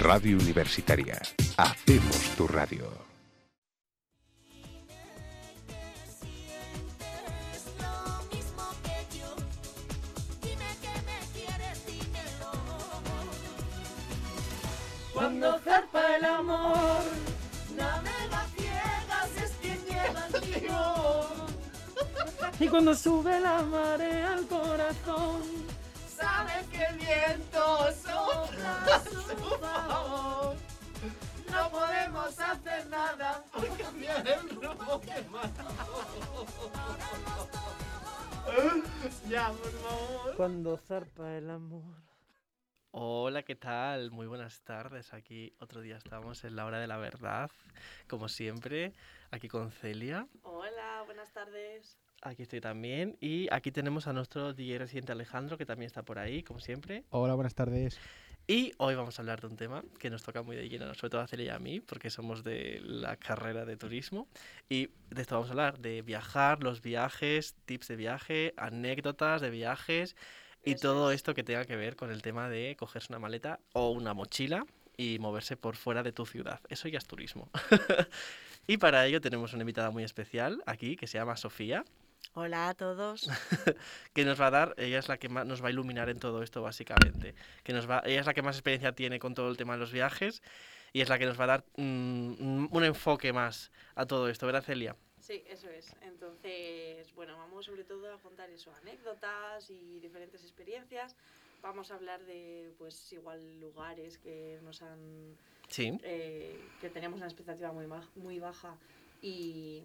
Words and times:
Radio 0.00 0.36
Universitaria. 0.36 1.20
Hacemos 1.56 2.18
tu 2.36 2.46
radio. 2.46 2.90
Cuando 15.12 15.58
zarpa 15.60 16.16
el 16.16 16.24
amor, 16.24 17.04
navega 17.76 18.46
ciegas 18.56 19.30
es 19.42 19.52
quien 19.62 19.78
lleva 19.86 20.26
el 20.26 20.40
timón. 20.40 21.54
Y 22.60 22.68
cuando 22.68 22.94
sube 22.94 23.40
la 23.40 23.62
marea 23.62 24.32
al 24.34 24.46
corazón, 24.46 25.42
Sabes 26.16 26.66
que 26.68 26.82
el 26.84 26.96
viento 26.98 27.92
sopla 27.92 28.84
a 28.84 29.00
su 29.00 29.20
favor. 29.58 30.56
No 31.50 31.70
podemos 31.70 32.38
hacer 32.40 32.86
nada 32.88 33.44
por 33.52 33.76
cambiar 33.78 34.26
el 34.26 34.48
rumbo 34.50 35.00
que 35.00 35.24
Ya, 39.28 39.48
por 39.50 39.70
favor. 39.72 40.36
cuando 40.36 40.76
zarpa 40.76 41.36
el 41.36 41.50
amor. 41.50 41.94
Hola, 42.90 43.42
¿qué 43.42 43.56
tal? 43.56 44.10
Muy 44.12 44.26
buenas 44.26 44.60
tardes. 44.62 45.12
Aquí 45.12 45.52
otro 45.58 45.80
día 45.80 45.96
estamos 45.96 46.44
en 46.44 46.54
la 46.54 46.64
hora 46.64 46.78
de 46.78 46.86
la 46.86 46.96
verdad, 46.96 47.50
como 48.08 48.28
siempre, 48.28 48.92
aquí 49.30 49.48
con 49.48 49.72
Celia. 49.72 50.28
Hola, 50.42 51.02
buenas 51.06 51.32
tardes. 51.32 51.98
Aquí 52.24 52.42
estoy 52.42 52.60
también. 52.62 53.18
Y 53.20 53.48
aquí 53.52 53.70
tenemos 53.70 54.06
a 54.06 54.14
nuestro 54.14 54.54
DJ 54.54 54.78
residente 54.78 55.12
Alejandro, 55.12 55.58
que 55.58 55.66
también 55.66 55.86
está 55.88 56.02
por 56.02 56.18
ahí, 56.18 56.42
como 56.42 56.58
siempre. 56.58 57.04
Hola, 57.10 57.34
buenas 57.34 57.54
tardes. 57.54 57.98
Y 58.46 58.72
hoy 58.78 58.94
vamos 58.94 59.18
a 59.18 59.22
hablar 59.22 59.42
de 59.42 59.46
un 59.46 59.56
tema 59.56 59.84
que 59.98 60.08
nos 60.08 60.22
toca 60.22 60.42
muy 60.42 60.56
de 60.56 60.66
lleno, 60.68 60.92
sobre 60.94 61.10
todo 61.10 61.20
a 61.20 61.26
Celia 61.26 61.44
y 61.46 61.48
a 61.50 61.58
mí, 61.58 61.80
porque 61.80 62.08
somos 62.08 62.42
de 62.42 62.80
la 62.82 63.16
carrera 63.16 63.66
de 63.66 63.76
turismo. 63.76 64.26
Y 64.70 64.88
de 65.10 65.20
esto 65.20 65.34
vamos 65.34 65.48
a 65.48 65.52
hablar, 65.52 65.78
de 65.80 66.00
viajar, 66.00 66.62
los 66.62 66.80
viajes, 66.80 67.56
tips 67.66 67.88
de 67.88 67.96
viaje, 67.96 68.54
anécdotas 68.56 69.42
de 69.42 69.50
viajes 69.50 70.16
y 70.64 70.72
Eso 70.72 70.80
todo 70.80 71.10
es. 71.10 71.16
esto 71.16 71.34
que 71.34 71.44
tenga 71.44 71.66
que 71.66 71.76
ver 71.76 71.94
con 71.94 72.10
el 72.10 72.22
tema 72.22 72.48
de 72.48 72.74
cogerse 72.78 73.12
una 73.12 73.18
maleta 73.18 73.60
o 73.74 73.90
una 73.90 74.14
mochila 74.14 74.64
y 74.96 75.18
moverse 75.18 75.58
por 75.58 75.76
fuera 75.76 76.02
de 76.02 76.12
tu 76.12 76.24
ciudad. 76.24 76.60
Eso 76.70 76.88
ya 76.88 76.98
es 76.98 77.06
turismo. 77.06 77.50
y 78.66 78.78
para 78.78 79.04
ello 79.06 79.20
tenemos 79.20 79.52
una 79.52 79.62
invitada 79.62 79.90
muy 79.90 80.04
especial 80.04 80.62
aquí 80.64 80.96
que 80.96 81.06
se 81.06 81.18
llama 81.18 81.36
Sofía, 81.36 81.84
Hola 82.36 82.70
a 82.70 82.74
todos. 82.74 83.28
que 84.12 84.24
nos 84.24 84.40
va 84.40 84.48
a 84.48 84.50
dar, 84.50 84.74
ella 84.76 84.98
es 84.98 85.08
la 85.08 85.18
que 85.18 85.28
más 85.28 85.46
nos 85.46 85.62
va 85.62 85.68
a 85.68 85.70
iluminar 85.70 86.08
en 86.08 86.18
todo 86.18 86.42
esto 86.42 86.62
básicamente, 86.62 87.36
que 87.62 87.72
nos 87.72 87.88
va, 87.88 88.02
ella 88.04 88.18
es 88.18 88.26
la 88.26 88.34
que 88.34 88.42
más 88.42 88.56
experiencia 88.56 88.92
tiene 88.92 89.20
con 89.20 89.34
todo 89.34 89.48
el 89.48 89.56
tema 89.56 89.74
de 89.74 89.78
los 89.78 89.92
viajes 89.92 90.42
y 90.92 91.00
es 91.00 91.08
la 91.08 91.16
que 91.18 91.26
nos 91.26 91.38
va 91.38 91.44
a 91.44 91.46
dar 91.46 91.64
mm, 91.76 92.66
un 92.74 92.84
enfoque 92.84 93.32
más 93.32 93.70
a 93.94 94.04
todo 94.06 94.28
esto, 94.28 94.46
¿verdad 94.46 94.64
Celia? 94.64 94.96
Sí, 95.20 95.44
eso 95.48 95.70
es. 95.70 95.94
Entonces, 96.02 97.14
bueno, 97.14 97.36
vamos 97.38 97.66
sobre 97.66 97.84
todo 97.84 98.12
a 98.12 98.18
contar 98.18 98.50
eso, 98.50 98.72
anécdotas 98.82 99.70
y 99.70 100.00
diferentes 100.00 100.42
experiencias. 100.42 101.14
Vamos 101.62 101.92
a 101.92 101.94
hablar 101.94 102.24
de, 102.24 102.74
pues, 102.78 103.12
igual 103.12 103.60
lugares 103.60 104.18
que 104.18 104.58
nos 104.64 104.82
han, 104.82 105.38
Sí, 105.68 105.96
eh, 106.02 106.60
que 106.80 106.90
teníamos 106.90 107.18
una 107.18 107.26
expectativa 107.26 107.72
muy, 107.72 107.86
muy 108.16 108.38
baja 108.38 108.76
y, 109.22 109.82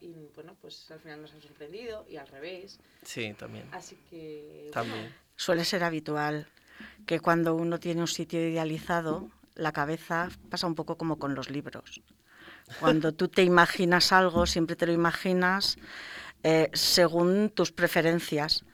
y, 0.00 0.30
bueno, 0.34 0.56
pues 0.60 0.90
al 0.90 1.00
final 1.00 1.22
nos 1.22 1.32
han 1.32 1.42
sorprendido 1.42 2.06
y 2.08 2.16
al 2.16 2.26
revés. 2.26 2.78
sí, 3.02 3.34
también, 3.38 3.68
Así 3.72 3.96
que, 4.08 4.70
también. 4.72 5.14
Suele 5.36 5.64
ser 5.64 5.84
habitual 5.84 6.46
que 7.06 7.20
cuando 7.20 7.54
uno 7.54 7.78
tiene 7.78 8.00
un 8.00 8.08
sitio 8.08 8.40
idealizado, 8.40 9.28
la 9.54 9.72
cabeza 9.72 10.28
pasa 10.48 10.66
un 10.66 10.74
poco 10.74 10.96
como 10.96 11.18
con 11.18 11.34
los 11.34 11.50
libros. 11.50 12.02
Cuando 12.78 13.12
tú 13.12 13.28
te 13.28 13.42
imaginas 13.42 14.12
algo, 14.12 14.46
siempre 14.46 14.76
te 14.76 14.86
lo 14.86 14.92
imaginas 14.92 15.76
eh, 16.42 16.70
según 16.72 17.50
tus 17.50 17.72
preferencias. 17.72 18.64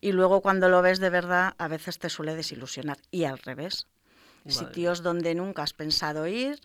Y 0.00 0.12
luego 0.12 0.40
cuando 0.40 0.68
lo 0.68 0.80
ves 0.82 1.00
de 1.00 1.10
verdad, 1.10 1.54
a 1.58 1.68
veces 1.68 1.98
te 1.98 2.08
suele 2.08 2.34
desilusionar. 2.34 2.98
Y 3.10 3.24
al 3.24 3.38
revés. 3.38 3.86
Madre 4.44 4.58
Sitios 4.58 5.02
donde 5.02 5.34
nunca 5.34 5.62
has 5.62 5.72
pensado 5.72 6.26
ir 6.26 6.60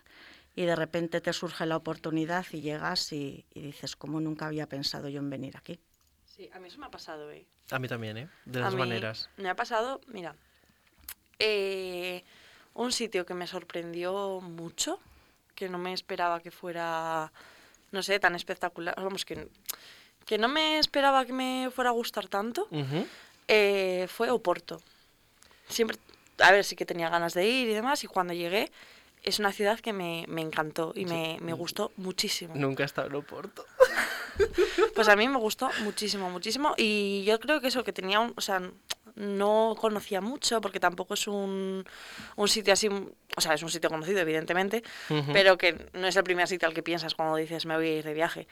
y 0.58 0.64
de 0.64 0.74
repente 0.74 1.20
te 1.20 1.32
surge 1.32 1.66
la 1.66 1.76
oportunidad 1.76 2.44
y 2.50 2.60
llegas 2.60 3.12
y, 3.12 3.44
y 3.54 3.60
dices, 3.60 3.94
¿cómo 3.94 4.18
nunca 4.18 4.46
había 4.46 4.66
pensado 4.66 5.08
yo 5.08 5.20
en 5.20 5.30
venir 5.30 5.56
aquí? 5.56 5.78
sí, 6.26 6.50
a 6.52 6.58
mí 6.58 6.66
eso 6.66 6.78
me 6.80 6.86
ha 6.86 6.90
pasado, 6.90 7.30
¿eh? 7.30 7.46
A 7.70 7.78
mí 7.78 7.86
también, 7.86 8.16
¿eh? 8.16 8.28
De 8.44 8.58
A 8.58 8.62
las 8.62 8.74
mí 8.74 8.80
maneras. 8.80 9.30
Me 9.36 9.48
ha 9.48 9.54
pasado, 9.54 10.00
mira, 10.08 10.34
eh, 11.38 12.24
un 12.74 12.90
sitio 12.90 13.24
que 13.24 13.34
me 13.34 13.46
sorprendió 13.46 14.40
mucho, 14.40 14.98
que 15.54 15.68
no 15.68 15.78
me 15.78 15.92
esperaba 15.92 16.40
que 16.40 16.50
fuera, 16.50 17.30
no 17.92 18.02
sé, 18.02 18.18
tan 18.18 18.34
espectacular, 18.34 18.96
vamos, 18.96 19.24
que, 19.24 19.48
que 20.26 20.38
no 20.38 20.48
me 20.48 20.80
esperaba 20.80 21.24
que 21.24 21.32
me 21.32 21.70
fuera 21.72 21.90
a 21.90 21.92
gustar 21.92 22.26
tanto, 22.26 22.66
eh, 23.46 24.06
fue 24.08 24.28
Oporto. 24.30 24.82
Siempre, 25.68 25.98
a 26.40 26.50
ver, 26.50 26.64
sí 26.64 26.74
que 26.74 26.84
tenía 26.84 27.08
ganas 27.10 27.34
de 27.34 27.46
ir 27.48 27.68
y 27.68 27.74
demás, 27.74 28.02
y 28.02 28.08
cuando 28.08 28.32
llegué, 28.34 28.72
es 29.28 29.38
una 29.38 29.52
ciudad 29.52 29.78
que 29.80 29.92
me, 29.92 30.24
me 30.28 30.40
encantó 30.40 30.92
y 30.94 31.00
Sí. 31.04 31.12
me, 31.12 31.38
me 31.40 31.52
gustó 31.52 31.92
muchísimo. 31.96 32.54
Nunca 32.56 32.82
he 32.82 32.86
estado 32.86 33.08
en 33.08 33.14
Oporto. 33.14 33.64
Pues 34.94 35.08
a 35.08 35.16
mí 35.16 35.28
me 35.28 35.38
gustó 35.38 35.68
muchísimo, 35.82 36.30
muchísimo. 36.30 36.74
Y 36.76 37.24
yo 37.24 37.38
creo 37.40 37.60
que 37.60 37.68
eso, 37.68 37.82
que 37.84 37.92
tenía 37.92 38.20
un. 38.20 38.32
O 38.36 38.40
sea, 38.40 38.60
no 39.16 39.74
conocía 39.80 40.20
mucho, 40.20 40.60
porque 40.60 40.78
tampoco 40.78 41.14
es 41.14 41.26
un, 41.26 41.84
un 42.36 42.48
sitio 42.48 42.72
así. 42.72 42.88
O 42.88 43.40
sea, 43.40 43.54
es 43.54 43.62
un 43.62 43.70
sitio 43.70 43.90
conocido, 43.90 44.20
evidentemente, 44.20 44.82
pero 45.32 45.58
que 45.58 45.86
no 45.92 46.06
es 46.06 46.14
el 46.16 46.22
primer 46.24 46.46
sitio 46.48 46.68
al 46.68 46.74
que 46.74 46.82
piensas 46.84 47.14
cuando 47.14 47.36
dices 47.36 47.66
me 47.66 47.76
voy 47.76 47.88
a 47.88 47.94
ir 47.98 48.04
de 48.04 48.14
viaje. 48.14 48.46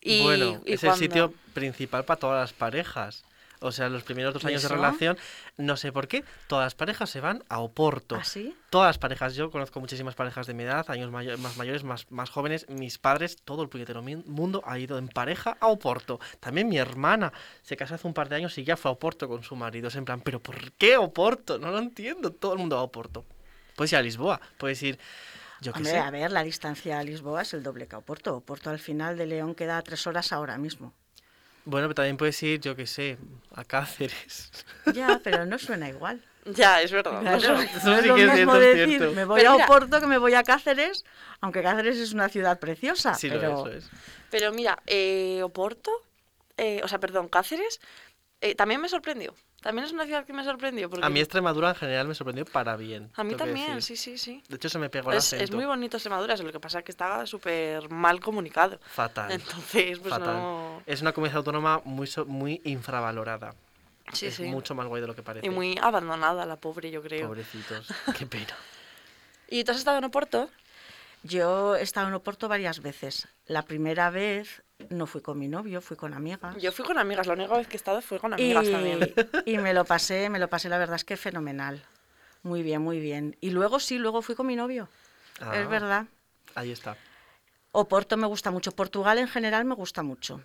Y, 0.00 0.22
bueno, 0.22 0.60
y 0.64 0.72
es 0.74 0.80
cuando- 0.80 0.94
el 0.94 1.08
sitio 1.08 1.34
principal 1.54 2.04
para 2.04 2.18
todas 2.18 2.40
las 2.40 2.52
parejas. 2.52 3.24
O 3.60 3.72
sea, 3.72 3.88
los 3.88 4.02
primeros 4.02 4.32
dos 4.34 4.44
¿Y 4.44 4.48
años 4.48 4.62
de 4.62 4.68
relación, 4.68 5.18
no 5.56 5.76
sé 5.76 5.92
por 5.92 6.06
qué, 6.06 6.24
todas 6.46 6.66
las 6.66 6.74
parejas 6.74 7.10
se 7.10 7.20
van 7.20 7.42
a 7.48 7.58
Oporto. 7.58 8.16
¿Así? 8.16 8.54
Todas 8.70 8.88
las 8.88 8.98
parejas, 8.98 9.34
yo 9.34 9.50
conozco 9.50 9.80
muchísimas 9.80 10.14
parejas 10.14 10.46
de 10.46 10.54
mi 10.54 10.62
edad, 10.62 10.88
años 10.90 11.10
más 11.10 11.56
mayores, 11.56 11.84
más, 11.84 12.10
más 12.10 12.30
jóvenes, 12.30 12.68
mis 12.68 12.98
padres, 12.98 13.36
todo 13.44 13.62
el 13.62 13.68
puñetero 13.68 14.02
mundo 14.02 14.62
ha 14.66 14.78
ido 14.78 14.98
en 14.98 15.08
pareja 15.08 15.56
a 15.60 15.68
Oporto. 15.68 16.20
También 16.40 16.68
mi 16.68 16.78
hermana 16.78 17.32
se 17.62 17.76
casó 17.76 17.94
hace 17.94 18.06
un 18.06 18.14
par 18.14 18.28
de 18.28 18.36
años 18.36 18.56
y 18.58 18.64
ya 18.64 18.76
fue 18.76 18.90
a 18.90 18.92
Oporto 18.92 19.28
con 19.28 19.42
su 19.42 19.56
marido. 19.56 19.88
Es 19.88 19.96
en 19.96 20.04
plan, 20.04 20.20
¿pero 20.20 20.40
por 20.40 20.72
qué 20.72 20.96
Oporto? 20.96 21.58
No 21.58 21.70
lo 21.70 21.78
entiendo. 21.78 22.30
Todo 22.32 22.52
el 22.52 22.58
mundo 22.58 22.76
va 22.76 22.82
a 22.82 22.84
Oporto. 22.84 23.24
Puedes 23.74 23.92
ir 23.92 23.98
a 23.98 24.02
Lisboa, 24.02 24.40
puedes 24.58 24.82
ir, 24.82 24.98
yo 25.60 25.72
Hombre, 25.72 25.92
sé. 25.92 25.98
a 25.98 26.10
ver, 26.10 26.32
la 26.32 26.42
distancia 26.42 26.98
a 26.98 27.04
Lisboa 27.04 27.42
es 27.42 27.54
el 27.54 27.62
doble 27.62 27.86
que 27.86 27.96
a 27.96 27.98
Oporto. 27.98 28.36
Oporto 28.36 28.70
al 28.70 28.78
final 28.78 29.16
de 29.16 29.26
León 29.26 29.54
queda 29.54 29.78
a 29.78 29.82
tres 29.82 30.06
horas 30.06 30.32
ahora 30.32 30.58
mismo. 30.58 30.94
Bueno, 31.64 31.86
pero 31.88 31.94
también 31.96 32.16
puedes 32.16 32.42
ir, 32.42 32.60
yo 32.60 32.74
qué 32.76 32.86
sé, 32.86 33.18
a 33.54 33.64
Cáceres. 33.64 34.50
Ya, 34.94 35.20
pero 35.22 35.44
no 35.44 35.58
suena 35.58 35.88
igual. 35.90 36.24
Ya, 36.46 36.80
es 36.80 36.90
verdad. 36.92 37.20
Claro, 37.20 37.36
Eso- 37.36 37.52
no 37.52 37.60
eso 37.60 37.94
es 37.94 38.02
sí 38.02 38.08
lo 38.08 38.14
que 38.14 38.24
es 38.24 38.32
mismo 38.32 38.52
cierto, 38.54 38.56
es 38.62 38.76
decir, 38.76 38.96
cierto. 38.98 39.14
me 39.14 39.24
voy 39.26 39.38
Pero 39.38 39.50
a 39.50 39.52
mira- 39.54 39.64
Oporto 39.66 40.00
que 40.00 40.06
me 40.06 40.16
voy 40.18 40.32
a 40.34 40.42
Cáceres, 40.42 41.04
aunque 41.42 41.62
Cáceres 41.62 41.98
es 41.98 42.12
una 42.14 42.30
ciudad 42.30 42.58
preciosa. 42.58 43.12
Sí, 43.14 43.28
pero 43.28 43.42
lo 43.42 43.58
es, 43.58 43.64
lo 43.64 43.78
es. 43.78 43.90
Pero 44.30 44.52
mira, 44.52 44.78
eh, 44.86 45.42
Oporto, 45.42 45.90
eh, 46.56 46.80
o 46.82 46.88
sea, 46.88 46.98
perdón, 47.00 47.28
Cáceres, 47.28 47.80
eh, 48.40 48.54
también 48.54 48.80
me 48.80 48.88
sorprendió. 48.88 49.34
También 49.60 49.86
es 49.86 49.92
una 49.92 50.04
ciudad 50.04 50.24
que 50.24 50.32
me 50.32 50.44
sorprendió. 50.44 50.88
Porque 50.88 51.04
A 51.04 51.08
mí 51.08 51.18
Extremadura 51.20 51.70
en 51.70 51.74
general 51.74 52.06
me 52.06 52.14
sorprendió 52.14 52.44
para 52.44 52.76
bien. 52.76 53.10
a 53.16 53.24
mí 53.24 53.34
también, 53.34 53.82
sí, 53.82 53.96
sí, 53.96 54.16
sí. 54.16 54.42
De 54.48 54.56
hecho, 54.56 54.68
se 54.68 54.78
me 54.78 54.88
pegó 54.88 55.10
el 55.10 55.18
Es, 55.18 55.32
es 55.32 55.50
muy 55.50 55.64
bonito 55.64 55.96
Extremadura, 55.96 56.36
lo 56.36 56.52
que 56.52 56.60
pasa 56.60 56.78
es 56.78 56.84
que 56.84 56.92
está 56.92 57.26
súper 57.26 57.90
mal 57.90 58.20
comunicado. 58.20 58.78
Fatal. 58.86 59.32
Entonces, 59.32 59.98
pues 59.98 60.10
fatal. 60.14 60.34
no. 60.36 60.82
Es 60.86 61.02
una 61.02 61.12
comunidad 61.12 61.38
autónoma 61.38 61.80
muy, 61.84 62.08
muy 62.26 62.60
infravalorada. 62.64 63.54
Sí, 64.12 64.26
es 64.26 64.36
sí. 64.36 64.44
mucho 64.44 64.74
más 64.74 64.86
guay 64.86 65.02
de 65.02 65.08
lo 65.08 65.14
que 65.14 65.22
parece. 65.22 65.46
Y 65.46 65.50
muy 65.50 65.76
abandonada 65.82 66.46
la 66.46 66.56
pobre, 66.56 66.90
yo 66.90 67.02
creo. 67.02 67.26
Pobrecitos. 67.26 67.88
Qué 68.16 68.26
pena. 68.26 68.56
¿Y 69.48 69.64
tú 69.64 69.72
has 69.72 69.78
estado 69.78 69.98
en 69.98 70.04
Oporto? 70.04 70.50
Yo 71.22 71.76
he 71.76 71.82
estado 71.82 72.08
en 72.08 72.14
Oporto 72.14 72.48
varias 72.48 72.80
veces. 72.80 73.28
La 73.46 73.62
primera 73.62 74.10
vez 74.10 74.62
no 74.90 75.06
fui 75.06 75.20
con 75.20 75.38
mi 75.38 75.48
novio, 75.48 75.80
fui 75.80 75.96
con 75.96 76.14
amigas. 76.14 76.56
Yo 76.58 76.72
fui 76.72 76.84
con 76.84 76.98
amigas, 76.98 77.26
la 77.26 77.34
única 77.34 77.56
vez 77.56 77.66
que 77.66 77.76
he 77.76 77.76
estado 77.76 78.00
fue 78.00 78.18
con 78.18 78.32
y, 78.38 78.52
amigas 78.52 78.70
también. 78.70 79.14
y 79.46 79.58
me 79.58 79.74
lo 79.74 79.84
pasé, 79.84 80.30
me 80.30 80.38
lo 80.38 80.48
pasé, 80.48 80.68
la 80.68 80.78
verdad 80.78 80.96
es 80.96 81.04
que 81.04 81.16
fenomenal. 81.16 81.84
Muy 82.42 82.62
bien, 82.62 82.82
muy 82.82 83.00
bien. 83.00 83.36
Y 83.40 83.50
luego 83.50 83.80
sí, 83.80 83.98
luego 83.98 84.22
fui 84.22 84.34
con 84.34 84.46
mi 84.46 84.56
novio. 84.56 84.88
Ah, 85.40 85.58
Es 85.58 85.68
verdad. 85.68 86.06
Ahí 86.54 86.70
está. 86.70 86.96
Oporto 87.72 88.16
me 88.16 88.26
gusta 88.26 88.50
mucho. 88.50 88.72
Portugal 88.72 89.18
en 89.18 89.28
general 89.28 89.64
me 89.64 89.74
gusta 89.74 90.02
mucho. 90.02 90.42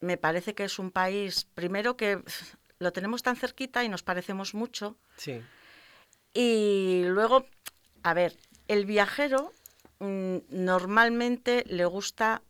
Me 0.00 0.16
parece 0.16 0.54
que 0.54 0.64
es 0.64 0.78
un 0.78 0.90
país, 0.90 1.46
primero 1.54 1.96
que 1.96 2.22
lo 2.78 2.92
tenemos 2.92 3.22
tan 3.22 3.36
cerquita 3.36 3.84
y 3.84 3.88
nos 3.88 4.02
parecemos 4.02 4.54
mucho. 4.54 4.96
Sí. 5.16 5.42
Y 6.32 7.02
luego, 7.06 7.46
a 8.02 8.14
ver, 8.14 8.36
el 8.68 8.86
viajero 8.86 9.52
normalmente 10.00 11.64
le 11.66 11.84
gusta 11.84 12.42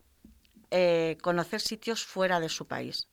eh, 0.71 1.17
conocer 1.23 1.61
sitios 1.61 2.05
fuera 2.05 2.41
de 2.41 2.49
su 2.49 2.67
país. 2.67 3.09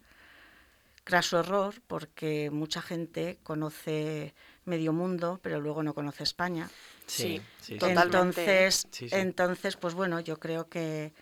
Craso 1.04 1.40
error, 1.40 1.76
porque 1.88 2.50
mucha 2.52 2.82
gente 2.82 3.38
conoce 3.44 4.34
medio 4.66 4.92
mundo, 4.92 5.40
pero 5.44 5.62
luego 5.62 5.84
no 5.84 5.94
conoce 5.94 6.24
España. 6.24 6.68
Sí, 7.06 7.40
sí, 7.62 7.74
sí. 7.74 7.78
totalmente. 7.78 8.02
Entonces, 8.02 8.88
Sí, 8.92 9.10
sí. 9.10 9.16
entonces, 9.16 9.76
pues 9.78 9.94
bueno, 9.94 10.20
yo 10.20 10.40
creo 10.40 10.68
que, 10.68 11.14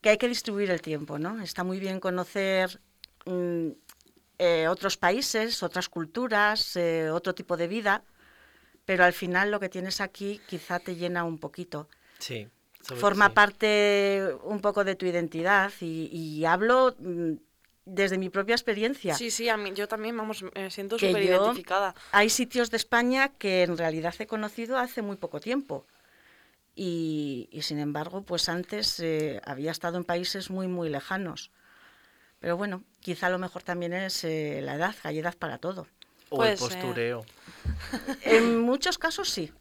que 0.00 0.10
hay 0.10 0.18
que 0.18 0.28
distribuir 0.28 0.70
el 0.70 0.82
tiempo, 0.82 1.18
¿no? 1.18 1.40
Está 1.40 1.64
muy 1.64 1.78
bien 1.80 2.00
conocer 2.00 2.80
mm, 3.26 3.68
eh, 4.38 4.68
otros 4.68 4.96
países, 4.96 5.62
otras 5.62 5.88
culturas, 5.88 6.76
eh, 6.76 7.10
otro 7.10 7.34
tipo 7.34 7.56
de 7.56 7.68
vida, 7.68 8.02
pero 8.84 9.04
al 9.04 9.12
final 9.12 9.50
lo 9.50 9.60
que 9.60 9.68
tienes 9.68 10.00
aquí 10.00 10.40
quizá 10.48 10.80
te 10.80 10.96
llena 10.96 11.24
un 11.24 11.38
poquito. 11.38 11.88
Sí. 12.18 12.48
Forma 12.82 13.26
sí. 13.26 13.32
parte 13.34 14.36
un 14.44 14.60
poco 14.60 14.84
de 14.84 14.94
tu 14.94 15.06
identidad 15.06 15.72
y, 15.80 16.08
y 16.12 16.44
hablo 16.44 16.94
mm, 16.98 17.32
desde 17.86 18.18
mi 18.18 18.28
propia 18.28 18.54
experiencia. 18.54 19.14
Sí, 19.14 19.30
sí, 19.30 19.48
a 19.48 19.56
mí, 19.56 19.72
yo 19.74 19.88
también, 19.88 20.16
vamos, 20.16 20.44
me 20.54 20.70
siento 20.70 20.98
súper 20.98 21.22
identificada. 21.22 21.94
Hay 22.12 22.28
sitios 22.28 22.70
de 22.70 22.76
España 22.76 23.30
que 23.38 23.62
en 23.62 23.78
realidad 23.78 24.14
he 24.18 24.26
conocido 24.26 24.76
hace 24.76 25.02
muy 25.02 25.16
poco 25.16 25.40
tiempo. 25.40 25.86
Y, 26.74 27.48
y, 27.50 27.62
sin 27.62 27.78
embargo, 27.78 28.22
pues 28.22 28.50
antes 28.50 29.00
eh, 29.00 29.40
había 29.44 29.70
estado 29.70 29.96
en 29.96 30.04
países 30.04 30.50
muy, 30.50 30.68
muy 30.68 30.90
lejanos. 30.90 31.50
Pero 32.38 32.56
bueno, 32.58 32.82
quizá 33.00 33.30
lo 33.30 33.38
mejor 33.38 33.62
también 33.62 33.94
es 33.94 34.24
eh, 34.24 34.60
la 34.62 34.74
edad, 34.74 34.94
que 34.94 35.08
hay 35.08 35.20
edad 35.20 35.34
para 35.38 35.56
todo. 35.58 35.86
O 36.28 36.44
el 36.44 36.52
eh, 36.52 36.56
postureo. 36.58 37.24
En 38.22 38.60
muchos 38.60 38.98
casos 38.98 39.30
sí. 39.30 39.52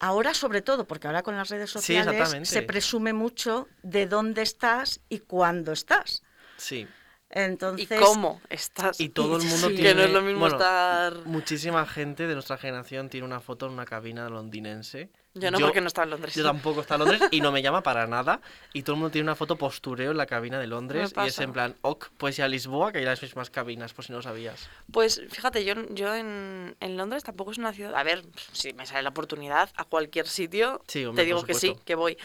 Ahora 0.00 0.34
sobre 0.34 0.62
todo, 0.62 0.86
porque 0.86 1.06
ahora 1.06 1.22
con 1.22 1.36
las 1.36 1.48
redes 1.48 1.70
sociales 1.70 2.48
se 2.48 2.62
presume 2.62 3.12
mucho 3.12 3.68
de 3.82 4.06
dónde 4.06 4.42
estás 4.42 5.00
y 5.08 5.20
cuándo 5.20 5.72
estás. 5.72 6.22
Sí. 6.56 6.86
Entonces, 7.30 7.90
¿Y 7.90 7.94
cómo 7.94 8.40
estás? 8.48 8.98
Y 9.00 9.10
todo 9.10 9.36
el 9.36 9.42
mundo 9.42 9.68
Sí. 9.68 9.74
tiene... 9.74 9.88
Que 9.90 9.94
no 9.94 10.02
es 10.02 10.10
lo 10.12 10.22
mismo 10.22 10.40
bueno, 10.40 10.56
estar... 10.56 11.26
Muchísima 11.26 11.84
gente 11.86 12.26
de 12.26 12.32
nuestra 12.34 12.56
generación 12.56 13.10
tiene 13.10 13.26
una 13.26 13.40
foto 13.40 13.66
en 13.66 13.72
una 13.72 13.84
cabina 13.84 14.28
londinense. 14.30 15.10
Yo 15.34 15.50
no, 15.50 15.58
porque 15.60 15.80
no 15.80 15.88
estaba 15.88 16.04
en 16.04 16.10
Londres. 16.10 16.34
Yo 16.34 16.42
tampoco 16.42 16.80
está 16.80 16.94
en 16.94 17.00
Londres 17.00 17.22
y 17.30 17.40
no 17.40 17.52
me 17.52 17.60
llama 17.62 17.82
para 17.82 18.06
nada. 18.06 18.40
Y 18.72 18.82
todo 18.82 18.94
el 18.94 19.00
mundo 19.00 19.12
tiene 19.12 19.24
una 19.24 19.36
foto 19.36 19.56
postureo 19.56 20.10
en 20.10 20.16
la 20.16 20.26
cabina 20.26 20.58
de 20.58 20.66
Londres. 20.66 21.12
Y 21.16 21.28
es 21.28 21.38
en 21.38 21.52
plan, 21.52 21.76
ok, 21.82 22.08
pues 22.16 22.38
ir 22.38 22.44
a 22.44 22.48
Lisboa, 22.48 22.92
que 22.92 22.98
hay 22.98 23.04
las 23.04 23.22
mismas 23.22 23.50
cabinas, 23.50 23.92
por 23.92 24.04
si 24.06 24.12
no 24.12 24.18
lo 24.18 24.22
sabías. 24.22 24.68
Pues 24.90 25.22
fíjate, 25.28 25.64
yo, 25.64 25.74
yo 25.90 26.14
en, 26.14 26.76
en 26.80 26.96
Londres 26.96 27.24
tampoco 27.24 27.52
es 27.52 27.58
una 27.58 27.72
ciudad. 27.72 27.94
A 27.94 28.02
ver, 28.02 28.24
si 28.52 28.72
me 28.72 28.86
sale 28.86 29.02
la 29.02 29.10
oportunidad 29.10 29.70
a 29.76 29.84
cualquier 29.84 30.26
sitio, 30.26 30.82
Sí, 30.88 31.04
hombre, 31.04 31.22
te 31.22 31.26
digo 31.26 31.44
que 31.44 31.54
sí, 31.54 31.76
que 31.84 31.94
voy. 31.94 32.16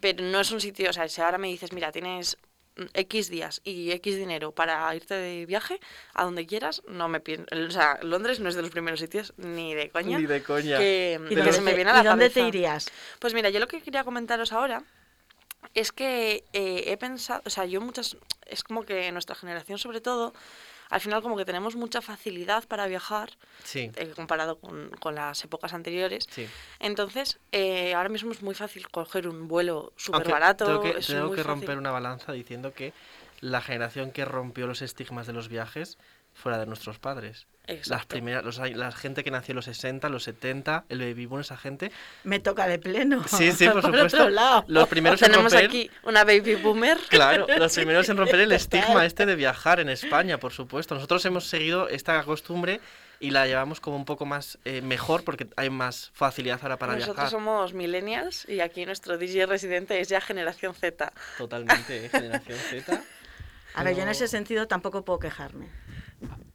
Pero 0.00 0.24
no 0.24 0.40
es 0.40 0.50
un 0.52 0.60
sitio, 0.60 0.88
o 0.90 0.92
sea, 0.92 1.08
si 1.08 1.20
ahora 1.20 1.38
me 1.38 1.48
dices, 1.48 1.72
mira, 1.72 1.90
tienes 1.92 2.38
X 2.94 3.28
días 3.28 3.60
y 3.64 3.92
X 3.92 4.16
dinero 4.16 4.52
para 4.52 4.94
irte 4.94 5.14
de 5.14 5.46
viaje 5.46 5.80
a 6.12 6.24
donde 6.24 6.46
quieras, 6.46 6.82
no 6.88 7.08
me 7.08 7.20
pienso. 7.20 7.46
O 7.52 7.70
sea, 7.70 7.98
Londres 8.02 8.40
no 8.40 8.48
es 8.48 8.54
de 8.54 8.62
los 8.62 8.70
primeros 8.70 9.00
sitios, 9.00 9.32
ni 9.36 9.74
de 9.74 9.90
coña. 9.90 10.18
Ni 10.18 10.26
de 10.26 10.42
coña. 10.42 10.78
Que, 10.78 11.20
¿y 11.24 11.28
que 11.28 11.36
dónde, 11.36 11.52
se 11.52 11.60
me 11.60 11.70
te, 11.70 11.76
viene 11.76 11.90
a 11.90 11.94
la 11.94 12.02
y 12.02 12.04
dónde 12.04 12.30
te 12.30 12.40
irías? 12.40 12.90
Pues 13.18 13.34
mira, 13.34 13.50
yo 13.50 13.60
lo 13.60 13.68
que 13.68 13.80
quería 13.80 14.04
comentaros 14.04 14.52
ahora 14.52 14.82
es 15.74 15.92
que 15.92 16.44
eh, 16.52 16.84
he 16.86 16.96
pensado, 16.96 17.42
o 17.46 17.50
sea, 17.50 17.64
yo 17.64 17.80
muchas, 17.80 18.16
es 18.46 18.62
como 18.62 18.84
que 18.84 19.10
nuestra 19.12 19.34
generación 19.34 19.78
sobre 19.78 20.00
todo, 20.00 20.34
al 20.90 21.00
final 21.00 21.22
como 21.22 21.36
que 21.36 21.44
tenemos 21.44 21.76
mucha 21.76 22.00
facilidad 22.00 22.64
para 22.68 22.86
viajar 22.86 23.30
Sí, 23.62 23.90
eh, 23.96 24.12
comparado 24.14 24.58
con, 24.58 24.90
con 25.00 25.14
las 25.14 25.42
épocas 25.44 25.72
anteriores. 25.74 26.26
sí. 26.30 26.46
Entonces, 26.80 27.38
eh, 27.52 27.94
ahora 27.94 28.08
mismo 28.08 28.32
es 28.32 28.42
muy 28.42 28.54
fácil 28.54 28.88
coger 28.88 29.28
un 29.28 29.48
vuelo 29.48 29.92
súper 29.96 30.28
barato. 30.30 30.64
Tengo 30.66 30.80
que, 30.82 30.92
tengo 31.00 31.28
fácil. 31.30 31.44
romper 31.44 31.78
una 31.78 31.90
balanza 31.90 32.32
diciendo 32.32 32.72
que 32.72 32.92
la 33.40 33.60
generación 33.60 34.10
que 34.10 34.24
rompió 34.24 34.66
los 34.66 34.80
estigmas 34.82 35.26
de 35.26 35.32
los 35.32 35.48
viajes 35.48 35.98
fuera 36.34 36.58
de 36.58 36.66
nuestros 36.66 36.98
padres. 36.98 37.46
Las 37.66 37.76
Exacto. 37.78 38.08
primeras, 38.08 38.44
los, 38.44 38.58
la 38.58 38.92
gente 38.92 39.24
que 39.24 39.30
nació 39.30 39.52
en 39.52 39.56
los 39.56 39.64
60, 39.64 40.10
los 40.10 40.24
70, 40.24 40.84
el 40.90 40.98
baby 40.98 41.24
boom, 41.24 41.40
esa 41.40 41.56
gente. 41.56 41.90
Me 42.22 42.38
toca 42.38 42.66
de 42.66 42.78
pleno. 42.78 43.24
Sí, 43.26 43.52
sí, 43.52 43.66
por 43.72 43.80
supuesto. 43.80 44.18
otro 44.18 44.28
lado. 44.28 44.64
Los 44.68 44.86
primeros 44.88 45.22
en 45.22 45.30
Tenemos 45.30 45.50
romper. 45.50 45.68
aquí 45.70 45.90
una 46.02 46.24
baby 46.24 46.56
boomer. 46.56 46.98
Claro, 47.08 47.46
los 47.56 47.74
primeros 47.76 48.06
en 48.10 48.18
romper 48.18 48.40
el 48.40 48.52
estigma 48.52 49.06
este 49.06 49.24
de 49.24 49.34
viajar 49.34 49.80
en 49.80 49.88
España, 49.88 50.38
por 50.38 50.52
supuesto. 50.52 50.94
Nosotros 50.94 51.24
hemos 51.24 51.46
seguido 51.46 51.88
esta 51.88 52.22
costumbre 52.24 52.82
y 53.18 53.30
la 53.30 53.46
llevamos 53.46 53.80
como 53.80 53.96
un 53.96 54.04
poco 54.04 54.26
más 54.26 54.58
eh, 54.66 54.82
mejor 54.82 55.24
porque 55.24 55.46
hay 55.56 55.70
más 55.70 56.10
facilidad 56.12 56.58
ahora 56.60 56.76
para 56.76 56.92
Nosotros 56.94 57.16
viajar. 57.16 57.30
somos 57.30 57.72
millennials 57.72 58.46
y 58.46 58.60
aquí 58.60 58.84
nuestro 58.84 59.16
DJ 59.16 59.46
residente 59.46 59.98
es 60.00 60.10
ya 60.10 60.20
generación 60.20 60.74
Z. 60.74 61.10
Totalmente, 61.38 62.04
¿eh? 62.04 62.08
generación 62.10 62.58
Z. 62.58 63.02
A 63.76 63.82
ver, 63.84 63.96
yo 63.96 64.02
en 64.02 64.10
ese 64.10 64.28
sentido 64.28 64.68
tampoco 64.68 65.02
puedo 65.02 65.18
quejarme. 65.18 65.68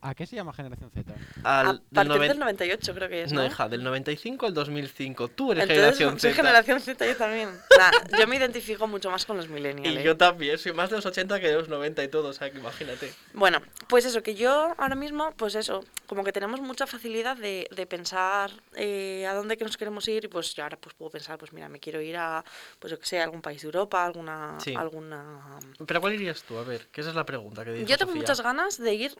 ¿A 0.01 0.15
qué 0.15 0.25
se 0.25 0.35
llama 0.35 0.53
generación 0.53 0.89
Z? 0.91 1.13
Al, 1.43 1.67
a 1.67 1.71
del 1.73 1.81
partir 1.93 2.11
noven- 2.13 2.27
del 2.29 2.39
98 2.39 2.93
creo 2.95 3.09
que 3.09 3.23
es, 3.23 3.33
¿no? 3.33 3.41
No, 3.41 3.47
hija, 3.47 3.67
del 3.67 3.83
95 3.83 4.45
al 4.45 4.53
2005. 4.53 5.27
Tú 5.29 5.51
eres 5.51 5.63
Entonces, 5.63 5.75
generación 5.97 6.19
soy 6.19 6.31
Z. 6.31 6.35
generación 6.41 6.79
Z 6.79 7.05
yo 7.05 7.17
también. 7.17 7.49
Nah, 7.79 8.17
yo 8.19 8.27
me 8.27 8.35
identifico 8.37 8.87
mucho 8.87 9.09
más 9.11 9.25
con 9.25 9.37
los 9.37 9.47
millennials. 9.49 9.95
Y 9.95 9.99
¿eh? 9.99 10.03
yo 10.03 10.15
también, 10.17 10.57
soy 10.57 10.73
más 10.73 10.89
de 10.89 10.97
los 10.97 11.05
80 11.05 11.39
que 11.39 11.47
de 11.47 11.53
los 11.53 11.69
90 11.69 12.03
y 12.03 12.07
todo, 12.09 12.29
o 12.29 12.33
sea, 12.33 12.49
que 12.51 12.57
imagínate. 12.59 13.13
Bueno, 13.33 13.61
pues 13.87 14.05
eso, 14.05 14.21
que 14.23 14.35
yo 14.35 14.73
ahora 14.77 14.95
mismo, 14.95 15.31
pues 15.37 15.55
eso, 15.55 15.83
como 16.07 16.23
que 16.23 16.31
tenemos 16.31 16.59
mucha 16.61 16.87
facilidad 16.87 17.37
de, 17.37 17.67
de 17.75 17.85
pensar 17.85 18.51
eh, 18.75 19.25
a 19.27 19.33
dónde 19.33 19.57
que 19.57 19.63
nos 19.65 19.75
queremos 19.77 20.07
ir 20.07 20.25
y 20.25 20.27
pues 20.27 20.53
yo 20.55 20.63
ahora 20.63 20.77
pues 20.77 20.93
puedo 20.95 21.11
pensar, 21.11 21.37
pues 21.37 21.51
mira, 21.53 21.69
me 21.69 21.79
quiero 21.79 22.01
ir 22.01 22.17
a, 22.17 22.43
pues 22.79 22.91
yo 22.91 22.99
que 22.99 23.05
sé, 23.05 23.19
a 23.19 23.23
algún 23.25 23.41
país 23.41 23.61
de 23.61 23.65
Europa, 23.67 24.03
alguna... 24.05 24.57
Sí. 24.59 24.73
alguna... 24.75 25.59
¿Pero 25.85 26.01
cuál 26.01 26.13
irías 26.13 26.43
tú? 26.43 26.57
A 26.57 26.63
ver, 26.63 26.87
que 26.87 27.01
esa 27.01 27.09
es 27.11 27.15
la 27.15 27.25
pregunta 27.25 27.63
que 27.65 27.71
dijo 27.71 27.87
Yo 27.87 27.97
tengo 27.97 28.11
Sofía. 28.11 28.21
muchas 28.21 28.41
ganas 28.41 28.77
de 28.77 28.93
ir 28.93 29.15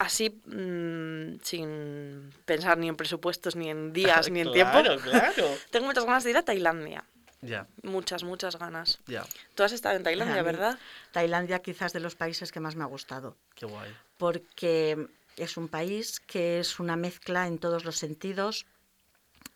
así, 0.00 0.30
mm, 0.46 1.38
sin 1.42 2.32
pensar 2.44 2.76
ni 2.78 2.88
en 2.88 2.96
presupuestos, 2.96 3.54
ni 3.54 3.70
en 3.70 3.92
días, 3.92 4.28
ni 4.30 4.40
en 4.40 4.50
tiempo. 4.58 4.72
Claro, 4.82 4.98
claro. 5.00 5.58
Tengo 5.70 5.86
muchas 5.86 6.04
ganas 6.04 6.24
de 6.24 6.30
ir 6.30 6.36
a 6.36 6.42
Tailandia. 6.42 7.04
Ya, 7.42 7.66
Muchas, 7.82 8.22
muchas 8.22 8.58
ganas. 8.58 8.98
ya, 9.06 9.24
Tú 9.54 9.62
has 9.62 9.72
estado 9.72 9.96
en 9.96 10.02
Tailandia, 10.02 10.42
¿verdad? 10.42 10.78
Tailandia 11.12 11.60
quizás 11.60 11.92
de 11.94 12.00
los 12.00 12.14
países 12.14 12.52
que 12.52 12.60
más 12.60 12.76
me 12.76 12.82
ha 12.82 12.86
gustado, 12.86 13.36
qué 13.54 13.64
guay. 13.64 13.90
porque 14.18 15.06
es 15.38 15.56
un 15.56 15.68
país 15.68 16.20
que 16.20 16.60
es 16.60 16.78
una 16.80 16.96
mezcla 16.96 17.46
en 17.46 17.58
todos 17.58 17.84
los 17.86 17.96
sentidos 17.96 18.66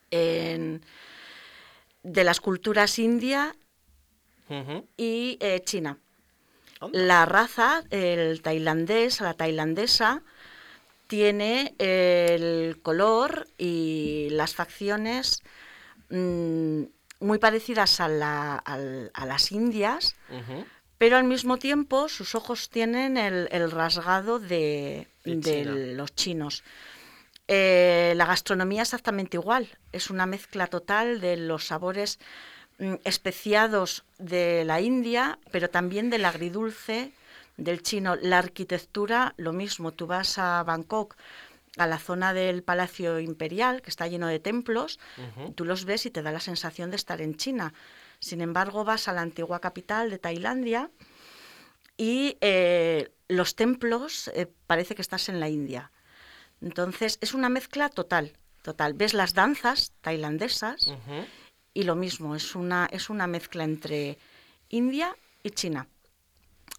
en- 0.09 0.81
de 2.01 2.23
las 2.23 2.39
culturas 2.41 2.97
india 2.97 3.55
y 4.97 5.37
eh, 5.41 5.61
china. 5.63 5.97
La 6.91 7.25
raza, 7.25 7.83
el 7.89 8.41
tailandés, 8.41 9.21
la 9.21 9.33
tailandesa, 9.33 10.21
tiene 11.07 11.75
el 11.77 12.79
color 12.81 13.47
y 13.57 14.27
las 14.31 14.55
facciones 14.55 15.41
mm, 16.09 16.83
muy 17.19 17.37
parecidas 17.39 17.99
a, 17.99 18.07
la- 18.07 18.57
al- 18.57 19.11
a 19.13 19.25
las 19.25 19.51
indias, 19.51 20.15
pero 20.97 21.17
al 21.17 21.23
mismo 21.25 21.57
tiempo 21.57 22.09
sus 22.09 22.35
ojos 22.35 22.69
tienen 22.69 23.17
el, 23.17 23.47
el 23.51 23.71
rasgado 23.71 24.39
de, 24.39 25.07
De 25.23 25.35
de 25.37 25.41
China. 25.41 25.75
los 25.75 26.13
chinos. 26.15 26.63
Eh, 27.47 28.13
la 28.15 28.25
gastronomía 28.25 28.81
exactamente 28.81 29.37
igual, 29.37 29.69
es 29.91 30.09
una 30.09 30.25
mezcla 30.25 30.65
total 30.67 31.21
de 31.21 31.37
los 31.37 31.67
sabores 31.67 32.19
especiados 33.03 34.03
de 34.17 34.65
la 34.65 34.81
India, 34.81 35.39
pero 35.51 35.69
también 35.69 36.09
del 36.09 36.25
agridulce 36.25 37.11
del 37.57 37.81
chino. 37.81 38.15
La 38.15 38.39
arquitectura, 38.39 39.33
lo 39.37 39.53
mismo, 39.53 39.91
tú 39.91 40.07
vas 40.07 40.37
a 40.37 40.63
Bangkok, 40.63 41.15
a 41.77 41.87
la 41.87 41.99
zona 41.99 42.33
del 42.33 42.63
Palacio 42.63 43.19
Imperial, 43.19 43.81
que 43.81 43.89
está 43.89 44.07
lleno 44.07 44.27
de 44.27 44.39
templos, 44.39 44.99
tú 45.55 45.65
los 45.65 45.85
ves 45.85 46.05
y 46.05 46.11
te 46.11 46.21
da 46.21 46.31
la 46.31 46.39
sensación 46.39 46.89
de 46.89 46.95
estar 46.95 47.21
en 47.21 47.35
China. 47.35 47.73
Sin 48.19 48.41
embargo, 48.41 48.85
vas 48.85 49.07
a 49.07 49.13
la 49.13 49.21
antigua 49.21 49.59
capital 49.59 50.09
de 50.09 50.17
Tailandia 50.17 50.89
y 51.97 52.37
eh, 52.41 53.11
los 53.27 53.55
templos 53.55 54.29
eh, 54.29 54.51
parece 54.67 54.95
que 54.95 55.01
estás 55.01 55.27
en 55.29 55.39
la 55.39 55.49
India. 55.49 55.91
Entonces, 56.61 57.17
es 57.21 57.33
una 57.33 57.49
mezcla 57.49 57.89
total, 57.89 58.37
total. 58.61 58.93
Ves 58.93 59.13
las 59.13 59.33
danzas 59.33 59.91
tailandesas. 60.01 60.89
Y 61.75 61.83
lo 61.83 61.95
mismo, 61.95 62.35
es 62.35 62.55
una, 62.55 62.87
es 62.89 63.09
una 63.09 63.27
mezcla 63.27 63.65
entre 63.65 64.17
India 64.69 65.15
y 65.43 65.51
China. 65.51 65.87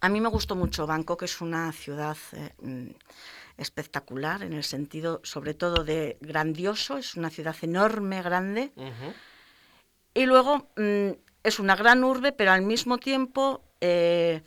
A 0.01 0.09
mí 0.09 0.21
me 0.21 0.31
gustó 0.31 0.57
mucho 0.57 0.87
Bangkok, 0.87 1.23
es 1.23 1.43
una 1.43 1.71
ciudad 1.73 2.17
eh, 2.33 2.55
mm, 2.63 2.89
espectacular 3.59 4.43
en 4.43 4.55
el 4.55 4.65
sentido, 4.65 5.21
sobre 5.23 5.53
todo, 5.53 5.85
de 5.85 6.17
grandioso, 6.23 6.97
es 6.97 7.15
una 7.15 7.29
ciudad 7.29 7.55
enorme, 7.61 8.23
grande. 8.23 8.73
Y 10.15 10.25
luego 10.25 10.71
mm, 10.77 11.11
es 11.45 11.59
una 11.59 11.77
gran 11.77 12.03
urbe, 12.03 12.33
pero 12.33 12.53
al 12.53 12.63
mismo 12.63 12.97
tiempo 12.97 13.63
eh, 13.83 14.43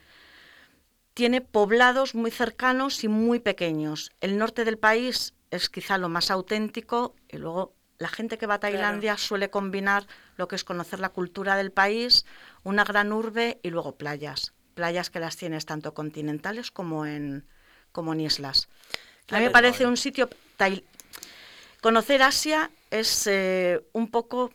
tiene 1.13 1.41
poblados 1.41 2.15
muy 2.15 2.31
cercanos 2.31 3.03
y 3.03 3.07
muy 3.07 3.39
pequeños. 3.39 4.11
El 4.19 4.39
norte 4.39 4.65
del 4.65 4.79
país 4.79 5.35
es 5.51 5.69
quizá 5.69 5.99
lo 5.99 6.09
más 6.09 6.31
auténtico 6.31 7.13
y 7.27 7.37
luego 7.37 7.75
la 7.99 8.07
gente 8.07 8.37
que 8.37 8.47
va 8.47 8.55
a 8.55 8.59
Tailandia 8.59 9.17
suele 9.17 9.49
combinar 9.49 10.07
lo 10.37 10.47
que 10.47 10.55
es 10.55 10.63
conocer 10.63 10.99
la 10.99 11.09
cultura 11.09 11.57
del 11.57 11.71
país, 11.71 12.25
una 12.63 12.85
gran 12.85 13.11
urbe 13.11 13.59
y 13.61 13.69
luego 13.69 13.95
playas. 13.95 14.53
Playas 14.73 15.09
que 15.09 15.19
las 15.19 15.35
tienes 15.35 15.65
tanto 15.65 15.93
continentales 15.93 16.71
como 16.71 17.05
en, 17.05 17.45
como 17.91 18.13
en 18.13 18.21
islas. 18.21 18.69
A 19.29 19.37
mí 19.37 19.43
me 19.45 19.51
parece 19.51 19.85
un 19.85 19.97
sitio... 19.97 20.29
Conocer 21.81 22.21
Asia 22.23 22.71
es 22.91 23.25
eh, 23.27 23.81
un 23.93 24.09
poco 24.11 24.51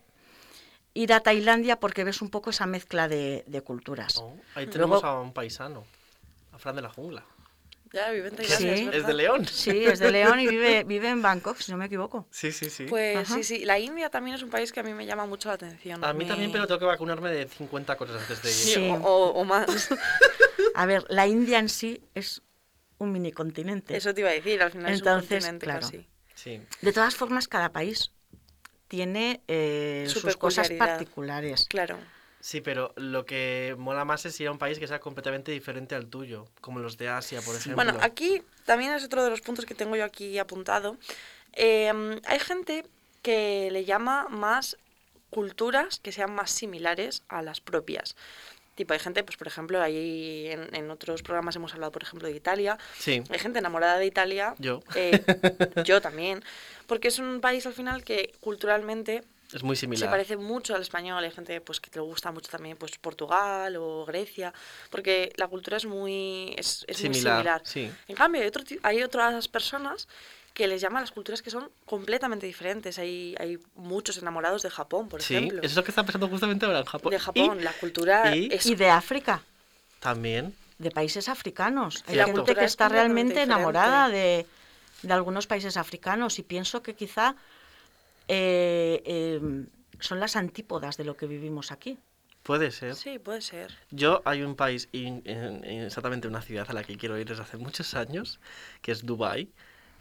ir 0.92 1.12
a 1.12 1.20
Tailandia 1.20 1.80
porque 1.80 2.04
ves 2.04 2.20
un 2.20 2.28
poco 2.28 2.50
esa 2.50 2.66
mezcla 2.66 3.08
de, 3.08 3.44
de 3.46 3.60
culturas. 3.62 4.16
Oh, 4.18 4.36
ahí 4.54 4.66
tenemos 4.66 5.02
Luego- 5.02 5.06
a 5.06 5.20
un 5.20 5.32
paisano, 5.32 5.84
a 6.52 6.58
Fran 6.58 6.76
de 6.76 6.82
la 6.82 6.90
Jungla. 6.90 7.24
Ya, 7.94 8.10
vive 8.10 8.26
en 8.28 8.34
Tailandia, 8.34 8.76
Sí. 8.76 8.90
es 8.92 9.06
de 9.06 9.14
León. 9.14 9.46
Sí, 9.46 9.84
es 9.86 10.00
de 10.00 10.10
León 10.10 10.40
y 10.40 10.48
vive, 10.48 10.82
vive 10.86 11.08
en 11.08 11.22
Bangkok, 11.22 11.56
si 11.58 11.70
no 11.70 11.78
me 11.78 11.84
equivoco. 11.86 12.26
Sí, 12.32 12.50
sí, 12.50 12.68
sí. 12.68 12.86
Pues 12.86 13.16
Ajá. 13.18 13.34
sí, 13.36 13.44
sí. 13.44 13.64
La 13.64 13.78
India 13.78 14.10
también 14.10 14.34
es 14.34 14.42
un 14.42 14.50
país 14.50 14.72
que 14.72 14.80
a 14.80 14.82
mí 14.82 14.92
me 14.92 15.06
llama 15.06 15.26
mucho 15.26 15.48
la 15.48 15.54
atención. 15.54 16.04
a 16.04 16.12
mí 16.12 16.24
Me- 16.24 16.28
también, 16.30 16.50
pero 16.50 16.66
tengo 16.66 16.80
que 16.80 16.86
vacunarme 16.86 17.30
de 17.30 17.46
50 17.46 17.96
cosas 17.96 18.20
antes 18.22 18.42
de 18.42 18.48
ir. 18.48 18.54
Sí. 18.54 18.94
O, 19.02 19.28
o 19.28 19.44
más. 19.44 19.66
A 20.74 20.86
ver, 20.86 21.04
la 21.08 21.28
India 21.28 21.60
en 21.60 21.68
sí 21.68 22.02
es 22.14 22.42
un 22.98 23.12
mini 23.12 23.30
continente. 23.30 23.96
Eso 23.96 24.12
te 24.12 24.22
iba 24.22 24.30
a 24.30 24.32
decir, 24.32 24.60
al 24.60 24.72
final 24.72 24.92
Entonces, 24.92 25.30
es 25.38 25.44
un 25.44 25.50
continente 25.60 25.66
claro. 25.66 25.80
casi. 25.82 26.08
Sí. 26.34 26.60
De 26.80 26.92
todas 26.92 27.14
formas, 27.14 27.46
cada 27.46 27.70
país 27.70 28.10
tiene 28.88 29.40
eh, 29.46 30.04
Su 30.08 30.18
sus 30.18 30.36
cosas 30.36 30.68
particulares. 30.70 31.66
Claro. 31.68 31.96
Sí, 32.44 32.60
pero 32.60 32.92
lo 32.96 33.24
que 33.24 33.74
mola 33.78 34.04
más 34.04 34.26
es 34.26 34.38
ir 34.38 34.48
a 34.48 34.52
un 34.52 34.58
país 34.58 34.78
que 34.78 34.86
sea 34.86 35.00
completamente 35.00 35.50
diferente 35.50 35.94
al 35.94 36.08
tuyo, 36.08 36.44
como 36.60 36.78
los 36.78 36.98
de 36.98 37.08
Asia, 37.08 37.40
por 37.40 37.56
ejemplo. 37.56 37.82
Bueno, 37.82 37.98
aquí 38.02 38.42
también 38.66 38.92
es 38.92 39.02
otro 39.02 39.24
de 39.24 39.30
los 39.30 39.40
puntos 39.40 39.64
que 39.64 39.74
tengo 39.74 39.96
yo 39.96 40.04
aquí 40.04 40.38
apuntado. 40.38 40.98
Eh, 41.54 41.90
hay 42.26 42.38
gente 42.38 42.84
que 43.22 43.70
le 43.72 43.86
llama 43.86 44.28
más 44.28 44.76
culturas 45.30 46.00
que 46.00 46.12
sean 46.12 46.34
más 46.34 46.50
similares 46.50 47.22
a 47.28 47.40
las 47.40 47.62
propias. 47.62 48.14
Tipo, 48.74 48.92
hay 48.92 48.98
gente, 48.98 49.24
pues 49.24 49.38
por 49.38 49.46
ejemplo, 49.46 49.80
ahí 49.80 50.48
en, 50.48 50.68
en 50.74 50.90
otros 50.90 51.22
programas 51.22 51.56
hemos 51.56 51.72
hablado, 51.72 51.92
por 51.92 52.02
ejemplo, 52.02 52.28
de 52.28 52.36
Italia. 52.36 52.76
Sí, 52.98 53.22
Hay 53.30 53.38
gente 53.38 53.60
enamorada 53.60 53.96
de 53.96 54.04
Italia. 54.04 54.54
yo. 54.58 54.82
eh, 54.96 55.24
yo 55.86 56.02
también. 56.02 56.44
Porque 56.86 57.08
es 57.08 57.18
un 57.18 57.40
país 57.40 57.64
al 57.64 57.72
final 57.72 58.04
que 58.04 58.34
culturalmente 58.40 59.24
Es 59.54 59.62
muy 59.62 59.76
se 59.76 59.80
similar. 59.80 60.11
parece 60.11 60.37
mucho 60.37 60.75
al 60.75 60.82
español. 60.82 61.23
Hay 61.23 61.30
gente 61.30 61.61
pues 61.61 61.80
que 61.80 61.88
le 61.94 62.00
gusta 62.00 62.32
mucho 62.32 62.50
también 62.50 62.76
pues 62.76 62.99
Portugal 62.99 63.76
o 63.76 64.04
Grecia, 64.04 64.52
porque 64.90 65.32
la 65.37 65.46
cultura 65.46 65.76
es 65.76 65.87
muy 65.87 66.54
es, 66.58 66.84
es 66.88 66.99
muy 67.02 67.14
Similar, 67.14 67.37
similar. 67.37 67.62
sí. 67.64 67.90
En 68.08 68.16
cambio, 68.16 68.40
hay, 68.42 68.49
otro, 68.49 68.64
hay 68.82 69.02
otras 69.02 69.46
personas 69.49 70.08
que 70.52 70.66
les 70.66 70.80
llaman 70.80 71.02
las 71.02 71.12
culturas 71.12 71.40
que 71.42 71.50
son 71.50 71.70
completamente 71.87 72.46
diferentes. 72.46 72.99
Hay, 72.99 73.34
hay 73.38 73.58
muchos 73.76 74.18
enamorados 74.18 74.62
de 74.62 74.70
Japón, 74.70 75.08
por 75.08 75.23
Sí, 75.23 75.37
ejemplo. 75.37 75.58
eso 75.61 75.66
es 75.66 75.76
lo 75.76 75.84
que 75.84 75.90
está 75.92 76.04
pasando 76.04 76.28
justamente 76.28 76.66
ahora 76.66 76.80
en 76.80 76.84
Japón. 76.87 77.11
De 77.12 77.18
Japón, 77.20 77.58
Y 77.61 77.62
la 77.62 77.73
cultura 77.75 78.34
y- 78.37 78.49
es 78.52 78.66
Y 78.66 78.75
de 78.75 78.90
África, 78.90 79.42
también, 80.00 80.54
de 80.78 80.90
países 80.90 81.28
africanos. 81.28 82.02
Hay 82.08 82.16
gente 82.18 82.54
que 82.54 82.61
es 82.64 82.73
está 82.73 82.88
realmente 82.88 83.34
diferente. 83.34 83.52
enamorada 83.54 84.08
de, 84.08 84.46
de 85.02 85.12
algunos 85.12 85.46
países 85.46 85.76
africanos 85.76 86.38
y 86.38 86.42
pienso 86.42 86.82
que 86.82 86.94
quizá 86.94 87.37
eh, 88.28 89.02
eh, 89.04 89.40
son 90.00 90.20
las 90.20 90.36
antípodas 90.36 90.96
de 90.96 91.04
lo 91.04 91.16
que 91.16 91.26
vivimos 91.26 91.72
aquí. 91.72 91.98
puede 92.42 92.70
ser. 92.70 92.94
Sí, 92.94 93.18
puede 93.18 93.40
ser. 93.40 93.72
Yo 93.90 94.22
hay 94.24 94.42
un 94.42 94.54
país, 94.54 94.88
exactamente 94.92 96.28
una 96.28 96.42
ciudad 96.42 96.66
a 96.68 96.72
la 96.74 96.84
que 96.84 96.96
quiero 96.96 97.18
ir 97.18 97.26
desde 97.26 97.42
hace 97.42 97.56
muchos 97.56 97.94
años, 97.94 98.40
que 98.82 98.92
es 98.92 99.04
Dubai. 99.06 99.50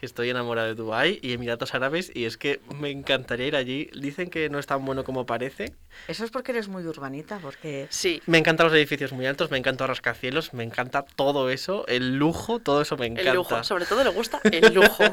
Que 0.03 0.07
estoy 0.07 0.29
enamorado 0.29 0.67
de 0.67 0.75
Dubai 0.75 1.17
y 1.21 1.31
Emiratos 1.31 1.73
Árabes 1.73 2.11
y 2.13 2.25
es 2.25 2.35
que 2.35 2.59
me 2.75 2.91
encantaría 2.91 3.47
ir 3.47 3.55
allí. 3.55 3.89
Dicen 3.97 4.29
que 4.29 4.49
no 4.49 4.59
es 4.59 4.65
tan 4.65 4.83
bueno 4.83 5.05
como 5.05 5.25
parece. 5.25 5.75
Eso 6.09 6.25
es 6.25 6.29
porque 6.29 6.51
eres 6.51 6.67
muy 6.67 6.85
urbanita, 6.85 7.39
porque 7.41 7.87
Sí. 7.89 8.21
Me 8.25 8.37
encantan 8.37 8.65
los 8.67 8.75
edificios 8.75 9.13
muy 9.13 9.25
altos, 9.27 9.49
me 9.49 9.57
encanta 9.57 9.85
los 9.85 9.91
rascacielos, 9.91 10.53
me 10.53 10.65
encanta 10.65 11.05
todo 11.15 11.49
eso, 11.49 11.87
el 11.87 12.17
lujo, 12.17 12.59
todo 12.59 12.81
eso 12.81 12.97
me 12.97 13.05
encanta. 13.05 13.29
El 13.29 13.37
lujo, 13.37 13.63
sobre 13.63 13.85
todo 13.85 14.03
le 14.03 14.09
gusta 14.09 14.41
el 14.51 14.73
lujo. 14.73 15.05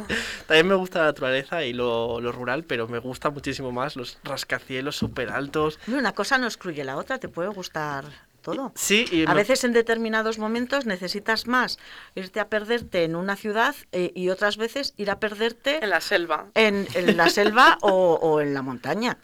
También 0.49 0.67
me 0.67 0.75
gusta 0.75 0.99
la 0.99 1.05
naturaleza 1.05 1.63
y 1.63 1.73
lo, 1.73 2.21
lo 2.21 2.33
rural, 2.33 2.65
pero 2.65 2.89
me 2.89 2.99
gusta 2.99 3.31
muchísimo 3.31 3.71
más 3.71 3.95
los 3.95 4.19
rascacielos 4.25 4.97
súper 4.97 5.31
altos. 5.31 5.79
una 5.87 6.15
cosa 6.15 6.37
no 6.37 6.47
excluye 6.49 6.83
la 6.83 6.97
otra, 6.97 7.19
te 7.19 7.29
puede 7.29 7.51
gustar 7.51 8.07
todo. 8.41 8.73
Sí, 8.75 9.07
y 9.13 9.25
A 9.25 9.29
me- 9.29 9.35
veces 9.35 9.63
en 9.65 9.73
determinados 9.73 10.39
momentos 10.39 10.87
necesitas 10.87 11.47
más 11.47 11.79
irte 12.15 12.41
a 12.41 12.49
perderte 12.49 13.05
en 13.05 13.15
una 13.17 13.37
ciudad 13.37 13.75
eh, 13.93 14.13
y 14.15 14.31
otras 14.31 14.57
veces 14.57 14.95
ir 14.97 15.11
a 15.11 15.19
perderte 15.21 15.83
en 15.83 15.91
la 15.91 16.01
selva. 16.01 16.47
en, 16.55 16.87
en 16.95 17.17
la 17.17 17.29
selva 17.31 17.79
o, 17.83 18.19
o 18.21 18.41
en 18.41 18.55
la 18.55 18.63
montaña. 18.63 19.19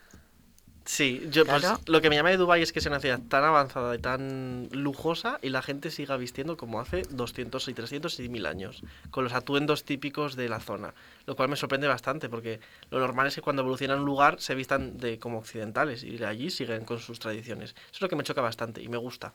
Sí, 0.87 1.27
yo 1.33 1.45
pues, 1.45 1.65
lo 1.87 2.01
que 2.01 2.09
me 2.09 2.15
llama 2.15 2.31
de 2.31 2.37
Dubái 2.37 2.63
es 2.63 2.73
que 2.73 2.79
es 2.79 2.87
una 2.87 3.01
ciudad 3.01 3.21
tan 3.29 3.43
avanzada 3.43 3.93
y 3.97 3.99
tan 3.99 4.69
lujosa 4.71 5.41
y 5.43 5.49
la 5.49 5.61
gente 5.61 5.91
siga 5.91 6.17
vistiendo 6.17 6.57
como 6.57 6.81
hace 6.81 7.03
200 7.11 7.67
y 7.67 7.75
300 7.75 8.21
y 8.21 8.29
1000 8.29 8.47
años, 8.47 8.83
con 9.11 9.25
los 9.25 9.33
atuendos 9.33 9.83
típicos 9.83 10.37
de 10.37 10.49
la 10.49 10.61
zona, 10.61 10.95
lo 11.27 11.35
cual 11.35 11.49
me 11.49 11.57
sorprende 11.57 11.89
bastante 11.89 12.29
porque 12.29 12.61
lo 12.91 13.01
normal 13.01 13.27
es 13.27 13.35
que 13.35 13.43
cuando 13.43 13.63
evolucionan 13.63 13.99
un 13.99 14.07
lugar 14.07 14.41
se 14.41 14.55
vistan 14.55 14.97
de 14.97 15.19
como 15.19 15.39
occidentales 15.39 16.05
y 16.05 16.17
de 16.17 16.27
allí 16.27 16.51
siguen 16.51 16.85
con 16.85 17.01
sus 17.01 17.19
tradiciones. 17.19 17.71
Eso 17.71 17.95
es 17.95 18.01
lo 18.01 18.09
que 18.09 18.17
me 18.17 18.23
choca 18.23 18.41
bastante 18.41 18.81
y 18.81 18.89
me 18.89 18.97
gusta. 18.97 19.33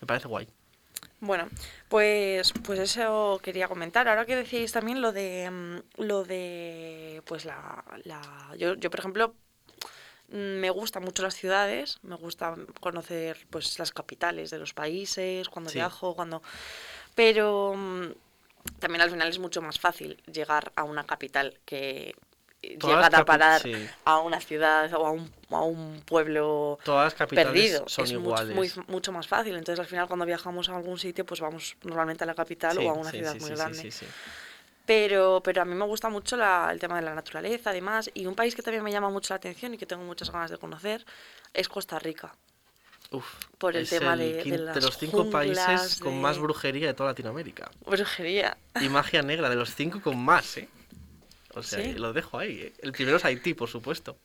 Me 0.00 0.06
parece 0.06 0.28
guay. 0.28 0.48
Bueno, 1.20 1.48
pues, 1.88 2.54
pues 2.64 2.78
eso 2.78 3.38
quería 3.42 3.68
comentar. 3.68 4.08
Ahora 4.08 4.24
que 4.24 4.34
decíais 4.34 4.72
también 4.72 5.02
lo 5.02 5.12
de 5.12 5.50
mm, 5.50 6.02
lo 6.02 6.24
de 6.24 7.22
pues 7.26 7.44
la, 7.44 7.84
la 8.04 8.22
yo, 8.56 8.74
yo 8.74 8.90
por 8.90 9.00
ejemplo 9.00 9.34
me 10.28 10.70
gustan 10.70 11.04
mucho 11.04 11.22
las 11.22 11.34
ciudades, 11.34 11.98
me 12.02 12.16
gusta 12.16 12.54
conocer 12.80 13.46
pues 13.50 13.78
las 13.78 13.92
capitales 13.92 14.50
de 14.50 14.58
los 14.58 14.72
países, 14.74 15.48
cuando 15.48 15.70
Sí. 15.70 15.76
viajo, 15.78 16.14
cuando 16.14 16.42
pero 17.14 17.74
mm, 17.76 18.06
también 18.78 19.02
al 19.02 19.10
final 19.10 19.28
es 19.28 19.38
mucho 19.38 19.62
más 19.62 19.78
fácil 19.78 20.16
llegar 20.32 20.72
a 20.76 20.84
una 20.84 21.04
capital 21.04 21.58
que 21.64 22.14
Todas 22.78 22.96
llegar 22.96 23.14
a 23.14 23.24
parar 23.26 23.60
sí. 23.60 23.88
a 24.06 24.18
una 24.20 24.40
ciudad 24.40 24.92
o 24.94 25.06
a 25.06 25.10
un, 25.10 25.30
a 25.50 25.60
un 25.60 26.00
pueblo 26.06 26.78
Todas 26.82 27.04
las 27.04 27.14
capitales 27.14 27.52
perdido. 27.52 27.88
son 27.88 28.04
es 28.06 28.12
mucho, 28.14 28.22
iguales. 28.22 28.76
muy- 28.76 28.84
mucho 28.88 29.12
más 29.12 29.28
fácil. 29.28 29.54
Entonces, 29.54 29.80
al 29.80 29.86
final, 29.86 30.06
cuando 30.08 30.24
viajamos 30.24 30.70
a 30.70 30.76
algún 30.76 30.98
sitio, 30.98 31.26
pues 31.26 31.40
vamos 31.40 31.76
normalmente 31.82 32.24
a 32.24 32.26
la 32.26 32.34
capital 32.34 32.78
Sí, 32.78 32.84
o 32.84 32.88
a 32.90 32.94
una 32.94 33.10
ciudad 33.10 33.32
muy 33.34 33.50
sí, 33.50 33.56
sí, 33.56 33.58
grande. 33.58 33.90
Pero, 34.86 35.40
pero 35.42 35.62
a 35.62 35.64
mí 35.64 35.74
me 35.74 35.84
gusta 35.86 36.08
mucho 36.10 36.36
la- 36.36 36.68
el 36.70 36.78
tema 36.78 36.96
de 36.96 37.02
la 37.02 37.14
naturaleza, 37.14 37.70
además. 37.70 38.10
Y 38.14 38.26
un 38.26 38.34
país 38.34 38.54
que 38.54 38.62
también 38.62 38.84
me 38.84 38.92
llama 38.92 39.08
mucho 39.10 39.32
la 39.32 39.36
atención 39.36 39.72
y 39.74 39.78
que 39.78 39.86
tengo 39.86 40.04
muchas 40.04 40.30
ganas 40.30 40.50
de 40.50 40.58
conocer 40.58 41.04
es 41.54 41.68
Costa 41.68 41.98
Rica. 41.98 42.34
Uf, 43.10 43.24
Por 43.58 43.76
el 43.76 43.82
es 43.84 43.90
tema 43.90 44.14
el 44.14 44.18
de- 44.18 44.44
de 44.44 44.58
las 44.58 44.82
los 44.82 44.98
cinco 44.98 45.30
países 45.30 46.00
con 46.00 46.14
de- 46.14 46.20
más 46.20 46.38
brujería 46.38 46.88
de 46.88 46.94
toda 46.94 47.10
Latinoamérica. 47.10 47.70
Brujería. 47.86 48.56
Y 48.80 48.88
magia 48.88 49.22
negra, 49.22 49.48
de 49.48 49.56
los 49.56 49.74
cinco 49.74 50.00
con 50.02 50.18
más, 50.22 50.56
¿eh? 50.58 50.68
O 51.54 51.62
sea, 51.62 51.82
Sí. 51.82 51.92
lo 51.94 52.12
dejo 52.12 52.38
ahí. 52.38 52.60
¿eh? 52.62 52.72
El 52.80 52.92
primero 52.92 53.16
es 53.18 53.24
Haití, 53.24 53.54
por 53.54 53.68
supuesto. 53.68 54.16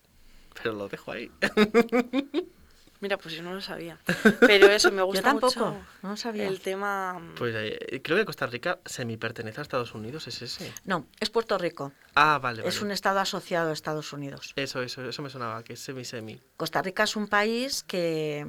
Pero 0.62 0.74
lo 0.74 0.90
dejo 0.90 1.12
ahí. 1.12 1.32
Mira, 3.02 3.18
pues 3.18 3.34
yo 3.34 3.44
no 3.44 3.54
lo 3.54 3.62
sabía. 3.62 3.98
Pero 4.42 4.68
eso, 4.68 4.92
me 4.92 5.02
gusta 5.02 5.22
Yo 5.22 5.24
tampoco, 5.24 5.66
mucho 5.68 5.86
no 6.02 6.10
lo 6.10 6.18
sabía. 6.18 6.48
el 6.48 6.60
tema... 6.60 7.20
Pues 7.38 7.56
eh, 7.58 8.02
creo 8.04 8.18
que 8.18 8.26
Costa 8.26 8.46
Rica 8.46 8.80
semi 8.86 9.16
pertenece 9.16 9.62
a 9.62 9.64
Estados 9.64 9.94
Unidos, 9.96 10.28
¿es 10.28 10.42
ese? 10.42 10.74
No, 10.84 11.08
es 11.20 11.30
Puerto 11.30 11.58
Rico. 11.58 11.94
Ah, 12.16 12.40
vale, 12.42 12.62
vale. 12.62 12.70
Es 12.70 12.82
un 12.82 12.92
estado 12.92 13.20
asociado 13.20 13.70
a 13.70 13.74
Estados 13.74 14.12
Unidos. 14.12 14.54
Eso, 14.58 14.82
eso, 14.82 15.08
eso 15.08 15.22
me 15.22 15.30
sonaba, 15.30 15.64
que 15.64 15.74
es 15.74 15.80
semi-semi. 15.80 16.42
Costa 16.58 16.82
Rica 16.82 17.04
es 17.04 17.16
un 17.16 17.28
país 17.28 17.84
que 17.84 18.46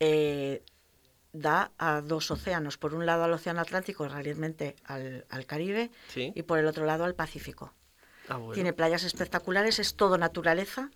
eh, 0.00 0.62
da 1.32 1.70
a 1.78 2.00
dos 2.00 2.30
océanos. 2.30 2.78
Por 2.78 2.94
un 2.94 3.04
lado 3.06 3.24
al 3.24 3.32
Océano 3.32 3.60
Atlántico, 3.60 4.08
realmente 4.08 4.76
al, 4.84 5.26
al 5.28 5.46
Caribe, 5.46 5.90
¿Sí? 6.08 6.32
y 6.34 6.42
por 6.44 6.58
el 6.58 6.66
otro 6.66 6.86
lado 6.86 7.04
al 7.04 7.14
Pacífico. 7.14 7.74
Ah, 8.28 8.36
bueno. 8.36 8.54
Tiene 8.54 8.72
playas 8.72 9.04
espectaculares, 9.04 9.78
es 9.78 9.96
todo 9.96 10.18
naturaleza. 10.18 10.90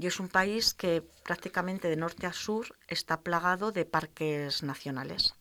Y 0.00 0.06
es 0.06 0.20
un 0.20 0.28
país 0.28 0.74
que 0.74 1.02
prácticamente 1.24 1.88
de 1.88 1.96
norte 1.96 2.26
a 2.26 2.32
sur 2.32 2.68
está 2.86 3.20
plagado 3.20 3.72
de 3.72 3.84
parques 3.84 4.62
nacionales. 4.62 5.34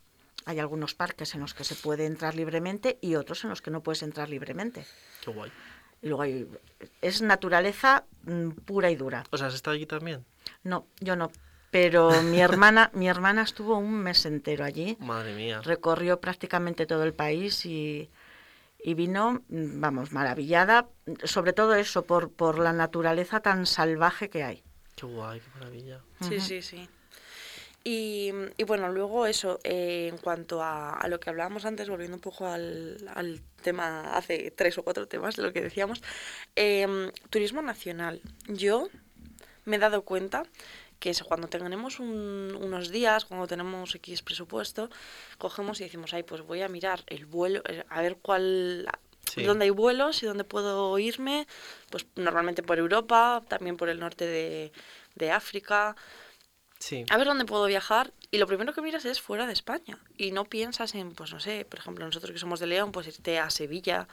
Hay 0.46 0.60
algunos 0.60 0.96
parques 0.96 1.36
en 1.36 1.42
los 1.42 1.54
que 1.54 1.64
se 1.64 1.76
puede 1.76 2.06
entrar 2.06 2.34
libremente 2.34 2.98
y 3.02 3.16
otros 3.16 3.44
en 3.44 3.52
los 3.52 3.62
que 3.62 3.70
no 3.70 3.84
puedes 3.84 4.02
entrar 4.02 4.30
libremente. 4.30 4.86
Qué 5.24 5.30
guay. 5.30 5.52
Y 6.02 6.08
luego 6.08 6.24
hay, 6.24 6.48
es 7.02 7.22
naturaleza 7.22 8.06
mm, 8.24 8.50
pura 8.66 8.90
y 8.90 8.96
dura. 8.96 9.26
O 9.30 9.38
sea, 9.38 9.48
¿has 9.48 9.54
estado 9.54 9.76
allí 9.76 9.86
también? 9.86 10.26
No, 10.64 10.88
yo 11.02 11.16
no. 11.16 11.32
Pero 11.70 12.24
mi 12.24 12.40
hermana, 12.42 12.90
mi 12.94 13.08
hermana 13.08 13.44
estuvo 13.44 13.78
un 13.78 13.94
mes 13.94 14.26
entero 14.26 14.64
allí, 14.64 14.98
Madre 15.00 15.36
mía. 15.36 15.62
recorrió 15.62 16.20
prácticamente 16.20 16.86
todo 16.86 17.04
el 17.04 17.14
país 17.14 17.66
y, 17.66 18.10
y 18.88 18.94
vino, 18.94 19.44
mm, 19.50 19.82
vamos, 19.82 20.14
maravillada, 20.14 20.88
sobre 21.26 21.52
todo 21.52 21.76
eso, 21.76 22.06
por, 22.06 22.32
por 22.32 22.58
la 22.58 22.72
naturaleza 22.72 23.42
tan 23.42 23.66
salvaje 23.66 24.30
que 24.30 24.46
hay. 24.46 24.64
Qué 24.96 25.06
guay, 25.06 25.42
qué 25.42 25.50
maravilla. 25.60 26.02
Sí, 26.22 26.40
sí, 26.40 26.62
sí. 26.62 26.88
Y, 27.84 28.32
y 28.56 28.64
bueno, 28.64 28.88
luego 28.90 29.28
eso, 29.28 29.60
eh, 29.66 30.08
en 30.10 30.18
cuanto 30.18 30.64
a, 30.64 30.94
a 30.94 31.10
lo 31.10 31.20
que 31.20 31.30
hablábamos 31.30 31.66
antes, 31.66 31.90
volviendo 31.90 32.16
un 32.16 32.22
poco 32.22 32.48
al, 32.48 33.12
al 33.14 33.42
tema, 33.62 34.16
hace 34.16 34.52
tres 34.52 34.78
o 34.78 34.84
cuatro 34.84 35.06
temas 35.06 35.36
de 35.36 35.44
lo 35.44 35.52
que 35.52 35.62
decíamos, 35.62 36.02
em, 36.56 37.12
turismo 37.30 37.62
nacional. 37.62 38.22
Yo 38.48 38.88
me 39.66 39.76
he 39.76 39.80
dado 39.80 40.04
cuenta 40.04 40.44
que 41.00 41.10
eso, 41.12 41.26
cuando 41.26 41.48
tenemos 41.48 42.00
un- 42.00 42.58
unos 42.62 42.90
días, 42.90 43.26
cuando 43.26 43.48
tenemos 43.48 43.94
X 43.96 44.22
presupuesto, 44.22 44.90
cogemos 45.38 45.80
y 45.80 45.84
decimos, 45.84 46.14
ay, 46.14 46.24
pues 46.24 46.42
voy 46.42 46.62
a 46.62 46.68
mirar 46.70 47.04
el 47.08 47.26
vuelo, 47.26 47.62
eh, 47.68 47.84
a 47.90 48.02
ver 48.02 48.18
cuál, 48.22 48.88
Sí. 49.30 49.44
dónde 49.44 49.66
hay 49.66 49.72
vuelos 49.72 50.24
y 50.24 50.26
dónde 50.26 50.44
puedo 50.44 50.98
irme, 50.98 51.48
pues 51.90 52.06
normalmente 52.16 52.64
por 52.64 52.80
Europa, 52.80 53.44
también 53.48 53.78
por 53.78 53.90
el 53.90 54.00
norte 54.00 54.26
de, 54.26 54.72
de 55.16 55.32
África, 55.32 55.96
Sí. 56.80 57.06
a 57.10 57.18
ver 57.18 57.26
dónde 57.28 57.46
puedo 57.46 57.66
viajar 57.66 58.14
y 58.32 58.38
lo 58.38 58.46
primero 58.48 58.72
que 58.74 58.82
miras 58.82 59.04
es 59.06 59.20
fuera 59.20 59.48
de 59.48 59.54
España 59.54 59.98
y 60.18 60.32
no 60.32 60.46
piensas 60.46 60.94
en, 60.96 61.14
pues 61.14 61.32
no 61.34 61.40
sé, 61.40 61.66
por 61.66 61.80
ejemplo, 61.80 62.06
nosotros 62.06 62.32
que 62.32 62.38
somos 62.40 62.60
de 62.60 62.68
León, 62.68 62.92
pues 62.92 63.08
irte 63.08 63.40
a 63.40 63.50
Sevilla, 63.50 64.08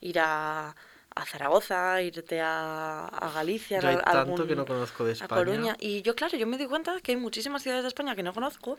ir 0.00 0.18
a, 0.18 0.74
a 1.16 1.24
Zaragoza, 1.24 2.00
irte 2.02 2.40
a, 2.40 3.06
a 3.08 3.32
Galicia, 3.32 3.80
Yo 3.80 3.88
hay 3.88 3.96
a 3.96 4.00
tanto 4.02 4.18
algún- 4.20 4.46
que 4.46 4.54
no 4.54 4.66
conozco 4.66 5.04
de 5.04 5.10
a 5.10 5.14
España. 5.14 5.28
Coruña. 5.44 5.76
Y 5.80 6.02
yo, 6.02 6.14
claro, 6.14 6.36
yo 6.38 6.46
me 6.46 6.58
doy 6.58 6.66
cuenta 6.68 7.00
que 7.02 7.12
hay 7.12 7.16
muchísimas 7.16 7.62
ciudades 7.62 7.82
de 7.84 7.88
España 7.88 8.14
que 8.14 8.22
no 8.22 8.32
conozco 8.34 8.78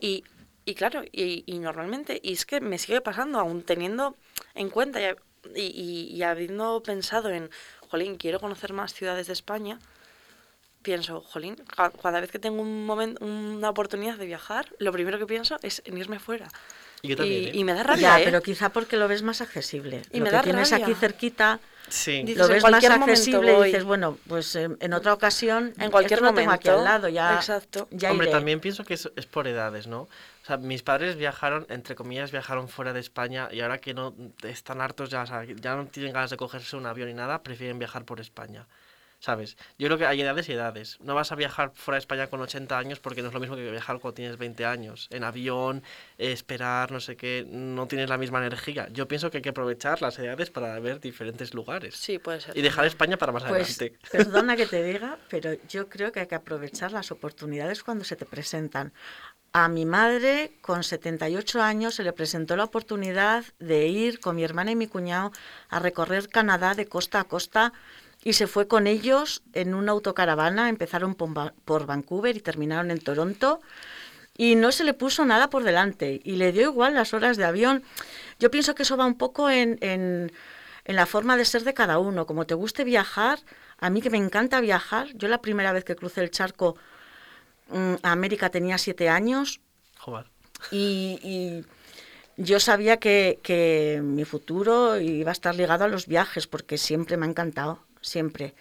y, 0.00 0.24
y 0.64 0.74
claro, 0.74 1.02
y, 1.12 1.44
y 1.46 1.58
normalmente, 1.60 2.20
y 2.22 2.32
es 2.32 2.44
que 2.46 2.60
me 2.60 2.78
sigue 2.78 3.00
pasando, 3.00 3.38
aún 3.38 3.62
teniendo 3.62 4.16
en 4.54 4.68
cuenta 4.70 5.00
y, 5.00 5.60
y, 5.60 6.10
y 6.16 6.22
habiendo 6.24 6.82
pensado 6.82 7.30
en, 7.30 7.48
jolín, 7.90 8.16
quiero 8.16 8.40
conocer 8.40 8.72
más 8.72 8.92
ciudades 8.92 9.28
de 9.28 9.32
España, 9.32 9.78
pienso, 10.82 11.20
jolín, 11.20 11.54
ca- 11.76 11.90
cada 11.92 12.20
vez 12.20 12.30
que 12.32 12.40
tengo 12.40 12.60
un 12.60 12.84
momento, 12.86 13.24
una 13.24 13.70
oportunidad 13.70 14.16
de 14.18 14.26
viajar, 14.26 14.74
lo 14.78 14.90
primero 14.92 15.18
que 15.18 15.26
pienso 15.26 15.58
es 15.62 15.80
en 15.84 15.96
irme 15.98 16.18
fuera. 16.18 16.48
Y 17.02 17.08
yo 17.08 17.16
también, 17.16 17.42
y, 17.44 17.46
¿eh? 17.48 17.50
y 17.54 17.64
me 17.64 17.74
da 17.74 17.82
rabia, 17.82 18.00
Ya, 18.16 18.20
¿eh? 18.20 18.24
pero 18.24 18.42
quizá 18.42 18.70
porque 18.70 18.96
lo 18.96 19.06
ves 19.08 19.22
más 19.22 19.40
accesible. 19.40 20.02
Y 20.12 20.18
lo 20.18 20.24
me 20.24 20.30
que 20.30 20.36
da 20.36 20.42
tienes 20.42 20.70
rabia. 20.70 20.86
aquí 20.86 20.94
cerquita, 20.94 21.60
Sí. 21.88 22.22
Dices, 22.24 22.38
lo 22.38 22.48
ves 22.48 22.64
más 22.64 22.82
momento 22.82 23.04
accesible 23.04 23.60
y 23.60 23.64
dices, 23.66 23.84
bueno, 23.84 24.18
pues 24.26 24.56
eh, 24.56 24.68
en 24.80 24.92
otra 24.92 25.12
ocasión, 25.12 25.72
En 25.78 25.92
cualquier 25.92 26.18
esto 26.18 26.24
lo 26.32 26.34
tengo 26.34 26.50
aquí 26.50 26.66
al 26.68 26.74
momento. 26.78 26.90
lado, 26.92 27.08
ya, 27.08 27.36
Exacto. 27.36 27.86
ya 27.92 28.10
Hombre, 28.10 28.26
iré. 28.26 28.32
también 28.36 28.58
pienso 28.58 28.82
que 28.84 28.94
es, 28.94 29.08
es 29.14 29.26
por 29.26 29.46
edades, 29.46 29.86
¿no? 29.86 30.00
O 30.00 30.08
sea, 30.44 30.56
mis 30.56 30.82
padres 30.82 31.14
viajaron, 31.14 31.64
entre 31.68 31.94
comillas, 31.94 32.32
viajaron 32.32 32.68
fuera 32.68 32.92
de 32.92 32.98
España 32.98 33.48
y 33.52 33.60
ahora 33.60 33.78
que 33.78 33.94
no 33.94 34.14
están 34.42 34.80
hartos, 34.80 35.10
ya, 35.10 35.22
o 35.22 35.26
sea, 35.26 35.44
ya 35.44 35.76
no 35.76 35.86
tienen 35.86 36.12
ganas 36.12 36.30
de 36.30 36.36
cogerse 36.36 36.74
un 36.76 36.86
avión 36.86 37.06
ni 37.06 37.14
nada, 37.14 37.44
prefieren 37.44 37.78
viajar 37.78 38.04
por 38.04 38.18
España. 38.18 38.66
¿Sabes? 39.18 39.56
Yo 39.78 39.88
creo 39.88 39.98
que 39.98 40.06
hay 40.06 40.20
edades 40.20 40.48
y 40.48 40.52
edades. 40.52 40.98
No 41.00 41.14
vas 41.14 41.32
a 41.32 41.34
viajar 41.36 41.72
fuera 41.74 41.96
de 41.96 42.00
España 42.00 42.26
con 42.28 42.40
80 42.40 42.78
años 42.78 43.00
porque 43.00 43.22
no 43.22 43.28
es 43.28 43.34
lo 43.34 43.40
mismo 43.40 43.56
que 43.56 43.70
viajar 43.70 43.98
cuando 43.98 44.14
tienes 44.14 44.36
20 44.36 44.64
años. 44.66 45.08
En 45.10 45.24
avión, 45.24 45.82
eh, 46.18 46.32
esperar, 46.32 46.92
no 46.92 47.00
sé 47.00 47.16
qué, 47.16 47.46
no 47.48 47.86
tienes 47.88 48.08
la 48.08 48.18
misma 48.18 48.38
energía. 48.38 48.88
Yo 48.92 49.08
pienso 49.08 49.30
que 49.30 49.38
hay 49.38 49.42
que 49.42 49.48
aprovechar 49.48 50.02
las 50.02 50.18
edades 50.18 50.50
para 50.50 50.78
ver 50.80 51.00
diferentes 51.00 51.54
lugares. 51.54 51.96
Sí, 51.96 52.18
puede 52.18 52.40
ser. 52.40 52.56
Y 52.56 52.62
dejar 52.62 52.84
España 52.84 53.16
para 53.16 53.32
más 53.32 53.44
Pues 53.44 53.80
adelante. 53.80 53.98
perdona 54.12 54.54
que 54.56 54.66
te 54.66 54.82
diga, 54.92 55.18
pero 55.28 55.54
yo 55.68 55.88
creo 55.88 56.12
que 56.12 56.20
hay 56.20 56.26
que 56.26 56.34
aprovechar 56.34 56.92
las 56.92 57.10
oportunidades 57.10 57.82
cuando 57.82 58.04
se 58.04 58.16
te 58.16 58.26
presentan. 58.26 58.92
A 59.52 59.68
mi 59.68 59.86
madre, 59.86 60.52
con 60.60 60.84
78 60.84 61.62
años, 61.62 61.94
se 61.94 62.04
le 62.04 62.12
presentó 62.12 62.56
la 62.56 62.64
oportunidad 62.64 63.44
de 63.58 63.86
ir 63.86 64.20
con 64.20 64.36
mi 64.36 64.44
hermana 64.44 64.72
y 64.72 64.76
mi 64.76 64.86
cuñado 64.86 65.32
a 65.70 65.78
recorrer 65.78 66.28
Canadá 66.28 66.74
de 66.74 66.86
costa 66.86 67.20
a 67.20 67.24
costa 67.24 67.72
y 68.26 68.32
se 68.32 68.48
fue 68.48 68.66
con 68.66 68.88
ellos 68.88 69.42
en 69.52 69.72
una 69.72 69.92
autocaravana. 69.92 70.68
Empezaron 70.68 71.14
por 71.14 71.30
Va- 71.36 71.54
por 71.64 71.86
Vancouver 71.86 72.36
y 72.36 72.40
terminaron 72.40 72.90
en 72.90 72.98
Toronto 72.98 73.60
y 74.36 74.56
no 74.56 74.72
se 74.72 74.82
le 74.82 74.94
puso 74.94 75.24
nada 75.24 75.48
por 75.48 75.62
delante 75.62 76.20
y 76.24 76.32
le 76.36 76.50
dio 76.50 76.62
igual 76.72 76.94
las 76.94 77.14
horas 77.14 77.36
de 77.36 77.44
avión. 77.44 77.84
Yo 78.40 78.50
pienso 78.50 78.74
que 78.74 78.82
eso 78.82 78.96
va 78.96 79.06
un 79.06 79.16
poco 79.16 79.48
en, 79.48 79.78
en- 79.80 80.32
en 80.84 80.96
la 80.96 81.06
forma 81.06 81.36
de 81.36 81.44
ser 81.44 81.62
de 81.62 81.72
cada 81.72 81.98
uno. 82.00 82.26
Como 82.26 82.46
te 82.46 82.54
guste 82.54 82.82
viajar, 82.82 83.38
a 83.78 83.90
mí 83.90 84.02
que 84.02 84.10
me 84.10 84.18
encanta 84.18 84.60
viajar, 84.60 85.06
yo 85.14 85.28
la 85.28 85.40
primera 85.40 85.72
vez 85.72 85.84
que 85.84 85.94
crucé 85.94 86.20
el 86.22 86.30
charco 86.32 86.76
mm, 87.70 87.94
a 88.02 88.10
América 88.12 88.50
tenía 88.50 88.76
siete 88.78 89.08
años 89.08 89.60
Joder. 89.98 90.26
y, 90.72 91.18
y 91.22 91.64
yo 92.42 92.58
sabía 92.58 92.96
que, 92.98 93.38
que 93.44 94.00
mi 94.02 94.24
futuro 94.24 94.98
iba 94.98 95.30
a 95.30 95.32
estar 95.32 95.54
ligado 95.54 95.84
a 95.84 95.88
los 95.88 96.06
viajes 96.08 96.46
porque 96.48 96.76
siempre 96.76 97.16
me 97.16 97.26
ha 97.26 97.28
encantado, 97.30 97.80
siempre. 98.06 98.54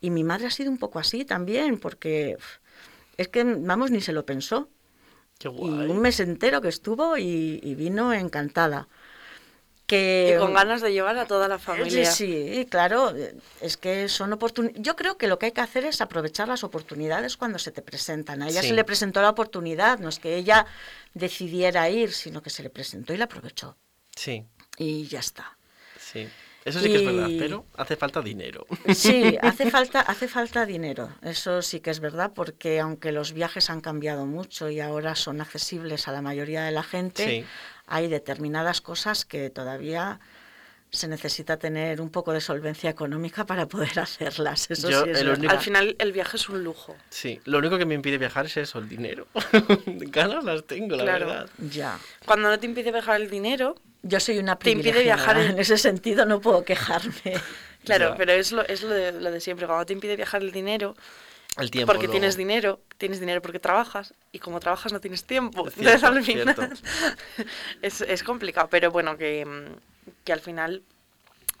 Y 0.00 0.10
mi 0.10 0.24
madre 0.24 0.46
ha 0.46 0.50
sido 0.50 0.70
un 0.70 0.78
poco 0.78 0.98
así 0.98 1.24
también 1.24 1.78
porque 1.78 2.36
es 3.16 3.28
que, 3.28 3.44
vamos, 3.44 3.90
ni 3.90 4.00
se 4.00 4.12
lo 4.12 4.24
pensó. 4.24 4.68
Qué 5.38 5.48
Y 5.48 5.52
guay. 5.52 5.90
un 5.90 6.00
mes 6.00 6.20
entero 6.20 6.60
que 6.60 6.68
estuvo 6.68 7.16
y, 7.16 7.60
y 7.62 7.74
vino 7.74 8.12
encantada. 8.12 8.88
Que, 9.86 10.34
Y 10.36 10.38
con 10.38 10.54
ganas 10.54 10.82
de 10.82 10.92
llevar 10.92 11.18
a 11.18 11.26
toda 11.26 11.48
la 11.48 11.58
familia. 11.58 12.04
Sí, 12.10 12.52
sí, 12.54 12.66
claro, 12.70 13.10
eh, 13.16 13.34
es 13.60 13.76
que 13.76 14.08
son 14.08 14.32
oportunidades. 14.32 14.80
Yo 14.80 14.94
creo 14.94 15.16
que 15.18 15.26
lo 15.26 15.38
que 15.38 15.46
hay 15.46 15.52
que 15.52 15.62
hacer 15.62 15.84
es 15.84 16.00
aprovechar 16.00 16.46
las 16.46 16.62
oportunidades 16.62 17.36
cuando 17.36 17.58
se 17.58 17.72
te 17.72 17.82
presentan. 17.82 18.40
A 18.42 18.48
ella 18.48 18.62
Sí. 18.62 18.68
se 18.68 18.74
le 18.74 18.84
presentó 18.84 19.20
la 19.20 19.30
oportunidad, 19.30 19.98
no 19.98 20.08
es 20.08 20.20
que 20.20 20.36
ella 20.36 20.64
decidiera 21.14 21.90
ir, 21.90 22.12
sino 22.12 22.40
que 22.40 22.50
se 22.50 22.62
le 22.62 22.70
presentó 22.70 23.12
y 23.14 23.16
la 23.16 23.24
aprovechó. 23.24 23.76
Sí, 24.14 24.44
Y 24.78 25.08
ya 25.08 25.18
está. 25.20 25.56
sí. 25.98 26.28
Eso 26.64 26.80
sí 26.80 26.88
que 26.90 26.96
es 26.96 27.04
verdad, 27.04 27.28
pero 27.38 27.64
hace 27.76 27.96
falta 27.96 28.20
dinero. 28.20 28.66
Sí, 28.94 29.36
hace 29.42 29.70
falta, 29.70 30.00
hace 30.00 30.28
falta 30.28 30.66
dinero, 30.66 31.08
eso 31.22 31.62
sí 31.62 31.80
que 31.80 31.90
es 31.90 32.00
verdad, 32.00 32.32
porque 32.34 32.80
aunque 32.80 33.12
los 33.12 33.32
viajes 33.32 33.70
han 33.70 33.80
cambiado 33.80 34.26
mucho 34.26 34.68
y 34.68 34.80
ahora 34.80 35.14
son 35.14 35.40
accesibles 35.40 36.06
a 36.08 36.12
la 36.12 36.20
mayoría 36.22 36.62
de 36.64 36.72
la 36.72 36.82
gente, 36.82 37.24
Sí. 37.24 37.44
hay 37.86 38.08
determinadas 38.08 38.80
cosas 38.82 39.24
que 39.24 39.48
todavía 39.50 40.20
se 40.92 41.06
necesita 41.08 41.56
tener 41.56 42.00
un 42.00 42.10
poco 42.10 42.32
de 42.32 42.40
solvencia 42.40 42.90
económica 42.90 43.44
para 43.46 43.66
poder 43.66 43.98
hacerlas. 44.00 44.70
Eso 44.70 44.90
Yo, 44.90 45.04
sí 45.04 45.10
es 45.10 45.22
único- 45.22 45.52
Al 45.52 45.60
final 45.60 45.96
el 45.98 46.12
viaje 46.12 46.36
es 46.36 46.48
un 46.48 46.64
lujo. 46.64 46.96
Sí, 47.10 47.40
lo 47.44 47.58
único 47.58 47.78
que 47.78 47.86
me 47.86 47.94
impide 47.94 48.18
viajar 48.18 48.46
es 48.46 48.56
eso, 48.56 48.78
el 48.78 48.88
dinero. 48.88 49.26
Ganas 49.86 50.44
las 50.44 50.64
tengo, 50.66 50.96
la 50.96 51.04
Claro. 51.04 51.26
verdad. 51.26 51.50
Ya. 51.70 51.98
Cuando 52.26 52.48
no 52.48 52.58
te 52.58 52.66
impide 52.66 52.90
viajar 52.92 53.20
el 53.20 53.30
dinero, 53.30 53.76
Yo 54.02 54.18
soy 54.18 54.38
una 54.38 54.56
Te 54.56 54.70
impide 54.70 55.02
viajar 55.02 55.34
privilegiada, 55.34 55.44
en- 55.50 55.52
en 55.56 55.58
ese 55.60 55.76
sentido 55.78 56.24
no 56.26 56.40
puedo 56.40 56.64
quejarme. 56.64 57.34
claro, 57.84 58.10
Ya. 58.10 58.14
pero 58.16 58.32
es 58.32 58.50
lo, 58.50 58.62
es 58.66 58.82
lo 58.82 58.88
de, 58.90 59.12
lo 59.12 59.30
de 59.30 59.40
siempre. 59.40 59.66
Cuando 59.66 59.84
te 59.86 59.92
impide 59.92 60.16
viajar 60.16 60.40
el 60.42 60.52
dinero, 60.52 60.96
El 61.58 61.70
tiempo. 61.70 61.86
porque 61.92 62.06
luego. 62.06 62.12
tienes 62.12 62.36
dinero, 62.36 62.80
tienes 62.98 63.20
dinero 63.20 63.42
porque 63.42 63.58
trabajas, 63.60 64.14
y 64.32 64.38
como 64.38 64.58
trabajas 64.58 64.92
no 64.92 65.00
tienes 65.00 65.24
tiempo. 65.24 65.68
Es 65.68 65.76
Entonces 65.76 66.00
cierto, 66.00 66.16
al 66.18 66.24
final 66.24 66.54
cierto. 66.54 66.74
es, 67.82 68.00
es 68.00 68.22
complicado, 68.22 68.68
pero 68.70 68.90
bueno, 68.90 69.16
que, 69.18 69.44
mm, 69.44 69.89
que 70.24 70.32
al 70.32 70.40
final 70.40 70.82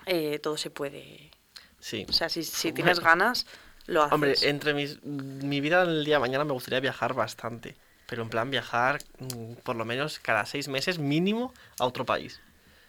eh, 0.06 0.38
todo 0.38 0.56
se 0.56 0.70
puede. 0.70 1.30
Sí. 1.78 2.06
O 2.08 2.12
sea, 2.12 2.28
si, 2.28 2.44
si 2.44 2.72
tienes 2.72 3.00
ganas, 3.00 3.46
lo 3.86 4.02
haces. 4.02 4.12
Hombre, 4.12 4.34
entre 4.42 4.74
mis, 4.74 5.02
mi 5.04 5.60
vida 5.60 5.82
el 5.82 6.04
día 6.04 6.16
de 6.16 6.20
mañana 6.20 6.44
me 6.44 6.52
gustaría 6.52 6.80
viajar 6.80 7.14
bastante. 7.14 7.76
Pero 8.06 8.22
en 8.22 8.28
plan 8.28 8.50
viajar 8.50 8.98
mm, 9.18 9.54
por 9.62 9.76
lo 9.76 9.84
menos 9.84 10.18
cada 10.18 10.44
seis 10.46 10.68
meses 10.68 10.98
mínimo 10.98 11.54
a 11.78 11.86
otro 11.86 12.04
país. 12.04 12.40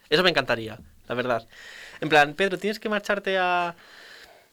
Eso 0.10 0.24
me 0.24 0.30
encantaría, 0.30 0.80
la 1.08 1.16
verdad. 1.16 1.48
En 2.02 2.10
plan, 2.10 2.34
Pedro, 2.34 2.58
tienes 2.58 2.80
que 2.80 2.90
marcharte 2.90 3.38
a 3.38 3.76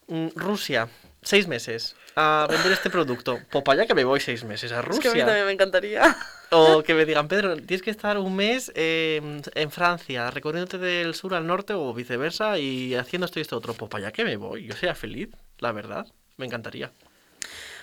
mm, 0.07 0.29
Rusia 0.37 0.89
seis 1.29 1.47
meses 1.47 1.95
a 2.17 2.47
vender 2.49 2.73
este 2.73 2.89
producto. 2.89 3.39
Pues 3.51 3.63
para 3.63 3.81
allá 3.83 3.87
que 3.87 3.95
me 3.95 4.03
voy 4.05 4.19
seis 4.19 4.45
meses 4.45 4.73
a 4.73 4.81
es 4.81 4.85
Rusia. 4.85 5.03
que 5.03 5.09
a 5.09 5.13
mí 5.13 5.21
también 5.21 5.45
me 5.45 5.53
encantaría. 5.53 6.17
O 6.51 6.83
que 6.87 6.95
me 6.95 7.05
digan, 7.05 7.29
Pedro, 7.29 7.55
tienes 7.57 7.83
que 7.83 7.91
estar 7.91 8.17
un 8.17 8.35
mes 8.35 8.73
eh, 8.75 9.21
en 9.55 9.71
Francia, 9.71 10.31
recorriéndote 10.31 10.79
del 10.79 11.15
sur 11.15 11.35
al 11.35 11.47
norte 11.47 11.75
o 11.75 11.93
viceversa 11.93 12.59
y 12.59 12.95
haciendo 12.95 13.27
esto 13.27 13.39
y 13.39 13.43
esto 13.43 13.59
otro. 13.59 13.75
Pues 13.75 13.91
para 13.91 14.07
allá 14.07 14.13
que 14.13 14.25
me 14.25 14.37
voy. 14.37 14.65
Yo 14.65 14.73
sería 14.75 14.95
feliz, 14.95 15.29
la 15.59 15.73
verdad. 15.73 16.07
Me 16.39 16.47
encantaría. 16.47 16.91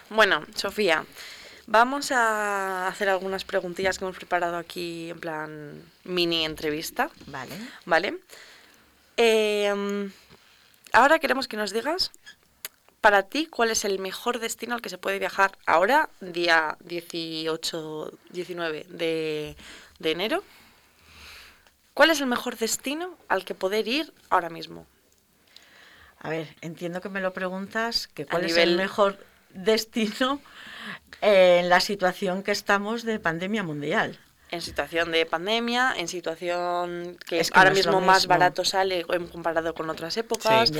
Bueno, 0.09 0.43
Sofía, 0.55 1.05
vamos 1.67 2.11
a 2.11 2.87
hacer 2.87 3.09
algunas 3.09 3.45
preguntillas 3.45 3.99
que 3.99 4.05
hemos 4.05 4.17
preparado 4.17 4.57
aquí 4.57 5.11
en 5.11 5.19
plan 5.19 5.83
mini 6.03 6.45
entrevista, 6.45 7.11
Vale. 7.27 7.55
¿vale? 7.85 8.17
Eh, 9.17 10.09
ahora 10.93 11.19
queremos 11.19 11.47
que 11.47 11.57
nos 11.57 11.71
digas, 11.71 12.11
para 13.05 13.21
ti, 13.21 13.45
cuál 13.45 13.69
es 13.69 13.85
el 13.85 13.99
mejor 13.99 14.39
destino 14.39 14.73
al 14.73 14.81
que 14.81 14.89
se 14.89 14.97
puede 14.97 15.19
viajar 15.19 15.59
ahora, 15.67 16.09
día 16.21 16.75
18, 16.79 18.11
19 18.31 18.87
de, 18.89 19.55
de 19.99 20.11
enero. 20.11 20.43
¿Cuál 21.93 22.09
es 22.09 22.19
el 22.19 22.25
mejor 22.25 22.57
destino 22.57 23.15
al 23.27 23.45
que 23.45 23.53
poder 23.53 23.87
ir 23.87 24.11
ahora 24.31 24.49
mismo? 24.49 24.87
A 26.17 26.31
ver, 26.31 26.55
entiendo 26.61 26.99
que 26.99 27.09
me 27.09 27.21
lo 27.21 27.31
preguntas, 27.31 28.07
que 28.07 28.25
cuál 28.25 28.45
es 28.45 28.57
el 28.57 28.75
mejor 28.75 29.23
destino 29.51 30.41
eh, 31.21 31.59
en 31.59 31.69
la 31.69 31.81
situación 31.81 32.41
que 32.41 32.53
estamos 32.53 33.03
de 33.03 33.19
pandemia 33.19 33.61
mundial. 33.61 34.17
En 34.55 34.61
situación 34.61 35.11
de 35.11 35.25
pandemia, 35.25 35.93
en 35.97 36.07
situación 36.07 37.17
que, 37.27 37.41
Es 37.41 37.51
que 37.51 37.59
ahora 37.59 37.71
no 37.71 37.75
mismo 37.75 37.99
más 37.99 38.25
barato 38.25 38.63
sale 38.63 39.05
en 39.09 39.27
comparado 39.27 39.73
con 39.73 39.89
otras 39.89 40.15
épocas. 40.15 40.69
Sí. 40.69 40.79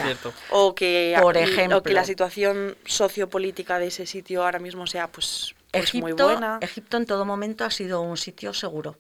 O 0.51 0.73
que, 0.73 1.17
Por 1.21 1.35
ejemplo. 1.35 1.77
o 1.77 1.83
que 1.83 1.93
la 1.93 2.05
situación 2.05 2.77
sociopolítica 2.85 3.77
de 3.77 3.88
ese 3.88 4.05
sitio 4.05 4.45
ahora 4.45 4.59
mismo 4.59 4.88
sea 4.88 5.11
pues, 5.11 5.55
pues 5.71 5.93
muy 5.95 6.13
buena. 6.13 6.59
Egipto 6.61 6.95
en 6.95 7.05
todo 7.05 7.25
momento 7.25 7.65
ha 7.65 7.69
sido 7.69 8.01
un 8.01 8.15
sitio 8.15 8.53
seguro. 8.53 8.97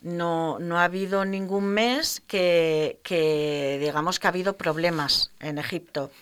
No, 0.00 0.58
no 0.60 0.78
ha 0.78 0.84
habido 0.84 1.24
ningún 1.24 1.66
mes 1.66 2.22
que, 2.26 3.00
que 3.02 3.78
digamos 3.80 4.20
que 4.20 4.28
ha 4.28 4.30
habido 4.30 4.56
problemas 4.56 5.32
en 5.40 5.58
Egipto. 5.58 6.12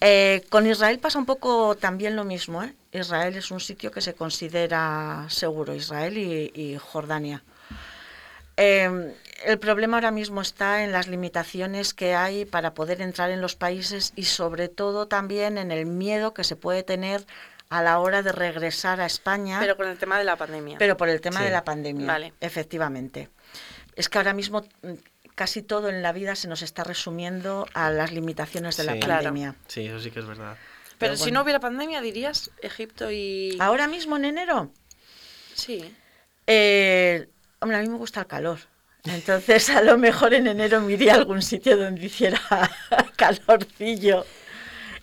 Eh, 0.00 0.44
con 0.50 0.66
Israel 0.66 0.98
pasa 0.98 1.18
un 1.18 1.26
poco 1.26 1.76
también 1.76 2.16
lo 2.16 2.24
mismo. 2.24 2.62
¿eh? 2.62 2.74
Israel 2.92 3.36
es 3.36 3.50
un 3.50 3.60
sitio 3.60 3.90
que 3.90 4.00
se 4.00 4.14
considera 4.14 5.26
seguro, 5.30 5.74
Israel 5.74 6.18
y, 6.18 6.52
y 6.54 6.76
Jordania. 6.78 7.42
Eh, 8.56 9.14
el 9.46 9.58
problema 9.58 9.96
ahora 9.96 10.10
mismo 10.10 10.40
está 10.40 10.84
en 10.84 10.92
las 10.92 11.08
limitaciones 11.08 11.92
que 11.92 12.14
hay 12.14 12.44
para 12.44 12.72
poder 12.74 13.00
entrar 13.00 13.30
en 13.30 13.40
los 13.40 13.56
países 13.56 14.12
y 14.14 14.24
sobre 14.24 14.68
todo 14.68 15.08
también 15.08 15.58
en 15.58 15.70
el 15.72 15.86
miedo 15.86 16.34
que 16.34 16.44
se 16.44 16.54
puede 16.56 16.82
tener 16.82 17.26
a 17.70 17.82
la 17.82 17.98
hora 17.98 18.22
de 18.22 18.30
regresar 18.30 19.00
a 19.00 19.06
España, 19.06 19.58
Pero 19.58 19.74
pero, 19.74 19.84
con 19.86 19.88
el 19.92 19.98
tema 19.98 20.18
de 20.18 20.24
la 20.24 20.36
pandemia. 20.36 20.78
por 20.96 21.08
el 21.08 21.20
tema 21.20 21.38
Sí. 21.40 21.44
de 21.46 21.50
la 21.50 21.64
pandemia, 21.64 22.06
Vale. 22.06 22.32
efectivamente. 22.40 23.28
Es 23.96 24.08
que 24.08 24.18
ahora 24.18 24.34
mismo 24.34 24.64
casi 25.34 25.62
todo 25.62 25.88
en 25.88 26.02
la 26.02 26.12
vida 26.12 26.36
se 26.36 26.48
nos 26.48 26.62
está 26.62 26.84
resumiendo 26.84 27.66
a 27.74 27.90
las 27.90 28.12
limitaciones 28.12 28.76
de 28.76 28.84
la. 28.84 28.98
Claro. 28.98 29.24
pandemia. 29.24 29.54
Sí, 29.66 29.86
eso 29.86 30.00
sí 30.00 30.10
que 30.10 30.20
es 30.20 30.26
verdad. 30.26 30.56
Pero 30.98 31.14
pero 31.14 31.16
si 31.16 31.32
no 31.32 31.42
hubiera 31.42 31.60
pandemia, 31.60 32.00
dirías 32.00 32.50
Egipto 32.62 33.10
y... 33.10 33.56
Ahora 33.60 33.88
mismo 33.88 34.16
en 34.16 34.26
enero, 34.26 34.70
Sí. 35.54 35.94
Eh, 36.46 37.28
hombre, 37.60 37.78
a 37.78 37.80
mí 37.80 37.88
me 37.88 37.96
gusta 37.96 38.20
el 38.20 38.26
calor. 38.26 38.58
Entonces, 39.04 39.70
a 39.70 39.82
lo 39.82 39.98
mejor 39.98 40.34
en 40.34 40.46
enero 40.46 40.80
me 40.80 40.92
iría 40.92 41.12
a 41.12 41.16
algún 41.16 41.42
sitio 41.42 41.76
donde 41.76 42.06
hiciera 42.06 42.40
calorcillo. 43.16 44.24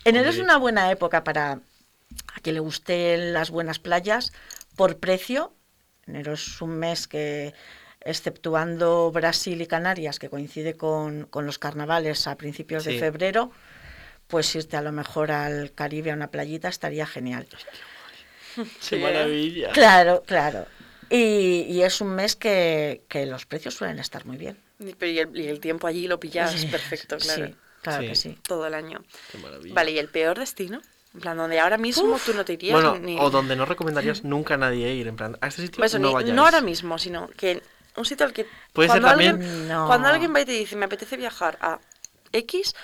Enero 0.04 0.30
es 0.30 0.38
una 0.38 0.56
buena 0.56 0.90
época 0.90 1.24
para 1.24 1.52
a 1.52 2.40
quien 2.42 2.54
le 2.54 2.60
gusten 2.60 3.32
las 3.32 3.50
buenas 3.50 3.78
playas 3.78 4.32
por 4.76 4.98
precio. 4.98 5.54
Enero 6.06 6.32
es 6.32 6.60
un 6.60 6.78
mes 6.78 7.06
que, 7.06 7.54
exceptuando 8.04 9.10
Brasil 9.12 9.60
y 9.60 9.66
Canarias, 9.66 10.18
que 10.18 10.28
coincide 10.28 10.74
con, 10.76 11.26
con 11.26 11.46
los 11.46 11.58
carnavales 11.58 12.26
a 12.26 12.36
principios 12.36 12.84
de 12.84 12.98
febrero, 12.98 13.50
pues 14.28 14.54
irte 14.54 14.76
a 14.76 14.82
lo 14.82 14.92
mejor 14.92 15.30
al 15.30 15.72
Caribe 15.72 16.10
a 16.10 16.14
una 16.14 16.30
playita 16.30 16.68
estaría 16.68 17.06
genial. 17.06 17.46
¡Qué 18.88 18.96
maravilla! 18.98 19.70
Claro, 19.72 20.22
claro. 20.26 20.66
Y, 21.10 21.66
y 21.68 21.82
es 21.82 22.00
un 22.00 22.08
mes 22.14 22.36
que, 22.36 23.02
que 23.08 23.26
los 23.26 23.44
precios 23.46 23.74
suelen 23.74 23.98
estar 23.98 24.24
muy 24.24 24.36
bien. 24.36 24.58
Pero 24.98 25.12
y 25.12 25.18
el, 25.18 25.36
y 25.38 25.46
el 25.48 25.60
tiempo 25.60 25.86
allí 25.86 26.08
lo 26.08 26.18
pillas 26.18 26.52
Sí, 26.52 26.66
perfecto, 26.66 27.18
claro. 27.18 27.46
Sí, 27.46 27.54
claro 27.82 28.02
Sí. 28.02 28.08
que 28.08 28.14
sí. 28.16 28.38
Todo 28.42 28.66
el 28.66 28.74
año. 28.74 29.02
¡Qué 29.30 29.38
maravilla! 29.38 29.74
Vale, 29.74 29.90
¿y 29.92 29.98
el 29.98 30.08
peor 30.08 30.38
destino? 30.38 30.80
En 31.14 31.20
plan, 31.20 31.36
donde 31.36 31.60
ahora 31.60 31.76
mismo 31.76 32.18
tú 32.24 32.32
no 32.32 32.42
te 32.44 32.54
irías 32.54 32.72
Bueno, 32.72 32.98
ni... 32.98 33.18
o 33.20 33.28
donde 33.28 33.54
no 33.54 33.66
recomendarías 33.66 34.24
nunca 34.24 34.54
a 34.54 34.56
nadie 34.56 34.94
ir, 34.94 35.06
en 35.08 35.16
plan, 35.16 35.36
a 35.42 35.48
este 35.48 35.60
sitio 35.62 35.84
Eso, 35.84 35.98
no 35.98 36.08
ni- 36.08 36.14
vayáis. 36.14 36.34
no 36.34 36.44
ahora 36.46 36.62
mismo, 36.62 36.96
sino 36.98 37.28
que 37.36 37.62
un 37.96 38.04
sitio 38.04 38.26
al 38.26 38.32
que... 38.32 38.46
Puede 38.72 38.88
ser 38.88 39.00
cuando 39.00 39.08
también- 39.08 39.34
Alguien, 39.36 39.68
No. 39.68 39.86
Cuando 39.86 40.08
alguien 40.08 40.34
va 40.34 40.40
y 40.40 40.44
te 40.44 40.52
dice, 40.52 40.76
me 40.76 40.86
apetece 40.86 41.16
viajar 41.16 41.58
a 41.60 41.78
X, 42.32 42.74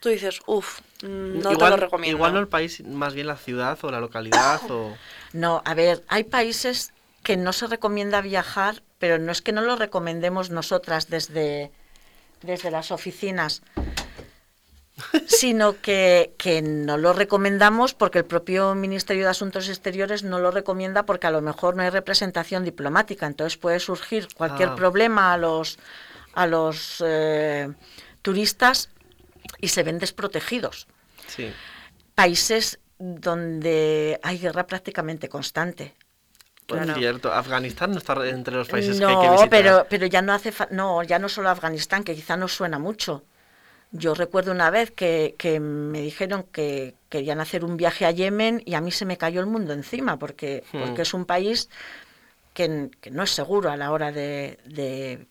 tú 0.00 0.08
dices, 0.08 0.40
uff, 0.46 0.80
no 1.02 1.56
te 1.56 1.68
lo 1.70 1.76
recomiendo. 1.76 2.16
Igual 2.16 2.34
no 2.34 2.40
el 2.40 2.48
país, 2.48 2.84
más 2.84 3.14
bien 3.14 3.26
la 3.28 3.36
ciudad 3.36 3.78
o 3.82 3.90
la 3.90 4.00
localidad 4.00 4.60
o... 4.70 4.96
No, 5.32 5.62
a 5.64 5.74
ver, 5.74 6.02
hay 6.08 6.24
países 6.24 6.92
que 7.22 7.36
no 7.36 7.52
se 7.52 7.66
recomienda 7.66 8.20
viajar, 8.20 8.82
pero 8.98 9.18
no 9.18 9.32
es 9.32 9.42
que 9.42 9.52
no 9.52 9.60
lo 9.60 9.76
recomendemos 9.76 10.50
nosotras 10.50 11.08
desde, 11.10 11.70
desde 12.42 12.70
las 12.70 12.90
oficinas, 12.90 13.62
sino 15.26 15.80
que, 15.80 16.32
que 16.38 16.62
no 16.62 16.96
lo 16.96 17.12
recomendamos 17.12 17.94
porque 17.94 18.18
el 18.18 18.24
propio 18.24 18.74
Ministerio 18.74 19.24
de 19.24 19.30
Asuntos 19.30 19.68
Exteriores 19.68 20.22
no 20.22 20.38
lo 20.38 20.50
recomienda 20.50 21.04
porque 21.04 21.26
a 21.26 21.30
lo 21.30 21.42
mejor 21.42 21.76
no 21.76 21.82
hay 21.82 21.90
representación 21.90 22.64
diplomática. 22.64 23.26
Entonces 23.26 23.58
puede 23.58 23.80
surgir 23.80 24.28
cualquier 24.34 24.70
Ah. 24.70 24.74
problema 24.76 25.32
a 25.34 25.36
los, 25.38 25.78
a 26.34 26.46
los 26.46 27.02
eh, 27.04 27.68
turistas 28.22 28.88
y 29.60 29.68
se 29.68 29.82
ven 29.82 29.98
desprotegidos. 29.98 30.86
Sí. 31.26 31.50
Países 32.14 32.78
donde 32.98 34.18
hay 34.22 34.38
guerra 34.38 34.66
prácticamente 34.66 35.28
constante. 35.28 35.94
Pues 36.66 36.82
Claro. 36.82 36.98
cierto, 36.98 37.32
Afganistán 37.32 37.92
no 37.92 37.98
está 37.98 38.14
entre 38.28 38.54
los 38.56 38.68
países 38.68 38.98
que 38.98 39.04
hay 39.04 39.14
que 39.20 39.30
visitar. 39.30 39.50
pero, 39.50 39.86
pero 39.88 40.06
ya 40.06 40.22
no 40.22 40.32
hace 40.32 40.50
fa- 40.50 40.68
no, 40.70 41.02
ya 41.04 41.18
no 41.18 41.28
solo 41.28 41.50
Afganistán, 41.50 42.02
que 42.02 42.14
quizá 42.14 42.36
no 42.36 42.48
suena 42.48 42.78
mucho. 42.78 43.22
Yo 43.92 44.14
recuerdo 44.14 44.52
una 44.52 44.70
vez 44.70 44.90
que, 44.90 45.34
que 45.38 45.60
me 45.60 46.00
dijeron 46.02 46.42
que 46.52 46.94
querían 47.08 47.40
hacer 47.40 47.64
un 47.64 47.76
viaje 47.76 48.04
a 48.04 48.10
Yemen 48.10 48.62
y 48.66 48.74
a 48.74 48.80
mí 48.80 48.90
se 48.90 49.04
me 49.06 49.16
cayó 49.16 49.40
el 49.40 49.46
mundo 49.46 49.72
encima, 49.72 50.18
porque, 50.18 50.64
Hmm. 50.72 50.80
porque 50.80 51.02
es 51.02 51.14
un 51.14 51.24
país 51.24 51.68
que, 52.52 52.90
que 53.00 53.10
no 53.10 53.22
es 53.22 53.30
seguro 53.30 53.70
a 53.70 53.76
la 53.76 53.92
hora 53.92 54.12
de, 54.12 54.58
de- 54.64 55.26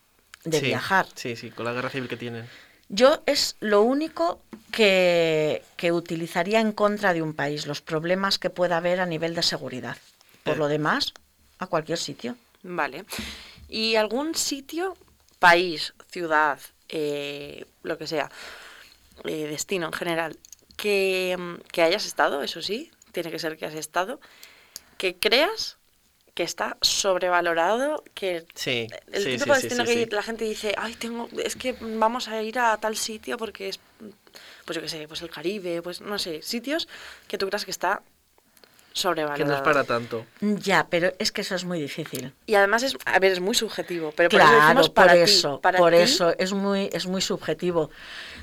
de 0.46 0.60
Sí, 0.60 0.66
viajar. 0.68 1.08
Sí, 1.16 1.36
sí, 1.36 1.50
con 1.52 1.66
la 1.66 1.74
guerra 1.74 1.90
civil 1.90 2.08
que 2.08 2.18
tienen. 2.18 2.48
Yo 2.88 3.22
es 3.26 3.56
lo 3.60 3.82
único 3.82 4.42
que, 4.72 5.64
que 5.76 5.92
utilizaría 5.92 6.60
en 6.60 6.72
contra 6.72 7.14
de 7.14 7.22
un 7.24 7.34
país, 7.34 7.66
los 7.66 7.82
problemas 7.82 8.38
que 8.38 8.52
pueda 8.52 8.78
haber 8.78 9.00
a 9.02 9.06
nivel 9.08 9.34
de 9.36 9.42
seguridad. 9.44 9.98
Por 10.44 10.56
Eh. 10.56 10.58
lo 10.60 10.68
demás, 10.68 11.14
a 11.58 11.66
cualquier 11.68 11.98
sitio. 11.98 12.36
Vale. 12.62 13.06
¿Y 13.68 13.96
algún 13.96 14.36
sitio, 14.36 14.96
país, 15.40 15.94
ciudad, 16.12 16.60
eh, 16.90 17.66
lo 17.84 17.98
que 17.98 18.08
sea, 18.08 18.30
eh, 19.24 19.48
destino 19.48 19.88
en 19.88 19.94
general, 19.94 20.38
que, 20.78 21.38
que 21.72 21.82
hayas 21.82 22.06
estado, 22.06 22.44
eso 22.44 22.62
sí, 22.62 22.92
tiene 23.12 23.32
que 23.32 23.40
ser 23.40 23.58
que 23.58 23.66
has 23.66 23.76
estado, 23.76 24.20
que 24.98 25.16
creas 25.16 25.78
que 26.34 26.44
está 26.44 26.78
sobrevalorado, 26.82 28.04
que 28.14 28.46
Sí, 28.56 28.88
el 29.08 29.24
sí, 29.24 29.40
sí, 29.40 29.40
sí, 29.40 29.50
destino 29.50 29.86
que 29.86 29.94
sí. 29.94 30.06
la 30.12 30.22
gente 30.22 30.44
dice, 30.44 30.76
ay, 30.78 30.94
tengo, 30.96 31.30
es 31.42 31.56
que 31.56 31.78
vamos 31.80 32.28
a 32.28 32.42
ir 32.44 32.60
a 32.60 32.78
tal 32.78 32.98
sitio 32.98 33.38
porque 33.38 33.70
es, 33.70 33.80
pues 34.66 34.76
yo 34.76 34.82
qué 34.82 34.90
sé, 34.90 35.08
pues 35.08 35.22
el 35.22 35.30
Caribe, 35.30 35.82
pues 35.82 36.02
no 36.02 36.20
sé, 36.20 36.42
sitios 36.42 36.90
que 37.30 37.38
tú 37.38 37.48
creas 37.48 37.64
que 37.64 37.72
está 37.72 38.02
sobrevalorado. 38.96 39.38
Que 39.38 39.46
no 39.46 39.56
es 39.56 39.62
para 39.62 39.84
tanto. 39.84 40.26
Ya, 40.42 40.88
pero 40.90 41.14
es 41.20 41.32
que 41.32 41.42
eso 41.42 41.54
es 41.54 41.66
muy 41.66 41.80
difícil. 41.80 42.34
Y 42.46 42.56
además 42.56 42.82
es, 42.82 42.98
a 43.06 43.20
ver, 43.20 43.34
es 43.34 43.42
muy 43.42 43.54
subjetivo, 43.54 44.14
pero 44.16 44.30
por 44.30 44.40
eso 44.40 44.50
Claro, 44.50 44.64
decimos 44.64 44.90
por 44.90 44.96
para 44.96 45.16
eso, 45.16 45.62
para 45.62 45.78
por 45.78 45.92
ti, 45.92 46.00
eso 46.00 46.34
es 46.38 46.54
muy, 46.54 46.90
es 46.92 47.06
muy 47.06 47.22
subjetivo. 47.22 47.92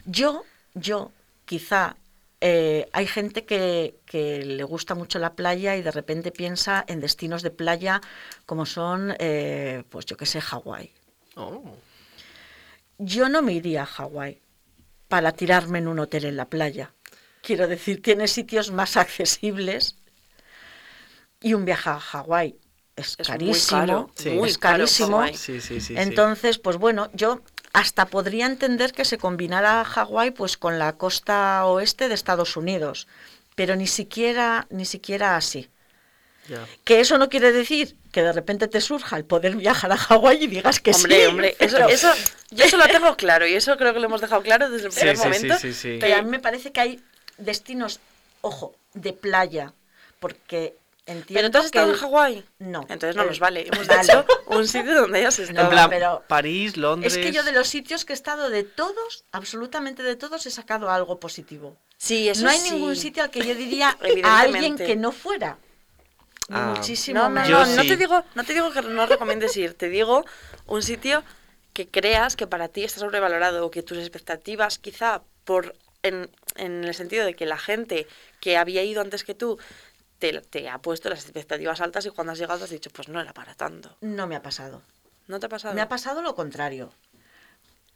Yo, 0.04 0.44
yo, 0.74 1.10
quizá 1.46 1.96
eh, 2.42 2.86
hay 2.92 3.06
gente 3.06 3.44
que, 3.46 3.96
que 4.04 4.44
le 4.44 4.62
gusta 4.64 4.94
mucho 4.94 5.18
la 5.18 5.32
playa 5.32 5.74
y 5.76 5.82
de 5.82 5.90
repente 5.90 6.30
piensa 6.30 6.84
en 6.86 7.00
destinos 7.00 7.42
de 7.42 7.50
playa 7.50 8.02
como 8.44 8.66
son, 8.66 9.14
eh, 9.18 9.84
pues 9.88 10.04
yo 10.04 10.18
qué 10.18 10.26
sé, 10.26 10.40
Hawái. 10.40 10.92
Oh. 11.36 11.62
Yo 12.98 13.30
no 13.30 13.40
me 13.40 13.54
iría 13.54 13.84
a 13.84 13.86
Hawái 13.86 14.42
para 15.08 15.32
tirarme 15.32 15.78
en 15.78 15.88
un 15.88 15.98
hotel 15.98 16.26
en 16.26 16.36
la 16.36 16.44
playa. 16.44 16.92
Quiero 17.40 17.66
decir, 17.68 18.02
tiene 18.02 18.28
sitios 18.28 18.70
más 18.70 18.96
accesibles 18.98 19.96
y 21.42 21.54
un 21.54 21.64
viaje 21.64 21.90
a 21.90 21.98
Hawái 22.00 22.56
es, 22.96 23.16
Es 23.18 23.28
muy 23.28 23.38
carísimo. 23.38 23.80
caro, 23.80 24.10
Sí. 24.16 24.30
muy 24.30 24.48
es 24.50 24.58
carísimo. 24.58 25.26
Sí, 25.34 25.60
sí. 25.60 25.94
Entonces, 25.96 26.58
pues 26.58 26.76
bueno, 26.76 27.10
yo 27.14 27.40
hasta 27.72 28.06
podría 28.06 28.46
entender 28.46 28.92
que 28.92 29.04
se 29.04 29.16
combinara 29.18 29.84
Hawái 29.84 30.30
pues 30.32 30.56
con 30.56 30.78
la 30.78 30.92
costa 30.98 31.64
oeste 31.66 32.08
de 32.08 32.14
Estados 32.14 32.56
Unidos, 32.56 33.08
pero 33.54 33.76
ni 33.76 33.86
siquiera 33.86 34.66
ni 34.70 34.84
siquiera 34.84 35.36
así. 35.36 35.68
Que 36.84 37.00
eso 37.00 37.18
no 37.18 37.28
quiere 37.28 37.52
decir 37.52 37.96
que 38.10 38.20
de 38.22 38.32
repente 38.32 38.66
te 38.68 38.80
surja 38.80 39.16
el 39.16 39.24
poder 39.24 39.54
viajar 39.56 39.92
a 39.92 39.96
Hawái 39.96 40.42
y 40.44 40.46
digas 40.48 40.80
que 40.80 40.90
Hombre, 40.90 41.20
sí. 41.20 41.26
hombre, 41.26 41.56
eso, 41.60 41.76
pero- 41.76 41.88
eso, 41.88 42.12
yo 42.50 42.64
eso 42.64 42.76
lo 42.76 42.86
tengo 42.88 43.16
claro 43.16 43.46
y 43.46 43.54
eso 43.54 43.76
creo 43.78 43.94
que 43.94 44.00
lo 44.00 44.06
hemos 44.06 44.20
dejado 44.20 44.42
claro 44.42 44.68
desde 44.68 44.88
el 44.88 44.92
primer 44.92 45.16
momento. 45.16 45.56
sí, 45.58 45.72
sí. 45.72 45.96
Pero 46.00 46.16
a 46.16 46.22
mí 46.22 46.28
me 46.28 46.40
parece 46.40 46.72
que 46.72 46.80
hay 46.80 47.00
destinos, 47.38 48.00
ojo, 48.42 48.74
de 48.92 49.12
playa, 49.12 49.72
porque 50.18 50.76
entiendo 51.06 51.34
¿Pero 51.34 51.50
tú 51.50 51.58
has 51.58 51.64
estado 51.66 51.90
en 51.92 51.96
Hawái? 51.98 52.44
No. 52.58 52.80
Entonces 52.88 53.16
no 53.16 53.22
Eh, 53.24 53.26
nos 53.26 53.38
vale. 53.40 53.68
Hemos 53.72 53.86
vale. 53.86 54.02
dicho 54.02 54.26
un 54.46 54.66
sitio 54.68 54.94
donde 54.94 55.18
hayas 55.18 55.38
No, 55.38 55.44
En 55.44 55.50
estado. 55.50 55.70
plan, 55.70 55.90
pero- 55.90 56.22
París, 56.28 56.76
Londres... 56.76 57.12
Es 57.16 57.18
que 57.18 57.32
yo 57.32 57.42
de 57.42 57.52
los 57.52 57.68
sitios 57.68 58.04
que 58.04 58.12
he 58.12 58.14
estado 58.14 58.50
de 58.50 58.62
todos, 58.62 59.24
absolutamente 59.32 60.02
de 60.02 60.16
todos, 60.16 60.46
he 60.46 60.50
sacado 60.50 60.90
algo 60.90 61.18
positivo. 61.18 61.76
Sí, 61.96 62.28
eso 62.28 62.44
no 62.44 62.50
hay 62.50 62.58
sí. 62.58 62.72
ningún 62.72 62.96
sitio 62.96 63.22
al 63.22 63.30
que 63.30 63.40
yo 63.46 63.54
diría 63.54 63.96
a 64.24 64.40
alguien 64.40 64.76
que 64.76 64.96
no 64.96 65.12
fuera. 65.12 65.58
Ah. 66.48 66.74
muchísimo 66.76 67.20
No, 67.20 67.28
no, 67.30 67.48
no, 67.48 67.66
no 67.66 67.82
te 67.82 67.96
digo, 67.96 68.24
no 68.34 68.44
te 68.44 68.52
digo 68.52 68.72
que 68.72 68.82
no 68.82 69.06
recomiendes 69.06 69.56
ir, 69.56 69.74
te 69.74 69.88
digo 69.88 70.24
un 70.66 70.82
sitio 70.82 71.22
que 71.72 71.88
creas 71.88 72.34
que 72.36 72.46
para 72.48 72.68
ti 72.68 72.82
está 72.84 72.98
sobrevalorado 73.00 73.64
o 73.64 73.70
que 73.70 73.82
tus 73.82 73.96
expectativas 73.98 74.78
quizá 74.78 75.22
por 75.44 75.74
en, 76.02 76.28
en 76.56 76.82
el 76.84 76.94
sentido 76.94 77.24
de 77.24 77.34
que 77.34 77.46
la 77.46 77.56
gente 77.56 78.06
que 78.40 78.56
había 78.58 78.82
ido 78.82 79.00
antes 79.00 79.22
que 79.24 79.34
tú 79.34 79.58
te, 80.22 80.40
te 80.40 80.68
ha 80.68 80.78
puesto 80.78 81.08
las 81.08 81.24
expectativas 81.24 81.80
altas 81.80 82.06
y 82.06 82.10
cuando 82.10 82.32
has 82.32 82.38
llegado 82.38 82.62
has 82.62 82.70
dicho, 82.70 82.90
pues 82.90 83.08
no 83.08 83.20
era 83.20 83.34
para 83.34 83.54
tanto. 83.54 83.96
No 84.02 84.28
me 84.28 84.36
ha 84.36 84.42
pasado. 84.42 84.80
¿No 85.26 85.40
te 85.40 85.46
ha 85.46 85.48
pasado? 85.48 85.74
Me 85.74 85.80
ha 85.80 85.88
pasado 85.88 86.22
lo 86.22 86.36
contrario. 86.36 86.92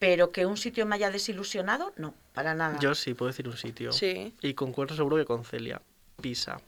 Pero 0.01 0.33
que 0.33 0.45
un 0.45 0.57
sitio 0.57 0.85
me 0.87 0.97
haya 0.97 1.11
desilusionado, 1.12 1.93
no, 1.97 2.15
para 2.35 2.55
nada. 2.55 2.79
Yo 2.81 2.97
sí 2.97 3.15
puedo 3.15 3.29
decir 3.31 3.47
un 3.49 3.57
sitio. 3.57 3.93
Sí. 3.93 4.35
Y 4.43 4.55
concuerdo 4.55 4.97
seguro 4.97 5.17
que 5.17 5.25
con 5.25 5.45
Celia. 5.45 5.81
Pisa. 6.21 6.61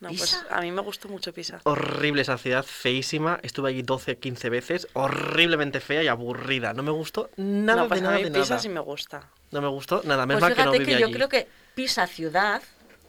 No, 0.00 0.08
pues 0.08 0.20
¿Pisa? 0.20 0.46
a 0.50 0.60
mí 0.60 0.72
me 0.72 0.82
gustó 0.82 1.08
mucho 1.08 1.32
Pisa. 1.32 1.60
Horrible 1.62 2.22
esa 2.22 2.36
ciudad, 2.36 2.64
feísima. 2.64 3.38
Estuve 3.42 3.70
allí 3.70 3.82
12, 3.82 4.18
15 4.18 4.50
veces. 4.50 4.88
Horriblemente 4.94 5.78
fea 5.80 6.02
y 6.02 6.08
aburrida. 6.08 6.74
No 6.74 6.82
me 6.82 6.90
gustó 6.90 7.30
nada 7.36 7.82
no, 7.82 7.88
pues 7.88 8.00
de 8.00 8.06
a 8.06 8.10
nada 8.10 8.18
mí 8.18 8.24
de 8.24 8.30
Pisa 8.32 8.54
nada. 8.54 8.58
sí 8.58 8.68
me 8.68 8.80
gusta. 8.80 9.30
No 9.52 9.62
me 9.62 9.68
gustó 9.68 10.02
nada. 10.04 10.26
Menos 10.26 10.40
pues 10.40 10.50
mal 10.50 10.56
que 10.56 10.64
no 10.64 10.72
fíjate 10.72 10.78
viví 10.84 10.92
que 10.94 11.00
yo 11.00 11.06
allí. 11.06 11.14
creo 11.14 11.28
que 11.28 11.48
Pisa 11.74 12.06
ciudad, 12.06 12.62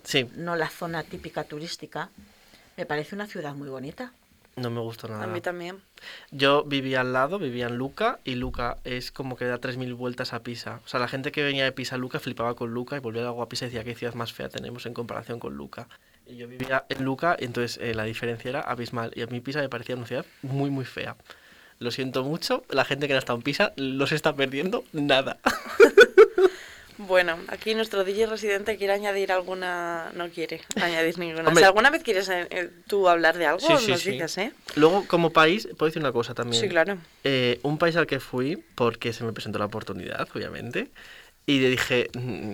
Sí, 0.05 0.29
no 0.35 0.55
la 0.55 0.69
zona 0.69 1.03
típica 1.03 1.43
turística, 1.43 2.09
me 2.77 2.85
parece 2.85 3.15
una 3.15 3.27
ciudad 3.27 3.53
muy 3.55 3.69
bonita. 3.69 4.13
No 4.55 4.69
me 4.69 4.79
gustó 4.79 5.09
nada. 5.09 5.23
A 5.23 5.27
mí 5.27 5.41
también. 5.41 5.81
Yo 6.31 6.63
vivía 6.63 7.01
al 7.01 7.11
lado, 7.11 7.39
vivía 7.39 7.67
en 7.67 7.75
Luca, 7.75 8.19
y 8.23 8.35
Luca 8.35 8.77
es 8.85 9.11
como 9.11 9.35
que 9.35 9.45
da 9.45 9.59
3.000 9.59 9.95
vueltas 9.95 10.31
a 10.33 10.43
Pisa. 10.43 10.79
O 10.85 10.87
sea, 10.87 10.99
la 10.99 11.09
gente 11.09 11.33
que 11.33 11.43
venía 11.43 11.65
de 11.65 11.73
Pisa 11.73 11.95
a 11.95 11.97
Luca 11.97 12.19
flipaba 12.19 12.55
con 12.55 12.73
Luca 12.73 12.95
y 12.95 12.99
volvía 12.99 13.23
luego 13.23 13.41
a 13.41 13.49
Pisa 13.49 13.65
y 13.65 13.69
decía 13.69 13.83
qué 13.83 13.95
ciudad 13.95 14.13
más 14.13 14.31
fea 14.31 14.47
tenemos 14.47 14.85
en 14.85 14.93
comparación 14.93 15.39
con 15.39 15.55
Luca. 15.55 15.89
Y 16.25 16.37
yo 16.37 16.47
vivía 16.47 16.85
en 16.87 17.03
Luca, 17.03 17.35
y 17.37 17.45
entonces 17.45 17.77
eh, 17.81 17.93
la 17.93 18.05
diferencia 18.05 18.47
era 18.47 18.61
abismal. 18.61 19.11
Y 19.13 19.23
a 19.23 19.27
mí 19.27 19.41
Pisa 19.41 19.59
me 19.59 19.67
parecía 19.67 19.95
una 19.95 20.07
ciudad 20.07 20.25
muy, 20.41 20.69
muy 20.69 20.85
fea. 20.85 21.17
Lo 21.79 21.91
siento 21.91 22.23
mucho, 22.23 22.63
la 22.69 22.85
gente 22.85 23.07
que 23.07 23.13
no 23.13 23.17
ha 23.17 23.19
estado 23.19 23.37
en 23.37 23.43
Pisa 23.43 23.73
no 23.75 24.07
se 24.07 24.15
está 24.15 24.33
perdiendo 24.33 24.85
nada. 24.93 25.37
Bueno, 26.97 27.38
aquí 27.49 27.75
nuestro 27.75 28.03
DJ 28.03 28.27
residente 28.27 28.77
quiere 28.77 28.93
añadir 28.93 29.31
alguna... 29.31 30.12
No 30.15 30.29
quiere 30.29 30.62
añadir 30.81 31.17
ninguna. 31.19 31.47
Hombre. 31.49 31.62
Si 31.62 31.65
alguna 31.65 31.89
vez 31.89 32.03
quieres 32.03 32.29
eh, 32.29 32.69
tú 32.88 33.10
hablar 33.10 33.38
de 33.38 33.45
algo, 33.47 33.60
Sí, 33.60 33.73
sí, 33.79 33.91
nos 33.91 34.01
sí. 34.01 34.12
dices, 34.12 34.38
¿eh? 34.38 34.53
Luego, 34.75 35.05
como 35.08 35.31
país, 35.31 35.67
puedo 35.77 35.88
decir 35.89 36.01
una 36.01 36.12
cosa 36.13 36.34
también. 36.34 36.62
Sí, 36.62 36.69
claro. 36.69 36.97
Eh, 37.23 37.60
un 37.63 37.77
país 37.77 37.95
al 37.97 38.08
que 38.08 38.19
fui 38.19 38.58
porque 38.75 39.12
se 39.13 39.23
me 39.23 39.34
presentó 39.34 39.60
la 39.60 39.65
oportunidad, 39.65 40.27
obviamente. 40.34 40.89
Y 41.45 41.60
le 41.60 41.69
dije, 41.69 42.10
mm, 42.13 42.53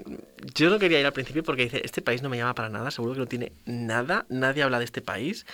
yo 0.56 0.70
no 0.70 0.80
quería 0.80 1.00
ir 1.00 1.06
al 1.06 1.14
principio 1.14 1.44
porque 1.44 1.64
dice, 1.64 1.82
este 1.86 2.02
país 2.02 2.22
no 2.22 2.30
me 2.30 2.38
llama 2.38 2.56
para 2.56 2.70
nada, 2.70 2.92
seguro 2.92 3.14
que 3.14 3.20
no 3.20 3.26
tiene 3.28 3.52
nada, 3.66 4.26
nadie 4.30 4.64
habla 4.64 4.80
de 4.80 4.86
este 4.86 5.02
país. 5.02 5.46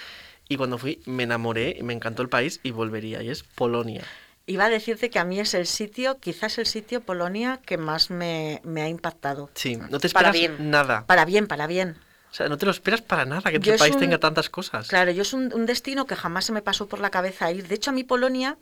Y 0.50 0.56
cuando 0.58 0.78
fui 0.78 1.02
me 1.06 1.23
enamoré 1.23 1.78
me 1.84 1.93
encantó 1.93 2.21
el 2.23 2.30
país 2.30 2.60
y 2.63 2.71
volvería, 2.71 3.21
y 3.21 3.30
es 3.30 3.43
Polonia. 3.43 4.04
Iba 4.49 4.65
a 4.65 4.69
decirte 4.69 5.10
que 5.10 5.19
a 5.19 5.25
mí 5.25 5.39
es 5.41 5.53
el 5.53 5.67
sitio, 5.67 6.19
quizás 6.19 6.57
el 6.57 6.65
sitio 6.65 7.01
Polonia 7.01 7.60
que 7.65 7.77
más 7.77 8.10
me, 8.10 8.62
me 8.63 8.81
ha 8.81 8.88
impactado. 8.88 9.49
Sí, 9.53 9.75
no 9.75 9.99
te 9.99 10.07
Para 10.10 10.29
esperas 10.29 10.33
bien. 10.57 10.71
nada. 10.71 11.05
Para 11.05 11.25
bien, 11.25 11.47
para 11.47 11.67
bien. 11.67 11.97
O 12.31 12.33
sea, 12.33 12.47
no 12.47 12.57
te 12.57 12.65
lo 12.65 12.71
esperas 12.71 13.01
para 13.01 13.25
nada 13.25 13.51
que 13.51 13.60
Yo 13.60 13.73
tu 13.73 13.79
país 13.79 13.95
un- 13.95 13.99
tenga 13.99 14.19
tantas 14.19 14.49
cosas. 14.49 14.88
Claro, 14.88 15.12
yo 15.12 15.21
es 15.23 15.33
un, 15.33 15.53
un 15.53 15.65
destino 15.65 16.05
que 16.05 16.15
jamás 16.15 16.45
se 16.45 16.53
me 16.53 16.62
pasó 16.62 16.88
por 16.88 16.99
la 16.99 17.10
cabeza 17.10 17.51
ir. 17.51 17.67
De 17.67 17.75
hecho, 17.75 17.89
a 17.89 17.93
mí 17.93 18.05
Polonia 18.05 18.57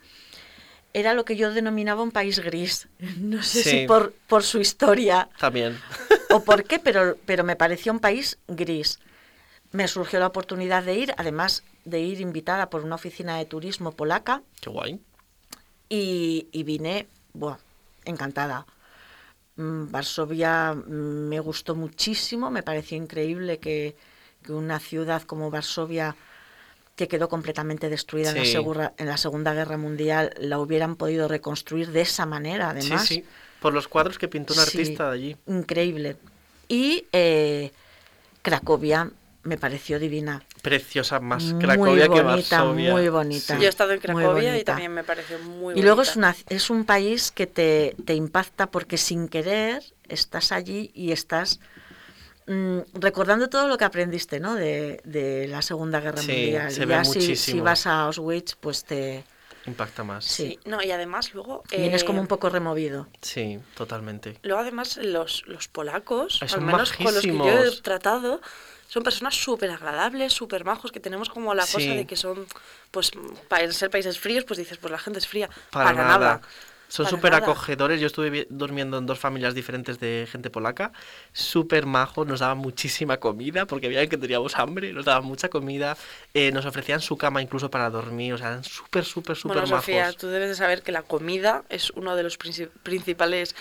era 0.93 1.13
lo 1.13 1.23
que 1.23 1.35
yo 1.35 1.53
denominaba 1.53 2.01
un 2.01 2.11
país 2.11 2.39
gris. 2.39 2.87
No 3.19 3.43
sé 3.43 3.63
Sí. 3.63 3.69
si 3.69 3.87
por, 3.87 4.11
por 4.27 4.41
su 4.43 4.59
historia 4.59 5.29
También. 5.39 5.77
o 6.31 6.43
por 6.43 6.63
qué, 6.63 6.79
pero, 6.79 7.15
pero 7.27 7.43
me 7.43 7.55
pareció 7.55 7.91
un 7.91 7.99
país 7.99 8.39
gris. 8.47 8.97
Me 9.71 9.87
surgió 9.87 10.19
la 10.19 10.27
oportunidad 10.27 10.81
de 10.83 10.95
ir, 10.95 11.13
además 11.17 11.63
de 11.83 11.99
ir 11.99 12.21
invitada 12.21 12.71
por 12.71 12.83
una 12.83 12.95
oficina 12.95 13.37
de 13.37 13.45
turismo 13.45 13.91
polaca, 13.91 14.41
Qué 14.61 14.69
guay. 14.71 14.99
Y, 15.89 16.47
y 16.51 16.63
vine, 16.63 17.07
buah, 17.33 17.57
encantada. 18.05 18.65
Mm, 19.57 19.89
Varsovia 19.91 20.73
mm, 20.73 21.27
me 21.29 21.39
gustó 21.39 21.75
muchísimo, 21.75 22.51
me 22.51 22.63
pareció 22.63 22.97
increíble 22.97 23.57
que, 23.59 23.95
que 24.43 24.51
una 24.51 24.79
ciudad 24.79 25.21
como 25.23 25.49
Varsovia, 25.49 26.15
que 26.95 27.07
quedó 27.07 27.29
completamente 27.29 27.89
destruida 27.89 28.29
en, 28.31 28.37
la 28.37 28.45
segura- 28.45 28.93
en 28.97 29.07
la 29.07 29.17
Segunda 29.17 29.53
Guerra 29.53 29.77
Mundial, 29.77 30.33
la 30.39 30.59
hubieran 30.59 30.95
podido 30.95 31.27
reconstruir 31.27 31.91
de 31.91 32.01
esa 32.01 32.25
manera, 32.25 32.69
además. 32.71 33.05
Sí, 33.07 33.15
sí. 33.15 33.25
Por 33.61 33.73
los 33.73 33.87
cuadros 33.87 34.17
que 34.17 34.27
pintó 34.27 34.53
un 34.53 34.59
artista 34.59 35.09
de 35.09 35.13
allí. 35.15 35.37
Increíble. 35.47 36.17
Y 36.67 37.05
eh, 37.11 37.71
Cracovia 38.41 39.11
me 39.45 39.58
pareció 39.58 39.99
divina. 39.99 40.43
Preciosa, 40.62 41.19
más 41.21 41.53
Muy 41.53 41.63
Cracovia 41.63 42.10
que 42.10 42.21
bonita, 42.21 42.63
Varsovia. 42.63 42.91
muy 42.91 43.10
bonita. 43.10 43.58
Yo 43.58 43.65
he 43.65 43.69
estado 43.69 43.91
en 43.93 44.01
Muy 44.08 44.23
Cracovia 44.23 44.49
y 44.49 44.51
bonita. 44.53 44.71
también 44.73 44.93
me 44.93 45.03
pareció 45.03 45.39
muy 45.39 45.75
Y 45.75 45.81
luego 45.84 45.97
bonita. 45.97 46.12
es, 46.12 46.15
una, 46.17 46.36
es 46.49 46.69
un 46.69 46.86
país 46.86 47.31
que 47.31 47.47
te, 47.47 47.95
te 48.05 48.13
impacta 48.15 48.71
porque 48.71 48.97
sin 48.97 49.27
querer 49.29 49.84
estás 50.10 50.51
allí 50.51 50.91
y 50.93 51.12
estás 51.13 51.60
mm, 52.47 52.79
recordando 52.93 53.49
todo 53.49 53.67
lo 53.67 53.77
que 53.77 53.86
aprendiste 53.86 54.39
¿no? 54.39 54.55
de, 54.55 55.01
de 55.03 55.47
la 55.47 55.62
Segunda 55.62 55.99
Guerra 56.01 56.23
Sí, 56.23 56.31
Mundial. 56.31 56.71
se 56.71 56.84
Y 56.84 56.86
ve 56.86 56.93
ya 56.95 57.03
si, 57.03 57.60
vas 57.60 57.88
a 57.88 58.01
Auschwitz, 58.03 58.55
pues 58.55 58.84
te 58.86 59.23
Impacta 59.67 60.03
más. 60.03 60.25
sí. 60.25 60.47
Sí, 60.49 60.60
no, 60.65 60.84
y 60.84 60.91
además 60.91 61.34
luego... 61.34 61.63
vienes 61.71 62.03
eh, 62.03 62.05
como 62.05 62.21
un 62.21 62.27
poco 62.27 62.49
removido. 62.49 63.08
Sí, 63.21 63.60
totalmente. 63.75 64.38
Luego 64.43 64.62
además 64.62 64.97
los, 64.97 65.43
los 65.47 65.67
polacos, 65.67 66.38
Ay, 66.41 66.45
al 66.45 66.49
son 66.49 66.65
menos 66.65 66.93
con 66.93 67.13
los 67.13 67.23
que 67.23 67.36
yo 67.36 67.63
he 67.63 67.71
tratado, 67.81 68.41
son 68.95 69.03
personas 69.03 69.36
súper 69.36 69.69
agradables, 69.71 70.31
súper 70.31 70.63
majos, 70.63 70.89
que 70.93 71.01
tenemos 71.01 71.27
como 71.27 71.53
la 71.53 71.63
cosa 71.67 71.79
de 71.79 72.05
que 72.08 72.15
son, 72.15 72.47
pues, 72.91 73.12
para 73.49 73.69
ser 73.73 73.89
países 73.89 74.17
fríos, 74.17 74.45
pues 74.45 74.58
dices, 74.58 74.77
pues 74.77 74.89
la 74.89 74.97
gente 74.97 75.19
es 75.19 75.27
fría. 75.27 75.49
Para, 75.69 75.91
nada. 75.91 76.39
Son 76.88 77.05
súper 77.05 77.34
acogedores. 77.34 77.99
Yo 77.99 78.08
estuve 78.08 78.47
durmiendo 78.49 78.97
en 78.97 79.05
dos 79.05 79.19
familias 79.19 79.53
diferentes 79.53 79.99
de 79.99 80.29
gente 80.31 80.49
polaca. 80.49 80.93
Súper 81.34 81.86
majos. 81.88 82.25
Nos 82.25 82.39
daban 82.39 82.60
muchísima 82.60 83.17
comida 83.17 83.65
porque 83.65 83.89
veían 83.89 84.08
que 84.08 84.17
teníamos 84.17 84.55
hambre. 84.55 84.93
Nos 84.93 85.03
daban 85.03 85.25
mucha 85.25 85.49
comida. 85.49 85.97
eh, 86.34 86.51
nos 86.53 86.65
ofrecían 86.65 87.01
su 87.01 87.17
cama 87.17 87.41
incluso 87.41 87.69
para 87.69 87.89
dormir. 87.89 88.34
O 88.36 88.38
sea, 88.38 88.47
eran 88.49 88.63
súper, 88.63 89.03
súper, 89.03 89.36
súper 89.36 89.58
Bueno, 89.58 89.67
majos. 89.67 89.86
Sofía, 89.86 90.13
tú 90.13 90.27
debes 90.27 90.47
de 90.49 90.55
saber 90.55 90.84
que 90.84 90.93
la 90.93 91.01
comida 91.01 91.63
es 91.67 91.89
uno 91.91 92.15
de 92.15 92.23
los 92.23 92.39
princi- 92.39 92.69
principales 92.84 93.55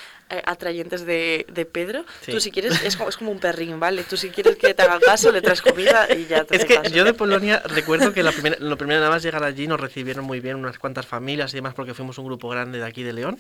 atrayentes 0.45 1.05
de, 1.07 1.47
de 1.53 1.65
Pedro. 1.67 2.05
Sí. 2.23 2.33
Tú 2.33 2.41
si 2.41 2.51
quieres, 2.51 2.83
es 2.83 2.97
como, 2.97 3.09
es 3.09 3.17
como 3.17 3.31
un 3.31 3.39
perrín, 3.39 3.79
¿vale? 3.79 4.05
Tú 4.05 4.17
si 4.17 4.31
quieres 4.31 4.57
que 4.57 4.75
te 4.75 4.83
haga 4.83 4.99
caso, 5.01 5.31
le 5.33 5.43
traes 5.43 5.63
comida 5.63 6.07
y 6.15 6.27
ya 6.27 6.45
te 6.45 6.57
Es 6.57 6.65
que 6.65 6.77
caso. 6.77 6.91
yo 6.91 7.05
de 7.05 7.15
Polonia 7.15 7.63
recuerdo 7.67 8.13
que 8.13 8.23
la 8.23 8.33
primera, 8.33 8.57
lo 8.59 8.77
primero 8.77 9.01
nada 9.01 9.11
más 9.11 9.23
llegar 9.23 9.45
allí 9.45 9.67
nos 9.67 9.81
recibieron 9.81 10.25
muy 10.25 10.41
bien 10.41 10.57
unas 10.57 10.79
cuantas 10.79 11.07
familias 11.07 11.53
y 11.53 11.57
demás 11.57 11.75
porque 11.75 11.95
fuimos 11.95 12.19
un 12.19 12.27
grupo 12.27 12.49
grande 12.49 12.79
de 12.79 12.85
aquí 12.87 13.03
de 13.03 13.13
León 13.13 13.39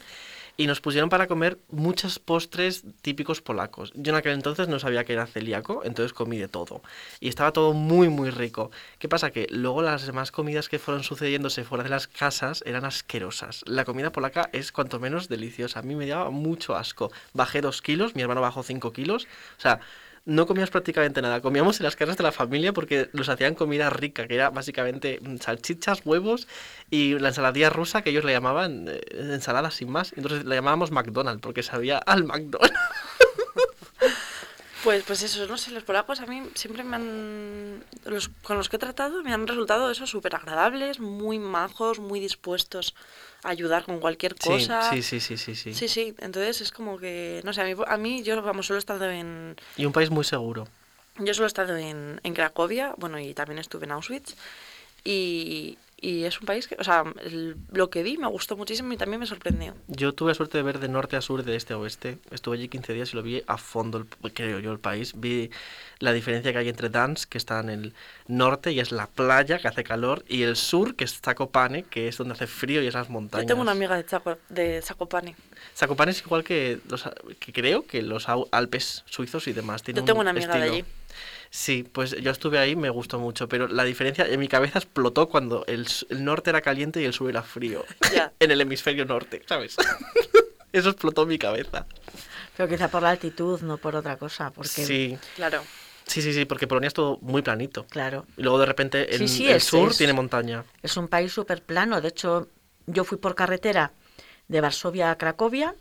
y 0.56 0.66
nos 0.66 0.80
pusieron 0.80 1.08
para 1.08 1.26
comer 1.26 1.58
muchos 1.70 2.18
postres 2.18 2.84
típicos 3.02 3.40
polacos. 3.40 3.92
Yo 3.94 4.12
en 4.12 4.16
aquel 4.16 4.32
entonces 4.32 4.68
no 4.68 4.78
sabía 4.78 5.04
que 5.04 5.12
era 5.12 5.26
celíaco, 5.26 5.82
entonces 5.84 6.12
comí 6.12 6.38
de 6.38 6.48
todo 6.48 6.82
y 7.20 7.28
estaba 7.28 7.52
todo 7.52 7.72
muy 7.72 8.08
muy 8.08 8.30
rico. 8.30 8.70
¿Qué 8.98 9.08
pasa? 9.08 9.30
Que 9.30 9.46
luego 9.50 9.82
las 9.82 10.06
demás 10.06 10.30
comidas 10.30 10.68
que 10.68 10.78
fueron 10.78 11.02
sucediéndose 11.02 11.64
fuera 11.64 11.84
de 11.84 11.90
las 11.90 12.06
casas 12.06 12.62
eran 12.66 12.84
asquerosas. 12.84 13.62
La 13.66 13.84
comida 13.84 14.12
polaca 14.12 14.48
es 14.52 14.72
cuanto 14.72 15.00
menos 15.00 15.28
deliciosa. 15.28 15.80
A 15.80 15.82
mí 15.82 15.94
me 15.94 16.06
daba 16.06 16.30
mucho 16.30 16.76
asco. 16.76 17.10
Bajé 17.32 17.60
dos 17.60 17.82
kilos, 17.82 18.14
mi 18.14 18.22
hermano 18.22 18.40
bajó 18.40 18.62
cinco 18.62 18.92
kilos. 18.92 19.26
O 19.58 19.60
sea, 19.60 19.80
no 20.26 20.46
comíamos 20.46 20.70
prácticamente 20.70 21.20
nada. 21.20 21.40
Comíamos 21.40 21.80
en 21.80 21.84
las 21.84 21.96
casas 21.96 22.16
de 22.16 22.22
la 22.22 22.32
familia 22.32 22.72
porque 22.72 23.10
nos 23.12 23.28
hacían 23.28 23.54
comida 23.54 23.90
rica, 23.90 24.26
que 24.26 24.34
era 24.34 24.50
básicamente 24.50 25.18
mm, 25.20 25.36
salchichas, 25.38 26.02
huevos 26.04 26.48
y 26.90 27.18
la 27.18 27.28
ensaladilla 27.28 27.70
rusa 27.70 28.02
que 28.02 28.10
ellos 28.10 28.24
le 28.24 28.32
llamaban 28.32 28.88
eh, 28.88 29.00
ensalada 29.10 29.70
sin 29.70 29.90
más. 29.90 30.12
Entonces 30.16 30.44
la 30.44 30.54
llamábamos 30.54 30.90
McDonald's 30.90 31.42
porque 31.42 31.62
sabía 31.62 31.98
al 31.98 32.24
McDonald's. 32.24 32.78
Pues, 34.82 35.02
pues 35.04 35.22
eso, 35.22 35.46
no 35.46 35.56
sé, 35.56 35.70
los 35.70 35.82
polacos 35.82 36.20
a 36.20 36.26
mí 36.26 36.42
siempre 36.54 36.84
me 36.84 36.96
han... 36.96 37.84
Los, 38.04 38.28
con 38.42 38.58
los 38.58 38.68
que 38.68 38.76
he 38.76 38.78
tratado 38.78 39.22
me 39.22 39.32
han 39.32 39.46
resultado 39.46 39.90
eso 39.90 40.06
súper 40.06 40.34
agradables, 40.34 41.00
muy 41.00 41.38
majos, 41.38 42.00
muy 42.00 42.20
dispuestos 42.20 42.94
ayudar 43.44 43.84
con 43.84 44.00
cualquier 44.00 44.34
cosa. 44.34 44.90
sí, 44.90 45.02
sí, 45.02 45.20
sí, 45.20 45.36
sí, 45.36 45.54
sí. 45.54 45.74
Sí, 45.74 45.88
sí, 45.88 46.14
entonces 46.18 46.60
es 46.60 46.72
como 46.72 46.98
que, 46.98 47.40
no 47.44 47.52
sé, 47.52 47.60
a 47.60 47.64
mí, 47.64 47.74
a 47.86 47.96
mí 47.96 48.22
yo, 48.22 48.42
vamos, 48.42 48.66
solo 48.66 48.78
he 48.78 48.80
estado 48.80 49.10
en, 49.10 49.56
Y 49.76 49.84
un 49.84 49.92
país 49.92 50.10
muy 50.10 50.24
seguro. 50.24 50.66
yo 51.18 51.34
solo 51.34 51.46
he 51.46 51.48
estado 51.48 51.76
en, 51.76 52.20
en 52.22 52.34
Cracovia, 52.34 52.94
bueno, 52.96 53.18
y 53.18 53.34
también 53.34 53.58
estuve 53.58 53.84
en 53.84 53.92
Auschwitz, 53.92 54.34
y, 55.04 55.78
y 56.00 56.24
es 56.24 56.38
un 56.40 56.46
país 56.46 56.68
que, 56.68 56.76
o 56.78 56.84
sea, 56.84 57.04
el- 57.22 57.56
lo 57.72 57.88
que 57.90 58.02
vi 58.02 58.16
me 58.18 58.26
gustó 58.26 58.56
muchísimo 58.56 58.92
y 58.92 58.96
también 58.96 59.20
me 59.20 59.26
sorprendió. 59.26 59.74
Yo 59.88 60.12
tuve 60.12 60.30
la 60.30 60.34
suerte 60.34 60.58
de 60.58 60.62
ver 60.64 60.78
de 60.78 60.88
norte 60.88 61.16
a 61.16 61.20
sur, 61.20 61.42
de 61.44 61.56
este 61.56 61.72
a 61.74 61.78
oeste. 61.78 62.18
Estuve 62.30 62.56
allí 62.56 62.68
15 62.68 62.92
días 62.92 63.12
y 63.12 63.16
lo 63.16 63.22
vi 63.22 63.42
a 63.46 63.56
fondo, 63.56 63.98
el- 64.22 64.32
creo 64.32 64.58
yo, 64.58 64.72
el 64.72 64.78
país. 64.78 65.12
Vi 65.16 65.50
la 66.00 66.12
diferencia 66.12 66.52
que 66.52 66.58
hay 66.58 66.68
entre 66.68 66.88
Dansk, 66.90 67.28
que 67.30 67.38
está 67.38 67.60
en 67.60 67.70
el 67.70 67.94
norte 68.26 68.72
y 68.72 68.80
es 68.80 68.92
la 68.92 69.06
playa, 69.06 69.58
que 69.58 69.68
hace 69.68 69.84
calor, 69.84 70.24
y 70.28 70.42
el 70.42 70.56
sur, 70.56 70.94
que 70.96 71.04
es 71.04 71.20
Zakopane, 71.20 71.84
que 71.84 72.08
es 72.08 72.18
donde 72.18 72.34
hace 72.34 72.46
frío 72.46 72.82
y 72.82 72.86
esas 72.86 73.08
montañas. 73.08 73.44
Yo 73.44 73.48
tengo 73.48 73.62
una 73.62 73.72
amiga 73.72 73.96
de, 73.96 74.04
Chaco, 74.04 74.36
de 74.48 74.82
Zakopane. 74.82 75.34
Zakopane 75.76 76.10
es 76.10 76.20
igual 76.20 76.44
que 76.44 76.80
los 76.88 77.08
que 77.38 77.52
creo 77.52 77.86
que 77.86 78.02
los 78.02 78.26
Alpes 78.50 79.04
suizos 79.06 79.46
y 79.48 79.52
demás. 79.52 79.82
Tiene 79.82 80.00
Yo 80.00 80.04
tengo 80.04 80.18
un 80.20 80.24
una 80.24 80.30
amiga 80.32 80.54
de 80.54 80.58
estilo. 80.66 80.74
allí. 80.74 80.84
Sí, 81.56 81.84
pues 81.84 82.20
yo 82.20 82.32
estuve 82.32 82.58
ahí, 82.58 82.74
me 82.74 82.90
gustó 82.90 83.20
mucho, 83.20 83.48
pero 83.48 83.68
la 83.68 83.84
diferencia 83.84 84.26
en 84.26 84.40
mi 84.40 84.48
cabeza 84.48 84.80
explotó 84.80 85.28
cuando 85.28 85.64
el, 85.68 85.86
el 86.08 86.24
norte 86.24 86.50
era 86.50 86.60
caliente 86.60 87.00
y 87.00 87.04
el 87.04 87.12
sur 87.12 87.30
era 87.30 87.44
frío. 87.44 87.84
Ya. 88.12 88.32
en 88.40 88.50
el 88.50 88.60
hemisferio 88.60 89.04
norte, 89.04 89.40
¿sabes? 89.46 89.76
Eso 90.72 90.90
explotó 90.90 91.22
en 91.22 91.28
mi 91.28 91.38
cabeza. 91.38 91.86
Pero 92.56 92.68
quizá 92.68 92.88
por 92.88 93.02
la 93.04 93.10
altitud, 93.10 93.60
no 93.60 93.78
por 93.78 93.94
otra 93.94 94.16
cosa, 94.16 94.50
porque 94.50 94.68
Sí, 94.84 95.16
Claro. 95.36 95.62
sí, 96.06 96.22
sí, 96.22 96.32
sí, 96.34 96.44
porque 96.44 96.66
Polonia 96.66 96.88
es 96.88 96.94
todo 96.94 97.18
muy 97.22 97.40
planito. 97.42 97.86
claro, 97.86 98.26
Y 98.36 98.42
luego 98.42 98.58
de 98.58 98.66
repente 98.66 99.14
el, 99.14 99.20
Sí, 99.20 99.28
sí, 99.28 99.46
el 99.48 99.58
es- 99.58 99.64
sur 99.64 99.92
es- 99.92 99.96
tiene 99.98 100.12
montaña. 100.12 100.64
es 100.82 100.96
un 100.96 101.06
país 101.06 101.30
súper 101.32 101.62
plano. 101.62 102.00
De 102.00 102.08
hecho, 102.08 102.48
yo 102.88 103.04
fui 103.04 103.16
por 103.18 103.36
carretera 103.36 103.92
de 104.48 104.60
Varsovia 104.60 105.12
a 105.12 105.18
Cracovia 105.18 105.76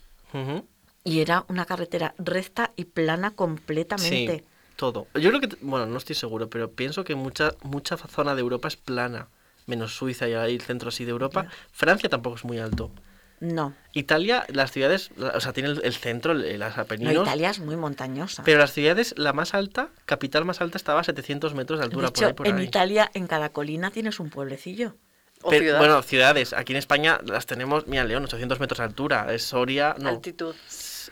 y 1.04 1.20
era 1.22 1.46
una 1.48 1.66
carretera 1.66 2.14
recta 2.20 2.74
y 2.76 2.86
plana 2.86 3.32
completamente. 3.32 4.38
Sí, 4.38 4.44
todo. 4.76 5.08
Yo 5.16 5.30
creo 5.30 5.42
que, 5.42 5.50
bueno, 5.62 5.86
no 5.86 5.98
estoy 5.98 6.16
seguro, 6.16 6.50
pero 6.50 6.72
pienso 6.72 7.04
que 7.04 7.16
mucha, 7.16 7.54
mucha 7.64 7.98
zona 7.98 8.36
de 8.36 8.42
Europa 8.42 8.68
es 8.68 8.76
plana, 8.78 9.28
menos 9.68 9.96
Suiza 9.96 10.28
y 10.28 10.34
ahí 10.34 10.56
el 10.56 10.62
centro 10.62 10.90
así 10.90 11.06
de 11.06 11.12
Europa. 11.12 11.48
Francia 11.72 12.10
tampoco 12.10 12.36
es 12.38 12.44
muy 12.46 12.60
alto. 12.60 12.92
No, 13.40 13.74
Italia, 13.92 14.46
las 14.48 14.72
ciudades, 14.72 15.12
la- 15.18 15.30
o 15.32 15.40
sea, 15.42 15.52
tiene 15.52 15.70
el, 15.70 15.82
el 15.84 15.94
centro, 15.94 16.32
el- 16.32 16.60
las 16.60 16.78
no, 16.78 16.84
Apeninos. 16.84 17.28
Italia 17.28 17.50
es 17.50 17.60
muy 17.60 17.76
montañosa. 17.76 18.42
Pero 18.46 18.60
las 18.60 18.72
ciudades, 18.72 19.14
la 19.18 19.34
más 19.34 19.54
alta, 19.54 19.90
capital 20.06 20.46
más 20.46 20.62
alta, 20.62 20.78
estaba 20.78 21.02
a 21.02 21.04
700 21.04 21.54
metros 21.54 21.80
de 21.80 21.82
de 21.82 21.86
altura. 21.88 22.08
por 22.08 22.18
hecho, 22.18 22.28
ahí, 22.28 22.34
por 22.34 22.48
en 22.48 22.58
ahí. 22.58 22.66
Italia, 22.66 23.12
en 23.14 23.28
cada 23.28 23.50
colina 23.50 23.92
tienes 23.92 24.22
un 24.22 24.30
pueblecillo. 24.30 24.96
O 25.42 25.50
Pero, 25.50 25.64
ciudad. 25.64 25.80
Bueno, 25.80 26.02
ciudades. 26.04 26.54
Aquí 26.54 26.72
en 26.72 26.78
España 26.78 27.20
las 27.26 27.46
tenemos, 27.46 27.86
mira, 27.86 28.06
León, 28.06 28.24
800 28.24 28.62
metros 28.62 28.78
de 28.78 28.86
altura. 28.86 29.34
Es 29.34 29.44
Soria, 29.44 29.94
no. 30.00 30.08
Altitud. 30.10 30.56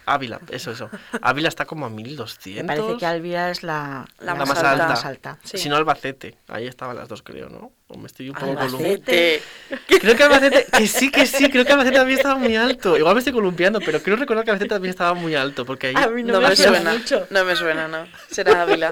Ávila, 0.05 0.39
eso, 0.49 0.71
eso. 0.71 0.89
Ávila 1.21 1.47
está 1.47 1.65
como 1.65 1.85
a 1.85 1.89
1200. 1.89 2.63
Me 2.63 2.67
parece 2.67 2.97
que 2.97 3.05
Alvira 3.05 3.49
es 3.51 3.63
la, 3.63 4.05
La 4.19 4.25
la 4.33 4.35
más 4.35 4.47
más 4.49 4.57
alta. 4.57 4.71
alta. 4.71 4.87
más 4.87 5.05
alta. 5.05 5.37
Sí. 5.43 5.57
Si 5.57 5.69
no, 5.69 5.75
Albacete. 5.75 6.37
Ahí 6.47 6.67
estaban 6.67 6.95
las 6.97 7.07
dos, 7.07 7.21
creo, 7.21 7.49
¿no? 7.49 7.71
O 7.87 7.97
me 7.97 8.07
estoy 8.07 8.29
un 8.29 8.35
poco 8.35 8.55
columpiando. 8.55 8.77
Albacete. 8.87 9.41
Creo 10.01 10.15
que 10.15 10.23
Albacete, 10.23 10.65
que 10.75 10.87
sí, 10.87 11.11
que 11.11 11.25
sí, 11.25 11.49
creo 11.49 11.65
que 11.65 11.71
Albacete 11.73 11.97
también 11.97 12.17
estaba 12.17 12.35
muy 12.35 12.55
alto. 12.55 12.97
Igual 12.97 13.13
me 13.15 13.19
estoy 13.19 13.33
columpiando, 13.33 13.79
pero 13.79 14.01
creo 14.01 14.15
recordar 14.17 14.43
que 14.45 14.51
Albacete 14.51 14.69
también 14.69 14.89
estaba 14.91 15.13
muy 15.13 15.35
alto, 15.35 15.65
porque 15.65 15.87
ahí... 15.87 15.93
A 15.97 16.07
mí 16.07 16.23
no, 16.23 16.33
No, 16.33 16.41
me, 16.41 16.49
me 16.49 16.55
suena 16.55 16.93
mucho. 16.93 17.27
No 17.29 17.45
me 17.45 17.55
suena, 17.55 17.87
no. 17.87 18.07
Será 18.31 18.61
Ávila. 18.63 18.91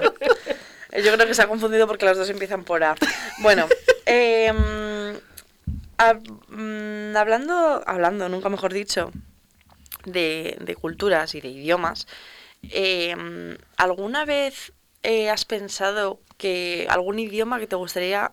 Eh, 0.92 1.02
Yo 1.02 1.12
creo 1.14 1.26
que 1.26 1.34
se 1.34 1.42
ha 1.42 1.48
confundido 1.48 1.86
porque 1.86 2.04
las 2.04 2.16
dos 2.18 2.28
empiezan 2.30 2.64
por 2.64 2.82
A. 2.84 2.94
Bueno, 3.38 3.66
em, 4.06 4.56
hab- 5.98 6.38
mm, 6.48 7.16
hablando, 7.16 7.82
hablando, 7.86 8.28
nunca 8.28 8.48
mejor 8.48 8.72
dicho, 8.72 9.10
de, 10.04 10.56
de 10.60 10.76
culturas 10.76 11.34
y 11.34 11.40
de 11.40 11.48
idiomas, 11.48 12.06
em, 12.70 13.56
¿alguna 13.76 14.24
vez 14.24 14.72
eh, 15.02 15.30
has 15.30 15.44
pensado 15.44 16.20
que 16.36 16.86
algún 16.90 17.18
idioma 17.18 17.58
que 17.58 17.66
te 17.66 17.76
gustaría 17.76 18.32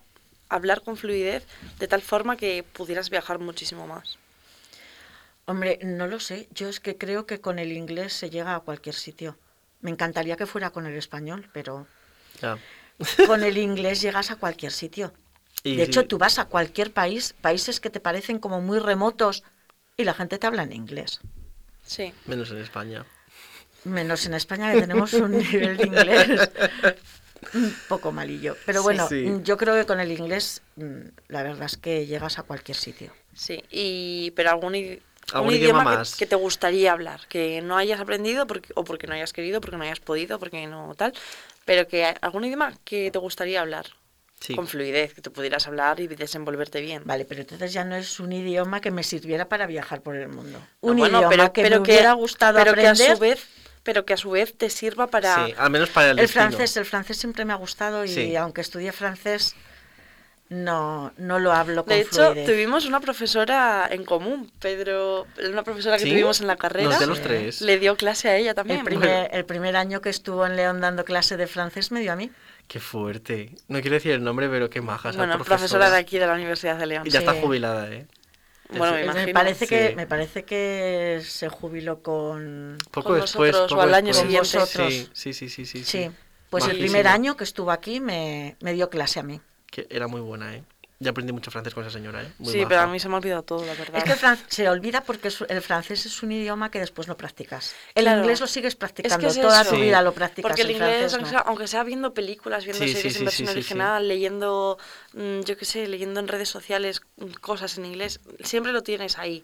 hablar 0.50 0.82
con 0.82 0.98
fluidez 0.98 1.46
de 1.80 1.88
tal 1.88 2.02
forma 2.02 2.38
que 2.38 2.64
pudieras 2.64 3.10
viajar 3.10 3.40
muchísimo 3.40 3.88
más? 3.88 4.18
Hombre, 5.46 5.80
no 5.84 6.08
lo 6.08 6.20
sé. 6.20 6.48
Yo 6.52 6.68
es 6.68 6.80
que 6.80 6.98
creo 6.98 7.26
que 7.26 7.40
con 7.40 7.58
el 7.58 7.72
inglés 7.72 8.14
se 8.14 8.30
llega 8.30 8.56
a 8.56 8.60
cualquier 8.60 8.96
sitio. 8.96 9.38
Me 9.80 9.92
encantaría 9.92 10.36
que 10.36 10.46
fuera 10.46 10.72
con 10.72 10.86
el 10.86 10.96
español, 10.98 11.50
pero 11.54 11.88
con 13.26 13.44
el 13.44 13.58
inglés 13.58 14.02
llegas 14.02 14.32
a 14.32 14.36
cualquier 14.36 14.72
sitio. 14.72 15.14
Y 15.64 15.76
De 15.78 15.84
hecho, 15.84 16.06
tú 16.06 16.18
vas 16.18 16.40
a 16.40 16.46
cualquier 16.46 16.92
país, 16.92 17.34
países 17.42 17.80
que 17.80 17.90
te 17.90 18.00
parecen 18.00 18.40
como 18.40 18.62
muy 18.62 18.80
remotos, 18.80 19.44
y 19.96 20.04
la 20.04 20.14
gente 20.14 20.38
te 20.38 20.48
habla 20.48 20.64
en 20.64 20.74
inglés. 20.74 21.20
Sí. 21.88 22.14
Menos 22.28 22.52
en 22.52 22.58
España. 22.60 23.06
Menos 23.86 24.26
en 24.26 24.34
España 24.36 24.72
que 24.74 24.82
tenemos 24.82 25.14
un 25.14 25.32
nivel 25.38 25.78
de 25.78 25.88
inglés 25.88 26.50
un 27.54 27.76
poco 27.88 28.12
malillo. 28.12 28.56
Pero 28.66 28.84
bueno, 28.84 29.08
sí. 29.08 29.26
yo 29.44 29.58
creo 29.58 29.76
que 29.76 29.86
con 29.86 30.00
el 30.00 30.12
inglés 30.12 30.62
mm, 30.76 31.00
la 31.30 31.44
verdad 31.44 31.66
es 31.66 31.78
que 31.78 32.06
llegas 32.06 32.38
a 32.40 32.44
cualquier 32.44 32.78
sitio. 32.78 33.12
Sí, 33.34 33.64
y 33.72 34.32
pero 34.32 34.50
algún, 34.50 34.76
i- 34.76 35.00
¿Algún 35.32 35.50
un 35.50 35.56
idioma 35.56 35.82
idioma, 35.84 36.04
que-? 36.04 36.18
Que, 36.18 36.26
te 36.26 36.36
gustaría 36.36 36.92
hablar, 36.92 37.22
que 37.30 37.62
no 37.62 37.78
hayas 37.78 38.00
aprendido 38.00 38.48
porque, 38.48 38.70
o 38.76 38.84
porque 38.84 39.08
no 39.08 39.14
hayas 39.14 39.34
querido, 39.34 39.62
porque 39.62 39.78
no 39.78 39.84
hayas 39.84 40.00
podido, 40.00 40.40
porque 40.40 40.66
no 40.68 40.94
tal, 40.96 41.14
pero 41.66 41.88
que 41.88 42.06
algún 42.06 42.46
idioma 42.46 42.74
que 42.84 43.12
te 43.12 43.20
gustaría 43.20 43.62
hablar 43.62 43.86
Sí. 44.40 44.56
con 44.56 44.68
fluidez, 44.68 45.14
que 45.16 45.22
tú 45.22 45.32
pudieras 45.34 45.66
hablar 45.68 46.00
y 46.00 46.08
desenvolverte 46.08 46.80
bien. 46.80 47.02
Vale, 47.06 47.26
pero 47.26 47.42
entonces 47.42 47.74
ya 47.74 47.84
no 47.84 47.96
es 47.96 48.20
un 48.20 48.32
idioma 48.32 48.82
que 48.82 48.92
me 48.92 49.02
sirviera 49.04 49.50
para 49.50 49.66
viajar 49.66 50.02
por 50.02 50.16
el 50.16 50.28
mundo. 50.28 50.60
No, 50.60 50.68
Un 50.90 50.98
bueno, 50.98 51.18
idioma 51.18 51.30
pero, 51.30 51.54
que 51.54 51.62
pero 51.64 51.76
me 51.78 51.82
hubiera 51.84 52.14
gustado 52.14 52.60
pero 52.60 52.74
que 52.76 52.86
a 52.86 52.92
aprender. 52.92 53.16
su 53.16 53.20
vez, 53.20 53.48
pero 53.84 54.06
que 54.06 54.14
a 54.14 54.18
su 54.18 54.30
vez 54.32 54.56
te 54.56 54.70
sirva 54.70 55.08
para 55.08 55.46
Sí, 55.48 55.54
al 55.58 55.70
menos 55.72 55.90
para 55.90 56.12
el, 56.12 56.20
el 56.20 56.28
francés, 56.28 56.78
el 56.78 56.86
francés 56.86 57.18
siempre 57.18 57.46
me 57.46 57.54
ha 57.54 57.56
gustado 57.56 58.06
y 58.06 58.10
Sí. 58.10 58.36
aunque 58.36 58.62
estudié 58.62 58.92
francés, 58.92 59.56
no, 60.50 61.12
no 61.18 61.40
lo 61.40 61.52
hablo 61.52 61.84
con 61.84 61.94
De 61.94 62.02
hecho, 62.02 62.28
fluidez. 62.32 62.46
tuvimos 62.46 62.86
una 62.86 63.00
profesora 63.02 63.88
en 63.92 64.06
común, 64.06 64.50
Pedro, 64.60 65.28
una 65.50 65.64
profesora 65.64 65.98
que 65.98 66.04
¿Sí? 66.04 66.12
tuvimos 66.12 66.40
en 66.40 66.48
la 66.48 66.56
carrera. 66.56 66.90
Nos 66.90 67.00
de 67.00 67.08
los 67.08 67.22
tres. 67.22 67.60
Le 67.62 67.80
dio 67.80 67.98
clase 67.98 68.30
a 68.30 68.38
ella 68.38 68.54
también. 68.54 68.80
el, 68.80 68.86
primer, 68.86 69.30
el 69.34 69.46
primer 69.46 69.76
año 69.76 70.00
que 70.00 70.10
estuvo 70.10 70.46
en 70.46 70.56
León 70.56 70.80
dando 70.80 71.04
clase 71.04 71.36
de 71.36 71.48
francés 71.48 71.92
me 71.92 72.00
dio 72.00 72.14
a 72.14 72.16
mí. 72.16 72.32
Qué 72.68 72.80
fuerte. 72.80 73.56
No 73.70 73.80
quiero 73.82 73.96
decir 73.96 74.12
el 74.12 74.24
nombre, 74.24 74.50
pero 74.50 74.70
qué 74.70 74.82
maja 74.82 75.12
Bueno, 75.14 75.36
profesora. 75.36 75.58
profesora 75.58 75.90
de 75.90 75.98
aquí 75.98 76.18
de 76.20 76.28
la 76.28 76.34
Universidad 76.34 76.78
de 76.78 76.86
León. 76.86 77.08
Y 77.08 77.10
ya 77.10 77.20
está 77.20 77.34
jubilada, 77.34 77.90
¿eh? 77.92 78.08
Bueno, 78.70 78.96
me 78.96 79.04
imagino. 79.04 79.26
me 79.28 79.34
parece 79.34 79.68
que 79.68 79.90
sí. 79.90 79.96
me 79.96 80.06
parece 80.08 80.44
que 80.44 81.22
se 81.24 81.48
jubiló 81.48 82.02
con 82.04 82.78
Poco 82.92 83.12
Con 83.12 83.22
después. 83.22 83.52
vosotros 83.54 83.72
o 83.72 83.76
poco 83.76 83.82
al 83.84 83.94
año 83.94 84.08
después. 84.08 84.26
siguiente. 84.50 84.58
Vosotros. 84.60 84.94
Sí, 84.94 85.10
sí, 85.14 85.34
sí, 85.34 85.50
sí, 85.50 85.66
sí. 85.66 85.84
sí, 85.86 86.12
pues 86.50 86.68
el 86.68 86.78
primer 86.78 87.08
año 87.08 87.38
que 87.38 87.46
estuvo 87.46 87.72
aquí 87.72 88.02
me, 88.02 88.58
me 88.60 88.74
dio 88.74 88.90
clase 88.90 89.22
a 89.22 89.24
mí. 89.24 89.40
Que 89.72 89.88
era 89.90 90.08
muy 90.08 90.20
buena, 90.20 90.54
¿eh? 90.54 90.64
Ya 91.00 91.12
aprendí 91.12 91.32
mucho 91.32 91.52
francés 91.52 91.76
con 91.76 91.84
esa 91.84 91.92
señora, 91.92 92.24
¿eh? 92.24 92.32
Muy 92.40 92.52
sí, 92.52 92.64
pero 92.68 92.82
a 92.82 92.88
mí 92.88 93.00
se 93.00 93.08
me 93.08 93.14
ha 93.14 93.18
olvidado 93.18 93.44
todo, 93.44 93.64
la 93.64 93.76
verdad. 93.76 93.98
Es 93.98 94.04
que 94.04 94.14
el 94.14 94.38
se 94.48 94.68
olvida 94.68 95.02
porque 95.02 95.28
es- 95.28 95.46
el 95.48 95.62
francés 95.62 96.08
es 96.08 96.24
un 96.24 96.32
idioma 96.32 96.72
que 96.72 96.80
después 96.80 97.08
no 97.08 97.16
practicas. 97.16 97.76
El 97.94 98.06
Claro. 98.06 98.22
inglés 98.22 98.40
lo 98.42 98.48
sigues 98.48 98.76
practicando, 98.76 99.28
es 99.28 99.40
toda 99.40 99.62
eso. 99.62 99.70
tu 99.70 99.76
Sí. 99.76 99.82
vida 99.84 100.02
lo 100.02 100.12
practicas. 100.14 100.50
Porque 100.50 100.64
el 100.64 100.72
inglés, 100.72 100.98
francés 101.12 101.14
aunque, 101.14 101.24
no. 101.26 101.30
sea, 101.30 101.40
aunque 101.42 101.68
sea 101.68 101.84
viendo 101.84 102.14
películas, 102.16 102.66
viendo 102.66 102.84
Sí, 102.84 102.94
series 102.94 103.14
sí, 103.14 103.20
en 103.20 103.26
versión 103.26 103.48
sí, 103.48 103.54
sí, 103.54 103.62
sí. 103.62 103.74
original, 103.74 104.08
leyendo, 104.08 104.80
mm, 105.14 105.42
yo 105.42 105.56
qué 105.56 105.66
sé, 105.66 105.88
leyendo 105.88 106.20
en 106.20 106.28
redes 106.28 106.50
sociales 106.50 107.02
cosas 107.42 107.78
en 107.78 107.86
inglés, 107.86 108.20
siempre 108.44 108.72
lo 108.72 108.82
tienes 108.82 109.20
ahí. 109.20 109.44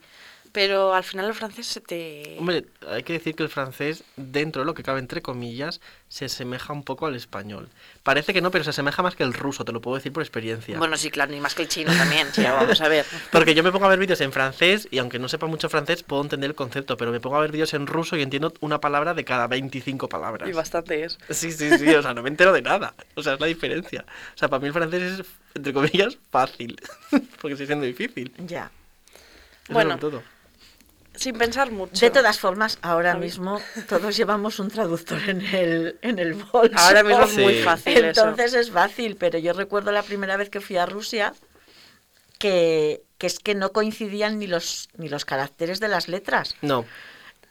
Pero 0.53 0.93
al 0.93 1.03
final 1.03 1.25
el 1.25 1.33
francés 1.33 1.65
se 1.65 1.81
te... 1.81 2.35
Hombre, 2.37 2.65
hay 2.87 3.01
que 3.01 3.13
decir 3.13 3.35
que 3.35 3.41
el 3.41 3.49
francés, 3.49 4.03
dentro 4.15 4.61
de 4.61 4.67
lo 4.67 4.75
que 4.75 4.83
cabe 4.83 4.99
entre 4.99 5.23
comillas, 5.23 5.81
se 6.09 6.25
asemeja 6.25 6.71
un 6.73 6.83
poco 6.83 7.07
al 7.07 7.15
español. 7.15 7.69
Parece 8.03 8.35
que 8.35 8.41
no, 8.41 8.51
pero 8.51 8.63
se 8.63 8.69
asemeja 8.69 9.01
más 9.01 9.15
que 9.15 9.23
el 9.23 9.33
ruso, 9.33 9.65
te 9.65 9.71
lo 9.71 9.81
puedo 9.81 9.97
decir 9.97 10.13
por 10.13 10.21
experiencia. 10.21 10.77
Bueno, 10.77 10.95
sí, 10.95 11.09
claro, 11.09 11.31
ni 11.31 11.39
más 11.39 11.55
que 11.55 11.63
el 11.63 11.69
chino 11.69 11.91
también, 11.91 12.27
sí, 12.31 12.43
vamos 12.43 12.79
a 12.81 12.87
ver. 12.87 13.03
Porque 13.31 13.55
yo 13.55 13.63
me 13.63 13.71
pongo 13.71 13.85
a 13.85 13.89
ver 13.89 13.97
vídeos 13.97 14.21
en 14.21 14.31
francés 14.31 14.87
y 14.91 14.99
aunque 14.99 15.17
no 15.17 15.27
sepa 15.27 15.47
mucho 15.47 15.69
francés, 15.69 16.03
puedo 16.03 16.21
entender 16.21 16.51
el 16.51 16.55
concepto, 16.55 16.97
pero 16.97 17.11
me 17.11 17.19
pongo 17.19 17.37
a 17.37 17.39
ver 17.39 17.51
vídeos 17.51 17.73
en 17.73 17.87
ruso 17.87 18.15
y 18.15 18.21
entiendo 18.21 18.53
una 18.59 18.79
palabra 18.79 19.15
de 19.15 19.25
cada 19.25 19.47
25 19.47 20.07
palabras. 20.07 20.47
Y 20.47 20.53
bastante 20.53 21.03
es. 21.03 21.17
Sí, 21.31 21.51
sí, 21.51 21.75
sí, 21.79 21.95
o 21.95 22.03
sea, 22.03 22.13
no 22.13 22.21
me 22.21 22.29
entero 22.29 22.53
de 22.53 22.61
nada. 22.61 22.93
O 23.15 23.23
sea, 23.23 23.33
es 23.33 23.39
la 23.39 23.47
diferencia. 23.47 24.05
O 24.35 24.37
sea, 24.37 24.49
para 24.49 24.59
mí 24.59 24.67
el 24.67 24.73
francés 24.73 25.19
es, 25.19 25.25
entre 25.55 25.73
comillas, 25.73 26.15
fácil. 26.29 26.79
Porque 27.41 27.55
sigue 27.55 27.65
siendo 27.65 27.87
difícil. 27.87 28.31
Ya. 28.37 28.69
Eso 29.63 29.73
Bueno, 29.73 29.97
todo. 29.97 30.21
Sin 31.15 31.37
pensar 31.37 31.71
mucho. 31.71 32.03
De 32.05 32.09
todas 32.11 32.39
formas, 32.39 32.79
ahora 32.81 33.13
mismo 33.15 33.61
todos 33.87 34.17
llevamos 34.17 34.59
un 34.59 34.69
traductor 34.69 35.19
en 35.29 35.41
el, 35.41 35.97
en 36.01 36.17
el 36.19 36.33
bolso. 36.33 36.73
Ahora 36.75 37.03
mismo 37.03 37.23
es 37.23 37.37
muy 37.37 37.53
Sí. 37.55 37.61
fácil 37.63 37.97
eso. 38.05 38.21
Entonces 38.21 38.53
es 38.55 38.71
fácil, 38.71 39.15
pero 39.15 39.37
yo 39.39 39.53
recuerdo 39.53 39.91
la 39.91 40.03
primera 40.03 40.37
vez 40.37 40.49
que 40.49 40.59
fui 40.61 40.77
a 40.77 40.85
Rusia 40.85 41.33
que, 42.39 43.03
que 43.17 43.27
es 43.27 43.39
que 43.39 43.55
no 43.55 43.71
coincidían 43.71 44.39
ni 44.39 44.47
los, 44.47 44.89
ni 44.97 45.07
los 45.07 45.23
caracteres 45.25 45.79
de 45.79 45.87
las 45.87 46.07
letras. 46.07 46.55
No, 46.61 46.85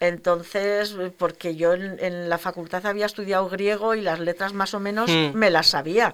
Entonces, 0.01 0.97
porque 1.17 1.55
yo 1.55 1.75
en, 1.75 1.97
en 2.01 2.29
la 2.29 2.39
facultad 2.39 2.85
había 2.87 3.07
estudiado 3.07 3.49
griego 3.49 3.95
y 3.95 4.01
las 4.01 4.19
letras 4.19 4.53
más 4.53 4.75
o 4.75 4.81
menos 4.81 5.09
Hmm. 5.11 5.31
me 5.35 5.51
las 5.51 5.69
sabía, 5.69 6.13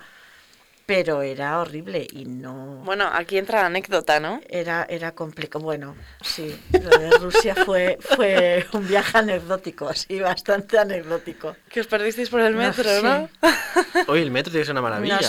pero 0.88 1.20
era 1.20 1.60
horrible 1.60 2.06
y 2.12 2.24
no... 2.24 2.80
Bueno, 2.82 3.10
aquí 3.12 3.36
entra 3.36 3.60
la 3.60 3.66
anécdota, 3.66 4.20
¿no? 4.20 4.40
Era, 4.48 4.86
era 4.88 5.12
complicado. 5.12 5.62
Bueno, 5.62 5.94
sí, 6.22 6.58
lo 6.72 6.88
de 6.88 7.10
Rusia 7.18 7.54
fue, 7.54 7.98
fue 8.00 8.66
un 8.72 8.88
viaje 8.88 9.18
anecdótico, 9.18 9.92
sí, 9.92 10.18
bastante 10.18 10.78
anecdótico. 10.78 11.54
Que 11.68 11.82
os 11.82 11.86
perdisteis 11.86 12.30
por 12.30 12.40
el 12.40 12.54
No, 12.54 12.60
metro, 12.60 12.84
sí. 12.88 13.02
¿no? 13.04 13.28
hoy 14.08 14.22
el 14.22 14.30
metro 14.30 14.50
tiene 14.50 14.62
que 14.62 14.66
ser 14.66 14.72
una 14.72 14.80
maravilla. 14.80 15.20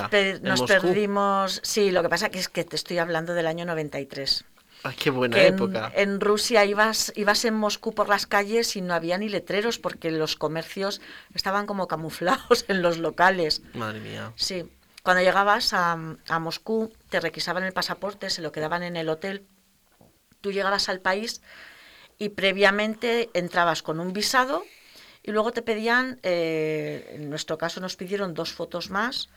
Nos, 0.41 0.61
per- 0.61 0.79
perdimos, 0.79 1.59
sí, 1.61 1.91
lo 1.91 2.03
que 2.03 2.07
pasa 2.09 2.29
que 2.29 2.39
es 2.39 2.47
que 2.47 2.63
te 2.63 2.77
estoy 2.77 2.99
hablando 2.99 3.33
del 3.33 3.45
año 3.45 3.65
93. 3.65 4.45
Ay, 4.83 4.95
qué 4.95 5.09
buena 5.09 5.35
que 5.35 5.47
en, 5.47 5.55
época. 5.55 5.91
en 5.93 6.21
Rusia 6.21 6.63
ibas, 6.63 7.11
ibas 7.17 7.43
en 7.43 7.53
Moscú 7.53 7.93
por 7.93 8.07
las 8.07 8.25
calles 8.27 8.77
y 8.77 8.81
no 8.81 8.93
había 8.93 9.17
ni 9.17 9.27
letreros 9.27 9.77
porque 9.77 10.09
los 10.09 10.37
comercios 10.37 11.01
estaban 11.33 11.65
como 11.65 11.89
camuflados 11.89 12.63
en 12.69 12.81
los 12.81 12.97
locales. 12.97 13.61
Madre 13.73 13.99
mía. 13.99 14.31
Sí, 14.37 14.63
cuando 15.03 15.23
llegabas 15.23 15.73
a, 15.73 15.97
a 16.27 16.39
Moscú 16.39 16.91
te 17.09 17.19
requisaban 17.19 17.63
el 17.63 17.73
pasaporte, 17.73 18.29
se 18.29 18.41
lo 18.41 18.51
quedaban 18.51 18.83
en 18.83 18.95
el 18.97 19.09
hotel. 19.09 19.47
Tú 20.41 20.51
llegabas 20.51 20.89
al 20.89 20.99
país 20.99 21.41
y 22.17 22.29
previamente 22.29 23.29
entrabas 23.33 23.81
con 23.81 23.99
un 23.99 24.13
visado 24.13 24.63
y 25.23 25.31
luego 25.31 25.51
te 25.51 25.61
pedían, 25.61 26.19
eh, 26.23 27.15
en 27.15 27.29
nuestro 27.29 27.57
caso 27.57 27.79
nos 27.81 27.95
pidieron 27.95 28.33
dos 28.33 28.53
fotos 28.53 28.89
más, 28.89 29.29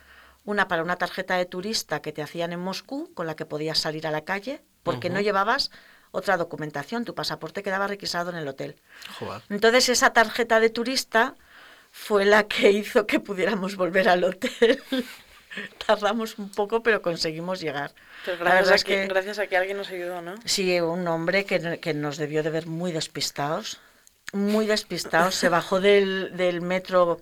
una 0.45 0.69
para 0.69 0.83
una 0.83 0.97
tarjeta 0.97 1.37
de 1.37 1.47
turista 1.47 2.03
que 2.03 2.13
te 2.13 2.23
hacían 2.23 2.53
en 2.53 2.61
Moscú, 2.61 3.13
con 3.15 3.27
la 3.27 3.37
que 3.37 3.47
podías 3.47 3.79
salir 3.79 4.07
a 4.07 4.11
la 4.11 4.25
calle, 4.25 4.63
porque 4.83 5.11
no 5.11 5.21
llevabas 5.21 5.71
otra 6.11 6.37
documentación, 6.37 7.05
tu 7.05 7.15
pasaporte 7.15 7.63
quedaba 7.63 7.87
requisado 7.87 8.31
en 8.31 8.37
el 8.37 8.49
hotel. 8.49 8.77
Joder. 9.19 9.43
Entonces 9.49 9.89
esa 9.89 10.13
tarjeta 10.13 10.61
de 10.61 10.71
turista 10.71 11.37
fue 11.91 12.25
la 12.25 12.45
que 12.45 12.71
hizo 12.71 13.07
que 13.07 13.21
pudiéramos 13.21 13.77
volver 13.77 14.09
al 14.09 14.25
hotel. 14.25 14.83
Tardamos 15.87 16.39
un 16.39 16.51
poco, 16.51 16.83
pero 16.83 17.03
conseguimos 17.03 17.61
llegar. 17.61 17.93
Pero 18.25 18.39
La 18.45 18.45
gracias, 18.45 18.61
verdad 18.61 18.73
a 18.73 18.77
es 18.77 18.85
que, 18.85 18.95
que- 19.03 19.07
gracias 19.09 19.39
a 19.39 19.47
que 19.47 19.57
alguien 19.57 19.77
nos 19.77 19.89
ayudó, 19.91 20.23
¿no? 20.23 20.35
Sí, 20.45 20.81
un 20.81 21.07
hombre 21.09 21.45
que, 21.45 21.79
que 21.81 21.95
nos 21.95 22.17
debió 22.17 22.43
de 22.43 22.51
ver 22.51 22.67
muy 22.67 22.93
despistados, 22.93 23.81
muy 24.33 24.67
despistados, 24.67 25.35
se 25.35 25.49
bajó 25.49 25.81
del, 25.81 26.37
del 26.37 26.61
metro 26.63 27.21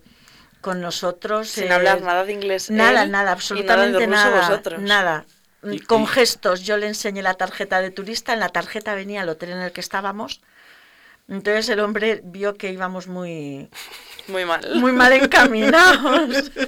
con 0.60 0.80
nosotros. 0.80 1.48
Sin 1.48 1.64
eh, 1.64 1.72
hablar 1.72 2.02
nada 2.02 2.24
de 2.24 2.32
inglés. 2.32 2.70
Nada, 2.70 3.04
él, 3.04 3.10
nada, 3.10 3.30
y 3.30 3.32
absolutamente 3.32 4.06
nada. 4.06 4.30
nada. 4.30 4.48
vosotros. 4.48 4.80
Nada. 4.80 5.24
Y- 5.62 5.80
con 5.80 6.02
y- 6.02 6.06
gestos 6.06 6.62
yo 6.62 6.76
le 6.76 6.86
enseñé 6.86 7.22
la 7.22 7.34
tarjeta 7.34 7.80
de 7.80 7.90
turista, 7.90 8.32
en 8.32 8.40
la 8.40 8.48
tarjeta 8.50 8.94
venía 8.94 9.22
el 9.22 9.28
hotel 9.28 9.50
en 9.50 9.58
el 9.58 9.72
que 9.72 9.80
estábamos. 9.80 10.40
Entonces 11.28 11.68
el 11.68 11.80
hombre 11.80 12.20
vio 12.24 12.54
que 12.54 12.72
íbamos 12.72 13.06
muy, 13.06 13.68
Muy 14.26 14.44
mal. 14.44 14.74
muy 14.76 14.92
mal 14.92 15.12
encaminados. 15.12 16.50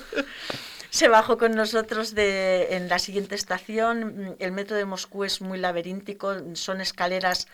Se 0.93 1.09
bajó 1.09 1.39
con 1.39 1.53
nosotros 1.53 2.15
de, 2.15 2.77
en 2.77 2.91
la 2.91 2.99
siguiente 2.99 3.35
estación. 3.35 4.37
El 4.39 4.53
metro 4.53 4.77
de 4.77 4.85
Moscú 4.85 5.25
es 5.25 5.41
muy 5.41 5.57
laberíntico, 5.59 6.35
son 6.53 6.83
escaleras 6.83 7.49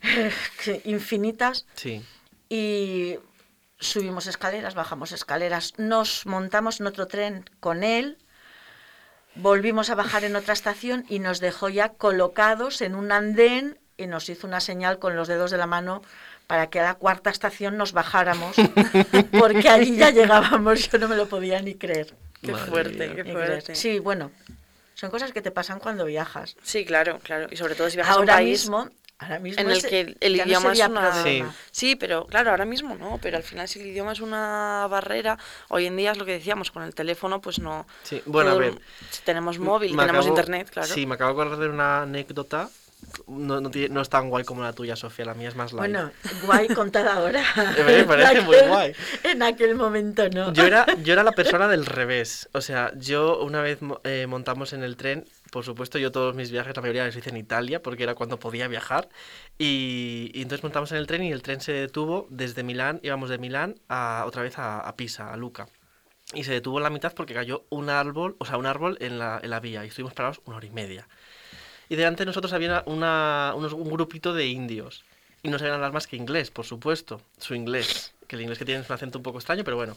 infinitas 0.84 1.66
Sí. 1.74 2.04
y 2.48 3.18
subimos 3.80 4.28
escaleras, 4.28 4.76
bajamos 4.76 5.10
escaleras, 5.10 5.74
nos 5.76 6.24
montamos 6.24 6.78
en 6.78 6.86
otro 6.86 7.08
tren 7.08 7.50
con 7.58 7.82
él, 7.82 8.16
volvimos 9.34 9.90
a 9.90 9.96
bajar 9.96 10.22
en 10.22 10.36
otra 10.36 10.54
estación 10.54 11.04
y 11.08 11.18
nos 11.18 11.40
dejó 11.40 11.68
ya 11.68 11.88
colocados 11.88 12.80
en 12.80 12.94
un 12.94 13.10
andén 13.10 13.76
y 13.96 14.06
nos 14.06 14.28
hizo 14.28 14.46
una 14.46 14.60
señal 14.60 15.00
con 15.00 15.16
los 15.16 15.26
dedos 15.26 15.50
de 15.50 15.58
la 15.58 15.66
mano 15.66 16.00
para 16.46 16.70
que 16.70 16.78
a 16.78 16.84
la 16.84 16.94
cuarta 16.94 17.28
estación 17.30 17.76
nos 17.76 17.92
bajáramos, 17.92 18.54
porque 19.36 19.68
allí 19.68 19.96
ya 19.96 20.10
llegábamos, 20.10 20.88
yo 20.88 20.98
no 20.98 21.08
me 21.08 21.16
lo 21.16 21.26
podía 21.26 21.60
ni 21.60 21.74
creer. 21.74 22.14
Qué 22.42 22.52
Madre 22.52 22.66
fuerte, 22.70 23.06
mía. 23.08 23.16
qué 23.24 23.32
fuerte. 23.32 23.74
Sí, 23.74 23.98
bueno, 24.00 24.30
son 24.94 25.10
cosas 25.10 25.32
que 25.32 25.42
te 25.42 25.50
pasan 25.50 25.78
cuando 25.78 26.04
viajas. 26.04 26.56
Sí, 26.62 26.84
claro, 26.84 27.18
claro. 27.22 27.46
Y 27.50 27.56
sobre 27.56 27.74
todo 27.74 27.88
si 27.88 27.96
viajas 27.96 28.16
a 28.16 28.20
un 28.20 28.22
Ahora 28.28 28.34
país 28.34 28.62
mismo, 28.62 28.88
ahora 29.18 29.38
mismo 29.38 29.60
en 29.62 29.70
el 29.70 29.80
que 29.82 30.16
el 30.20 30.36
no 30.36 30.42
idioma 30.44 30.72
es 30.72 30.80
una... 30.88 31.10
problema. 31.12 31.54
Sí, 31.70 31.94
pero 31.96 32.26
claro, 32.26 32.50
ahora 32.50 32.64
mismo 32.64 32.96
no, 32.96 33.18
pero 33.22 33.36
al 33.36 33.42
final 33.44 33.68
si 33.68 33.80
el 33.80 33.86
idioma 33.86 34.12
es 34.12 34.20
una 34.20 34.86
barrera, 34.90 35.38
hoy 35.68 35.86
en 35.86 35.96
día 35.96 36.10
es 36.12 36.18
lo 36.18 36.24
que 36.24 36.32
decíamos, 36.32 36.70
con 36.72 36.82
el 36.82 36.94
teléfono 36.94 37.40
pues 37.40 37.58
no... 37.60 37.86
Sí, 38.02 38.20
bueno, 38.26 38.50
a 38.50 38.54
ver. 38.56 38.74
Si 39.10 39.22
tenemos 39.22 39.58
móvil, 39.60 39.96
tenemos 39.96 40.26
acabo- 40.26 40.28
internet, 40.28 40.68
claro. 40.70 40.88
Sí, 40.92 41.06
me 41.06 41.14
acabo 41.14 41.34
de 41.34 41.40
acordar 41.42 41.58
de 41.60 41.68
una 41.68 42.02
anécdota. 42.02 42.68
No, 43.26 43.60
no, 43.60 43.70
no 43.90 44.00
es 44.00 44.08
tan 44.08 44.30
guay 44.30 44.44
como 44.44 44.62
la 44.62 44.72
tuya, 44.72 44.96
Sofía. 44.96 45.24
La 45.24 45.34
mía 45.34 45.48
es 45.48 45.56
más 45.56 45.72
light. 45.72 45.92
Bueno, 45.92 46.10
guay 46.46 46.68
contada 46.68 47.14
ahora. 47.14 47.42
Me 47.86 48.04
parece 48.04 48.38
En 48.38 48.44
muy 48.44 48.56
aquel- 48.56 48.68
guay. 48.68 48.92
En 49.24 49.42
aquel 49.42 49.74
momento 49.74 50.28
no. 50.30 50.52
Yo 50.52 50.64
era, 50.64 50.86
yo 51.02 51.12
era 51.12 51.22
la 51.22 51.32
persona 51.32 51.68
del 51.68 51.86
revés. 51.86 52.48
O 52.52 52.60
sea, 52.60 52.92
yo 52.96 53.42
una 53.42 53.60
vez 53.62 53.78
eh, 54.04 54.26
montamos 54.28 54.72
en 54.72 54.82
el 54.82 54.96
tren, 54.96 55.24
por 55.50 55.64
supuesto, 55.64 55.98
yo 55.98 56.10
todos 56.12 56.34
mis 56.34 56.50
viajes, 56.50 56.74
la 56.74 56.82
mayoría 56.82 57.04
los 57.06 57.16
hice 57.16 57.30
en 57.30 57.36
Italia, 57.36 57.82
porque 57.82 58.02
era 58.04 58.14
cuando 58.14 58.38
podía 58.38 58.68
viajar. 58.68 59.08
Y, 59.58 60.30
y 60.34 60.42
entonces 60.42 60.62
montamos 60.62 60.90
en 60.92 60.98
el 60.98 61.06
tren 61.06 61.22
y 61.22 61.32
el 61.32 61.42
tren 61.42 61.60
se 61.60 61.72
detuvo 61.72 62.26
desde 62.30 62.62
Milán, 62.62 63.00
íbamos 63.02 63.28
de 63.30 63.38
Milán 63.38 63.74
a, 63.88 64.24
otra 64.26 64.42
vez 64.42 64.58
a, 64.58 64.80
a 64.80 64.96
Pisa, 64.96 65.32
a 65.32 65.36
Luca. 65.36 65.68
Y 66.34 66.44
se 66.44 66.52
detuvo 66.52 66.78
en 66.78 66.84
la 66.84 66.90
mitad 66.90 67.12
porque 67.14 67.34
cayó 67.34 67.66
un 67.68 67.90
árbol, 67.90 68.36
o 68.38 68.46
sea, 68.46 68.56
un 68.56 68.64
árbol 68.66 68.96
en 69.00 69.18
la, 69.18 69.38
en 69.42 69.50
la 69.50 69.60
vía 69.60 69.84
y 69.84 69.88
estuvimos 69.88 70.14
parados 70.14 70.40
una 70.46 70.56
hora 70.56 70.66
y 70.66 70.70
media. 70.70 71.06
Y 71.92 71.96
delante 71.96 72.22
de 72.22 72.26
nosotros 72.26 72.54
había 72.54 72.82
una, 72.86 73.52
unos- 73.54 73.74
un 73.74 73.90
grupito 73.90 74.32
de 74.32 74.46
indios. 74.46 75.04
Y 75.42 75.48
no 75.50 75.58
sabían 75.58 75.74
hablar 75.74 75.92
más 75.92 76.06
que 76.06 76.16
inglés, 76.16 76.50
por 76.50 76.64
supuesto. 76.64 77.20
Su 77.36 77.54
inglés. 77.54 78.14
Que 78.26 78.36
el 78.36 78.40
inglés 78.42 78.58
que 78.58 78.64
tienen 78.64 78.82
es 78.82 78.88
un 78.88 78.94
acento 78.94 79.18
un 79.18 79.22
poco 79.22 79.36
extraño, 79.36 79.62
pero 79.62 79.76
bueno. 79.76 79.94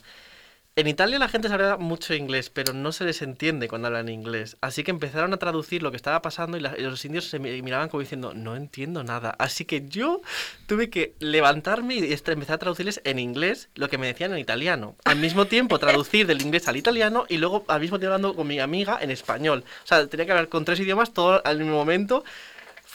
En 0.78 0.88
Italia 0.88 1.18
la 1.20 1.30
gente 1.30 1.48
sabe 1.48 1.78
mucho 1.78 2.14
inglés, 2.14 2.50
pero 2.50 2.74
no 2.74 2.92
se 2.92 3.06
les 3.06 3.22
entiende 3.22 3.70
cuando 3.70 3.88
hablan 3.88 4.10
inglés. 4.10 4.58
Así 4.60 4.84
que 4.84 4.92
empezaron 4.92 5.32
a 5.34 5.38
traducir 5.38 5.82
lo 5.82 5.90
que 5.90 5.96
estaba 5.96 6.22
pasando 6.22 6.58
y, 6.58 6.60
y 6.78 6.82
los 6.82 7.06
indios 7.06 7.30
se 7.30 7.40
mi- 7.40 7.62
miraban 7.62 7.88
como 7.88 8.02
diciendo, 8.02 8.34
no 8.34 8.58
entiendo 8.58 9.02
nada. 9.02 9.34
Así 9.40 9.64
que 9.64 9.88
yo 9.88 10.20
tuve 10.68 10.90
que 10.90 11.14
levantarme 11.20 11.96
y 11.96 12.12
est- 12.12 12.28
empezar 12.28 12.56
a 12.56 12.60
traducirles 12.60 13.00
en 13.06 13.20
inglés 13.20 13.70
lo 13.76 13.88
que 13.88 13.98
me 13.98 14.08
decían 14.08 14.34
en 14.34 14.40
italiano. 14.40 14.98
Al 15.06 15.16
mismo 15.16 15.46
tiempo 15.46 15.80
traducir 15.80 16.28
del 16.28 16.42
inglés 16.42 16.68
al 16.68 16.76
italiano 16.76 17.26
y 17.30 17.38
luego 17.38 17.64
al 17.70 17.80
mismo 17.80 17.98
tiempo 17.98 18.16
hablando 18.16 18.36
con 18.36 18.46
mi 18.46 18.60
amiga 18.60 18.98
en 19.02 19.12
español. 19.12 19.64
O 19.86 19.88
sea, 19.88 20.06
tenía 20.08 20.26
que 20.26 20.34
hablar 20.34 20.50
con 20.50 20.66
tres 20.66 20.82
idiomas 20.82 21.14
todo 21.14 21.42
al 21.46 21.58
mismo 21.58 21.76
momento. 21.76 22.26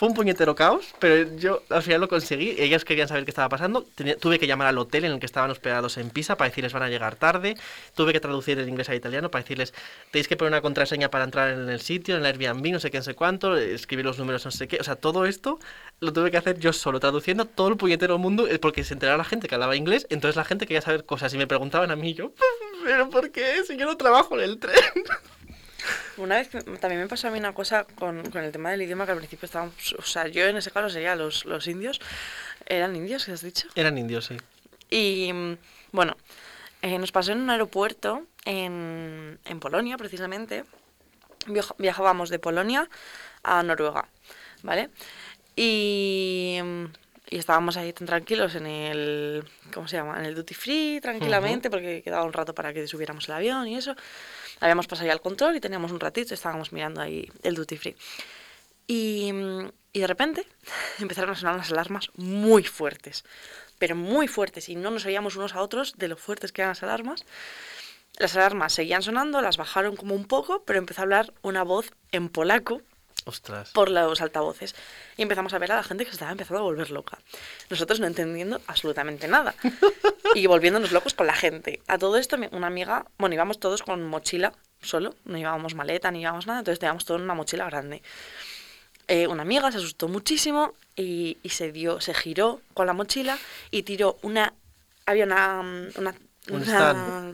Fue 0.01 0.09
un 0.09 0.15
puñetero 0.15 0.55
caos, 0.55 0.95
pero 0.99 1.37
yo 1.37 1.63
al 1.69 1.83
final 1.83 2.01
lo 2.01 2.09
conseguí. 2.09 2.55
Ellas 2.59 2.87
querían 2.87 3.07
saber 3.07 3.27
qué 3.27 3.33
estaba 3.33 3.51
pasando. 3.51 3.83
Tenía- 3.95 4.17
tuve 4.17 4.39
que 4.39 4.47
llamar 4.47 4.67
al 4.69 4.79
hotel 4.79 5.05
en 5.05 5.13
el 5.13 5.21
que 5.21 5.27
estaban 5.27 5.51
hospedados 5.51 5.99
en 5.99 6.09
Pisa 6.09 6.39
para 6.39 6.49
decirles 6.49 6.73
van 6.73 6.85
a 6.85 6.89
llegar 6.89 7.17
tarde. 7.17 7.55
Tuve 7.95 8.15
que 8.15 8.19
traducir 8.19 8.59
el 8.59 8.67
inglés 8.67 8.89
al 8.89 8.95
italiano 8.97 9.31
para 9.31 9.43
decirles 9.43 9.75
tenéis 10.11 10.27
que 10.27 10.39
poner 10.39 10.53
una 10.55 10.63
contraseña 10.63 11.11
para 11.11 11.25
entrar 11.25 11.51
en 11.51 11.69
el 11.69 11.83
sitio, 11.83 12.17
en 12.17 12.25
el 12.25 12.27
Airbnb, 12.29 12.73
no 12.73 12.81
sé 12.81 12.91
qué, 12.91 12.97
no 12.97 13.05
sé 13.05 13.13
cuánto, 13.15 13.55
escribir 13.59 14.07
los 14.07 14.19
números, 14.19 14.43
no 14.47 14.51
sé 14.51 14.69
qué. 14.69 14.79
O 14.81 14.85
sea, 14.85 14.97
todo 14.97 15.27
esto 15.27 15.59
lo 16.01 16.15
tuve 16.15 16.31
que 16.31 16.39
hacer 16.39 16.59
yo 16.59 16.73
solo, 16.73 16.99
traduciendo 16.99 17.45
todo 17.45 17.69
el 17.69 17.77
puñetero 17.77 18.17
mundo, 18.17 18.47
eh, 18.47 18.59
porque 18.59 18.85
se 18.85 18.95
enteraba 18.95 19.19
la 19.19 19.25
gente 19.25 19.49
que 19.49 19.55
hablaba 19.55 19.77
inglés, 19.77 20.07
entonces 20.09 20.35
la 20.35 20.45
gente 20.47 20.67
quería 20.67 20.81
saber 20.81 21.05
cosas 21.05 21.35
y 21.35 21.37
me 21.37 21.47
preguntaban 21.47 21.91
a 21.91 21.97
mí, 21.97 22.15
yo, 22.15 22.33
¿pero 22.85 23.11
por 23.11 23.31
qué? 23.33 23.65
Si 23.67 23.77
yo 23.77 23.85
no 23.85 23.99
trabajo 23.99 24.35
en 24.39 24.45
el 24.45 24.59
tren. 24.59 24.77
Una 26.17 26.37
vez 26.37 26.51
también 26.81 27.01
me 27.01 27.07
pasó 27.09 27.29
a 27.29 27.31
mí 27.31 27.39
una 27.39 27.53
cosa 27.55 27.85
con, 27.85 28.29
con 28.31 28.43
el 28.45 28.53
tema 28.53 28.71
del 28.71 28.83
idioma 28.83 29.07
que 29.07 29.13
al 29.13 29.19
principio 29.19 29.47
estábamos, 29.47 29.95
o 29.99 30.03
sea, 30.03 30.27
yo 30.29 30.45
en 30.47 30.57
ese 30.57 30.71
caso 30.71 30.91
sería 30.91 31.15
los, 31.17 31.45
los 31.45 31.67
indios, 31.67 32.01
eran 32.67 32.95
indios, 32.97 33.25
¿qué 33.25 33.33
has 33.33 33.43
dicho? 33.43 33.69
Eran 33.75 33.97
indios, 33.99 34.27
sí. 34.27 34.37
Y 34.91 35.33
mm, 35.33 35.57
bueno, 35.93 36.17
eh, 36.83 36.99
nos 36.99 37.13
pasó 37.13 37.33
en 37.33 37.41
un 37.41 37.51
aeropuerto 37.51 38.27
en, 38.45 39.39
en 39.45 39.61
Polonia, 39.61 39.97
precisamente. 39.97 40.65
Viaj- 41.47 41.75
viajábamos 41.79 42.29
de 42.29 42.39
Polonia 42.39 42.89
a 43.43 43.63
Noruega, 43.63 44.09
¿vale? 44.63 44.91
Y, 45.57 46.59
mm, 46.63 46.85
y 47.31 47.39
estábamos 47.39 47.77
ahí 47.77 47.93
tan 47.93 48.09
tranquilos 48.09 48.57
en 48.57 48.67
el, 48.67 49.45
¿cómo 49.73 49.87
se 49.87 49.97
llama? 49.97 50.19
En 50.19 50.27
el 50.27 50.35
duty 50.35 50.53
free, 50.53 51.01
tranquilamente, 51.01 51.71
porque 51.71 52.03
quedaba 52.03 52.25
un 52.25 52.33
rato 52.33 52.53
para 52.57 52.75
que 52.75 52.89
subiéramos 52.89 53.29
el 53.29 53.35
avión 53.35 53.69
y 53.69 53.77
eso. 53.77 53.95
Habíamos 54.59 54.89
pasado 54.89 55.07
ya 55.07 55.13
el 55.13 55.21
control 55.21 55.55
y 55.55 55.61
teníamos 55.61 55.93
un 55.93 56.01
ratito, 56.01 56.35
estábamos 56.35 56.73
mirando 56.73 57.01
ahí 57.01 57.31
el 57.45 57.55
duty 57.55 57.77
free. 57.77 57.97
Y, 58.89 59.33
y 59.93 60.01
de 60.01 60.07
repente 60.09 60.45
empezaron 60.99 61.31
a 61.31 61.37
sonar 61.37 61.57
las 61.57 61.71
alarmas 61.71 62.11
muy 62.17 62.65
fuertes, 62.65 63.25
pero 63.79 63.95
muy 63.95 64.27
fuertes, 64.27 64.69
y 64.69 64.75
no 64.75 64.91
nos 64.91 65.07
oíamos 65.07 65.37
unos 65.37 65.55
a 65.55 65.63
otros 65.63 65.95
de 65.99 66.09
lo 66.09 66.17
fuertes 66.17 66.51
que 66.51 66.63
eran 66.63 66.71
las 66.71 66.83
alarmas. 66.83 67.25
Las 68.19 68.35
alarmas 68.35 68.73
seguían 68.73 69.03
sonando, 69.03 69.41
las 69.41 69.57
bajaron 69.57 69.95
como 69.95 70.17
un 70.17 70.25
poco, 70.25 70.65
pero 70.65 70.81
empezó 70.81 71.03
a 71.03 71.05
hablar 71.05 71.33
una 71.43 71.63
voz 71.63 71.93
en 72.11 72.29
polaco 72.29 72.83
Ostras. 73.31 73.71
por 73.71 73.91
los 73.91 74.21
altavoces. 74.21 74.75
Y 75.17 75.23
empezamos 75.23 75.53
a 75.55 75.59
ver 75.59 75.73
a 75.73 75.77
la 75.77 75.83
gente 75.83 76.05
que 76.05 76.11
se 76.11 76.17
estaba 76.17 76.31
empezando 76.33 76.61
a 76.61 76.63
volver 76.63 76.91
loca. 76.91 77.19
Nosotros 77.71 78.01
no 78.01 78.07
entendiendo 78.07 78.61
absolutamente 78.67 79.29
nada. 79.29 79.55
Y 80.35 80.47
volviéndonos 80.47 80.93
locos 80.93 81.15
con 81.15 81.27
la 81.27 81.35
gente. 81.35 81.83
A 81.89 81.99
todo 81.99 82.17
esto, 82.17 82.37
una 82.53 82.69
amiga, 82.69 83.05
bueno, 83.19 83.35
íbamos 83.35 83.59
todos 83.59 83.83
con 83.83 84.07
mochila 84.07 84.53
solo, 84.81 85.17
no 85.25 85.37
llevábamos 85.37 85.75
maleta 85.75 86.11
ni 86.13 86.21
llevábamos 86.21 86.47
nada, 86.47 86.61
entonces 86.61 86.79
teníamos 86.79 87.05
todo 87.05 87.17
en 87.17 87.25
una 87.25 87.35
mochila 87.35 87.65
grande. 87.67 88.01
Eh, 89.09 89.27
una 89.27 89.43
amiga 89.43 89.73
se 89.73 89.79
asustó 89.79 90.07
muchísimo 90.07 90.75
y, 90.95 91.39
y 91.43 91.49
se 91.49 91.73
dio, 91.73 92.01
se 92.01 92.15
giró 92.15 92.61
con 92.75 92.87
la 92.87 92.93
mochila 92.93 93.37
y 93.73 93.83
tiró 93.83 94.19
una, 94.23 94.55
había 95.05 95.25
una, 95.25 95.63
mm, 95.63 95.89
una, 95.99 96.15
Un 96.51 96.63
una 96.63 97.33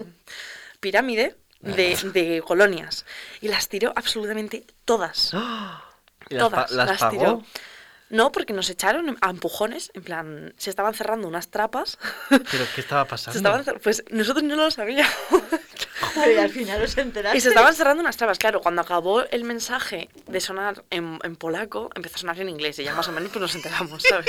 pirámide 0.80 1.36
de, 1.60 1.96
de 2.14 2.42
colonias 2.46 3.04
y 3.42 3.48
las 3.48 3.68
tiró 3.68 3.92
absolutamente 3.94 4.64
todas. 4.86 5.34
¿Y 5.34 5.36
las, 5.36 5.42
pa- 5.42 5.85
Todas 6.28 6.70
las 6.70 6.88
las, 6.90 7.00
pagó? 7.00 7.18
tiró. 7.18 7.42
No, 8.08 8.30
porque 8.30 8.52
nos 8.52 8.70
echaron 8.70 9.18
a 9.20 9.30
empujones, 9.30 9.90
en 9.94 10.02
plan, 10.04 10.54
se 10.58 10.70
estaban 10.70 10.94
cerrando 10.94 11.26
unas 11.26 11.48
trapas. 11.48 11.98
¿Pero 12.28 12.64
qué 12.74 12.80
estaba 12.80 13.04
pasando? 13.04 13.32
se 13.32 13.38
estaban 13.38 13.64
cer- 13.64 13.80
pues 13.82 14.04
nosotros 14.10 14.44
no 14.44 14.54
lo 14.56 14.70
sabíamos. 14.70 15.12
Y 16.14 16.38
al 16.38 16.50
final 16.50 16.82
os 16.82 16.96
enteraste. 16.96 17.36
y 17.36 17.40
se 17.40 17.48
estaban 17.48 17.74
cerrando 17.74 18.00
unas 18.02 18.16
trapas. 18.16 18.38
Claro, 18.38 18.60
cuando 18.60 18.80
acabó 18.82 19.22
el 19.22 19.44
mensaje 19.44 20.08
de 20.26 20.40
sonar 20.40 20.84
en, 20.90 21.18
en 21.22 21.36
polaco, 21.36 21.90
empezó 21.94 22.16
a 22.16 22.18
sonar 22.18 22.40
en 22.40 22.48
inglés 22.48 22.78
y 22.78 22.84
ya 22.84 22.94
más 22.94 23.08
o 23.08 23.12
menos 23.12 23.30
pues 23.30 23.40
nos 23.40 23.54
enteramos, 23.54 24.02
¿sabes? 24.02 24.26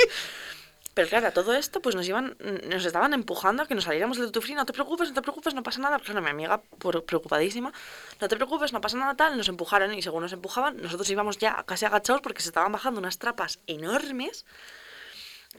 Pero 0.98 1.10
claro, 1.10 1.28
a 1.28 1.30
todo 1.30 1.54
esto 1.54 1.80
pues 1.80 1.94
nos 1.94 2.08
iban, 2.08 2.36
nos 2.68 2.84
estaban 2.84 3.12
empujando 3.14 3.62
a 3.62 3.66
que 3.68 3.76
nos 3.76 3.84
saliéramos 3.84 4.16
del 4.16 4.26
duty 4.32 4.40
free. 4.44 4.54
No 4.56 4.66
te 4.66 4.72
preocupes, 4.72 5.06
no 5.10 5.14
te 5.14 5.22
preocupes, 5.22 5.54
no 5.54 5.62
pasa 5.62 5.78
nada. 5.80 6.00
Claro, 6.00 6.20
mi 6.20 6.30
amiga 6.30 6.60
por- 6.60 7.04
preocupadísima. 7.04 7.72
No 8.20 8.26
te 8.26 8.34
preocupes, 8.34 8.72
no 8.72 8.80
pasa 8.80 8.96
nada 8.96 9.14
tal. 9.14 9.36
Nos 9.36 9.48
empujaron 9.48 9.94
y 9.94 10.02
según 10.02 10.24
nos 10.24 10.32
empujaban, 10.32 10.76
nosotros 10.82 11.08
íbamos 11.08 11.38
ya 11.38 11.62
casi 11.68 11.84
agachados 11.84 12.20
porque 12.20 12.42
se 12.42 12.48
estaban 12.48 12.72
bajando 12.72 12.98
unas 12.98 13.16
trapas 13.18 13.60
enormes 13.68 14.44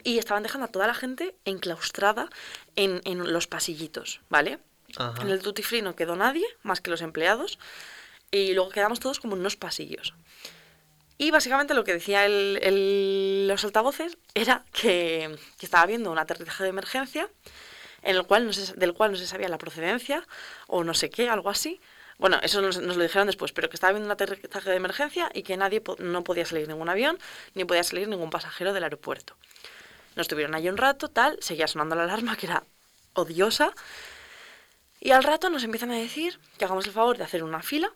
y 0.04 0.18
estaban 0.18 0.42
dejando 0.42 0.66
a 0.66 0.68
toda 0.68 0.86
la 0.86 0.92
gente 0.92 1.34
enclaustrada 1.46 2.28
en, 2.76 3.00
en 3.06 3.32
los 3.32 3.46
pasillitos, 3.46 4.20
¿vale? 4.28 4.58
Ajá. 4.98 5.22
En 5.22 5.30
el 5.30 5.40
duty 5.40 5.62
free 5.62 5.80
no 5.80 5.96
quedó 5.96 6.16
nadie, 6.16 6.44
más 6.64 6.82
que 6.82 6.90
los 6.90 7.00
empleados, 7.00 7.58
y 8.30 8.52
luego 8.52 8.68
quedamos 8.68 9.00
todos 9.00 9.20
como 9.20 9.36
en 9.36 9.40
unos 9.40 9.56
pasillos. 9.56 10.12
Y 11.22 11.30
básicamente 11.32 11.74
lo 11.74 11.84
que 11.84 11.92
decía 11.92 12.24
el, 12.24 13.46
los 13.46 13.62
altavoces 13.62 14.16
era 14.32 14.64
que, 14.72 15.36
estaba 15.60 15.82
habiendo 15.82 16.10
un 16.10 16.18
aterrizaje 16.18 16.62
de 16.62 16.70
emergencia 16.70 17.28
en 18.02 18.16
el 18.16 18.24
cual 18.24 18.46
no 18.46 18.54
se- 18.54 18.72
del 18.72 18.94
cual 18.94 19.10
no 19.12 19.18
se 19.18 19.26
sabía 19.26 19.50
la 19.50 19.58
procedencia 19.58 20.26
o 20.66 20.82
no 20.82 20.94
sé 20.94 21.10
qué, 21.10 21.28
algo 21.28 21.50
así. 21.50 21.78
Bueno, 22.16 22.38
eso 22.42 22.62
nos, 22.62 22.78
nos 22.80 22.96
lo 22.96 23.02
dijeron 23.02 23.26
después, 23.26 23.52
pero 23.52 23.68
que 23.68 23.76
estaba 23.76 23.90
habiendo 23.90 24.06
un 24.06 24.12
aterrizaje 24.12 24.70
de 24.70 24.76
emergencia 24.76 25.30
y 25.34 25.42
que 25.42 25.58
nadie 25.58 25.82
po- 25.82 25.96
no 25.98 26.24
podía 26.24 26.46
salir 26.46 26.66
ningún 26.66 26.88
avión 26.88 27.18
ni 27.52 27.66
podía 27.66 27.84
salir 27.84 28.08
ningún 28.08 28.30
pasajero 28.30 28.72
del 28.72 28.84
aeropuerto. 28.84 29.36
Nos 30.16 30.26
tuvieron 30.26 30.54
ahí 30.54 30.70
un 30.70 30.78
rato, 30.78 31.08
tal, 31.10 31.36
seguía 31.42 31.68
sonando 31.68 31.96
la 31.96 32.04
alarma 32.04 32.34
que 32.38 32.46
era 32.46 32.62
odiosa. 33.12 33.74
Y 35.00 35.10
al 35.10 35.22
rato 35.22 35.50
nos 35.50 35.64
empiezan 35.64 35.90
a 35.90 35.96
decir 35.98 36.40
que 36.56 36.64
hagamos 36.64 36.86
el 36.86 36.92
favor 36.94 37.18
de 37.18 37.24
hacer 37.24 37.44
una 37.44 37.60
fila 37.62 37.92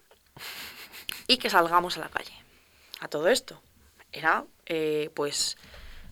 y 1.27 1.39
que 1.39 1.49
salgamos 1.49 1.97
a 1.97 2.01
la 2.01 2.11
calle. 2.11 2.35
A 3.01 3.09
todo 3.09 3.29
esto. 3.29 3.61
Era, 4.13 4.45
eh, 4.67 5.11
pues, 5.15 5.57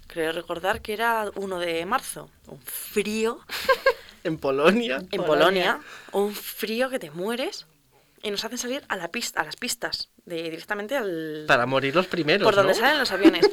creo 0.06 0.32
recordar 0.32 0.82
que 0.82 0.92
era 0.92 1.30
1 1.34 1.58
de 1.58 1.86
marzo. 1.86 2.30
Un 2.46 2.60
frío 2.60 3.40
En 4.24 4.38
Polonia. 4.38 5.02
en 5.10 5.24
Polonia, 5.24 5.80
un 6.12 6.32
frío 6.34 6.88
que 6.90 6.98
te 6.98 7.10
mueres. 7.10 7.66
Y 8.24 8.30
nos 8.30 8.44
hacen 8.44 8.58
salir 8.58 8.84
a 8.88 8.96
la 8.96 9.08
pista, 9.08 9.40
a 9.40 9.44
las 9.44 9.56
pistas, 9.56 10.10
de, 10.26 10.44
directamente 10.44 10.96
al 10.96 11.44
Para 11.48 11.66
morir 11.66 11.92
los 11.92 12.06
primeros. 12.06 12.44
por 12.46 12.54
donde 12.54 12.72
¿no? 12.72 12.78
salen 12.78 13.00
los 13.00 13.10
aviones. 13.10 13.50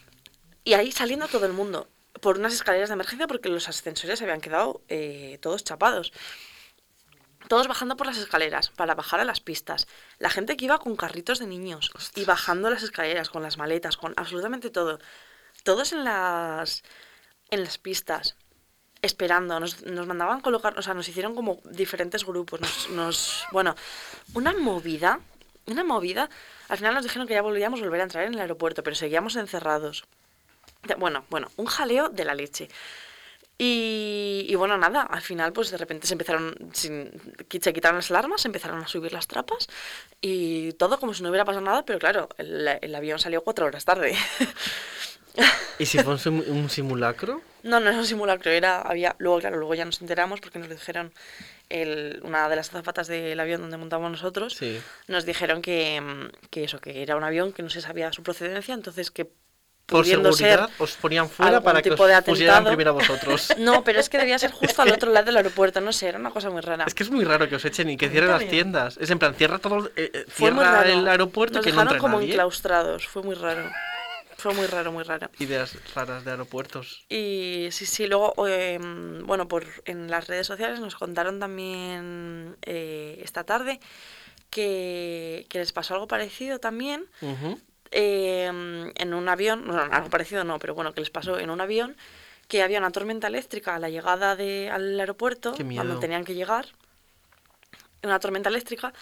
y 0.64 0.74
ahí 0.74 0.92
saliendo 0.92 1.26
todo 1.26 1.44
el 1.46 1.52
mundo 1.52 1.88
por 2.20 2.38
unas 2.38 2.52
escaleras 2.54 2.88
de 2.88 2.92
emergencia 2.92 3.26
porque 3.26 3.48
los 3.48 3.68
ascensores 3.68 4.20
se 4.20 4.24
habían 4.24 4.40
quedado 4.40 4.80
eh, 4.88 5.38
todos 5.42 5.64
chapados. 5.64 6.12
Todos 7.48 7.68
bajando 7.68 7.96
por 7.96 8.06
las 8.06 8.16
escaleras 8.18 8.70
para 8.70 8.94
bajar 8.94 9.20
a 9.20 9.24
las 9.24 9.40
pistas. 9.40 9.86
La 10.18 10.30
gente 10.30 10.56
que 10.56 10.64
iba 10.64 10.78
con 10.78 10.96
carritos 10.96 11.38
de 11.38 11.46
niños 11.46 11.90
y 12.14 12.24
bajando 12.24 12.70
las 12.70 12.82
escaleras 12.82 13.28
con 13.30 13.42
las 13.42 13.58
maletas, 13.58 13.96
con 13.96 14.14
absolutamente 14.16 14.70
todo. 14.70 14.98
Todos 15.64 15.92
en 15.92 16.04
las 16.04 16.82
en 17.50 17.62
las 17.64 17.78
pistas 17.78 18.36
esperando. 19.02 19.58
Nos, 19.60 19.82
nos 19.82 20.06
mandaban 20.06 20.40
colocar, 20.40 20.78
o 20.78 20.82
sea, 20.82 20.94
nos 20.94 21.08
hicieron 21.08 21.34
como 21.34 21.60
diferentes 21.64 22.24
grupos. 22.24 22.60
Nos, 22.60 22.88
nos- 22.90 23.44
bueno, 23.52 23.74
una 24.34 24.52
movida, 24.54 25.20
una 25.66 25.84
movida. 25.84 26.30
Al 26.68 26.78
final 26.78 26.94
nos 26.94 27.02
dijeron 27.02 27.26
que 27.26 27.34
ya 27.34 27.42
volvíamos 27.42 27.80
a 27.80 27.84
volver 27.84 28.00
a 28.00 28.04
entrar 28.04 28.24
en 28.24 28.34
el 28.34 28.40
aeropuerto, 28.40 28.82
pero 28.82 28.96
seguíamos 28.96 29.36
encerrados. 29.36 30.04
Bueno, 30.98 31.24
bueno, 31.30 31.50
un 31.56 31.66
jaleo 31.66 32.08
de 32.08 32.24
la 32.24 32.34
leche. 32.34 32.68
Y, 33.58 34.46
y 34.48 34.54
bueno, 34.56 34.76
nada, 34.76 35.02
al 35.02 35.20
final 35.22 35.52
pues 35.52 35.70
de 35.70 35.76
repente 35.76 36.06
se 36.06 36.14
empezaron, 36.14 36.54
sin, 36.72 37.10
se 37.60 37.72
quitaron 37.72 37.98
las 37.98 38.10
alarmas, 38.10 38.40
se 38.42 38.48
empezaron 38.48 38.82
a 38.82 38.88
subir 38.88 39.12
las 39.12 39.28
trapas 39.28 39.68
y 40.20 40.72
todo 40.72 40.98
como 40.98 41.14
si 41.14 41.22
no 41.22 41.28
hubiera 41.28 41.44
pasado 41.44 41.64
nada, 41.64 41.84
pero 41.84 41.98
claro, 42.00 42.28
el, 42.38 42.66
el 42.80 42.94
avión 42.94 43.18
salió 43.20 43.42
cuatro 43.44 43.66
horas 43.66 43.84
tarde. 43.84 44.16
¿Y 45.78 45.86
si 45.86 45.98
fue 45.98 46.12
un, 46.12 46.18
sim- 46.18 46.44
un 46.48 46.68
simulacro? 46.68 47.40
No, 47.62 47.80
no 47.80 47.88
era 47.88 47.98
un 47.98 48.04
simulacro, 48.06 48.50
era, 48.50 48.80
había, 48.82 49.14
luego 49.18 49.38
claro, 49.38 49.56
luego 49.56 49.74
ya 49.74 49.84
nos 49.84 50.00
enteramos 50.00 50.40
porque 50.40 50.58
nos 50.58 50.68
dijeron 50.68 51.12
el, 51.70 52.20
una 52.24 52.48
de 52.48 52.56
las 52.56 52.68
azafatas 52.68 53.06
del 53.06 53.38
avión 53.40 53.60
donde 53.62 53.76
montamos 53.78 54.10
nosotros, 54.10 54.54
Sí. 54.54 54.80
nos 55.08 55.24
dijeron 55.24 55.62
que, 55.62 56.30
que 56.50 56.64
eso, 56.64 56.80
que 56.80 57.02
era 57.02 57.16
un 57.16 57.24
avión 57.24 57.52
que 57.52 57.62
no 57.62 57.70
se 57.70 57.80
sabía 57.80 58.12
su 58.12 58.22
procedencia, 58.22 58.74
entonces 58.74 59.10
que 59.10 59.32
Por 59.86 60.06
seguridad 60.06 60.68
ser 60.68 60.74
os 60.78 60.92
ponían 60.92 61.28
fuera 61.28 61.60
para 61.60 61.82
que 61.82 61.90
os 61.90 61.98
de 61.98 62.22
pusieran 62.22 62.64
primero 62.64 62.90
a 62.90 62.92
vosotros. 63.00 63.52
No, 63.58 63.84
pero 63.84 64.00
es 64.00 64.08
que 64.08 64.18
debía 64.18 64.38
ser 64.38 64.50
justo 64.52 64.82
al 64.82 64.90
otro 64.92 65.12
lado 65.12 65.26
del 65.26 65.36
aeropuerto, 65.36 65.80
no 65.80 65.92
sé, 65.92 66.08
era 66.08 66.18
una 66.18 66.30
cosa 66.30 66.50
muy 66.50 66.60
rara. 66.62 66.84
Es 66.86 66.94
que 66.94 67.02
es 67.02 67.10
muy 67.10 67.24
raro 67.24 67.48
que 67.48 67.56
os 67.56 67.64
echen 67.64 67.90
y 67.90 67.96
que 67.96 68.08
cierren 68.08 68.30
las 68.30 68.46
tiendas. 68.48 68.96
Es 68.98 69.10
en 69.10 69.18
plan, 69.18 69.34
cierra 69.34 69.58
todo, 69.58 69.88
eh, 69.96 70.10
eh, 70.14 70.24
cierra 70.30 70.86
el 70.86 71.06
aeropuerto 71.06 71.58
Nos 71.58 71.64
que 71.64 71.72
no 71.72 71.76
dejaron 71.76 71.88
entre 71.94 72.00
como 72.00 72.16
nadie. 72.18 72.28
enclaustrados, 72.30 73.06
fue 73.06 73.22
muy 73.22 73.34
raro. 73.34 73.70
Fue 74.38 74.54
muy 74.54 74.66
raro, 74.66 74.90
muy 74.90 75.04
raro. 75.04 75.30
Ideas 75.38 75.76
raras 75.94 76.24
de 76.24 76.32
aeropuertos. 76.32 77.04
Y 77.08 77.68
sí, 77.70 77.86
sí, 77.86 78.06
luego, 78.08 78.34
eh, 78.48 78.78
bueno, 79.24 79.46
por, 79.46 79.64
en 79.84 80.10
las 80.10 80.26
redes 80.26 80.48
sociales 80.48 80.80
nos 80.80 80.96
contaron 80.96 81.38
también 81.38 82.56
eh, 82.62 83.20
esta 83.22 83.44
tarde 83.44 83.78
que, 84.50 85.46
que 85.48 85.58
les 85.58 85.72
pasó 85.72 85.94
algo 85.94 86.08
parecido 86.08 86.58
también 86.58 87.06
Ujú. 87.20 87.60
Eh, 87.92 88.46
en 88.94 89.14
un 89.14 89.28
avión, 89.28 89.66
no, 89.66 89.78
algo 89.78 90.10
parecido 90.10 90.44
no, 90.44 90.58
pero 90.58 90.74
bueno, 90.74 90.92
que 90.92 91.00
les 91.00 91.10
pasó 91.10 91.38
en 91.38 91.50
un 91.50 91.60
avión 91.60 91.96
que 92.48 92.62
había 92.62 92.78
una 92.78 92.90
tormenta 92.90 93.28
eléctrica 93.28 93.74
a 93.74 93.78
la 93.78 93.88
llegada 93.88 94.36
de, 94.36 94.68
al 94.70 94.98
aeropuerto, 94.98 95.54
cuando 95.74 95.98
tenían 95.98 96.24
que 96.24 96.34
llegar, 96.34 96.66
una 98.02 98.18
tormenta 98.18 98.48
eléctrica, 98.50 98.92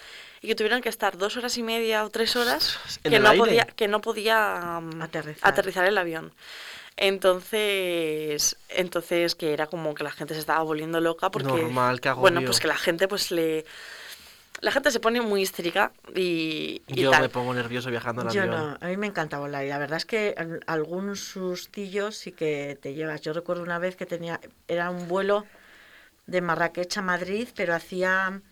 y 0.42 0.46
que 0.48 0.54
tuvieron 0.54 0.82
que 0.82 0.88
estar 0.88 1.16
dos 1.16 1.36
horas 1.36 1.56
y 1.56 1.62
media 1.62 2.04
o 2.04 2.10
tres 2.10 2.36
horas 2.36 2.78
¿En 3.02 3.10
que 3.12 3.18
no, 3.18 3.30
aire? 3.30 3.38
podía, 3.44 3.64
que 3.64 3.88
no 3.88 4.00
podía 4.00 4.80
mm, 4.80 5.02
Aterrizar. 5.02 5.48
aterrizar 5.50 5.86
el 5.86 5.98
avión. 5.98 6.32
Entonces, 6.96 8.56
entonces 8.68 9.34
que 9.34 9.52
era 9.52 9.66
como 9.66 9.94
que 9.94 10.04
la 10.04 10.10
gente 10.10 10.34
se 10.34 10.40
estaba 10.40 10.62
volviendo 10.62 11.00
loca 11.00 11.30
porque 11.30 11.48
Normal, 11.48 12.00
qué 12.00 12.12
bueno, 12.12 12.42
pues 12.44 12.60
que 12.60 12.68
la 12.68 12.76
gente 12.76 13.08
pues 13.08 13.30
le 13.30 13.64
la 14.60 14.72
gente 14.72 14.90
se 14.90 15.00
pone 15.00 15.20
muy 15.20 15.42
histérica 15.42 15.92
y, 16.14 16.82
y 16.86 17.02
Yo 17.02 17.10
tal. 17.10 17.22
me 17.22 17.28
pongo 17.28 17.54
nervioso 17.54 17.90
viajando 17.90 18.22
en 18.22 18.28
Yo 18.28 18.42
avión. 18.42 18.56
no, 18.56 18.78
a 18.80 18.86
mí 18.88 18.96
me 18.96 19.06
encanta 19.06 19.38
volar 19.38 19.64
y 19.64 19.68
la 19.68 19.78
verdad 19.78 19.96
es 19.96 20.04
que 20.04 20.34
al- 20.36 20.60
algún 20.66 21.16
sustillo 21.16 22.12
sí 22.12 22.32
que 22.32 22.78
te 22.80 22.94
llevas. 22.94 23.22
Yo 23.22 23.32
recuerdo 23.32 23.62
una 23.62 23.78
vez 23.78 23.96
que 23.96 24.06
tenía, 24.06 24.40
era 24.68 24.90
un 24.90 25.08
vuelo 25.08 25.46
de 26.26 26.40
Marrakech 26.42 26.98
a 26.98 27.02
Madrid, 27.02 27.48
pero 27.56 27.74
hacía, 27.74 28.42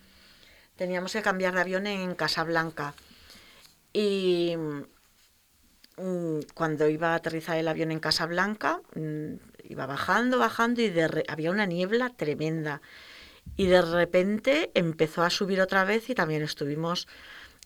teníamos 0.77 1.13
que 1.13 1.21
cambiar 1.21 1.53
de 1.55 1.61
avión 1.61 1.87
en 1.87 2.15
Casablanca. 2.15 2.93
Y 3.93 4.55
mm, 5.97 6.39
cuando 6.53 6.87
iba 6.89 7.09
a 7.13 7.15
aterrizar 7.15 7.57
el 7.57 7.67
avión 7.67 7.91
en 7.91 7.99
Casablanca, 7.99 8.81
mm, 8.95 9.33
iba 9.69 9.85
bajando, 9.85 10.39
bajando 10.39 10.81
y 10.81 10.89
de 10.89 11.07
re- 11.07 11.23
había 11.27 11.51
una 11.51 11.65
niebla 11.65 12.09
tremenda. 12.09 12.81
Y 13.55 13.67
de 13.67 13.81
repente 13.81 14.71
empezó 14.73 15.23
a 15.23 15.29
subir 15.29 15.61
otra 15.61 15.83
vez 15.83 16.09
y 16.09 16.15
también 16.15 16.41
estuvimos... 16.41 17.07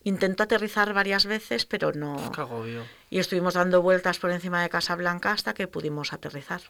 Intentó 0.06 0.42
aterrizar 0.42 0.92
varias 0.92 1.24
veces, 1.24 1.64
pero 1.64 1.92
no... 1.92 2.30
Qué 2.34 2.40
agobio. 2.42 2.84
Y 3.08 3.20
estuvimos 3.20 3.54
dando 3.54 3.80
vueltas 3.80 4.18
por 4.18 4.30
encima 4.32 4.60
de 4.62 4.68
Casablanca 4.68 5.32
hasta 5.32 5.54
que 5.54 5.66
pudimos 5.66 6.12
aterrizar. 6.12 6.60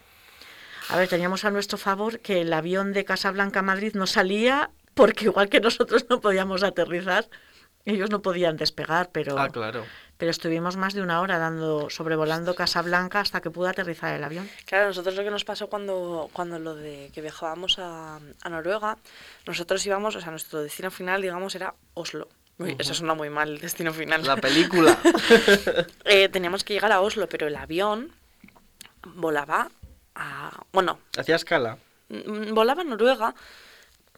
A 0.87 0.97
ver, 0.97 1.09
teníamos 1.09 1.43
a 1.43 1.51
nuestro 1.51 1.77
favor 1.77 2.21
que 2.21 2.41
el 2.41 2.53
avión 2.53 2.93
de 2.93 3.03
Casablanca 3.03 3.59
a 3.59 3.63
Madrid 3.63 3.93
no 3.93 4.07
salía 4.07 4.69
porque 4.93 5.25
igual 5.25 5.49
que 5.49 5.59
nosotros 5.59 6.05
no 6.09 6.21
podíamos 6.21 6.63
aterrizar, 6.63 7.27
ellos 7.83 8.09
no 8.09 8.21
podían 8.21 8.55
despegar, 8.55 9.09
pero, 9.11 9.37
Ah, 9.37 9.49
claro. 9.49 9.85
Pero 10.17 10.31
estuvimos 10.31 10.77
más 10.77 10.93
de 10.93 11.01
una 11.01 11.21
hora 11.21 11.37
dando 11.37 11.89
sobrevolando 11.89 12.55
Casablanca 12.55 13.19
hasta 13.19 13.41
que 13.41 13.51
pudo 13.51 13.67
aterrizar 13.67 14.13
el 14.15 14.23
avión. 14.23 14.49
Claro, 14.65 14.87
nosotros 14.87 15.15
lo 15.15 15.23
que 15.23 15.31
nos 15.31 15.43
pasó 15.45 15.67
cuando, 15.67 16.29
cuando 16.33 16.57
lo 16.59 16.75
de 16.75 17.11
que 17.13 17.21
viajábamos 17.21 17.79
a, 17.79 18.17
a 18.41 18.49
Noruega, 18.49 18.97
nosotros 19.45 19.85
íbamos, 19.85 20.15
o 20.15 20.21
sea, 20.21 20.31
nuestro 20.31 20.61
destino 20.61 20.89
final, 20.91 21.21
digamos, 21.21 21.53
era 21.55 21.73
Oslo. 21.93 22.29
Uy, 22.57 22.75
Eso 22.79 22.93
suena 22.93 23.13
muy 23.15 23.29
mal, 23.29 23.49
el 23.49 23.59
destino 23.59 23.91
final. 23.93 24.23
La 24.25 24.37
película. 24.37 24.97
Eh, 26.05 26.29
teníamos 26.29 26.63
que 26.63 26.73
llegar 26.73 26.91
a 26.91 27.01
Oslo, 27.01 27.27
pero 27.27 27.47
el 27.47 27.55
avión 27.55 28.11
volaba 29.03 29.69
a... 30.15 30.51
Bueno, 30.71 30.99
Hacía 31.17 31.35
escala. 31.35 31.77
mm, 32.09 32.53
volaba 32.53 32.81
a 32.81 32.85
Noruega. 32.85 33.35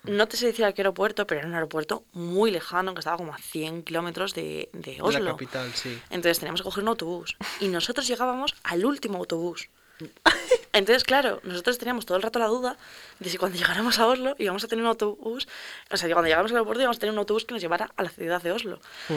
No 0.07 0.27
te 0.27 0.37
sé 0.37 0.47
decir 0.47 0.65
a 0.65 0.73
qué 0.73 0.81
aeropuerto, 0.81 1.27
pero 1.27 1.39
era 1.39 1.47
un 1.47 1.53
aeropuerto 1.55 2.03
muy 2.13 2.51
lejano, 2.51 2.93
que 2.93 2.99
estaba 2.99 3.17
como 3.17 3.33
a 3.33 3.37
100 3.37 3.83
kilómetros 3.83 4.33
de, 4.33 4.69
de 4.73 4.95
De 4.95 5.01
Oslo. 5.01 5.19
la 5.19 5.31
capital, 5.31 5.71
sí. 5.73 5.97
Entonces 6.09 6.39
teníamos 6.39 6.61
que 6.61 6.65
coger 6.65 6.83
un 6.83 6.89
autobús. 6.89 7.35
Y 7.59 7.67
nosotros 7.67 8.07
llegábamos 8.07 8.55
al 8.63 8.85
último 8.85 9.17
autobús. 9.17 9.69
Entonces, 10.73 11.03
claro, 11.03 11.39
nosotros 11.43 11.77
teníamos 11.79 12.05
todo 12.05 12.17
el 12.17 12.23
rato 12.23 12.37
la 12.39 12.47
duda 12.47 12.77
de 13.19 13.29
si 13.29 13.37
cuando 13.37 13.57
llegáramos 13.57 13.97
a 13.99 14.07
Oslo 14.07 14.35
íbamos 14.37 14.63
a 14.63 14.67
tener 14.67 14.83
un 14.83 14.89
autobús, 14.89 15.47
o 15.89 15.97
sea, 15.97 16.07
cuando 16.09 16.25
llegáramos 16.27 16.51
al 16.51 16.57
aeropuerto 16.57 16.81
íbamos 16.81 16.97
a 16.97 16.99
tener 16.99 17.13
un 17.13 17.19
autobús 17.19 17.45
que 17.45 17.53
nos 17.53 17.61
llevara 17.61 17.91
a 17.97 18.03
la 18.03 18.09
ciudad 18.09 18.41
de 18.41 18.51
Oslo. 18.51 18.79
Mm. 19.09 19.13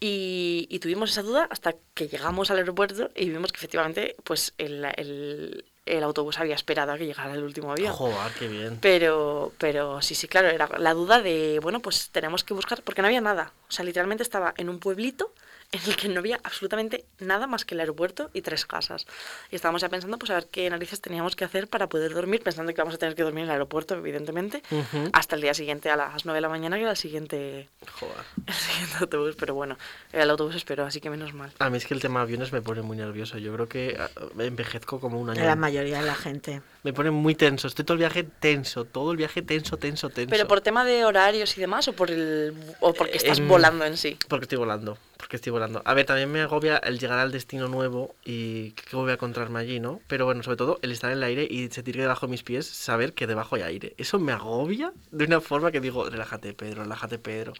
Y, 0.00 0.66
y 0.70 0.78
tuvimos 0.80 1.10
esa 1.10 1.22
duda 1.22 1.46
hasta 1.50 1.74
que 1.94 2.08
llegamos 2.08 2.50
al 2.50 2.58
aeropuerto 2.58 3.10
y 3.14 3.28
vimos 3.30 3.52
que 3.52 3.58
efectivamente 3.58 4.16
pues 4.24 4.54
el, 4.58 4.84
el- 4.96 5.64
el 5.86 6.02
autobús 6.02 6.38
había 6.38 6.54
esperado 6.54 6.92
a 6.92 6.98
que 6.98 7.06
llegara 7.06 7.34
el 7.34 7.42
último 7.42 7.72
avión. 7.72 7.92
Joder, 7.92 8.32
qué 8.38 8.48
bien. 8.48 8.78
Pero, 8.80 9.52
pero 9.58 10.00
sí, 10.00 10.14
sí, 10.14 10.28
claro, 10.28 10.48
era 10.48 10.68
la 10.78 10.94
duda 10.94 11.20
de, 11.20 11.58
bueno, 11.62 11.80
pues 11.80 12.10
tenemos 12.10 12.44
que 12.44 12.54
buscar, 12.54 12.82
porque 12.82 13.02
no 13.02 13.08
había 13.08 13.20
nada. 13.20 13.52
O 13.68 13.72
sea, 13.72 13.84
literalmente 13.84 14.22
estaba 14.22 14.54
en 14.56 14.68
un 14.68 14.78
pueblito 14.78 15.32
en 15.74 15.80
el 15.90 15.96
que 15.96 16.08
no 16.08 16.20
había 16.20 16.38
absolutamente 16.44 17.04
nada 17.18 17.46
más 17.48 17.64
que 17.64 17.74
el 17.74 17.80
aeropuerto 17.80 18.30
y 18.32 18.42
tres 18.42 18.64
casas. 18.64 19.06
Y 19.50 19.56
estábamos 19.56 19.82
ya 19.82 19.88
pensando, 19.88 20.18
pues 20.18 20.30
a 20.30 20.34
ver 20.34 20.46
qué 20.46 20.70
narices 20.70 21.00
teníamos 21.00 21.34
que 21.34 21.44
hacer 21.44 21.66
para 21.68 21.88
poder 21.88 22.14
dormir, 22.14 22.42
pensando 22.42 22.72
que 22.72 22.80
vamos 22.80 22.94
a 22.94 22.98
tener 22.98 23.14
que 23.16 23.22
dormir 23.24 23.42
en 23.42 23.48
el 23.48 23.52
aeropuerto, 23.52 23.94
evidentemente, 23.94 24.62
Ujú. 24.70 25.10
hasta 25.12 25.34
el 25.34 25.42
día 25.42 25.52
siguiente 25.52 25.90
a 25.90 25.96
las 25.96 26.24
9 26.24 26.36
de 26.36 26.40
la 26.40 26.48
mañana, 26.48 26.76
que 26.76 26.82
era 26.82 26.92
el 26.92 26.96
siguiente, 26.96 27.68
Joder. 27.98 28.14
el 28.46 28.54
siguiente 28.54 28.96
autobús. 29.00 29.34
Pero 29.36 29.54
bueno, 29.54 29.76
el 30.12 30.30
autobús 30.30 30.54
esperó, 30.54 30.84
así 30.86 31.00
que 31.00 31.10
menos 31.10 31.34
mal. 31.34 31.52
A 31.58 31.70
mí 31.70 31.76
es 31.78 31.86
que 31.86 31.94
el 31.94 32.00
tema 32.00 32.20
aviones 32.20 32.52
me 32.52 32.62
pone 32.62 32.82
muy 32.82 32.96
nervioso. 32.96 33.38
Yo 33.38 33.52
creo 33.54 33.68
que 33.68 33.96
ah, 33.98 34.08
envejezco 34.38 35.00
como 35.00 35.20
un 35.20 35.30
año. 35.30 35.44
La 35.44 35.56
mayoría 35.56 36.00
de 36.00 36.06
la 36.06 36.14
gente. 36.14 36.62
Me 36.84 36.92
pone 36.92 37.10
muy 37.10 37.34
tenso. 37.34 37.66
Estoy 37.66 37.84
todo 37.86 37.94
el 37.94 37.98
viaje 38.00 38.24
tenso. 38.24 38.84
Todo 38.84 39.10
el 39.12 39.16
viaje 39.16 39.40
tenso, 39.40 39.78
tenso, 39.78 40.10
tenso. 40.10 40.30
¿Pero 40.30 40.46
por 40.46 40.60
tema 40.60 40.84
de 40.84 41.06
horarios 41.06 41.56
y 41.56 41.60
demás 41.60 41.88
o 41.88 41.94
por 41.94 42.10
el 42.10 42.54
o 42.80 42.92
porque 42.92 43.16
estás 43.16 43.38
Em, 43.38 43.48
volando 43.48 43.86
en 43.86 43.96
sí? 43.96 44.18
Porque 44.28 44.44
estoy 44.44 44.58
volando. 44.58 44.98
Porque 45.16 45.36
estoy 45.36 45.50
volando. 45.50 45.80
A 45.86 45.94
ver, 45.94 46.04
también 46.04 46.30
me 46.30 46.42
agobia 46.42 46.76
el 46.76 46.98
llegar 46.98 47.18
al 47.18 47.32
destino 47.32 47.68
nuevo 47.68 48.14
y 48.22 48.72
que 48.72 48.96
voy 48.96 49.10
a 49.10 49.14
encontrarme 49.14 49.60
allí, 49.60 49.80
¿no? 49.80 50.02
Pero 50.08 50.26
bueno, 50.26 50.42
sobre 50.42 50.58
todo 50.58 50.78
el 50.82 50.92
estar 50.92 51.10
en 51.10 51.16
el 51.16 51.24
aire 51.24 51.48
y 51.50 51.70
sentir 51.70 51.94
que 51.94 52.02
debajo 52.02 52.26
de 52.26 52.30
mis 52.32 52.42
pies, 52.42 52.66
saber 52.66 53.14
que 53.14 53.26
debajo 53.26 53.56
hay 53.56 53.62
aire. 53.62 53.94
Eso 53.96 54.18
me 54.18 54.32
agobia 54.32 54.92
de 55.10 55.24
una 55.24 55.40
forma 55.40 55.72
que 55.72 55.80
digo, 55.80 56.10
relájate, 56.10 56.52
Pedro, 56.52 56.82
relájate, 56.82 57.18
Pedro. 57.18 57.54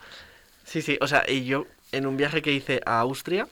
Sí, 0.65 0.83
sí, 0.83 0.99
o 1.01 1.07
sea, 1.09 1.25
y 1.27 1.47
yo 1.47 1.67
en 1.93 2.07
un 2.07 2.19
viaje 2.19 2.43
que 2.43 2.53
hice 2.53 2.83
a 2.85 3.01
Austria, 3.01 3.49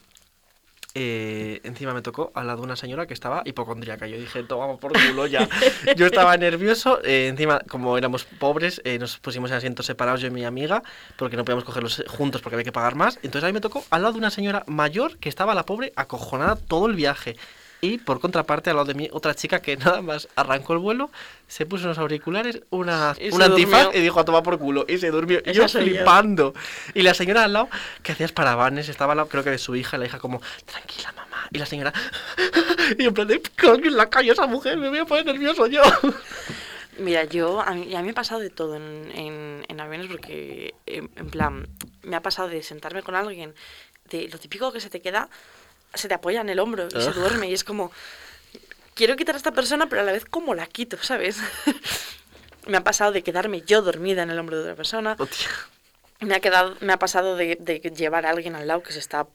eh, 0.95 1.61
encima 1.65 1.95
me 1.95 2.03
tocó 2.03 2.33
al 2.35 2.47
lado 2.47 2.59
de 2.59 2.65
una 2.65 2.77
señora 2.77 3.07
que 3.07 3.15
estaba 3.15 3.43
hipocondríaca. 3.45 4.07
Yo 4.07 4.17
dije, 4.19 4.43
toma 4.43 4.77
por 4.77 4.93
culo 4.93 5.27
ya. 5.27 5.49
Yo 5.97 6.07
estaba 6.07 6.37
nervioso. 6.37 7.01
eh, 7.05 7.29
encima, 7.29 7.61
como 7.69 7.97
éramos 7.97 8.25
pobres, 8.25 8.81
eh, 8.85 8.99
nos 8.99 9.19
pusimos 9.19 9.51
en 9.51 9.57
asientos 9.57 9.87
separados 9.87 10.21
yo 10.21 10.29
y 10.29 10.31
mi 10.31 10.45
amiga, 10.45 10.83
porque 11.17 11.37
no 11.37 11.45
podíamos 11.45 11.65
cogerlos 11.65 12.05
juntos 12.09 12.43
porque 12.43 12.57
había 12.57 12.65
que 12.65 12.73
pagar 12.73 12.95
más. 12.95 13.19
Entonces 13.23 13.45
ahí 13.45 13.53
me 13.53 13.61
tocó 13.61 13.85
al 13.91 14.03
lado 14.03 14.13
de 14.13 14.19
una 14.19 14.31
señora 14.31 14.65
mayor 14.67 15.19
que 15.19 15.29
estaba 15.29 15.55
la 15.55 15.65
pobre 15.65 15.93
acojonada 15.97 16.57
todo 16.57 16.87
el 16.87 16.95
viaje. 16.95 17.37
Y 17.85 17.99
por 17.99 18.21
contraparte, 18.21 18.71
al 18.71 18.77
lado 18.77 18.87
de 18.87 18.95
mí, 18.95 19.09
otra 19.13 19.35
chica 19.35 19.61
que 19.61 19.77
nada 19.79 20.01
más 20.03 20.29
arrancó 20.37 20.73
el 20.73 20.79
vuelo, 20.79 21.11
se 21.49 21.67
puso 21.67 21.85
unos 21.85 21.99
auriculares, 21.99 22.63
una, 22.71 23.15
Y 23.19 23.31
un 23.35 23.43
antifaz 23.43 23.83
durmió. 23.87 23.99
y 23.99 24.03
dijo 24.05 24.21
a 24.21 24.25
tomar 24.25 24.45
por 24.45 24.57
culo. 24.59 24.85
Y 24.89 24.99
se 24.99 25.11
durmió. 25.11 25.41
Y 25.45 25.53
yo 25.53 25.69
flipando. 25.69 26.55
Y 26.95 27.03
la 27.03 27.13
señora 27.13 27.43
al 27.43 27.53
lado, 27.53 27.69
que 28.05 28.13
hacía 28.13 28.29
parabanes, 28.29 28.89
estaba 28.89 29.13
al 29.15 29.17
lado, 29.17 29.29
creo 29.29 29.43
que 29.43 29.51
de 29.51 29.59
su 29.59 29.75
hija, 29.75 29.97
y 29.97 30.01
la 30.01 30.07
hija 30.07 30.21
como, 30.21 30.41
tranquila 30.65 31.13
mamá. 31.13 31.49
Y 31.51 31.59
la 31.59 31.67
señora, 31.67 31.93
y 32.99 33.05
en 33.05 33.13
plan 33.15 33.27
de, 33.27 33.43
"Coño, 33.61 33.87
en 33.89 33.97
la 33.97 34.09
calle 34.09 34.31
esa 34.31 34.47
mujer, 34.47 34.79
me 34.79 34.89
voy 34.89 34.99
a 35.01 35.05
poner 35.05 35.27
nervioso 35.27 35.67
yo. 35.67 35.83
Mira, 36.99 37.25
yo, 37.25 37.61
a 37.61 37.73
mí, 37.73 37.95
a 37.97 37.99
mí 37.99 38.05
me 38.05 38.11
ha 38.11 38.15
pasado 38.15 38.41
de 38.41 38.51
todo 38.51 38.77
en, 38.77 39.11
en, 39.15 39.65
en 39.67 39.81
aviones 39.81 40.07
porque, 40.09 40.75
en, 40.87 41.11
en 41.17 41.31
plan, 41.31 41.67
me 42.03 42.15
ha 42.15 42.21
pasado 42.23 42.49
de 42.49 42.63
sentarme 42.63 43.03
con 43.03 43.17
alguien, 43.17 43.55
de 44.11 44.29
lo 44.29 44.39
típico 44.39 44.71
que 44.73 44.79
se 44.81 44.91
te 44.91 45.01
queda, 45.01 45.29
se 45.95 46.09
te 46.09 46.15
apoya 46.15 46.41
en 46.41 46.49
el 46.49 46.59
hombro 46.59 46.89
y 46.89 47.01
se 47.01 47.09
Ugh. 47.11 47.15
duerme 47.15 47.49
y 47.49 47.55
es 47.55 47.65
como, 47.65 47.93
quiero 48.95 49.17
quitar 49.17 49.35
a 49.35 49.39
esta 49.39 49.53
persona, 49.53 49.89
pero 49.89 50.03
a 50.03 50.05
la 50.05 50.13
vez 50.13 50.25
como 50.25 50.55
la 50.55 50.67
quito, 50.67 50.97
¿sabes? 51.03 51.39
me 52.67 52.77
ha 52.77 52.85
pasado 52.85 53.13
de 53.13 53.23
quedarme 53.23 53.63
yo 53.63 53.83
dormida 53.83 54.23
en 54.23 54.31
el 54.31 54.39
hombro 54.39 54.57
de 54.57 54.63
otra 54.63 54.75
persona. 54.77 55.17
Me 56.21 56.35
ha, 56.37 56.41
quedado, 56.41 56.77
me 56.81 56.93
ha 56.93 56.99
pasado 56.99 57.37
de, 57.37 57.57
de 57.59 57.79
llevar 57.81 58.27
a 58.27 58.31
alguien 58.31 58.55
al 58.55 58.69
lado 58.69 58.83
que 58.85 58.93
se 58.93 59.01
está, 59.01 59.27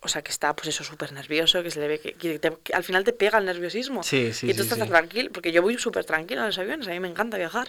o 0.00 0.06
sea, 0.08 0.22
que 0.22 0.30
está, 0.30 0.54
pues 0.54 0.68
eso, 0.68 0.84
súper 0.84 1.12
nervioso, 1.12 1.60
que 1.64 1.72
se 1.72 1.80
le 1.80 1.88
ve 1.88 1.98
que, 1.98 2.12
que 2.12 2.38
te- 2.38 2.56
que 2.62 2.72
al 2.72 2.84
final 2.84 3.02
te 3.02 3.12
pega 3.12 3.38
el 3.38 3.46
nerviosismo. 3.46 4.04
Sí, 4.04 4.32
sí, 4.32 4.46
y 4.48 4.54
tú 4.54 4.62
sí, 4.62 4.68
estás 4.72 4.88
tranquilo, 4.88 5.30
porque 5.32 5.50
yo 5.50 5.60
voy 5.60 5.76
súper 5.76 6.04
tranquila 6.04 6.42
en 6.42 6.46
los 6.46 6.58
aviones, 6.58 6.86
a 6.86 6.92
mí 6.92 7.00
me 7.00 7.08
encanta 7.08 7.36
viajar. 7.36 7.68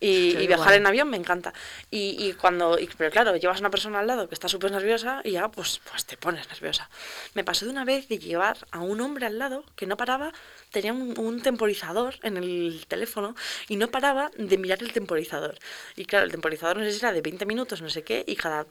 Y, 0.00 0.30
y 0.36 0.46
viajar 0.46 0.66
igual. 0.66 0.74
en 0.74 0.86
avión 0.86 1.08
me 1.08 1.16
encanta. 1.16 1.54
Y, 1.90 2.16
y 2.18 2.32
cuando, 2.34 2.78
y- 2.78 2.88
pero 2.98 3.10
claro, 3.10 3.36
llevas 3.36 3.58
a 3.58 3.60
una 3.60 3.70
persona 3.70 4.00
al 4.00 4.06
lado 4.06 4.28
que 4.28 4.34
está 4.34 4.48
súper 4.48 4.70
nerviosa 4.70 5.22
y 5.24 5.32
ya 5.32 5.48
pues, 5.50 5.80
pues 5.88 6.04
te 6.04 6.16
pones 6.16 6.46
nerviosa. 6.48 6.90
Me 7.34 7.44
pasó 7.44 7.64
de 7.64 7.70
una 7.70 7.84
vez 7.84 8.08
de 8.08 8.18
llevar 8.18 8.58
a 8.70 8.80
un 8.80 9.00
hombre 9.00 9.26
al 9.26 9.38
lado 9.38 9.64
que 9.76 9.86
no 9.86 9.96
paraba, 9.96 10.32
tenía 10.70 10.92
un, 10.92 11.18
un 11.18 11.40
temporizador 11.42 12.16
en 12.22 12.36
el 12.36 12.84
teléfono 12.88 13.34
y 13.68 13.76
no 13.76 13.88
paraba 13.88 14.30
de 14.36 14.58
mirar 14.58 14.82
el 14.82 14.92
temporizador. 14.92 15.58
Y 15.96 16.04
claro, 16.04 16.26
el 16.26 16.32
temporizador 16.32 16.76
no 16.76 16.84
sé 16.84 16.92
si 16.92 16.98
era 16.98 17.12
de 17.12 17.22
20 17.22 17.46
minutos, 17.46 17.80
no 17.80 17.88
sé 17.88 18.02
qué, 18.02 18.24
y 18.26 18.36
cada 18.36 18.66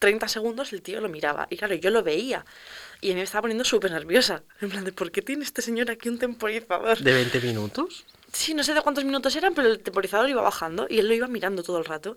30 0.00 0.28
segundos 0.28 0.72
el 0.72 0.82
tío 0.82 1.00
lo 1.00 1.08
miraba. 1.08 1.46
Y 1.50 1.56
claro, 1.56 1.74
yo 1.74 1.90
lo 1.90 2.02
veía. 2.02 2.44
Y 3.00 3.10
a 3.10 3.14
mí 3.14 3.16
me 3.16 3.22
estaba 3.22 3.42
poniendo 3.42 3.64
súper 3.64 3.90
nerviosa. 3.92 4.42
En 4.60 4.70
plan 4.70 4.84
de, 4.84 4.92
¿por 4.92 5.10
qué 5.12 5.22
tiene 5.22 5.44
este 5.44 5.62
señor 5.62 5.90
aquí 5.90 6.08
un 6.08 6.18
temporizador? 6.18 6.98
¿De 6.98 7.12
20 7.12 7.40
minutos? 7.40 8.04
Sí, 8.34 8.52
no 8.52 8.64
sé 8.64 8.74
de 8.74 8.82
cuántos 8.82 9.04
minutos 9.04 9.34
eran, 9.36 9.54
pero 9.54 9.68
el 9.68 9.78
temporizador 9.78 10.28
iba 10.28 10.42
bajando 10.42 10.86
y 10.90 10.98
él 10.98 11.06
lo 11.06 11.14
iba 11.14 11.28
mirando 11.28 11.62
todo 11.62 11.78
el 11.78 11.84
rato. 11.84 12.16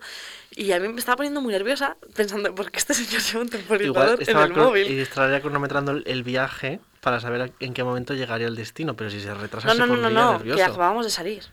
Y 0.50 0.72
a 0.72 0.80
mí 0.80 0.88
me 0.88 0.98
estaba 0.98 1.16
poniendo 1.16 1.40
muy 1.40 1.52
nerviosa 1.52 1.96
pensando, 2.14 2.52
¿por 2.54 2.72
qué 2.72 2.78
este 2.78 2.92
señor 2.92 3.22
lleva 3.22 3.40
un 3.42 3.48
temporizador 3.48 4.20
Igual 4.20 4.28
en 4.28 4.36
el 4.36 4.52
cron- 4.56 4.64
móvil? 4.66 4.90
y 4.90 4.98
estaría 5.00 5.40
cronometrando 5.40 5.92
el, 5.92 6.22
viaje 6.24 6.80
para 7.00 7.20
saber 7.20 7.52
en 7.60 7.72
qué 7.72 7.84
momento 7.84 8.14
llegaría 8.14 8.48
el 8.48 8.56
destino, 8.56 8.96
pero 8.96 9.10
si 9.10 9.20
se 9.20 9.32
retrasa 9.32 9.72
No, 9.74 9.86
no, 9.86 9.96
no, 9.96 10.10
no, 10.10 10.32
nervioso. 10.32 10.56
que 10.56 10.62
acabábamos 10.64 11.04
de 11.06 11.10
salir. 11.12 11.44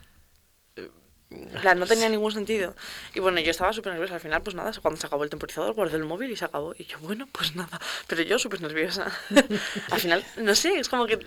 En 1.30 1.60
plan, 1.60 1.78
no 1.78 1.86
tenía 1.86 2.08
ningún 2.08 2.32
sentido. 2.32 2.74
Y 3.14 3.20
bueno, 3.20 3.40
yo 3.40 3.50
estaba 3.50 3.72
súper 3.72 3.92
nerviosa. 3.92 4.14
Al 4.14 4.20
final, 4.20 4.42
pues 4.42 4.54
nada, 4.54 4.72
cuando 4.80 5.00
se 5.00 5.06
acabó 5.06 5.24
el 5.24 5.30
temporizador, 5.30 5.74
guardé 5.74 5.96
el 5.96 6.04
móvil 6.04 6.30
y 6.30 6.36
se 6.36 6.44
acabó. 6.44 6.74
Y 6.78 6.84
yo, 6.84 6.98
bueno, 7.00 7.28
pues 7.32 7.54
nada. 7.56 7.80
Pero 8.06 8.22
yo 8.22 8.38
súper 8.38 8.60
nerviosa. 8.60 9.10
Al 9.90 10.00
final, 10.00 10.24
no 10.36 10.54
sé, 10.54 10.78
es 10.78 10.88
como 10.88 11.06
que... 11.06 11.18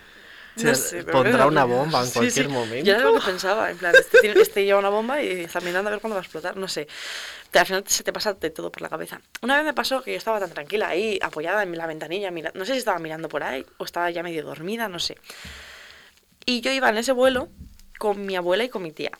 No 0.56 0.74
Se 0.74 0.74
sé, 0.74 1.04
pondrá 1.04 1.46
una 1.46 1.64
bomba 1.64 2.00
en 2.00 2.06
Sí, 2.06 2.12
cualquier 2.14 2.46
sí. 2.46 2.52
momento. 2.52 2.84
Yo 2.84 2.94
era 2.94 3.04
lo 3.04 3.14
que 3.14 3.26
pensaba. 3.26 3.70
En 3.70 3.78
plan, 3.78 3.94
este, 3.94 4.18
tiene- 4.20 4.40
este 4.40 4.64
lleva 4.64 4.78
una 4.80 4.88
bomba 4.88 5.22
y 5.22 5.28
está 5.42 5.60
mirando 5.60 5.88
a 5.88 5.92
ver 5.92 6.00
cuándo 6.00 6.16
va 6.16 6.20
a 6.20 6.24
explotar. 6.24 6.56
No 6.56 6.66
sé. 6.68 6.88
Al 7.52 7.66
final 7.66 7.84
se 7.86 8.02
te 8.04 8.12
pasa 8.12 8.34
de 8.34 8.50
todo 8.50 8.70
por 8.70 8.82
la 8.82 8.88
cabeza. 8.88 9.20
Una 9.42 9.56
vez 9.56 9.64
me 9.64 9.74
pasó 9.74 10.02
que 10.02 10.12
yo 10.12 10.18
estaba 10.18 10.38
tan 10.40 10.50
tranquila 10.50 10.88
ahí, 10.88 11.18
apoyada 11.22 11.62
en 11.62 11.76
la 11.76 11.86
ventanilla. 11.86 12.30
no 12.30 12.64
sé 12.64 12.72
si 12.72 12.78
estaba 12.78 12.98
mirando 12.98 13.28
por 13.28 13.42
ahí 13.42 13.64
o 13.78 13.84
estaba 13.84 14.10
ya 14.10 14.22
medio 14.22 14.44
dormida, 14.44 14.88
no 14.88 14.98
sé. 14.98 15.16
Y 16.46 16.60
yo 16.60 16.70
iba 16.72 16.88
en 16.88 16.98
ese 16.98 17.12
vuelo 17.12 17.48
con 17.98 18.24
mi 18.26 18.34
abuela 18.36 18.64
y 18.64 18.68
con 18.68 18.82
mi 18.82 18.92
tía. 18.92 19.10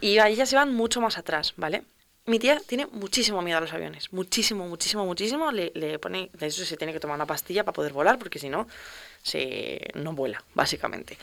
Y 0.00 0.18
ellas 0.18 0.52
iban 0.52 0.74
mucho 0.74 1.00
más 1.00 1.18
atrás, 1.18 1.52
¿vale? 1.56 1.82
Mi 2.24 2.38
tía 2.38 2.60
tiene 2.66 2.86
muchísimo 2.86 3.40
miedo 3.42 3.58
a 3.58 3.60
los 3.60 3.72
aviones. 3.72 4.12
Muchísimo, 4.12 4.66
muchísimo, 4.66 5.04
muchísimo. 5.06 5.52
Le, 5.52 5.70
le 5.74 5.98
pone. 5.98 6.30
De 6.32 6.46
eso 6.46 6.64
se 6.64 6.76
tiene 6.76 6.92
que 6.92 6.98
tomar 6.98 7.14
una 7.16 7.26
pastilla 7.26 7.62
para 7.62 7.74
poder 7.74 7.92
volar, 7.92 8.18
porque 8.18 8.38
si 8.38 8.48
no, 8.48 8.66
se 9.26 9.80
no 9.94 10.12
vuela, 10.14 10.42
básicamente. 10.54 11.18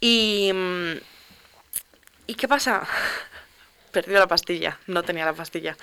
Y. 0.00 0.50
mm, 0.54 0.92
¿Y 2.26 2.34
qué 2.34 2.48
pasa? 2.48 2.86
Perdió 3.92 4.18
la 4.18 4.26
pastilla. 4.28 4.78
No 4.86 5.02
tenía 5.02 5.24
la 5.24 5.32
pastilla. 5.34 5.76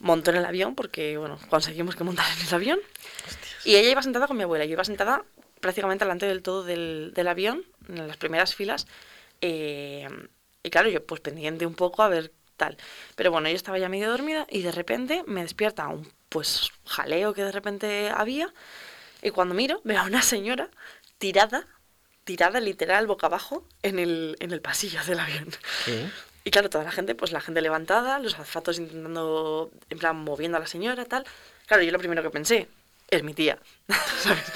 Montó 0.00 0.30
en 0.30 0.38
el 0.38 0.44
avión, 0.46 0.74
porque, 0.74 1.16
bueno, 1.18 1.38
conseguimos 1.48 1.96
que 1.96 2.04
montara 2.04 2.32
en 2.34 2.46
el 2.46 2.54
avión. 2.54 2.80
Y 3.64 3.76
ella 3.76 3.90
iba 3.90 4.02
sentada 4.02 4.26
con 4.26 4.36
mi 4.36 4.42
abuela. 4.44 4.64
Yo 4.64 4.72
iba 4.72 4.84
sentada 4.84 5.24
prácticamente 5.60 6.04
delante 6.04 6.26
del 6.26 6.42
todo 6.42 6.64
del, 6.64 7.12
del 7.14 7.28
avión, 7.28 7.64
en 7.88 8.08
las 8.08 8.16
primeras 8.16 8.54
filas. 8.54 8.86
eh, 9.40 10.08
y 10.64 10.70
claro, 10.70 10.88
yo 10.90 11.04
pues 11.04 11.20
pendiente 11.20 11.66
un 11.66 11.74
poco 11.74 12.02
a 12.02 12.08
ver 12.08 12.32
tal. 12.56 12.76
Pero 13.16 13.30
bueno, 13.32 13.48
yo 13.48 13.56
estaba 13.56 13.78
ya 13.78 13.88
medio 13.88 14.10
dormida 14.10 14.46
y 14.50 14.62
de 14.62 14.72
repente 14.72 15.24
me 15.26 15.42
despierta 15.42 15.88
un 15.88 16.08
pues 16.28 16.70
jaleo 16.86 17.34
que 17.34 17.44
de 17.44 17.52
repente 17.52 18.10
había. 18.14 18.52
Y 19.22 19.30
cuando 19.30 19.54
miro, 19.54 19.80
veo 19.84 20.00
a 20.00 20.04
una 20.04 20.20
señora 20.22 20.68
tirada, 21.18 21.66
tirada 22.24 22.60
literal 22.60 23.06
boca 23.06 23.28
abajo 23.28 23.66
en 23.82 23.98
el, 23.98 24.36
en 24.40 24.50
el 24.50 24.60
pasillo 24.60 25.02
del 25.04 25.20
avión. 25.20 25.48
¿Qué? 25.84 26.06
Y 26.44 26.50
claro, 26.50 26.68
toda 26.68 26.84
la 26.84 26.90
gente, 26.90 27.14
pues 27.14 27.30
la 27.30 27.40
gente 27.40 27.60
levantada, 27.60 28.18
los 28.18 28.34
azafatos 28.34 28.78
intentando, 28.78 29.70
en 29.90 29.98
plan, 29.98 30.16
moviendo 30.16 30.56
a 30.56 30.60
la 30.60 30.66
señora, 30.66 31.04
tal. 31.04 31.24
Claro, 31.66 31.84
yo 31.84 31.92
lo 31.92 31.98
primero 31.98 32.22
que 32.22 32.30
pensé, 32.30 32.68
es 33.08 33.22
mi 33.22 33.32
tía, 33.32 33.58
¿sabes? 34.18 34.52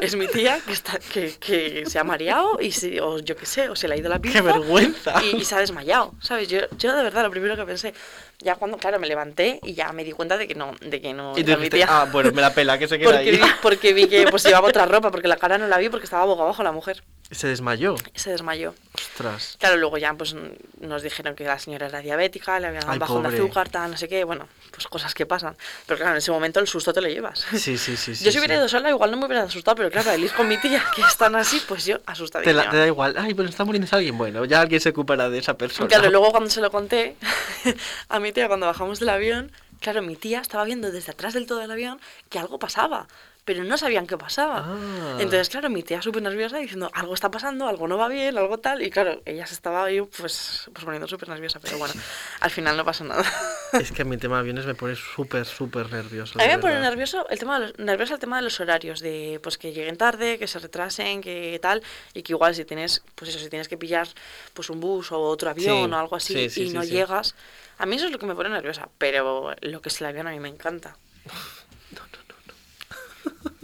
es 0.00 0.16
mi 0.16 0.26
tía 0.26 0.60
que, 0.60 0.72
está, 0.72 0.98
que, 0.98 1.36
que 1.38 1.86
se 1.86 1.98
ha 1.98 2.04
mareado 2.04 2.58
y 2.60 2.72
se, 2.72 3.00
o 3.00 3.20
yo 3.20 3.36
qué 3.36 3.46
sé, 3.46 3.70
o 3.70 3.76
se 3.76 3.88
le 3.88 3.94
ha 3.94 3.96
ido 3.96 4.10
la 4.10 4.18
pinza. 4.18 4.40
¡Qué 4.40 4.44
vergüenza! 4.44 5.22
Y, 5.24 5.36
y 5.36 5.44
se 5.44 5.54
ha 5.54 5.60
desmayado, 5.60 6.14
¿sabes? 6.20 6.48
Yo, 6.48 6.60
yo 6.76 6.94
de 6.94 7.02
verdad 7.04 7.22
lo 7.22 7.30
primero 7.30 7.56
que 7.56 7.64
pensé, 7.64 7.94
ya 8.42 8.56
cuando, 8.56 8.76
claro, 8.78 8.98
me 8.98 9.06
levanté 9.06 9.60
y 9.62 9.74
ya 9.74 9.92
me 9.92 10.04
di 10.04 10.12
cuenta 10.12 10.36
de 10.36 10.46
que 10.48 10.54
no, 10.54 10.72
de 10.80 11.00
que 11.00 11.12
no 11.14 11.32
Y 11.36 11.42
dijiste, 11.42 11.78
tía. 11.78 11.86
ah, 11.88 12.08
bueno, 12.10 12.32
me 12.32 12.42
la 12.42 12.52
pela, 12.54 12.78
que 12.78 12.88
se 12.88 12.98
queda 12.98 13.10
porque, 13.10 13.30
ahí. 13.30 13.36
vi, 13.36 13.42
porque 13.62 13.92
vi 13.92 14.08
que 14.08 14.26
pues 14.28 14.42
llevaba 14.44 14.68
otra 14.68 14.86
ropa, 14.86 15.10
porque 15.10 15.28
la 15.28 15.36
cara 15.36 15.58
no 15.58 15.66
la 15.68 15.78
vi 15.78 15.88
porque 15.88 16.04
estaba 16.04 16.24
boca 16.24 16.42
abajo 16.42 16.62
la 16.62 16.72
mujer. 16.72 17.02
Se 17.30 17.48
desmayó. 17.48 17.94
Se 18.14 18.30
desmayó. 18.30 18.74
Ostras. 19.12 19.56
Claro, 19.58 19.76
luego 19.76 19.98
ya 19.98 20.14
pues 20.14 20.34
nos 20.80 21.02
dijeron 21.02 21.34
que 21.34 21.44
la 21.44 21.58
señora 21.58 21.86
era 21.86 22.00
diabética, 22.00 22.58
le 22.58 22.68
habían 22.68 22.84
Ay, 22.88 22.98
bajón 22.98 23.22
de 23.22 23.28
azúcar, 23.28 23.68
tal, 23.68 23.90
no 23.90 23.96
sé 23.96 24.08
qué, 24.08 24.24
bueno, 24.24 24.48
pues 24.70 24.86
cosas 24.86 25.14
que 25.14 25.26
pasan. 25.26 25.56
Pero 25.86 25.98
claro, 25.98 26.12
en 26.12 26.18
ese 26.18 26.30
momento 26.30 26.60
el 26.60 26.66
susto 26.66 26.92
te 26.92 27.00
lo 27.00 27.08
llevas. 27.08 27.44
Sí, 27.54 27.76
sí, 27.76 27.96
sí. 27.96 28.14
yo 28.24 28.32
si 28.32 28.38
hubiera 28.38 28.54
sí. 28.54 28.58
ido 28.58 28.68
sola 28.68 28.88
igual 28.90 29.10
no 29.10 29.16
me 29.18 29.26
hubiera 29.26 29.42
asustado, 29.42 29.76
pero 29.76 29.90
claro, 29.90 30.10
al 30.10 30.20
ir 30.20 30.32
con 30.32 30.48
mi 30.48 30.56
tía, 30.58 30.82
que 30.96 31.02
están 31.02 31.36
así, 31.36 31.62
pues 31.68 31.84
yo 31.84 31.98
Te, 32.42 32.52
la- 32.52 32.70
te 32.70 32.76
da 32.78 32.86
igual. 32.86 33.14
Ay, 33.18 33.34
pero 33.34 33.48
está 33.48 33.64
muriendo 33.64 33.88
alguien. 33.94 34.16
Bueno, 34.16 34.44
ya 34.44 34.60
alguien 34.62 34.80
se 34.80 34.88
ocupará 34.90 35.28
de 35.28 35.38
esa 35.38 35.54
persona. 35.58 35.88
Claro, 35.88 36.10
luego 36.10 36.30
cuando 36.30 36.48
se 36.50 36.60
lo 36.60 36.70
conté 36.70 37.16
a 38.08 38.18
mi 38.18 38.32
tía 38.32 38.48
cuando 38.48 38.66
bajamos 38.66 38.98
del 39.00 39.08
avión, 39.10 39.52
claro, 39.80 40.02
mi 40.02 40.16
tía 40.16 40.40
estaba 40.40 40.64
viendo 40.64 40.90
desde 40.90 41.12
atrás 41.12 41.34
del 41.34 41.46
todo 41.46 41.58
del 41.58 41.70
avión 41.70 42.00
que 42.30 42.38
algo 42.38 42.58
pasaba, 42.58 43.08
pero 43.44 43.64
no 43.64 43.76
sabían 43.76 44.06
qué 44.06 44.16
pasaba. 44.16 44.64
Ah. 44.64 45.16
Entonces, 45.18 45.48
claro, 45.48 45.68
mi 45.68 45.82
tía 45.82 46.00
súper 46.00 46.22
nerviosa 46.22 46.58
diciendo, 46.58 46.90
algo 46.94 47.14
está 47.14 47.30
pasando, 47.30 47.66
algo 47.66 47.88
no 47.88 47.98
va 47.98 48.08
bien, 48.08 48.38
algo 48.38 48.58
tal, 48.58 48.82
y 48.82 48.90
claro, 48.90 49.20
ella 49.24 49.46
se 49.46 49.54
estaba 49.54 49.84
ahí 49.84 50.00
pues, 50.00 50.68
pues 50.72 50.84
poniendo 50.84 51.08
súper 51.08 51.28
nerviosa, 51.28 51.58
pero 51.60 51.78
bueno, 51.78 51.94
al 52.40 52.50
final 52.50 52.76
no 52.76 52.84
pasó 52.84 53.04
nada. 53.04 53.24
Es 53.72 53.90
que 53.90 54.02
a 54.02 54.04
mi 54.04 54.18
tema 54.18 54.36
de 54.36 54.40
aviones 54.40 54.66
me 54.66 54.74
pone 54.74 54.94
súper, 54.94 55.46
súper 55.46 55.90
nervioso. 55.90 56.38
A 56.38 56.44
mí 56.44 56.48
me 56.48 56.58
pone 56.58 56.78
nervioso 56.78 57.26
el 57.30 57.38
tema 57.38 57.58
de 57.58 57.68
los, 57.68 57.78
nervioso 57.78 58.14
el 58.14 58.20
tema 58.20 58.36
de 58.36 58.42
los 58.42 58.60
horarios, 58.60 59.00
de 59.00 59.40
pues 59.42 59.56
que 59.56 59.72
lleguen 59.72 59.96
tarde, 59.96 60.38
que 60.38 60.46
se 60.46 60.58
retrasen, 60.58 61.22
que 61.22 61.58
tal, 61.60 61.82
y 62.12 62.22
que 62.22 62.34
igual 62.34 62.54
si 62.54 62.64
tienes, 62.66 63.02
pues 63.14 63.30
eso, 63.30 63.38
si 63.38 63.48
tienes 63.48 63.68
que 63.68 63.78
pillar 63.78 64.06
pues 64.52 64.68
un 64.68 64.78
bus 64.78 65.10
o 65.10 65.20
otro 65.20 65.48
avión 65.50 65.88
Sí, 65.88 65.94
o 65.94 65.98
algo 65.98 66.16
así 66.16 66.34
sí, 66.34 66.50
sí, 66.50 66.62
y 66.64 66.70
no 66.70 66.84
llegas, 66.84 67.34
a 67.78 67.86
mí 67.86 67.96
eso 67.96 68.06
es 68.06 68.12
lo 68.12 68.18
que 68.18 68.26
me 68.26 68.34
pone 68.34 68.50
nerviosa, 68.50 68.88
pero 68.98 69.54
lo 69.60 69.80
que 69.80 69.88
es 69.88 70.00
el 70.00 70.06
avión 70.06 70.26
a 70.26 70.30
mí 70.30 70.38
me 70.38 70.48
encanta. 70.48 70.96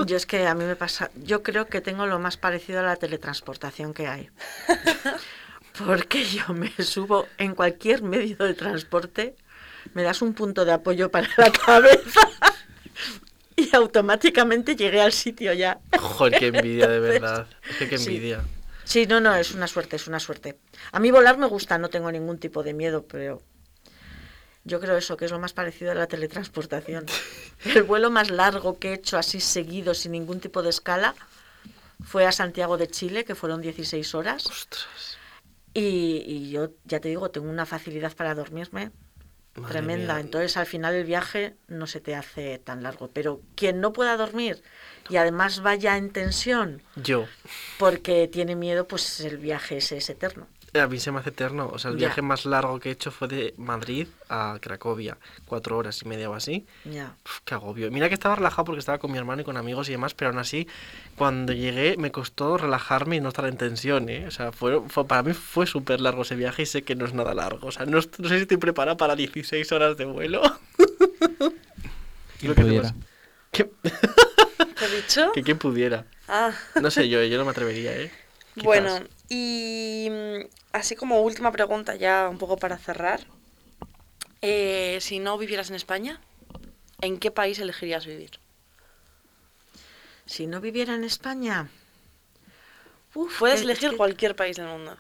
Yo 0.07 0.16
es 0.16 0.26
que 0.26 0.46
a 0.46 0.55
mí 0.55 0.64
me 0.64 0.76
pasa, 0.76 1.11
yo 1.16 1.42
creo 1.42 1.66
que 1.66 1.80
tengo 1.80 2.07
lo 2.07 2.18
más 2.18 2.36
parecido 2.36 2.80
a 2.80 2.82
la 2.82 2.96
teletransportación 2.96 3.94
que 3.94 4.07
hay. 4.07 4.30
Porque 5.84 6.24
yo 6.24 6.53
me 6.55 6.70
subo 6.82 7.26
en 7.36 7.55
cualquier 7.55 8.03
medio 8.03 8.36
de 8.36 8.55
transporte, 8.55 9.36
me 9.94 10.03
das 10.03 10.22
un 10.22 10.34
punto 10.34 10.64
de 10.64 10.72
apoyo 10.72 11.11
para 11.11 11.28
la 11.36 11.51
cabeza 11.51 12.20
y 13.57 13.74
automáticamente 13.74 14.76
llegué 14.76 15.01
al 15.01 15.12
sitio 15.12 15.53
ya. 15.53 15.80
Joder, 15.99 16.38
qué 16.38 16.46
envidia, 16.49 16.88
de 16.88 17.01
verdad. 17.01 17.46
Es 17.68 17.76
que 17.76 17.88
qué 17.88 17.99
sí. 17.99 18.09
envidia. 18.09 18.44
Sí, 18.84 19.07
no, 19.07 19.20
no, 19.20 19.34
es 19.34 19.53
una 19.53 19.66
suerte, 19.66 19.96
es 19.96 20.07
una 20.07 20.20
suerte. 20.20 20.59
A 20.92 21.01
mí 21.01 21.11
volar 21.11 21.38
me 21.38 21.46
gusta, 21.46 21.76
no 21.76 21.90
tengo 21.90 22.11
ningún 22.11 22.38
tipo 22.38 22.62
de 22.62 22.72
miedo, 22.72 23.05
pero 23.07 23.42
Yo 24.68 24.80
creo 24.80 24.96
eso, 24.96 25.16
que 25.16 25.24
es 25.24 25.30
lo 25.30 25.38
más 25.38 25.52
parecido 25.52 25.90
a 25.90 25.94
la 25.94 26.06
teletransportación. 26.06 27.06
El 27.64 27.82
vuelo 27.82 28.10
más 28.10 28.30
largo 28.30 28.78
que 28.78 28.90
he 28.90 28.94
hecho 28.94 29.18
así 29.18 29.40
seguido, 29.40 29.94
sin 29.94 30.12
ningún 30.12 30.40
tipo 30.40 30.62
de 30.62 30.70
escala, 30.70 31.14
fue 32.04 32.26
a 32.26 32.32
Santiago 32.32 32.76
de 32.76 32.86
Chile, 32.88 33.24
que 33.24 33.34
fueron 33.34 33.60
16 33.62 34.14
horas. 34.14 34.46
Ostras. 34.46 35.18
Y, 35.74 36.22
y 36.26 36.50
yo, 36.50 36.70
ya 36.84 37.00
te 37.00 37.08
digo, 37.08 37.30
tengo 37.30 37.48
una 37.48 37.66
facilidad 37.66 38.14
para 38.14 38.34
dormirme 38.34 38.92
madre 39.58 39.72
tremenda. 39.72 40.14
mía. 40.14 40.20
Entonces 40.20 40.56
al 40.56 40.66
final 40.66 40.94
el 40.94 41.04
viaje 41.04 41.56
no 41.68 41.86
se 41.86 42.00
te 42.00 42.14
hace 42.14 42.58
tan 42.58 42.82
largo. 42.82 43.10
Pero 43.12 43.40
quien 43.54 43.80
no 43.80 43.92
pueda 43.92 44.16
dormir 44.16 44.62
y 45.08 45.16
además 45.16 45.60
vaya 45.60 45.96
en 45.96 46.10
tensión 46.10 46.82
Yo. 46.96 47.26
porque 47.78 48.28
tiene 48.28 48.56
miedo, 48.56 48.86
pues 48.86 49.20
el 49.20 49.38
viaje 49.38 49.78
ese 49.78 49.98
es 49.98 50.10
eterno. 50.10 50.46
A 50.74 50.86
mí 50.86 51.00
se 51.00 51.10
me 51.10 51.18
hace 51.20 51.30
eterno. 51.30 51.70
O 51.72 51.78
sea, 51.78 51.90
el 51.90 51.96
Ya. 51.96 52.08
viaje 52.08 52.20
más 52.22 52.44
largo 52.44 52.78
que 52.78 52.90
he 52.90 52.92
hecho 52.92 53.10
fue 53.10 53.26
de 53.26 53.54
Madrid 53.56 54.06
a 54.28 54.58
Cracovia. 54.60 55.16
Cuatro 55.46 55.78
horas 55.78 56.02
y 56.02 56.08
media 56.08 56.28
o 56.28 56.34
así. 56.34 56.66
Ya. 56.84 57.14
Uf, 57.24 57.40
qué 57.44 57.54
agobio. 57.54 57.90
Mira 57.90 58.08
que 58.08 58.14
estaba 58.14 58.34
relajado 58.36 58.64
porque 58.66 58.80
estaba 58.80 58.98
con 58.98 59.10
mi 59.10 59.16
hermano 59.18 59.40
y 59.42 59.44
con 59.44 59.56
amigos 59.56 59.88
y 59.88 59.92
demás, 59.92 60.12
pero 60.14 60.30
aún 60.30 60.38
así, 60.38 60.68
cuando 61.16 61.52
llegué 61.54 61.96
me 61.96 62.12
costó 62.12 62.58
relajarme 62.58 63.16
y 63.16 63.20
no 63.20 63.28
estar 63.30 63.46
en 63.46 63.56
tensión, 63.56 64.08
¿eh? 64.10 64.26
O 64.26 64.30
sea, 64.30 64.52
fue, 64.52 64.80
fue- 64.88 65.06
para 65.06 65.22
mí 65.22 65.32
fue 65.32 65.66
súper 65.66 66.00
largo 66.02 66.22
ese 66.22 66.34
viaje 66.36 66.62
y 66.62 66.66
sé 66.66 66.82
que 66.82 66.94
no 66.94 67.06
es 67.06 67.14
nada 67.14 67.32
largo. 67.34 67.66
O 67.68 67.72
sea, 67.72 67.86
no, 67.86 67.98
no 68.18 68.28
sé 68.28 68.36
si 68.36 68.42
estoy 68.42 68.58
preparada 68.58 68.96
para 68.98 69.16
16 69.16 69.72
horas 69.72 69.96
de 69.96 70.04
vuelo. 70.04 70.42
¿Quién 72.38 72.50
Lo 72.50 72.54
que 72.54 72.62
te 72.62 72.62
pudiera? 72.62 72.94
Que, 73.50 73.64
¿Te 73.64 74.84
he 74.84 74.96
dicho? 74.96 75.32
que 75.34 75.42
quien 75.42 75.58
pudiera. 75.58 76.04
Ah, 76.28 76.52
No 76.80 76.90
sé 76.90 77.08
yo, 77.08 77.22
yo 77.24 77.38
no 77.38 77.44
me 77.44 77.50
atrevería, 77.52 77.96
¿eh? 77.96 78.10
Quizás. 78.54 78.64
bueno, 78.64 78.98
y 79.29 80.09
mm, 80.11 80.47
así 80.72 80.97
como 80.97 81.20
última 81.22 81.53
pregunta, 81.53 81.95
ya 81.97 82.29
un 82.29 82.39
poco 82.39 82.57
para 82.57 82.79
cerrar. 82.79 83.20
Eh, 84.43 84.99
si 85.01 85.18
no 85.18 85.37
vivieras 85.39 85.68
en 85.70 85.76
España, 85.76 86.20
¿en 87.01 87.18
qué 87.18 87.31
país 87.31 87.59
elegirías 87.59 88.07
vivir? 88.07 88.39
Si 90.26 90.47
no 90.47 90.61
viviera 90.61 90.95
en 90.95 91.05
España... 91.05 91.68
uf, 93.14 93.39
Puedes 93.39 93.57
es- 93.57 93.61
es 93.62 93.64
elegir 93.64 93.91
que- 93.91 93.97
cualquier 93.97 94.37
país 94.37 94.57
del 94.57 94.66
mundo. 94.66 94.97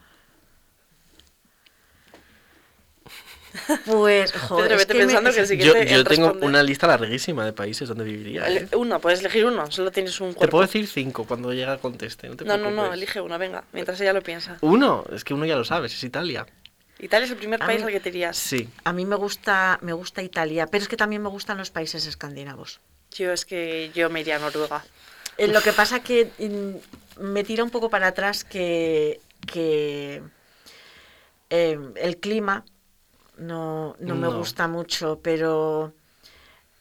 Pues, 3.86 4.32
joder, 4.32 4.72
es 4.72 4.88
me- 4.88 4.94
pensando 4.94 5.30
que 5.32 5.40
el 5.40 5.44
Yo, 5.46 5.48
siguiente 5.48 5.86
yo 5.90 5.98
en 6.00 6.04
tengo 6.04 6.32
una 6.42 6.62
lista 6.62 6.86
larguísima 6.86 7.44
de 7.44 7.52
países 7.52 7.88
donde 7.88 8.04
viviría. 8.04 8.48
¿eh? 8.48 8.68
Uno, 8.76 9.00
puedes 9.00 9.20
elegir 9.20 9.44
uno, 9.46 9.70
solo 9.70 9.90
tienes 9.90 10.20
un 10.20 10.30
Te 10.30 10.36
cuerpo. 10.36 10.50
puedo 10.52 10.66
decir 10.66 10.86
cinco 10.86 11.24
cuando 11.24 11.52
llegue 11.52 11.66
a 11.70 11.78
conteste, 11.78 12.28
no 12.28 12.36
te 12.36 12.44
No, 12.44 12.56
no, 12.58 12.92
elige 12.92 13.20
uno, 13.20 13.38
venga, 13.38 13.64
mientras 13.72 14.00
ella 14.00 14.12
lo 14.12 14.22
piensa. 14.22 14.58
Uno, 14.60 15.04
es 15.12 15.24
que 15.24 15.34
uno 15.34 15.44
ya 15.46 15.56
lo 15.56 15.64
sabes, 15.64 15.92
es 15.94 16.02
Italia. 16.04 16.46
Italia 17.00 17.26
es 17.26 17.30
el 17.30 17.36
primer 17.36 17.60
país 17.60 17.78
mí- 17.80 17.86
al 17.86 17.92
que 17.92 18.00
te 18.00 18.08
irías. 18.08 18.36
Sí. 18.36 18.68
A 18.84 18.92
mí 18.92 19.04
me 19.06 19.16
gusta, 19.16 19.78
me 19.82 19.92
gusta 19.92 20.20
Italia, 20.22 20.66
pero 20.66 20.82
es 20.82 20.88
que 20.88 20.96
también 20.96 21.22
me 21.22 21.28
gustan 21.28 21.56
los 21.58 21.70
países 21.70 22.06
escandinavos. 22.06 22.80
Yo 23.12 23.32
es 23.32 23.44
que 23.44 23.90
yo 23.94 24.10
me 24.10 24.20
iría 24.20 24.36
a 24.36 24.38
Noruega. 24.40 24.84
Eh, 25.38 25.46
Lo 25.48 25.62
que 25.62 25.72
pasa 25.72 26.00
que 26.00 26.28
mm, 26.38 27.22
me 27.22 27.44
tira 27.44 27.62
un 27.62 27.70
poco 27.70 27.88
para 27.88 28.08
atrás 28.08 28.42
que, 28.42 29.20
que 29.46 30.20
eh, 31.50 31.78
el 31.96 32.16
clima 32.18 32.64
no, 33.38 33.96
no 34.00 34.14
me 34.14 34.28
gusta 34.28 34.68
mucho, 34.68 35.20
pero 35.22 35.92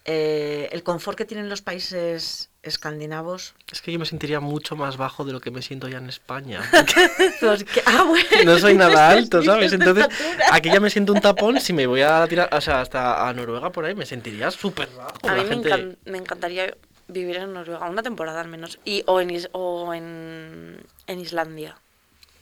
eh, 0.05 0.70
el 0.72 0.84
confort 0.84 1.18
que 1.18 1.26
tienen 1.26 1.49
los 1.49 1.62
países 1.62 2.49
escandinavos. 2.64 3.53
Es 3.72 3.82
que 3.82 3.91
yo 3.91 3.99
me 3.99 4.05
sentiría 4.05 4.39
mucho 4.39 4.76
más 4.76 4.97
bajo 4.97 5.24
de 5.26 5.32
lo 5.34 5.39
que 5.39 5.51
me 5.51 5.62
siento 5.62 5.88
ya 5.88 5.97
en 5.99 6.10
España. 6.10 6.62
porque- 7.41 7.82
ah, 7.86 8.03
bueno, 8.08 8.26
No 8.45 8.58
soy 8.60 8.76
nada 8.76 9.10
alto, 9.10 9.41
¿sabes? 9.43 9.72
Entonces, 9.74 10.08
aquí 10.51 10.70
ya 10.70 10.80
me 10.80 10.89
siento 10.89 11.14
un 11.14 11.22
tapón. 11.22 11.60
Si 11.62 11.74
me 11.74 11.88
voy 11.88 12.01
a 12.01 12.26
tirar, 12.28 12.49
o 12.53 12.62
sea, 12.62 12.82
hasta 12.82 13.28
a 13.28 13.34
Noruega 13.34 13.72
por 13.72 13.86
ahí, 13.86 13.95
me 13.95 14.05
sentiría 14.05 14.51
súper 14.51 14.89
bajo. 14.97 15.30
A 15.30 15.36
mí 15.36 15.43
me, 15.43 15.47
gente- 15.47 15.70
encan- 15.74 15.97
me 16.05 16.18
encantaría 16.18 16.76
vivir 17.08 17.38
en 17.38 17.53
Noruega, 17.53 17.89
una 17.89 18.03
temporada 18.03 18.41
al 18.41 18.47
menos. 18.49 18.80
Y, 18.86 19.03
o 19.08 19.22
en, 19.22 19.30
Is- 19.30 19.49
o 19.53 19.93
en, 19.93 20.84
en 21.08 21.20
Islandia. 21.20 21.76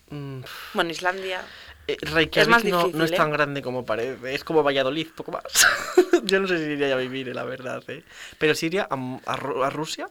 Mm, 0.10 0.42
Bueno, 0.74 0.90
Islandia. 0.92 1.42
Eh, 1.88 1.98
Reykjavik 2.02 2.38
Es 2.38 2.48
más 2.48 2.64
no, 2.64 2.88
no 2.88 3.04
es 3.04 3.12
¿eh? 3.12 3.16
tan 3.16 3.32
grande 3.32 3.62
como 3.62 3.86
parece. 3.86 4.34
Es 4.34 4.44
como 4.44 4.64
Valladolid, 4.64 5.08
poco 5.16 5.32
más. 5.32 5.44
yo 6.24 6.40
no 6.40 6.48
sé 6.48 6.58
si 6.58 6.72
iría 6.72 6.94
a 6.94 6.98
vivir, 6.98 7.30
eh, 7.30 7.34
la 7.34 7.44
verdad. 7.44 7.84
¿eh? 7.88 8.04
Pero 8.38 8.56
sí 8.56 8.68
iría 8.68 8.84
a, 8.90 8.94
a 8.96 9.38
Ru- 9.38 9.66
a 9.66 9.70
Rusia, 9.70 10.10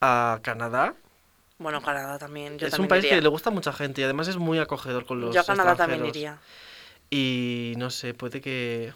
a 0.00 0.38
Canadá. 0.42 0.94
Bueno, 1.58 1.80
Canadá 1.82 2.18
también. 2.18 2.58
Yo 2.58 2.66
es 2.66 2.72
también 2.72 2.84
un 2.84 2.88
país 2.88 3.04
iría. 3.04 3.16
que 3.16 3.22
le 3.22 3.28
gusta 3.28 3.50
a 3.50 3.52
mucha 3.52 3.72
gente 3.72 4.00
y 4.02 4.04
además 4.04 4.28
es 4.28 4.36
muy 4.36 4.58
acogedor 4.58 5.06
con 5.06 5.20
los 5.20 5.34
Yo 5.34 5.40
a 5.40 5.44
Canadá 5.44 5.74
también 5.76 6.04
iría. 6.06 6.38
Y 7.08 7.74
no 7.76 7.90
sé, 7.90 8.14
puede 8.14 8.40
que 8.40 8.92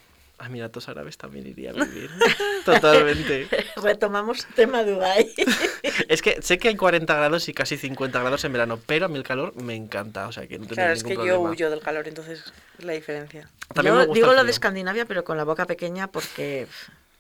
Emiratos 0.47 0.89
Árabes 0.89 1.17
también 1.17 1.47
iría 1.47 1.71
a 1.71 1.73
vivir. 1.75 2.11
Totalmente. 2.65 3.49
retomamos 3.77 4.47
el 4.47 4.55
tema 4.55 4.83
Dubái. 4.83 5.33
Es 6.09 6.23
que 6.23 6.43
sé 6.43 6.59
que 6.59 6.69
hay 6.69 6.77
40 6.77 7.15
grados 7.15 7.49
y 7.49 7.55
casi 7.55 7.77
50 7.77 8.21
grados 8.21 8.45
en 8.45 8.53
verano, 8.53 8.79
pero 8.85 9.07
a 9.07 9.09
mí 9.09 9.17
el 9.17 9.23
calor 9.23 9.55
me 9.63 9.75
encanta, 9.75 10.27
o 10.27 10.33
sea 10.33 10.47
que 10.47 10.59
no 10.59 10.67
Claro, 10.67 10.93
es 10.93 11.05
que 11.05 11.15
yo 11.15 11.41
huyo 11.41 11.71
del 11.71 11.81
calor, 11.81 12.09
entonces 12.09 12.53
es 12.79 12.85
la 12.85 12.93
diferencia. 12.93 13.49
También 13.73 13.95
Yo 13.95 14.01
me 14.01 14.07
gusta 14.07 14.15
digo 14.21 14.33
lo 14.35 14.45
de. 14.45 14.51
Escandinavia, 14.51 15.05
pero 15.05 15.25
con 15.25 15.37
la 15.37 15.45
boca 15.45 15.67
pequeña 15.67 16.09
porque 16.09 16.67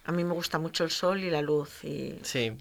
a 0.04 0.12
mí 0.12 0.24
me 0.24 0.32
gusta 0.32 0.58
mucho 0.58 0.84
el 0.84 0.90
sol 0.90 1.20
y 1.20 1.30
la 1.30 1.42
luz. 1.42 1.84
Y 1.84 2.18
Sí. 2.22 2.52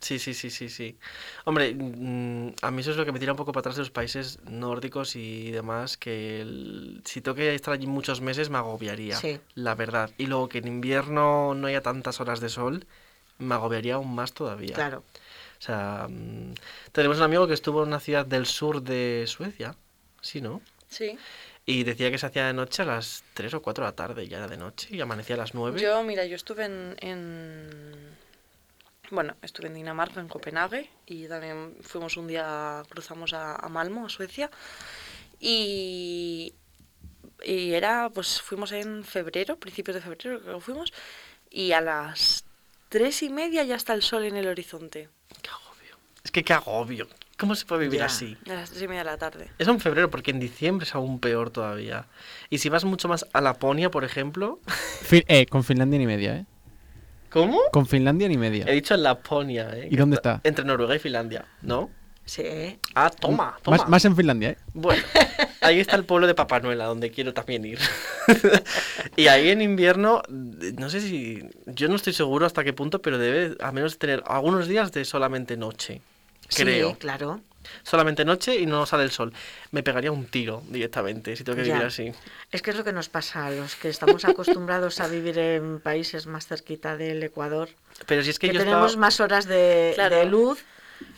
Sí, 0.00 0.18
sí, 0.18 0.32
sí, 0.32 0.50
sí, 0.50 0.68
sí. 0.68 0.96
Hombre, 1.44 1.74
mm, 1.74 2.54
a 2.62 2.70
mí 2.70 2.80
eso 2.82 2.92
es 2.92 2.96
lo 2.96 3.04
que 3.04 3.10
me 3.12 3.18
tira 3.18 3.32
un 3.32 3.36
poco 3.38 3.50
para 3.52 3.60
atrás 3.60 3.76
de 3.76 3.82
los 3.82 3.90
países 3.90 4.38
nórdicos 4.44 5.16
y 5.16 5.50
demás, 5.50 5.96
que 5.96 6.40
el- 6.40 7.02
si 7.04 7.20
tengo 7.20 7.34
que 7.34 7.54
estar 7.54 7.74
allí 7.74 7.86
muchos 7.88 8.20
meses 8.20 8.48
me 8.48 8.58
agobiaría, 8.58 9.16
Sí. 9.16 9.40
la 9.54 9.74
verdad. 9.74 10.10
Y 10.16 10.26
luego 10.26 10.48
que 10.48 10.58
en 10.58 10.68
invierno 10.68 11.54
no 11.54 11.66
haya 11.66 11.82
tantas 11.82 12.20
horas 12.20 12.40
de 12.40 12.48
sol, 12.48 12.86
me 13.38 13.54
agobiaría 13.54 13.94
aún 13.94 14.14
más 14.14 14.32
todavía. 14.32 14.74
claro, 14.74 15.02
O 15.58 15.60
sea, 15.60 16.06
mm, 16.08 16.54
tenemos 16.92 17.16
un 17.16 17.24
amigo 17.24 17.48
que 17.48 17.54
estuvo 17.54 17.82
en 17.82 17.88
una 17.88 17.98
ciudad 17.98 18.24
del 18.24 18.46
sur 18.46 18.80
de 18.82 19.24
Suecia, 19.26 19.74
sí, 20.20 20.40
¿no? 20.40 20.60
Sí. 20.88 21.18
Y 21.66 21.82
decía 21.82 22.10
que 22.12 22.18
se 22.18 22.26
hacía 22.26 22.46
de 22.46 22.52
noche 22.54 22.82
a 22.82 22.84
las 22.84 23.24
3 23.34 23.52
o 23.54 23.60
4 23.60 23.84
de 23.84 23.90
la 23.90 23.96
tarde, 23.96 24.28
ya 24.28 24.38
era 24.38 24.46
de 24.46 24.56
noche, 24.56 24.88
y 24.94 25.00
amanecía 25.00 25.34
a 25.34 25.38
las 25.38 25.54
9. 25.54 25.80
Yo, 25.80 26.00
mira, 26.04 26.24
yo 26.24 26.36
estuve 26.36 26.64
en, 26.66 26.96
en- 27.00 28.16
Bueno, 29.10 29.34
estuve 29.42 29.68
en 29.68 29.74
Dinamarca, 29.74 30.20
en 30.20 30.28
Copenhague, 30.28 30.90
y 31.06 31.26
también 31.28 31.76
fuimos 31.80 32.16
un 32.18 32.26
día, 32.26 32.82
cruzamos 32.90 33.32
a, 33.32 33.56
a 33.56 33.68
Malmo, 33.68 34.04
a 34.04 34.08
Suecia, 34.10 34.50
y, 35.40 36.52
y 37.44 37.72
era, 37.72 38.10
pues 38.10 38.40
fuimos 38.42 38.72
en 38.72 39.04
febrero, 39.04 39.56
principios 39.56 39.94
de 39.94 40.00
febrero 40.02 40.40
creo 40.42 40.58
que 40.58 40.60
fuimos, 40.64 40.92
y 41.50 41.72
a 41.72 41.80
las 41.80 42.44
tres 42.90 43.22
y 43.22 43.30
media 43.30 43.64
ya 43.64 43.76
está 43.76 43.94
el 43.94 44.02
sol 44.02 44.24
en 44.24 44.36
el 44.36 44.46
horizonte, 44.46 45.08
Qué 45.42 45.50
agobio. 45.50 45.96
Es 46.24 46.30
que 46.30 46.44
qué 46.44 46.52
agobio. 46.52 47.08
¿Cómo 47.38 47.54
se 47.54 47.64
puede 47.66 47.82
vivir 47.82 48.00
Ya. 48.00 48.06
así? 48.06 48.36
a 48.50 48.54
las 48.54 48.70
tres 48.70 48.82
y 48.82 48.88
media 48.88 49.04
de 49.04 49.10
la 49.10 49.16
tarde. 49.16 49.48
Eso 49.58 49.70
en 49.70 49.78
febrero, 49.80 50.10
porque 50.10 50.32
en 50.32 50.40
diciembre 50.40 50.84
es 50.84 50.94
aún 50.94 51.20
peor 51.20 51.50
todavía. 51.50 52.06
Y 52.50 52.58
si 52.58 52.68
vas 52.68 52.84
mucho 52.84 53.06
más 53.08 53.24
a 53.32 53.40
Laponia, 53.40 53.90
por 53.92 54.04
ejemplo... 54.04 54.58
Fin- 55.02 55.24
eh, 55.28 55.46
con 55.46 55.62
Finlandia 55.62 55.98
ni 56.00 56.06
media, 56.06 56.34
¿eh? 56.36 56.46
¿Cómo? 57.38 57.60
Con 57.72 57.86
Finlandia 57.86 58.28
ni 58.28 58.36
media. 58.36 58.64
He 58.66 58.74
dicho 58.74 58.96
Laponia, 58.96 59.70
¿eh? 59.74 59.88
¿Y 59.90 59.96
dónde 59.96 60.16
está? 60.16 60.40
Entre 60.44 60.64
Noruega 60.64 60.96
y 60.96 60.98
Finlandia, 60.98 61.44
¿no? 61.62 61.90
sí. 62.28 62.78
Ah, 62.94 63.10
toma, 63.10 63.56
toma. 63.62 63.78
Más, 63.78 63.88
más 63.88 64.04
en 64.04 64.14
Finlandia, 64.14 64.50
¿eh? 64.50 64.58
Bueno, 64.74 65.02
ahí 65.60 65.80
está 65.80 65.96
el 65.96 66.04
pueblo 66.04 66.26
de 66.26 66.34
Papá 66.34 66.60
Noel, 66.60 66.80
a 66.80 66.84
donde 66.84 67.10
quiero 67.10 67.32
también 67.32 67.64
ir. 67.64 67.78
y 69.16 69.28
ahí 69.28 69.48
en 69.48 69.62
invierno, 69.62 70.22
no 70.28 70.90
sé 70.90 71.00
si, 71.00 71.42
yo 71.66 71.88
no 71.88 71.96
estoy 71.96 72.12
seguro 72.12 72.44
hasta 72.44 72.64
qué 72.64 72.72
punto, 72.72 73.00
pero 73.00 73.18
debe 73.18 73.56
al 73.60 73.72
menos 73.72 73.98
tener 73.98 74.22
algunos 74.26 74.68
días 74.68 74.92
de 74.92 75.04
solamente 75.04 75.56
noche. 75.56 76.02
Creo. 76.54 76.90
Sí, 76.90 76.96
claro. 76.96 77.40
Solamente 77.82 78.24
noche 78.24 78.56
y 78.56 78.66
no 78.66 78.86
sale 78.86 79.04
el 79.04 79.10
sol. 79.10 79.32
Me 79.70 79.82
pegaría 79.82 80.12
un 80.12 80.26
tiro 80.26 80.62
directamente 80.68 81.36
si 81.36 81.44
tengo 81.44 81.56
que 81.56 81.62
vivir 81.64 81.82
así. 81.82 82.12
Es 82.50 82.62
que 82.62 82.70
es 82.70 82.76
lo 82.76 82.84
que 82.84 82.92
nos 82.92 83.08
pasa 83.08 83.46
a 83.46 83.50
los 83.50 83.74
que 83.76 83.88
estamos 83.88 84.24
acostumbrados 84.24 85.00
a 85.00 85.08
vivir 85.08 85.38
en 85.38 85.80
países 85.80 86.26
más 86.26 86.46
cerquita 86.46 86.96
del 86.96 87.22
Ecuador, 87.22 87.68
Pero 88.06 88.22
si 88.22 88.30
es 88.30 88.38
que, 88.38 88.48
que 88.48 88.54
yo 88.54 88.60
tenemos 88.60 88.90
estaba... 88.92 89.00
más 89.00 89.20
horas 89.20 89.46
de, 89.46 89.92
Claro. 89.94 90.16
de 90.16 90.24
luz, 90.26 90.64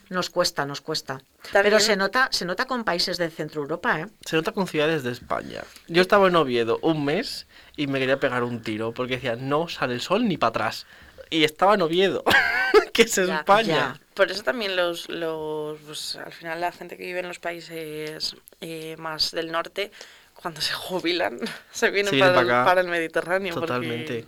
nos 0.09 0.29
cuesta, 0.29 0.67
nos 0.67 0.81
cuesta. 0.81 1.21
También- 1.53 1.63
Pero 1.63 1.81
se 1.81 1.97
nota, 1.97 2.29
se 2.33 2.45
nota 2.45 2.67
con 2.67 2.85
países 2.85 3.17
de 3.17 3.31
Centro 3.31 3.63
Europa, 3.63 4.01
¿eh? 4.01 4.07
Se 4.27 4.37
nota 4.37 4.53
con 4.53 4.67
ciudades 4.67 5.03
de 5.05 5.13
España. 5.13 5.63
Yo 5.89 6.03
estaba 6.03 6.29
en 6.29 6.37
Oviedo 6.37 6.79
un 6.83 7.05
mes 7.05 7.47
y 7.77 7.87
me 7.87 7.99
quería 8.01 8.19
pegar 8.21 8.43
un 8.43 8.61
tiro 8.61 8.93
porque 8.93 9.15
decía, 9.15 9.37
no 9.37 9.69
sale 9.69 9.95
el 9.95 10.01
sol 10.01 10.27
ni 10.27 10.37
para 10.37 10.49
atrás. 10.51 10.87
Y 11.31 11.45
estaba 11.45 11.75
en 11.75 11.83
Oviedo, 11.83 12.25
que 12.93 13.03
es 13.03 13.15
Ya, 13.15 13.39
España. 13.39 13.67
ya. 13.67 14.01
Por 14.15 14.31
eso 14.31 14.43
también 14.43 14.77
los, 14.77 15.09
los 15.09 15.79
pues, 15.81 16.17
al 16.17 16.33
final 16.33 16.61
la 16.61 16.73
gente 16.73 16.97
que 16.97 17.05
vive 17.05 17.21
en 17.21 17.29
los 17.29 17.39
países 17.39 18.37
eh, 18.61 18.97
más 18.99 19.31
del 19.31 19.51
norte, 19.53 19.91
cuando 20.35 20.61
se 20.61 20.73
jubilan, 20.75 21.39
se 21.73 21.91
vienen 21.91 22.19
para, 22.19 22.41
el, 22.41 22.47
para 22.49 22.83
Mediterráneo. 22.83 23.55
porque 23.55 23.67
Totalmente. 23.67 24.27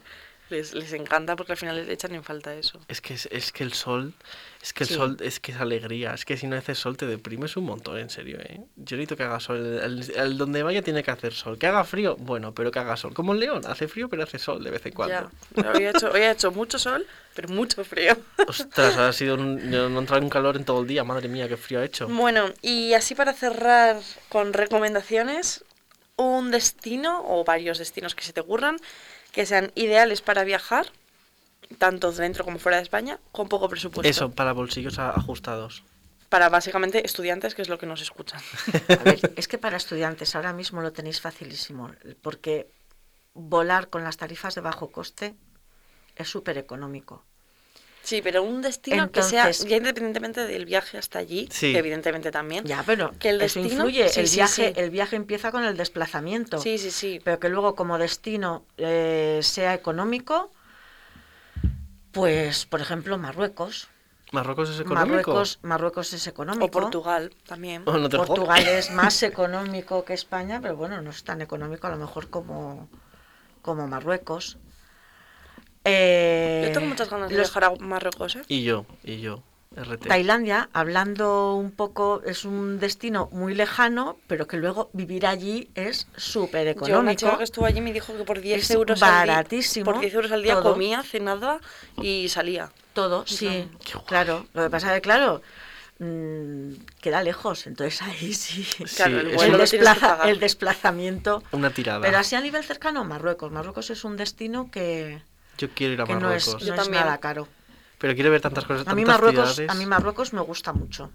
Les, 0.52 0.74
les 0.74 0.92
encanta 0.92 1.34
porque 1.34 1.52
al 1.52 1.58
final 1.58 1.76
les 1.76 1.88
echan 1.88 2.14
en 2.14 2.22
falta 2.22 2.54
eso. 2.54 2.78
Es 2.88 3.00
que, 3.00 3.14
es, 3.14 3.26
es 3.32 3.52
que 3.52 3.64
el 3.64 3.72
sol, 3.72 4.12
es 4.62 4.74
que 4.74 4.84
el 4.84 4.88
Sí. 4.88 4.94
sol, 4.94 5.16
es 5.20 5.40
que 5.40 5.52
es 5.52 5.58
alegría. 5.60 6.12
Es 6.12 6.26
que 6.26 6.36
si 6.36 6.46
no 6.46 6.56
haces 6.56 6.78
sol 6.78 6.98
te 6.98 7.06
deprimes 7.06 7.56
un 7.56 7.64
montón, 7.64 7.96
en 7.98 8.10
serio, 8.10 8.38
¿eh? 8.38 8.60
Yo 8.76 8.96
necesito 8.98 9.16
que 9.16 9.22
haga 9.22 9.40
sol. 9.40 9.56
El, 9.56 10.02
el- 10.02 10.10
el 10.14 10.36
donde 10.36 10.62
vaya 10.62 10.82
tiene 10.82 11.02
que 11.02 11.10
hacer 11.10 11.32
sol. 11.32 11.56
Que 11.58 11.66
haga 11.68 11.84
frío, 11.84 12.16
bueno, 12.16 12.52
pero 12.54 12.70
que 12.70 12.78
haga 12.80 12.98
sol. 12.98 13.14
Como 13.14 13.32
el 13.32 13.40
león, 13.40 13.62
hace 13.66 13.88
frío 13.88 14.10
pero 14.10 14.24
hace 14.24 14.38
sol 14.38 14.62
de 14.62 14.70
vez 14.70 14.84
en 14.84 14.92
cuando. 14.92 15.30
Ya. 15.56 15.70
Hoy 15.72 15.84
ha, 15.86 15.90
hecho, 15.90 16.10
hoy 16.12 16.20
ha 16.20 16.32
hecho 16.32 16.52
mucho 16.52 16.78
sol, 16.78 17.06
pero 17.34 17.48
mucho 17.48 17.82
frío. 17.82 18.14
Ostras, 18.46 18.98
ha 18.98 19.10
sido 19.14 19.36
un, 19.36 19.70
no 19.70 20.16
en 20.16 20.28
calor 20.28 20.56
en 20.56 20.64
todo 20.66 20.82
el 20.82 20.86
día. 20.86 21.02
Madre 21.02 21.28
mía, 21.28 21.48
qué 21.48 21.56
frío 21.56 21.80
ha 21.80 21.84
hecho. 21.84 22.08
Bueno, 22.08 22.50
y 22.60 22.92
así 22.92 23.14
para 23.14 23.32
cerrar 23.32 23.96
con 24.28 24.52
recomendaciones, 24.52 25.64
un 26.16 26.50
destino 26.50 27.24
o 27.26 27.42
varios 27.42 27.78
destinos 27.78 28.14
que 28.14 28.22
se 28.22 28.34
te 28.34 28.40
ocurran 28.40 28.76
que 29.32 29.46
sean 29.46 29.72
ideales 29.74 30.20
para 30.20 30.44
viajar, 30.44 30.86
tanto 31.78 32.12
dentro 32.12 32.44
como 32.44 32.58
fuera 32.58 32.76
de 32.76 32.84
España, 32.84 33.18
con 33.32 33.48
poco 33.48 33.68
presupuesto. 33.68 34.08
Eso, 34.08 34.30
para 34.30 34.52
bolsillos 34.52 34.98
ajustados. 34.98 35.82
Para 36.28 36.48
básicamente 36.48 37.04
estudiantes, 37.04 37.54
que 37.54 37.62
es 37.62 37.68
lo 37.68 37.78
que 37.78 37.86
nos 37.86 38.00
escuchan. 38.00 38.40
A 38.88 39.02
ver, 39.02 39.32
es 39.36 39.48
que 39.48 39.58
para 39.58 39.76
estudiantes 39.76 40.34
ahora 40.34 40.52
mismo 40.52 40.80
lo 40.82 40.92
tenéis 40.92 41.20
facilísimo, 41.20 41.90
porque 42.22 42.68
volar 43.34 43.88
con 43.88 44.04
las 44.04 44.18
tarifas 44.18 44.54
de 44.54 44.60
bajo 44.60 44.92
coste 44.92 45.34
es 46.16 46.28
súper 46.28 46.58
económico. 46.58 47.24
Sí, 48.04 48.20
pero 48.20 48.42
un 48.42 48.62
destino 48.62 49.10
que 49.12 49.22
sea, 49.22 49.42
Entonces- 49.42 49.66
ya 49.68 49.76
independientemente 49.76 50.44
del 50.46 50.64
viaje 50.66 50.98
hasta 50.98 51.20
allí, 51.20 51.48
Sí. 51.52 51.72
que 51.72 51.78
evidentemente 51.78 52.30
también. 52.32 52.64
Ya, 52.64 52.82
pero 52.84 53.12
Que 53.18 53.28
el 53.30 53.40
eso 53.40 53.60
destino- 53.60 53.84
influye. 53.86 54.08
sí, 54.08 54.20
el, 54.20 54.28
sí, 54.28 54.36
viaje, 54.36 54.72
sí. 54.74 54.80
el 54.80 54.90
viaje 54.90 55.16
empieza 55.16 55.52
con 55.52 55.64
el 55.64 55.76
desplazamiento. 55.76 56.58
Sí, 56.60 56.78
sí, 56.78 56.90
sí. 56.90 57.20
Pero 57.24 57.38
que 57.38 57.48
luego 57.48 57.74
como 57.76 57.98
destino 57.98 58.64
eh, 58.76 59.38
sea 59.42 59.72
económico, 59.74 60.50
pues, 62.12 62.66
por 62.66 62.80
ejemplo, 62.80 63.16
Marruecos. 63.18 63.88
¿Marruecos 64.32 64.70
es 64.70 64.80
económico? 64.80 65.06
Marruecos, 65.06 65.58
Marruecos 65.62 66.12
es 66.12 66.26
económico. 66.26 66.64
O 66.64 66.70
Portugal 66.70 67.34
también. 67.46 67.82
Oh, 67.86 67.98
no. 67.98 68.08
Portugal 68.08 68.66
es 68.66 68.90
más 68.90 69.22
económico 69.22 70.04
que 70.04 70.14
España, 70.14 70.58
pero 70.60 70.74
bueno, 70.76 71.00
no 71.02 71.10
es 71.10 71.22
tan 71.22 71.40
económico 71.42 71.86
a 71.86 71.90
lo 71.90 71.98
mejor 71.98 72.28
como, 72.30 72.88
como 73.60 73.86
Marruecos. 73.86 74.58
Eh, 75.84 76.64
Yo 76.66 76.72
tengo 76.72 76.86
muchas 76.86 77.10
ganas 77.10 77.28
de 77.30 77.36
los- 77.36 77.48
viajar 77.48 77.64
a 77.64 77.74
Marruecos, 77.84 78.36
¿eh? 78.36 78.42
Y 78.48 78.62
yo, 78.62 78.86
y 79.04 79.20
yo. 79.20 79.42
RT. 79.74 80.06
Tailandia, 80.08 80.68
hablando 80.74 81.54
un 81.54 81.70
poco, 81.70 82.20
es 82.26 82.44
un 82.44 82.78
destino 82.78 83.30
muy 83.32 83.54
lejano, 83.54 84.18
pero 84.26 84.46
que 84.46 84.58
luego 84.58 84.90
vivir 84.92 85.24
allí 85.26 85.70
es 85.74 86.08
súper 86.14 86.66
Yo, 86.66 86.70
económico. 86.72 87.14
chica 87.20 87.38
que 87.38 87.44
estuvo 87.44 87.64
allí 87.64 87.80
me 87.80 87.90
dijo 87.94 88.14
que 88.14 88.22
por 88.24 88.42
10 88.42 88.62
Es 88.64 88.70
euros 88.70 89.02
al 89.02 89.08
día, 89.24 89.34
baratísimo 89.34 89.84
por 89.86 89.98
10 90.00 90.12
euros 90.12 90.30
al 90.30 90.42
día 90.42 90.54
todo. 90.60 90.74
comía, 90.74 91.02
cenaba 91.02 91.58
y 92.02 92.28
salía. 92.28 92.70
Todo, 92.92 93.26
sí, 93.26 93.66
claro. 94.06 94.46
Lo 94.52 94.64
que 94.64 94.68
pasa 94.68 94.88
es 94.88 94.94
que, 94.96 95.00
claro, 95.00 95.40
mm, 96.00 96.72
queda 97.00 97.22
lejos, 97.22 97.66
entonces 97.66 98.02
ahí 98.02 98.34
sí. 98.34 98.66
Claro, 98.94 99.20
el 99.20 99.34
vuelo 99.36 99.56
desplaza- 99.56 100.28
el 100.28 100.38
desplazamiento. 100.38 101.42
una 101.52 101.70
tirada. 101.70 102.02
Pero 102.02 102.18
así 102.18 102.34
a 102.36 102.42
nivel 102.42 102.62
cercano, 102.62 103.04
Marruecos. 103.04 103.50
Marruecos 103.50 103.88
es 103.88 104.04
un 104.04 104.18
destino 104.18 104.70
que, 104.70 105.22
Yo 105.58 105.68
quiero 105.70 105.94
ir 105.94 106.00
a 106.00 106.04
que 106.04 106.14
no 106.14 106.32
es, 106.32 106.46
Marruecos. 106.46 106.62
Yo 106.66 106.74
no 106.74 106.80
es 106.80 106.84
también. 106.84 107.04
nada 107.04 107.18
caro. 107.18 107.48
Pero 107.98 108.14
quiero 108.14 108.30
ver 108.30 108.40
tantas 108.40 108.64
cosas, 108.64 108.86
A 108.88 108.94
mí, 108.94 109.04
Marruecos, 109.04 109.54
ciudades. 109.54 109.70
a 109.70 109.74
mí 109.78 109.86
Marruecos 109.86 110.32
me 110.32 110.40
gusta 110.40 110.72
mucho. 110.72 111.12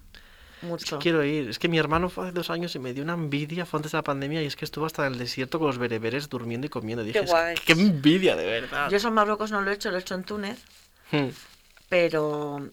Mucho. 0.62 0.98
Quiero 1.00 1.24
ir. 1.24 1.50
Es 1.50 1.60
que 1.60 1.68
mi 1.68 1.78
hermano 1.78 2.10
fue 2.10 2.26
hace 2.26 2.34
dos 2.34 2.50
años 2.50 2.74
y 2.76 2.80
me 2.80 2.94
dio 2.94 3.04
una 3.04 3.14
envidia, 3.14 3.66
fue 3.66 3.78
antes 3.78 3.92
de 3.92 3.98
la 4.00 4.04
pandemia, 4.04 4.42
y 4.42 4.46
es 4.48 4.56
que 4.56 4.66
estuvo 4.66 4.86
hasta 4.86 5.06
en 5.06 5.14
el 5.14 5.20
desierto 5.20 5.60
con 5.60 5.68
los 5.68 5.78
bereberes 5.78 6.30
durmiendo 6.30 6.66
y 6.66 6.70
comiendo. 6.70 7.04
Dije, 7.04 7.20
Qué 7.20 7.26
"Es 7.26 7.30
guay". 7.32 7.56
que- 7.56 7.62
qué 7.66 7.72
envidia, 7.74 8.36
de 8.36 8.46
verdad. 8.46 8.90
Yo 8.90 8.98
eso 8.98 9.10
en 9.10 9.14
Marruecos 9.14 9.52
no 9.52 9.62
lo 9.62 9.70
he 9.70 9.74
hecho, 9.76 9.92
lo 9.92 9.98
he 9.98 10.00
hecho 10.00 10.16
en 10.16 10.24
Túnez, 10.24 10.60
Hmm. 11.12 11.28
pero 11.90 12.70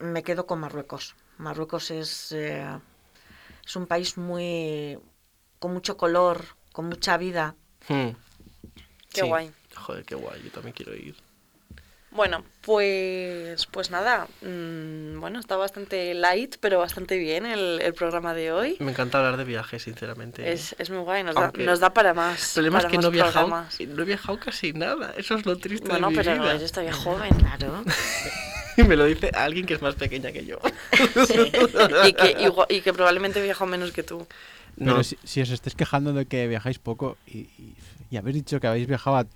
me 0.00 0.22
quedo 0.22 0.46
con 0.46 0.58
Marruecos. 0.60 1.14
Marruecos 1.38 1.90
es, 1.92 2.32
eh, 2.32 2.66
es 3.64 3.76
un 3.76 3.86
país 3.86 4.16
muy 4.18 4.98
con 5.60 5.72
mucho 5.72 5.96
color, 5.96 6.44
con 6.72 6.86
mucha 6.86 7.16
vida. 7.16 7.54
Hmm. 7.88 8.08
Qué 9.12 9.20
Sí. 9.22 9.26
guay. 9.26 9.50
Joder, 9.88 10.04
qué 10.04 10.14
guay, 10.16 10.42
yo 10.44 10.50
también 10.50 10.74
quiero 10.74 10.94
ir. 10.94 11.14
Bueno, 12.10 12.44
pues, 12.60 13.64
pues 13.66 13.90
nada. 13.90 14.28
mm, 14.42 15.18
bueno, 15.18 15.40
está 15.40 15.56
bastante 15.56 16.12
light, 16.12 16.56
pero 16.60 16.78
bastante 16.78 17.16
bien 17.16 17.46
el, 17.46 17.80
el 17.80 17.94
programa 17.94 18.34
de 18.34 18.52
hoy. 18.52 18.76
Me 18.80 18.90
encanta 18.90 19.16
hablar 19.18 19.38
de 19.38 19.44
viajes, 19.44 19.82
sinceramente. 19.84 20.52
Es, 20.52 20.76
es 20.78 20.90
muy 20.90 20.98
guay, 21.00 21.22
nos 21.22 21.34
da, 21.36 21.50
nos 21.56 21.80
da 21.80 21.94
para 21.94 22.12
más. 22.12 22.48
El 22.58 22.64
problema 22.64 22.80
es 22.80 22.84
que 22.86 22.98
no 22.98 23.08
he, 23.08 23.10
viajado, 23.12 23.48
no 23.48 24.02
he 24.02 24.04
viajado 24.04 24.38
casi 24.38 24.74
nada. 24.74 25.14
Eso 25.16 25.36
es 25.36 25.46
lo 25.46 25.56
triste 25.56 25.88
Bueno, 25.88 26.08
de 26.08 26.10
mi 26.12 26.16
pero 26.18 26.34
vida. 26.34 26.54
eres 26.54 26.70
todavía 26.70 26.92
joven. 26.94 27.34
Claro. 27.38 27.82
Y 28.76 28.82
me 28.84 28.94
lo 28.94 29.06
dice 29.06 29.30
alguien 29.34 29.64
que 29.64 29.72
es 29.74 29.80
más 29.82 29.94
pequeña 29.94 30.30
que 30.32 30.44
yo. 30.44 30.58
y, 32.04 32.12
que, 32.12 32.36
igual- 32.40 32.66
y 32.68 32.82
que 32.82 32.92
probablemente 32.92 33.40
he 33.40 33.42
viajado 33.42 33.66
menos 33.70 33.90
que 33.92 34.02
tú. 34.02 34.26
Pero 34.78 34.96
No, 34.96 35.02
si, 35.02 35.18
si 35.24 35.40
os 35.40 35.48
estáis 35.50 35.74
quejando 35.74 36.12
de 36.12 36.26
que 36.26 36.46
viajáis 36.46 36.78
poco 36.78 37.16
y, 37.26 37.38
y, 37.38 37.74
y 38.10 38.16
habéis 38.18 38.36
dicho 38.36 38.60
que 38.60 38.66
habéis 38.66 38.86
viajado 38.86 39.16
a 39.16 39.26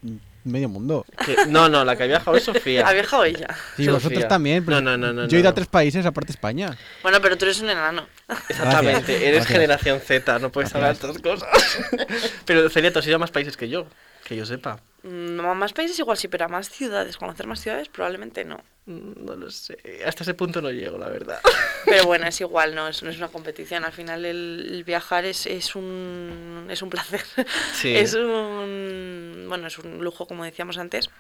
medio 0.44 0.68
mundo. 0.68 1.04
que- 1.24 1.46
no, 1.48 1.68
no, 1.68 1.84
la 1.84 1.96
que 1.96 2.02
ha 2.04 2.06
viajado 2.06 2.36
es 2.36 2.44
Sofía. 2.44 2.86
Ha 2.86 2.92
viajado 2.92 3.24
ella. 3.24 3.46
Y 3.78 3.84
Sofía. 3.84 3.92
vosotros 3.92 4.28
también. 4.28 4.64
pero 4.64 4.80
No, 4.80 4.96
no, 4.96 5.06
no, 5.08 5.12
no, 5.12 5.28
Yo 5.28 5.36
he 5.36 5.40
ido 5.40 5.48
a 5.48 5.52
no. 5.52 5.54
tres 5.54 5.68
países 5.68 6.04
aparte 6.06 6.28
de 6.28 6.32
España. 6.32 6.76
Bueno, 7.02 7.18
pero 7.20 7.36
tú 7.38 7.44
eres 7.44 7.60
un 7.60 7.70
enano. 7.70 8.06
Exactamente, 8.48 8.90
Gracias, 8.92 9.08
eres 9.22 9.34
gracias. 9.34 9.46
generación 9.46 10.00
Z, 10.00 10.38
no 10.38 10.50
puedes 10.52 10.74
hablar 10.74 10.96
de 10.96 11.06
estas 11.08 11.22
cosas. 11.22 11.48
Pero 12.46 12.68
Celia, 12.70 12.92
tú 12.92 12.98
has 13.00 13.06
ido 13.06 13.16
a 13.16 13.18
más 13.18 13.30
países 13.30 13.56
que 13.56 13.68
yo, 13.68 13.86
que 14.24 14.36
yo 14.36 14.46
sepa. 14.46 14.80
Mm, 15.02 15.40
A 15.40 15.54
más 15.54 15.72
países 15.72 15.98
igual 15.98 16.16
sí, 16.16 16.28
pero 16.28 16.44
a 16.46 16.48
más 16.48 16.68
ciudades, 16.70 17.16
conocer 17.16 17.46
más 17.46 17.60
ciudades 17.60 17.88
probablemente 17.88 18.44
no. 18.44 18.60
Mm, 18.86 19.24
No 19.24 19.36
lo 19.36 19.50
sé, 19.50 19.78
hasta 20.04 20.24
ese 20.24 20.34
punto 20.34 20.60
no 20.60 20.70
llego, 20.70 20.98
la 20.98 21.08
verdad. 21.08 21.40
Pero 21.84 22.04
bueno, 22.04 22.26
es 22.26 22.40
igual, 22.40 22.74
no 22.74 22.88
es, 22.88 23.02
no 23.02 23.10
es 23.10 23.16
una 23.18 23.28
competición. 23.28 23.84
Al 23.84 23.92
final 23.92 24.24
el, 24.24 24.66
el 24.72 24.84
viajar 24.84 25.24
es, 25.24 25.46
es 25.46 25.74
un 25.76 26.66
es 26.70 26.82
un 26.82 26.90
placer. 26.90 27.22
Sí. 27.74 27.94
Es 27.96 28.14
un 28.14 29.46
bueno, 29.48 29.66
es 29.66 29.78
un 29.78 30.02
lujo 30.02 30.26
como 30.26 30.44
decíamos 30.44 30.78
antes. 30.78 31.10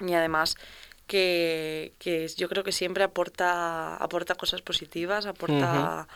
Y 0.00 0.12
además 0.14 0.56
que, 1.06 1.92
que 1.98 2.28
yo 2.36 2.48
creo 2.48 2.62
que 2.64 2.72
siempre 2.72 3.02
aporta 3.04 3.96
aporta 3.96 4.34
cosas 4.34 4.62
positivas, 4.62 5.26
aporta 5.26 6.06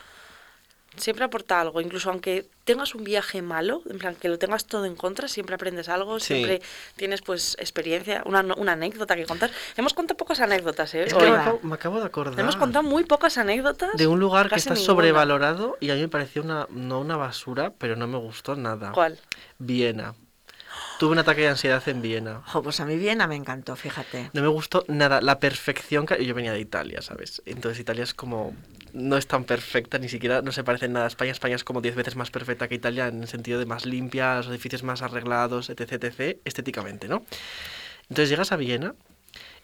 siempre 0.97 1.25
aporta 1.25 1.61
algo, 1.61 1.81
incluso 1.81 2.11
aunque 2.11 2.47
tengas 2.65 2.95
un 2.95 3.03
viaje 3.05 3.43
malo, 3.43 3.83
en 3.91 3.99
plan 3.99 4.15
que 4.15 4.29
lo 4.29 4.39
tengas 4.39 4.67
todo 4.67 4.85
en 4.85 4.95
contra, 4.95 5.27
siempre 5.29 5.55
aprendes 5.55 5.89
algo, 5.89 6.21
Sí. 6.21 6.27
siempre 6.35 6.63
tienes 6.97 7.23
pues 7.23 7.57
experiencia, 7.59 8.23
una, 8.27 8.43
una 8.57 8.73
anécdota 8.73 9.17
que 9.17 9.25
contar. 9.27 9.51
Hemos 9.77 9.95
contado 9.95 10.17
pocas 10.17 10.41
anécdotas, 10.41 10.95
¿eh? 10.95 11.05
Es 11.05 11.15
que 11.15 11.25
me 11.31 11.37
acabo, 11.37 11.61
me 11.63 11.75
acabo 11.75 11.99
de 12.01 12.07
acordar 12.07 12.39
Hemos 12.39 12.57
contado 12.57 12.83
muy 12.85 13.05
pocas 13.05 13.39
anécdotas. 13.39 13.91
de 13.95 14.07
un 14.07 14.21
lugar 14.21 14.49
que 14.49 14.57
está 14.57 14.75
ninguna. 14.75 14.87
sobrevalorado 14.87 15.77
y 15.81 15.91
a 15.91 15.95
mí 15.95 16.01
me 16.03 16.09
pareció 16.09 16.43
una, 16.43 16.67
no 16.71 17.01
una 17.01 17.17
basura, 17.17 17.73
pero 17.79 17.97
no 17.97 18.07
me 18.07 18.19
gustó 18.19 18.55
nada. 18.57 18.93
¿Cuál? 18.93 19.19
Viena. 19.59 20.15
Tuve 21.03 21.15
un 21.15 21.19
ataque 21.19 21.41
de 21.41 21.49
ansiedad 21.49 21.83
en 21.89 22.01
Viena. 22.01 22.43
Jo, 22.47 22.63
pues 22.63 22.79
a 22.79 22.85
mí 22.85 22.97
Viena 22.97 23.27
me 23.27 23.35
encantó, 23.35 23.75
fíjate. 23.75 24.31
No 24.35 24.41
me 24.41 24.47
gustó 24.47 24.85
nada, 24.87 25.21
la 25.21 25.41
perfección 25.41 26.07
que... 26.07 26.25
Yo 26.25 26.33
venía 26.33 26.53
de 26.53 26.61
Italia, 26.61 27.03
¿sabes? 27.03 27.43
Entonces 27.45 27.81
Italia 27.81 28.05
es 28.05 28.15
como... 28.15 28.55
No 28.93 29.17
es 29.17 29.27
tan 29.27 29.43
perfecta, 29.43 29.99
ni 29.99 30.09
siquiera 30.09 30.43
no 30.43 30.53
se 30.53 30.63
parece 30.63 30.87
en 30.87 30.93
nada 30.93 31.07
a 31.07 31.09
España. 31.09 31.33
España 31.33 31.57
es 31.57 31.65
como 31.65 31.81
10 31.81 31.97
veces 31.97 32.15
más 32.15 32.31
perfecta 32.31 32.69
que 32.69 32.77
Italia 32.77 33.09
en 33.09 33.23
el 33.23 33.27
sentido 33.27 33.59
de 33.59 33.67
más 33.67 33.85
limpia, 33.85 34.37
los 34.37 34.47
edificios 34.47 34.85
más 34.85 35.03
arreglados, 35.03 35.71
etc, 35.71 36.05
etc, 36.05 36.39
estéticamente, 36.45 37.09
¿no? 37.09 37.25
Entonces 38.03 38.29
llegas 38.29 38.53
a 38.53 38.57
Viena 38.57 38.95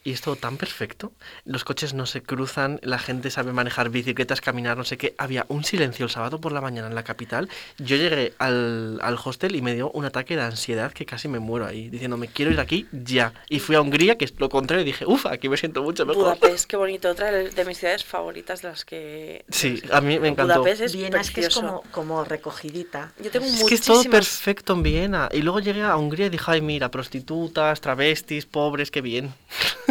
y 0.03 0.11
es 0.11 0.21
todo 0.21 0.35
tan 0.35 0.57
perfecto. 0.57 1.11
Los 1.45 1.63
coches 1.63 1.93
no 1.93 2.05
se 2.05 2.21
cruzan, 2.21 2.79
la 2.83 2.99
gente 2.99 3.29
sabe 3.29 3.51
manejar 3.53 3.89
bicicletas, 3.89 4.41
caminar, 4.41 4.77
no 4.77 4.85
sé 4.85 4.97
qué. 4.97 5.15
Había 5.17 5.45
un 5.49 5.63
silencio 5.63 6.05
el 6.05 6.11
sábado 6.11 6.39
por 6.39 6.51
la 6.51 6.61
mañana 6.61 6.87
en 6.87 6.95
la 6.95 7.03
capital. 7.03 7.49
Yo 7.77 7.95
llegué 7.95 8.33
al, 8.37 8.99
al 9.01 9.17
hostel 9.23 9.55
y 9.55 9.61
me 9.61 9.73
dio 9.75 9.91
un 9.91 10.05
ataque 10.05 10.35
de 10.35 10.43
ansiedad 10.43 10.91
que 10.93 11.05
casi 11.05 11.27
me 11.27 11.39
muero 11.39 11.65
ahí, 11.65 11.89
diciéndome, 11.89 12.27
quiero 12.27 12.51
ir 12.51 12.57
de 12.57 12.63
aquí 12.63 12.87
ya. 12.91 13.33
Y 13.49 13.59
fui 13.59 13.75
a 13.75 13.81
Hungría, 13.81 14.17
que 14.17 14.25
es 14.25 14.33
lo 14.37 14.49
contrario, 14.49 14.83
y 14.83 14.85
dije, 14.85 15.05
uff, 15.05 15.25
aquí 15.25 15.49
me 15.49 15.57
siento 15.57 15.83
mucho 15.83 16.05
mejor. 16.05 16.23
Budapest, 16.23 16.65
qué 16.69 16.77
bonito. 16.77 17.09
Otra 17.09 17.31
de 17.31 17.49
de 17.49 17.65
mis 17.65 17.77
ciudades 17.77 18.05
favoritas 18.05 18.61
de 18.61 18.69
las 18.69 18.85
que... 18.85 19.43
Sí, 19.49 19.81
a 19.91 20.01
mí 20.01 20.19
me 20.19 20.29
encantó. 20.29 20.53
Budapest 20.55 20.81
es 20.81 20.95
Viena 20.95 21.21
es 21.21 21.31
que 21.31 21.41
es 21.41 21.47
precioso. 21.47 21.81
como, 21.81 21.91
como 21.91 22.23
recogidita. 22.23 23.11
Yo 23.21 23.31
tengo 23.31 23.45
Es 23.45 23.63
que 23.63 23.75
es 23.75 23.81
todo 23.81 24.03
perfecto 24.03 24.73
en 24.73 24.83
Viena. 24.83 25.29
Y 25.31 25.41
luego 25.41 25.59
llegué 25.59 25.83
a 25.83 25.97
Hungría 25.97 26.27
y 26.27 26.29
dije, 26.29 26.45
ay, 26.47 26.61
mira, 26.61 26.89
prostitutas, 26.89 27.81
travestis, 27.81 28.45
pobres, 28.45 28.91
qué 28.91 29.01
bien. 29.01 29.33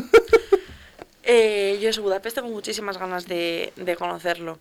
Eh, 1.31 1.79
yo 1.83 1.91
en 1.91 2.03
Budapest 2.03 2.37
tengo 2.37 2.49
muchísimas 2.49 2.97
ganas 2.97 3.27
de, 3.27 3.75
de 3.77 3.97
conocerlo. 3.97 4.59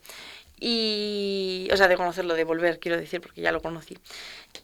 Y... 0.60 1.70
O 1.72 1.78
sea, 1.78 1.88
de 1.88 1.96
conocerlo, 1.96 2.34
de 2.34 2.44
volver, 2.44 2.80
quiero 2.80 2.98
decir, 2.98 3.22
porque 3.22 3.40
ya 3.40 3.54
lo 3.54 3.62
conocí. 3.62 3.98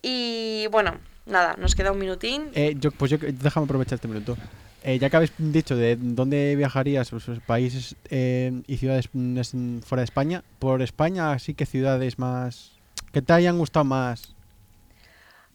Y 0.01 0.67
bueno, 0.69 0.97
nada, 1.25 1.55
nos 1.57 1.75
queda 1.75 1.93
un 1.93 1.99
minutín. 1.99 2.51
Eh, 2.55 2.75
yo, 2.77 2.91
pues 2.91 3.09
yo, 3.09 3.17
déjame 3.21 3.63
aprovechar 3.63 3.95
este 3.95 4.09
minuto. 4.09 4.35
Eh, 4.83 4.99
ya 4.99 5.09
que 5.09 5.15
habéis 5.15 5.31
dicho 5.37 5.77
de 5.77 5.95
dónde 5.95 6.57
viajarías, 6.57 7.09
los 7.13 7.23
países 7.47 7.95
eh, 8.09 8.51
y 8.67 8.77
ciudades 8.77 9.07
mm, 9.13 9.39
mm, 9.39 9.81
fuera 9.81 10.01
de 10.01 10.05
España, 10.05 10.43
por 10.59 10.81
España, 10.81 11.31
así 11.31 11.53
que 11.53 11.65
ciudades 11.65 12.19
más. 12.19 12.73
que 13.13 13.21
te 13.21 13.31
hayan 13.31 13.57
gustado 13.57 13.85
más. 13.85 14.35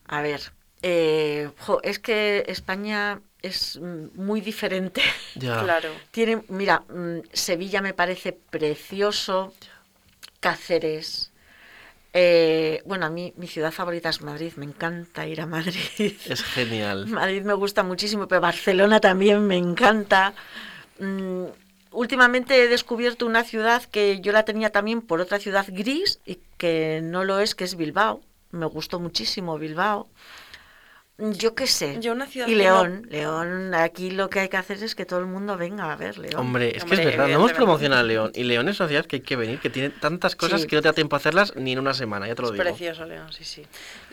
A 0.07 0.23
ver, 0.23 0.41
eh, 0.81 1.51
jo, 1.59 1.81
es 1.83 1.99
que 1.99 2.45
España 2.49 3.21
es 3.43 3.79
mm, 3.81 4.21
muy 4.21 4.41
diferente. 4.41 5.03
Ya. 5.35 5.61
Claro. 5.65 5.91
Tiene, 6.11 6.43
mira, 6.49 6.81
mm, 6.89 7.21
Sevilla 7.33 7.81
me 7.83 7.95
parece 7.95 8.33
precioso, 8.33 9.53
Cáceres. 10.41 11.31
eh, 12.13 12.83
bueno, 12.87 13.07
a 13.07 13.11
mí 13.11 13.33
mi 13.37 13.47
ciudad 13.47 13.73
favorita 13.73 14.09
es 14.09 14.23
Madrid, 14.23 14.53
me 14.57 14.65
encanta 14.65 15.27
ir 15.27 15.41
a 15.41 15.47
Madrid. 15.47 15.83
Es 16.29 16.43
genial. 16.43 17.07
Madrid 17.07 17.43
me 17.43 17.55
gusta 17.55 17.83
muchísimo, 17.83 18.27
pero 18.29 18.41
Barcelona 18.41 19.01
también 19.01 19.47
me 19.47 19.57
encanta. 19.57 20.35
Mm, 20.99 21.47
últimamente 21.93 22.63
he 22.65 22.69
descubierto 22.69 23.27
una 23.27 23.45
ciudad 23.45 23.83
que 23.85 24.21
yo 24.21 24.33
la 24.33 24.45
tenía 24.45 24.71
también 24.71 25.03
por 25.03 25.21
otra 25.21 25.39
ciudad 25.39 25.67
gris 25.69 26.21
y 26.27 26.39
que 26.57 27.01
no 27.03 27.25
lo 27.25 27.41
es, 27.41 27.55
que 27.55 27.65
es 27.65 27.77
Bilbao. 27.77 28.21
Me 28.51 28.67
gustó 28.67 28.99
muchísimo 29.01 29.59
Bilbao. 29.59 30.09
Yo 31.21 31.57
qué 31.57 31.67
sé. 31.67 31.99
Yo 32.01 32.13
una 32.13 32.27
ciudad 32.27 32.47
y 32.47 32.53
no- 32.53 32.59
León, 32.59 33.07
León, 33.11 33.75
aquí 33.75 34.13
lo 34.13 34.31
que 34.31 34.39
hay 34.39 34.49
que 34.49 34.57
hacer 34.57 34.81
es 34.85 34.95
que 34.95 35.05
todo 35.05 35.19
el 35.19 35.27
mundo 35.27 35.57
venga 35.57 35.93
a 35.93 35.97
ver 35.97 36.17
León. 36.17 36.37
Hombre, 36.37 36.77
es 36.77 36.85
que 36.85 36.95
es 36.95 37.05
verdad, 37.05 37.27
no 37.27 37.35
hemos 37.35 37.53
promocionado 37.55 38.03
a 38.03 38.05
León. 38.05 38.31
Y 38.37 38.45
León 38.45 38.69
es 38.69 38.79
una 38.79 38.89
ciudad 38.89 39.05
que 39.05 39.17
hay 39.17 39.23
que 39.23 39.35
venir, 39.35 39.59
que 39.59 39.69
tiene 39.69 39.91
tantas 39.91 40.37
cosas 40.37 40.61
Sí. 40.61 40.69
que 40.69 40.77
no 40.77 40.83
te 40.83 40.87
da 40.89 40.93
tiempo 40.93 41.17
a 41.17 41.19
hacerlas 41.19 41.57
ni 41.57 41.73
en 41.73 41.81
una 41.81 41.93
semana, 41.93 42.29
ya 42.29 42.37
te 42.37 42.43
lo 42.43 42.49
Es 42.49 42.53
digo. 42.53 42.63
precioso, 42.63 43.05
León, 43.05 43.33
sí, 43.33 43.43
sí. 43.43 43.67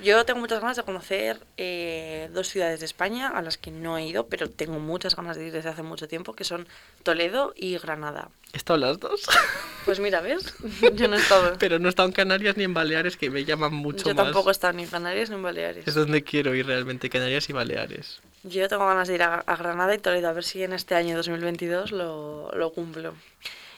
Yo 0.04 0.26
tengo 0.26 0.40
muchas 0.40 0.60
ganas 0.62 0.78
de 0.78 0.84
conocer 0.84 1.40
eh, 1.58 2.28
dos 2.34 2.48
ciudades 2.50 2.80
de 2.80 2.88
España 2.88 3.28
a 3.30 3.42
las 3.44 3.60
que 3.60 3.70
no 3.70 4.00
he 4.00 4.06
ido, 4.08 4.26
pero 4.26 4.50
tengo 4.50 4.80
muchas 4.80 5.16
ganas 5.16 5.38
de 5.38 5.46
ir 5.46 5.52
desde 5.54 5.70
hace 5.70 5.84
mucho 5.84 6.08
tiempo, 6.08 6.34
que 6.34 6.44
son 6.44 6.68
Toledo 7.04 7.54
y 7.56 7.78
Granada. 7.78 8.30
He 8.54 8.58
estado 8.58 8.78
las 8.80 9.00
dos, 9.00 9.24
Pues 9.86 10.00
mira, 10.00 10.22
¿ves? 10.22 10.54
Yo 10.96 11.08
no 11.08 11.16
he 11.16 11.20
estado. 11.20 11.56
pero 11.60 11.78
no 11.78 11.88
he 11.88 11.90
estado 11.90 12.08
en 12.08 12.14
Canarias 12.14 12.58
ni 12.58 12.64
en 12.64 12.74
Baleares, 12.74 13.18
que 13.18 13.30
me 13.30 13.46
llaman 13.46 13.74
mucho 13.74 14.10
Yo 14.10 14.16
más. 14.16 14.26
tampoco 14.26 14.50
he 14.50 14.52
estado 14.52 14.74
ni 14.74 14.84
en 14.84 14.90
Canarias 14.90 15.30
ni 15.30 15.36
en 15.36 15.44
Baleares. 15.44 15.88
Es 15.88 15.94
donde 15.94 16.24
quiero 16.24 16.56
ir 16.56 16.66
realmente, 16.66 17.10
Canarias 17.10 17.50
y 17.50 17.54
Baleares. 17.54 18.22
Yo 18.44 18.68
tengo 18.68 18.86
ganas 18.88 19.08
de 19.08 19.16
ir 19.16 19.24
a, 19.24 19.36
a 19.40 19.56
Granada 19.56 19.94
y 19.94 19.98
Toledo, 20.00 20.30
a 20.30 20.34
ver 20.34 20.44
si 20.44 20.64
en 20.64 20.74
este 20.74 20.96
año 20.96 21.16
2022 21.18 21.92
lo, 21.92 22.52
lo 22.54 22.72
cumplo. 22.74 23.14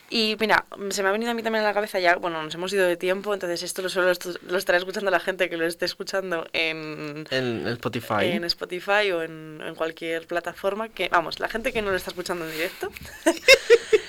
Y 0.10 0.38
mira, 0.40 0.66
se 0.92 1.04
me 1.04 1.10
ha 1.10 1.12
venido 1.12 1.32
a 1.32 1.34
mí 1.34 1.44
también 1.44 1.66
a 1.66 1.68
la 1.68 1.74
cabeza 1.74 2.00
ya, 2.00 2.16
bueno, 2.16 2.42
nos 2.42 2.56
hemos 2.56 2.72
ido 2.72 2.86
de 2.86 2.96
tiempo, 2.96 3.34
entonces 3.34 3.62
esto 3.64 3.82
lo, 3.82 3.90
solo 3.90 4.14
lo 4.48 4.58
estará 4.58 4.78
escuchando 4.78 5.12
la 5.12 5.20
gente 5.20 5.50
que 5.50 5.58
lo 5.58 5.66
esté 5.66 5.84
escuchando 5.84 6.48
en, 6.54 7.28
En 7.30 7.68
Spotify. 7.68 8.28
en 8.32 8.46
Spotify 8.46 9.12
o 9.12 9.22
en, 9.24 9.62
en 9.66 9.76
cualquier 9.76 10.26
plataforma, 10.26 10.88
que 10.88 11.10
vamos, 11.10 11.42
la 11.42 11.50
gente 11.50 11.74
que 11.74 11.82
no 11.82 11.90
lo 11.92 11.98
está 11.98 12.12
escuchando 12.12 12.46
en 12.46 12.52
directo. 12.54 12.90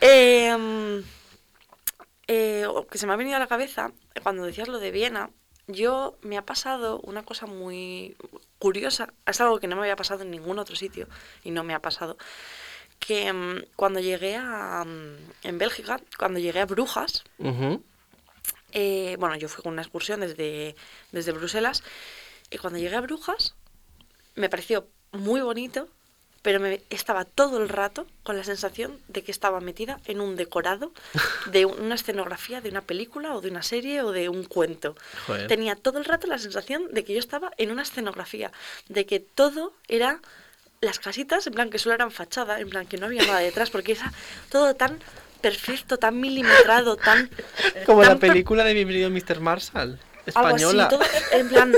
Em, 0.00 1.02
eh, 2.26 2.66
o 2.66 2.86
que 2.86 2.98
se 2.98 3.06
me 3.06 3.12
ha 3.12 3.16
venido 3.16 3.36
a 3.36 3.40
la 3.40 3.46
cabeza, 3.46 3.92
cuando 4.22 4.44
decías 4.44 4.68
lo 4.68 4.78
de 4.78 4.90
Viena, 4.90 5.30
yo 5.66 6.16
me 6.22 6.36
ha 6.36 6.44
pasado 6.44 7.00
una 7.00 7.22
cosa 7.22 7.46
muy 7.46 8.16
curiosa, 8.58 9.12
es 9.26 9.40
algo 9.40 9.60
que 9.60 9.66
no 9.66 9.76
me 9.76 9.82
había 9.82 9.96
pasado 9.96 10.22
en 10.22 10.30
ningún 10.30 10.58
otro 10.58 10.76
sitio 10.76 11.08
y 11.42 11.50
no 11.50 11.64
me 11.64 11.74
ha 11.74 11.80
pasado, 11.80 12.16
que 12.98 13.32
mm, 13.32 13.64
cuando 13.76 14.00
llegué 14.00 14.36
a, 14.36 14.84
mm, 14.84 15.16
en 15.42 15.58
Bélgica, 15.58 16.00
cuando 16.18 16.38
llegué 16.38 16.60
a 16.60 16.66
Brujas, 16.66 17.24
Ujú. 17.38 17.82
eh, 18.72 19.16
bueno, 19.18 19.36
yo 19.36 19.48
fui 19.48 19.62
con 19.62 19.72
una 19.72 19.82
excursión 19.82 20.20
desde, 20.20 20.74
desde 21.12 21.32
Bruselas 21.32 21.82
y 22.50 22.58
cuando 22.58 22.78
llegué 22.78 22.96
a 22.96 23.00
Brujas 23.00 23.54
me 24.34 24.48
pareció 24.48 24.88
muy 25.12 25.40
bonito, 25.40 25.88
pero 26.44 26.60
me 26.60 26.82
estaba 26.90 27.24
todo 27.24 27.56
el 27.56 27.70
rato 27.70 28.06
con 28.22 28.36
la 28.36 28.44
sensación 28.44 28.98
de 29.08 29.22
que 29.24 29.32
estaba 29.32 29.60
metida 29.60 29.98
en 30.04 30.20
un 30.20 30.36
decorado 30.36 30.92
de 31.46 31.64
una 31.64 31.94
escenografía 31.94 32.60
de 32.60 32.68
una 32.68 32.82
película 32.82 33.34
o 33.34 33.40
de 33.40 33.48
una 33.50 33.62
serie 33.62 34.02
o 34.02 34.12
de 34.12 34.28
un 34.28 34.44
cuento. 34.44 34.94
Joder. 35.26 35.46
Tenía 35.48 35.74
todo 35.74 35.98
el 35.98 36.04
rato 36.04 36.26
la 36.26 36.38
sensación 36.38 36.92
de 36.92 37.02
que 37.02 37.14
yo 37.14 37.18
estaba 37.18 37.50
en 37.56 37.70
una 37.70 37.80
escenografía, 37.82 38.52
de 38.90 39.06
que 39.06 39.20
todo 39.20 39.72
era 39.88 40.20
las 40.82 40.98
casitas, 40.98 41.46
en 41.46 41.54
plan 41.54 41.70
que 41.70 41.78
solo 41.78 41.94
eran 41.94 42.10
fachada, 42.10 42.60
en 42.60 42.68
plan 42.68 42.86
que 42.86 42.98
no 42.98 43.06
había 43.06 43.24
nada 43.26 43.38
detrás, 43.38 43.70
porque 43.70 43.92
era 43.92 44.12
todo 44.50 44.74
tan 44.74 44.98
perfecto, 45.40 45.96
tan 45.98 46.20
milimetrado, 46.20 46.96
tan... 46.96 47.30
Como 47.86 48.02
la 48.02 48.08
tan 48.10 48.18
per- 48.18 48.30
película 48.32 48.64
de 48.64 48.74
Bienvenido 48.74 49.08
Mr. 49.08 49.40
Marshall, 49.40 49.98
algo 50.34 50.56
española. 50.56 50.84
así, 50.86 50.96
todo, 50.96 51.06
en 51.32 51.48
plan, 51.48 51.74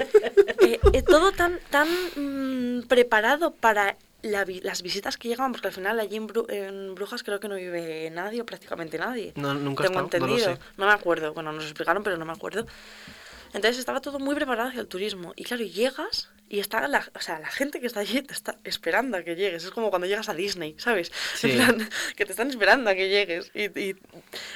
eh, 0.60 0.80
eh, 0.92 1.02
todo 1.02 1.30
tan, 1.30 1.60
tan 1.70 1.88
mm, 2.16 2.82
preparado 2.88 3.52
para 3.52 3.96
la 4.26 4.44
vi- 4.44 4.60
las 4.60 4.82
visitas 4.82 5.16
que 5.16 5.28
llegaban, 5.28 5.52
porque 5.52 5.68
al 5.68 5.72
final 5.72 5.98
allí 6.00 6.16
en, 6.16 6.28
Bru- 6.28 6.50
en 6.50 6.94
Brujas 6.94 7.22
creo 7.22 7.40
que 7.40 7.48
no 7.48 7.54
vive 7.56 8.10
nadie 8.10 8.40
o 8.42 8.46
prácticamente 8.46 8.98
nadie. 8.98 9.32
No, 9.36 9.54
nunca 9.54 9.84
Tengo 9.84 10.00
estado, 10.04 10.20
no 10.20 10.26
lo 10.26 10.32
entendido. 10.36 10.56
sé. 10.56 10.72
No 10.76 10.86
me 10.86 10.92
acuerdo, 10.92 11.32
bueno, 11.34 11.52
nos 11.52 11.64
explicaron, 11.64 12.02
pero 12.02 12.16
no 12.16 12.24
me 12.24 12.32
acuerdo. 12.32 12.66
Entonces 13.54 13.78
estaba 13.78 14.00
todo 14.00 14.18
muy 14.18 14.34
preparado 14.34 14.68
hacia 14.68 14.80
el 14.80 14.86
turismo. 14.88 15.32
Y 15.36 15.44
claro, 15.44 15.62
llegas 15.64 16.28
y 16.48 16.60
está 16.60 16.86
la, 16.86 17.08
o 17.14 17.20
sea, 17.20 17.38
la 17.40 17.48
gente 17.50 17.80
que 17.80 17.86
está 17.86 18.00
allí 18.00 18.22
te 18.22 18.32
está 18.32 18.56
esperando 18.64 19.16
a 19.16 19.22
que 19.22 19.34
llegues. 19.36 19.64
Es 19.64 19.70
como 19.70 19.90
cuando 19.90 20.06
llegas 20.06 20.28
a 20.28 20.34
Disney, 20.34 20.74
¿sabes? 20.78 21.10
Sí. 21.34 21.50
En 21.50 21.56
plan, 21.56 21.90
que 22.16 22.24
te 22.24 22.32
están 22.32 22.48
esperando 22.50 22.88
a 22.90 22.94
que 22.94 23.08
llegues. 23.08 23.50
Y, 23.54 23.64
y- 23.78 23.96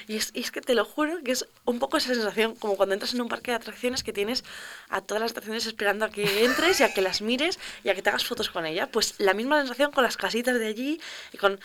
y 0.07 0.17
es, 0.17 0.31
y 0.35 0.41
es 0.41 0.51
que 0.51 0.61
te 0.61 0.75
lo 0.75 0.85
juro 0.85 1.23
que 1.25 1.33
es 1.33 1.47
un 1.65 1.79
poco 1.79 1.97
esa 1.97 2.15
sensación, 2.15 2.55
como 2.57 2.77
cuando 2.77 2.95
entras 2.95 3.15
en 3.15 3.21
un 3.21 3.29
parque 3.29 3.51
de 3.51 3.57
atracciones 3.57 4.03
que 4.03 4.13
tienes 4.13 4.45
a 4.89 5.01
todas 5.01 5.21
las 5.21 5.31
atracciones 5.33 5.67
esperando 5.67 6.05
a 6.05 6.11
que 6.11 6.45
entres 6.45 6.81
y 6.81 6.85
a 6.85 6.95
que 6.95 7.03
las 7.03 7.21
mires 7.23 7.59
y 7.85 7.89
a 7.89 7.95
que 7.95 8.03
te 8.03 8.11
hagas 8.11 8.25
fotos 8.25 8.51
con 8.51 8.67
ellas. 8.67 8.89
Pues 8.93 9.15
la 9.19 9.35
misma 9.35 9.59
sensación 9.61 9.91
con 9.93 10.05
las 10.05 10.17
casitas 10.17 10.59
de 10.59 10.67
allí 10.67 11.01
y 11.33 11.39
con 11.39 11.59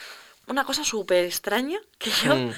una 0.48 0.64
cosa 0.64 0.84
súper 0.84 1.26
extraña 1.26 1.80
que 1.98 2.10
yo... 2.24 2.36
Mm. 2.36 2.52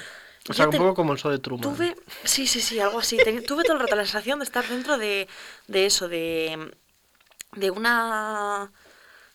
O 0.50 0.54
sea, 0.54 0.66
un 0.66 0.72
poco 0.72 0.94
como 0.94 1.12
el 1.12 1.18
show 1.18 1.30
de 1.30 1.38
Truman. 1.38 1.60
Tuve, 1.60 1.94
sí, 2.24 2.46
sí, 2.46 2.62
sí, 2.62 2.80
algo 2.80 3.00
así. 3.00 3.18
Tuve 3.46 3.64
todo 3.64 3.74
el 3.74 3.80
rato 3.80 3.94
la 3.96 4.04
sensación 4.06 4.38
de 4.38 4.46
estar 4.46 4.66
dentro 4.66 4.96
de, 4.96 5.28
de 5.66 5.84
eso, 5.84 6.08
de, 6.08 6.70
de 7.56 7.70
una... 7.70 8.70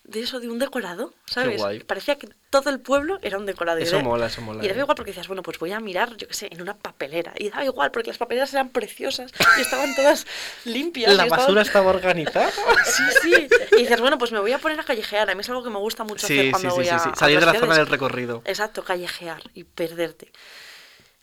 De 0.05 0.19
eso, 0.19 0.41
de 0.41 0.49
un 0.49 0.59
decorado, 0.59 1.13
¿sabes? 1.25 1.61
guay. 1.61 1.79
Parecía 1.79 2.17
que 2.17 2.27
todo 2.49 2.69
el 2.69 2.81
pueblo 2.81 3.19
era 3.21 3.37
un 3.37 3.45
decorado. 3.45 3.79
y 3.79 3.83
Eso 3.83 3.95
era- 3.95 4.03
mola, 4.03 4.25
eso 4.25 4.41
mola. 4.41 4.61
Y 4.61 4.67
daba 4.67 4.79
eh. 4.79 4.83
igual 4.83 4.95
porque 4.97 5.11
decías, 5.11 5.29
bueno, 5.29 5.41
pues 5.43 5.57
voy 5.59 5.71
a 5.71 5.79
mirar, 5.79 6.17
yo 6.17 6.27
qué 6.27 6.33
sé, 6.33 6.49
en 6.51 6.61
una 6.61 6.75
papelera. 6.75 7.31
Y 7.39 7.47
daba 7.49 7.63
igual 7.63 7.89
porque 7.91 8.09
las 8.09 8.17
papeleras 8.17 8.53
eran 8.53 8.67
preciosas 8.67 9.31
y 9.57 9.61
estaban 9.61 9.95
todas 9.95 10.27
limpias. 10.65 11.13
La 11.15 11.23
estaban- 11.23 11.39
basura 11.39 11.61
estaba 11.61 11.89
organizada. 11.89 12.51
Sí, 12.85 13.03
sí. 13.21 13.47
Y 13.71 13.75
dices, 13.77 14.01
bueno, 14.01 14.17
pues 14.17 14.33
me 14.33 14.39
voy 14.41 14.51
a 14.51 14.57
poner 14.57 14.77
a 14.77 14.83
callejear. 14.83 15.29
A 15.29 15.35
mí 15.35 15.39
es 15.41 15.47
algo 15.49 15.63
que 15.63 15.69
me 15.69 15.79
gusta 15.79 16.03
mucho 16.03 16.25
hacer 16.25 16.37
Sí, 16.37 16.45
sí, 16.47 16.51
cuando 16.51 16.69
sí, 16.71 16.75
voy 16.75 16.83
sí, 16.85 16.89
a 16.91 17.15
Salir 17.15 17.39
de 17.39 17.45
la 17.45 17.53
zona 17.57 17.75
del 17.77 17.87
recorrido. 17.87 18.41
Exacto, 18.43 18.83
callejear 18.83 19.41
y 19.53 19.63
perderte. 19.63 20.33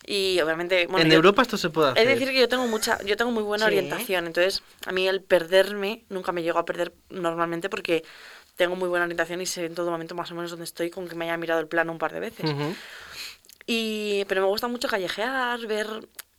Y 0.05 0.39
obviamente, 0.41 0.87
bueno, 0.87 1.05
en 1.05 1.09
yo- 1.11 1.15
Europa 1.17 1.41
esto 1.43 1.57
se 1.57 1.69
puede 1.69 1.91
hacer. 1.91 2.07
es 2.07 2.13
decir 2.19 2.33
que 2.33 2.39
yo 2.39 2.47
tengo 2.49 2.67
mucha, 2.67 3.01
yo 3.03 3.15
tengo 3.17 3.31
muy 3.31 3.43
buena 3.43 3.65
Sí. 3.65 3.71
orientación, 3.75 4.25
entonces 4.27 4.63
a 4.85 4.91
mí 4.91 5.07
el 5.07 5.21
perderme 5.21 6.03
nunca 6.09 6.31
me 6.31 6.41
llego 6.43 6.57
a 6.59 6.65
perder 6.65 6.93
normalmente 7.09 7.69
porque 7.69 8.03
tengo 8.55 8.75
muy 8.75 8.89
buena 8.89 9.05
orientación 9.05 9.41
y 9.41 9.45
sé 9.45 9.65
en 9.65 9.75
todo 9.75 9.89
momento 9.91 10.13
más 10.15 10.31
o 10.31 10.35
menos 10.35 10.49
dónde 10.51 10.65
estoy 10.65 10.89
con 10.89 11.07
que 11.07 11.15
me 11.15 11.25
haya 11.25 11.37
mirado 11.37 11.59
el 11.59 11.67
plano 11.67 11.91
un 11.91 11.97
par 11.99 12.13
de 12.13 12.19
veces. 12.19 12.45
Y 13.67 14.25
pero 14.25 14.41
me 14.41 14.47
gusta 14.47 14.67
mucho 14.67 14.87
callejear, 14.87 15.59
ver 15.67 15.87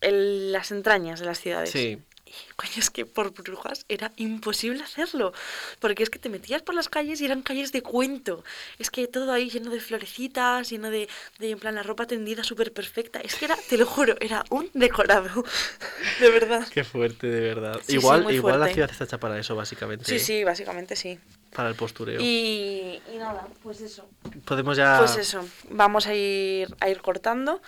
el- 0.00 0.52
las 0.52 0.70
entrañas 0.72 1.20
de 1.20 1.26
las 1.26 1.38
ciudades. 1.40 1.70
Sí. 1.70 1.98
Y, 2.32 2.52
coño, 2.56 2.72
es 2.76 2.90
que 2.90 3.06
por 3.06 3.32
brujas 3.32 3.84
era 3.88 4.12
imposible 4.16 4.82
hacerlo. 4.82 5.32
Porque 5.80 6.02
es 6.02 6.10
que 6.10 6.18
te 6.18 6.28
metías 6.28 6.62
por 6.62 6.74
las 6.74 6.88
calles 6.88 7.20
y 7.20 7.24
eran 7.24 7.42
calles 7.42 7.72
de 7.72 7.82
cuento. 7.82 8.44
Es 8.78 8.90
que 8.90 9.06
todo 9.06 9.32
ahí 9.32 9.50
lleno 9.50 9.70
de 9.70 9.80
florecitas, 9.80 10.70
lleno 10.70 10.90
de, 10.90 11.08
de 11.38 11.50
en 11.50 11.58
plan, 11.58 11.74
la 11.74 11.82
ropa 11.82 12.06
tendida 12.06 12.44
súper 12.44 12.72
perfecta. 12.72 13.20
Es 13.20 13.34
que 13.34 13.46
era, 13.46 13.56
te 13.68 13.76
lo 13.76 13.86
juro, 13.86 14.16
era 14.20 14.44
un 14.50 14.70
decorado. 14.74 15.44
De 16.20 16.30
verdad. 16.30 16.66
Qué 16.72 16.84
fuerte, 16.84 17.26
de 17.26 17.40
verdad. 17.40 17.78
Sí, 17.80 17.92
sí, 17.92 17.94
igual 17.94 18.22
muy 18.22 18.34
igual 18.34 18.60
la 18.60 18.68
ciudad 18.68 18.90
está 18.90 19.04
hecha 19.04 19.18
para 19.18 19.38
eso, 19.38 19.56
básicamente. 19.56 20.04
Sí, 20.04 20.16
¿eh? 20.16 20.18
sí, 20.18 20.44
básicamente 20.44 20.96
sí. 20.96 21.18
Para 21.54 21.68
el 21.68 21.74
postureo. 21.74 22.20
Y, 22.20 23.00
y 23.12 23.18
nada, 23.18 23.46
pues 23.62 23.80
eso. 23.80 24.08
Podemos 24.44 24.76
ya... 24.76 24.98
Pues 24.98 25.16
eso. 25.16 25.46
Vamos 25.70 26.06
a 26.06 26.14
ir, 26.14 26.74
a 26.80 26.88
ir 26.88 27.00
cortando 27.00 27.60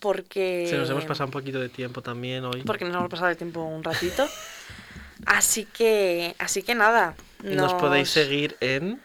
porque... 0.00 0.66
Se 0.68 0.76
nos 0.76 0.90
hemos 0.90 1.04
pasado 1.04 1.26
un 1.26 1.32
poquito 1.32 1.60
de 1.60 1.68
tiempo 1.68 2.02
también 2.02 2.44
hoy. 2.44 2.62
porque 2.62 2.84
nos 2.84 2.94
hemos 2.96 3.08
pasado 3.08 3.30
el 3.30 3.36
tiempo 3.36 3.62
un 3.62 3.82
ratito. 3.82 4.28
Así 5.24 5.64
que, 5.64 6.34
así 6.38 6.62
que 6.62 6.74
nada. 6.74 7.14
Nos 7.42 7.74
podéis 7.74 8.10
seguir 8.10 8.56
en... 8.60 9.00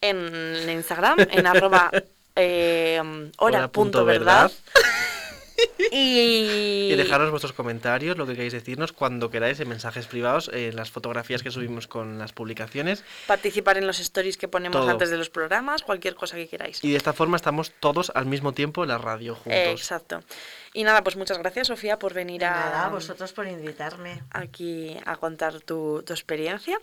en 0.00 0.70
Instagram, 0.70 1.18
en 1.30 1.46
arroba 1.46 1.90
eh, 2.36 3.30
hora 3.36 3.68
punto 3.68 4.04
verdad. 4.04 4.50
Y, 5.92 6.90
Y 6.92 6.96
dejaros 6.96 7.30
vuestros 7.30 7.52
comentarios, 7.52 8.16
lo 8.16 8.26
que 8.26 8.34
queráis 8.34 8.52
decirnos, 8.52 8.92
cuando 8.92 9.30
queráis, 9.30 9.58
en 9.60 9.68
mensajes 9.68 10.06
privados, 10.06 10.50
en 10.52 10.76
las 10.76 10.90
fotografías 10.90 11.42
que 11.42 11.50
subimos 11.50 11.86
con 11.86 12.18
las 12.18 12.32
publicaciones. 12.32 13.02
participar 13.26 13.76
en 13.78 13.86
los 13.86 13.98
stories 14.00 14.36
que 14.36 14.46
ponemos 14.48 14.80
Todo. 14.80 14.90
antes 14.90 15.10
de 15.10 15.16
los 15.16 15.30
programas, 15.30 15.82
cualquier 15.82 16.14
cosa 16.14 16.36
que 16.36 16.48
queráis. 16.48 16.82
Y 16.84 16.90
de 16.90 16.96
esta 16.96 17.12
forma 17.12 17.36
estamos 17.36 17.72
todos 17.80 18.12
al 18.14 18.26
mismo 18.26 18.52
tiempo 18.52 18.82
en 18.82 18.88
la 18.88 18.98
radio 18.98 19.34
juntos. 19.34 19.52
Exacto. 19.80 20.22
Y 20.72 20.84
nada, 20.84 21.02
pues 21.02 21.16
muchas 21.16 21.38
gracias, 21.38 21.66
Sofía, 21.66 21.98
por 21.98 22.14
venir 22.14 22.44
a, 22.44 22.50
Nada, 22.50 22.86
a 22.86 22.88
vosotros 22.90 23.32
por 23.32 23.48
invitarme. 23.48 24.22
aquí 24.30 24.96
a 25.04 25.16
contar 25.16 25.60
tu, 25.60 26.02
tu 26.06 26.12
experiencia. 26.12 26.78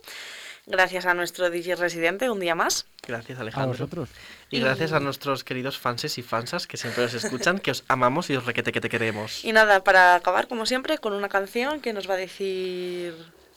Gracias 0.68 1.06
a 1.06 1.14
nuestro 1.14 1.48
DJ 1.48 1.76
residente 1.76 2.28
un 2.30 2.40
día 2.40 2.54
más. 2.54 2.86
Gracias, 3.06 3.38
A 3.38 3.42
Alejandro. 3.42 3.70
vosotros. 3.72 4.10
Y 4.50 4.60
gracias 4.60 4.92
a 4.92 5.00
nuestros 5.00 5.42
queridos 5.42 5.78
fanses 5.78 6.18
y 6.18 6.22
fansas 6.22 6.66
que 6.66 6.76
siempre 6.76 7.04
os 7.04 7.14
escuchan, 7.14 7.58
que 7.58 7.70
os 7.70 7.84
amamos 7.88 8.28
y 8.28 8.36
os 8.36 8.44
requete 8.44 8.70
que 8.70 8.80
te 8.80 8.90
queremos. 8.90 9.44
Y 9.44 9.52
nada, 9.52 9.82
para 9.82 10.14
acabar, 10.14 10.46
como 10.46 10.66
siempre, 10.66 10.98
con 10.98 11.14
una 11.14 11.30
canción 11.30 11.80
que 11.80 11.94
nos 11.94 12.08
va 12.08 12.14
a 12.14 12.16
decir 12.18 13.14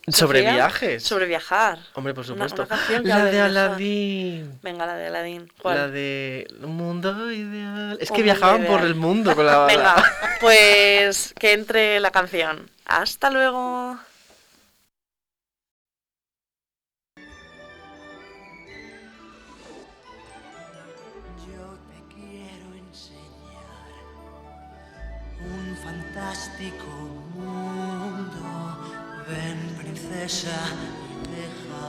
Sobre 0.08 0.40
Sofía, 0.40 0.54
viajes. 0.54 1.04
Sobre 1.04 1.26
viajar. 1.26 1.80
Hombre, 1.96 2.14
por 2.14 2.26
supuesto. 2.26 2.66
una 2.66 3.02
la 3.18 3.26
de. 3.26 3.42
Aladdin. 3.42 4.60
Venga, 4.64 4.86
la 4.86 4.96
de 4.96 5.08
Aladdin. 5.08 5.52
¿Cuál? 5.62 5.78
La 5.78 5.88
de 5.90 6.48
Un 6.64 6.78
mundo 6.78 7.32
ideal. 7.32 7.98
Es 8.00 8.10
Un 8.10 8.16
que 8.16 8.24
viajaban 8.24 8.66
por 8.66 8.82
el 8.82 8.96
mundo 8.96 9.36
con 9.36 9.46
la. 9.46 9.66
Venga, 9.68 9.96
pues 10.40 11.34
que 11.38 11.54
entre 11.54 12.00
la 12.00 12.12
canción. 12.12 12.70
Hasta 12.86 13.30
luego. 13.30 14.00
Fantástico 26.22 26.86
mundo. 27.36 28.48
Ven, 29.28 29.60
princesa, 29.78 30.58
y 31.10 31.12
deja 31.36 31.88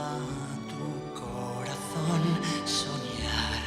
tu 0.71 0.87
corazón 1.21 2.21
soñar. 2.65 3.61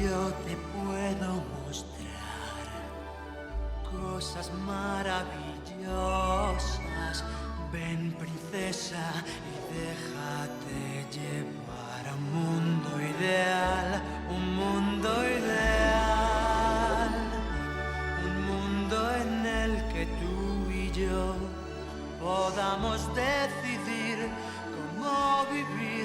Yo 0.00 0.18
te 0.44 0.54
puedo 0.74 1.28
mostrar 1.66 2.66
cosas 3.90 4.46
maravillosas. 4.64 7.16
Ven, 7.72 8.02
princesa, 8.12 9.06
y 9.50 9.52
déjate 9.74 10.80
llevar 11.16 12.04
a 12.08 12.10
un 12.14 12.26
mundo 12.32 12.90
ideal, 13.00 13.88
un 14.30 14.44
mundo 14.54 15.10
ideal, 15.24 15.95
yo 20.96 21.34
podamos 22.18 23.06
decidir 23.14 24.30
cómo 24.72 25.44
vivir 25.52 25.95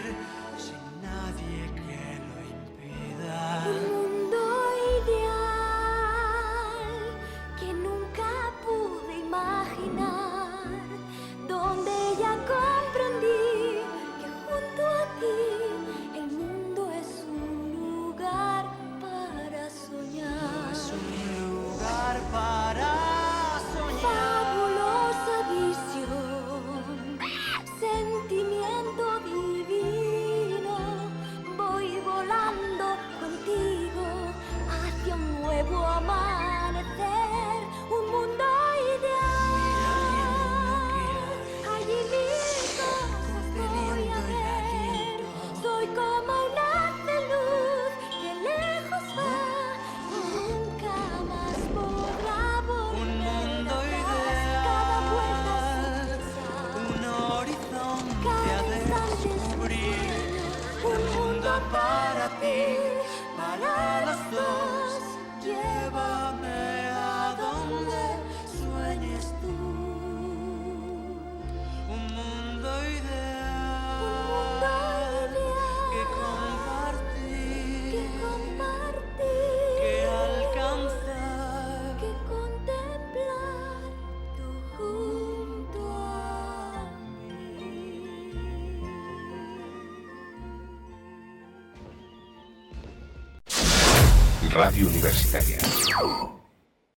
Radio 94.53 94.85
Universitaria. 94.87 95.57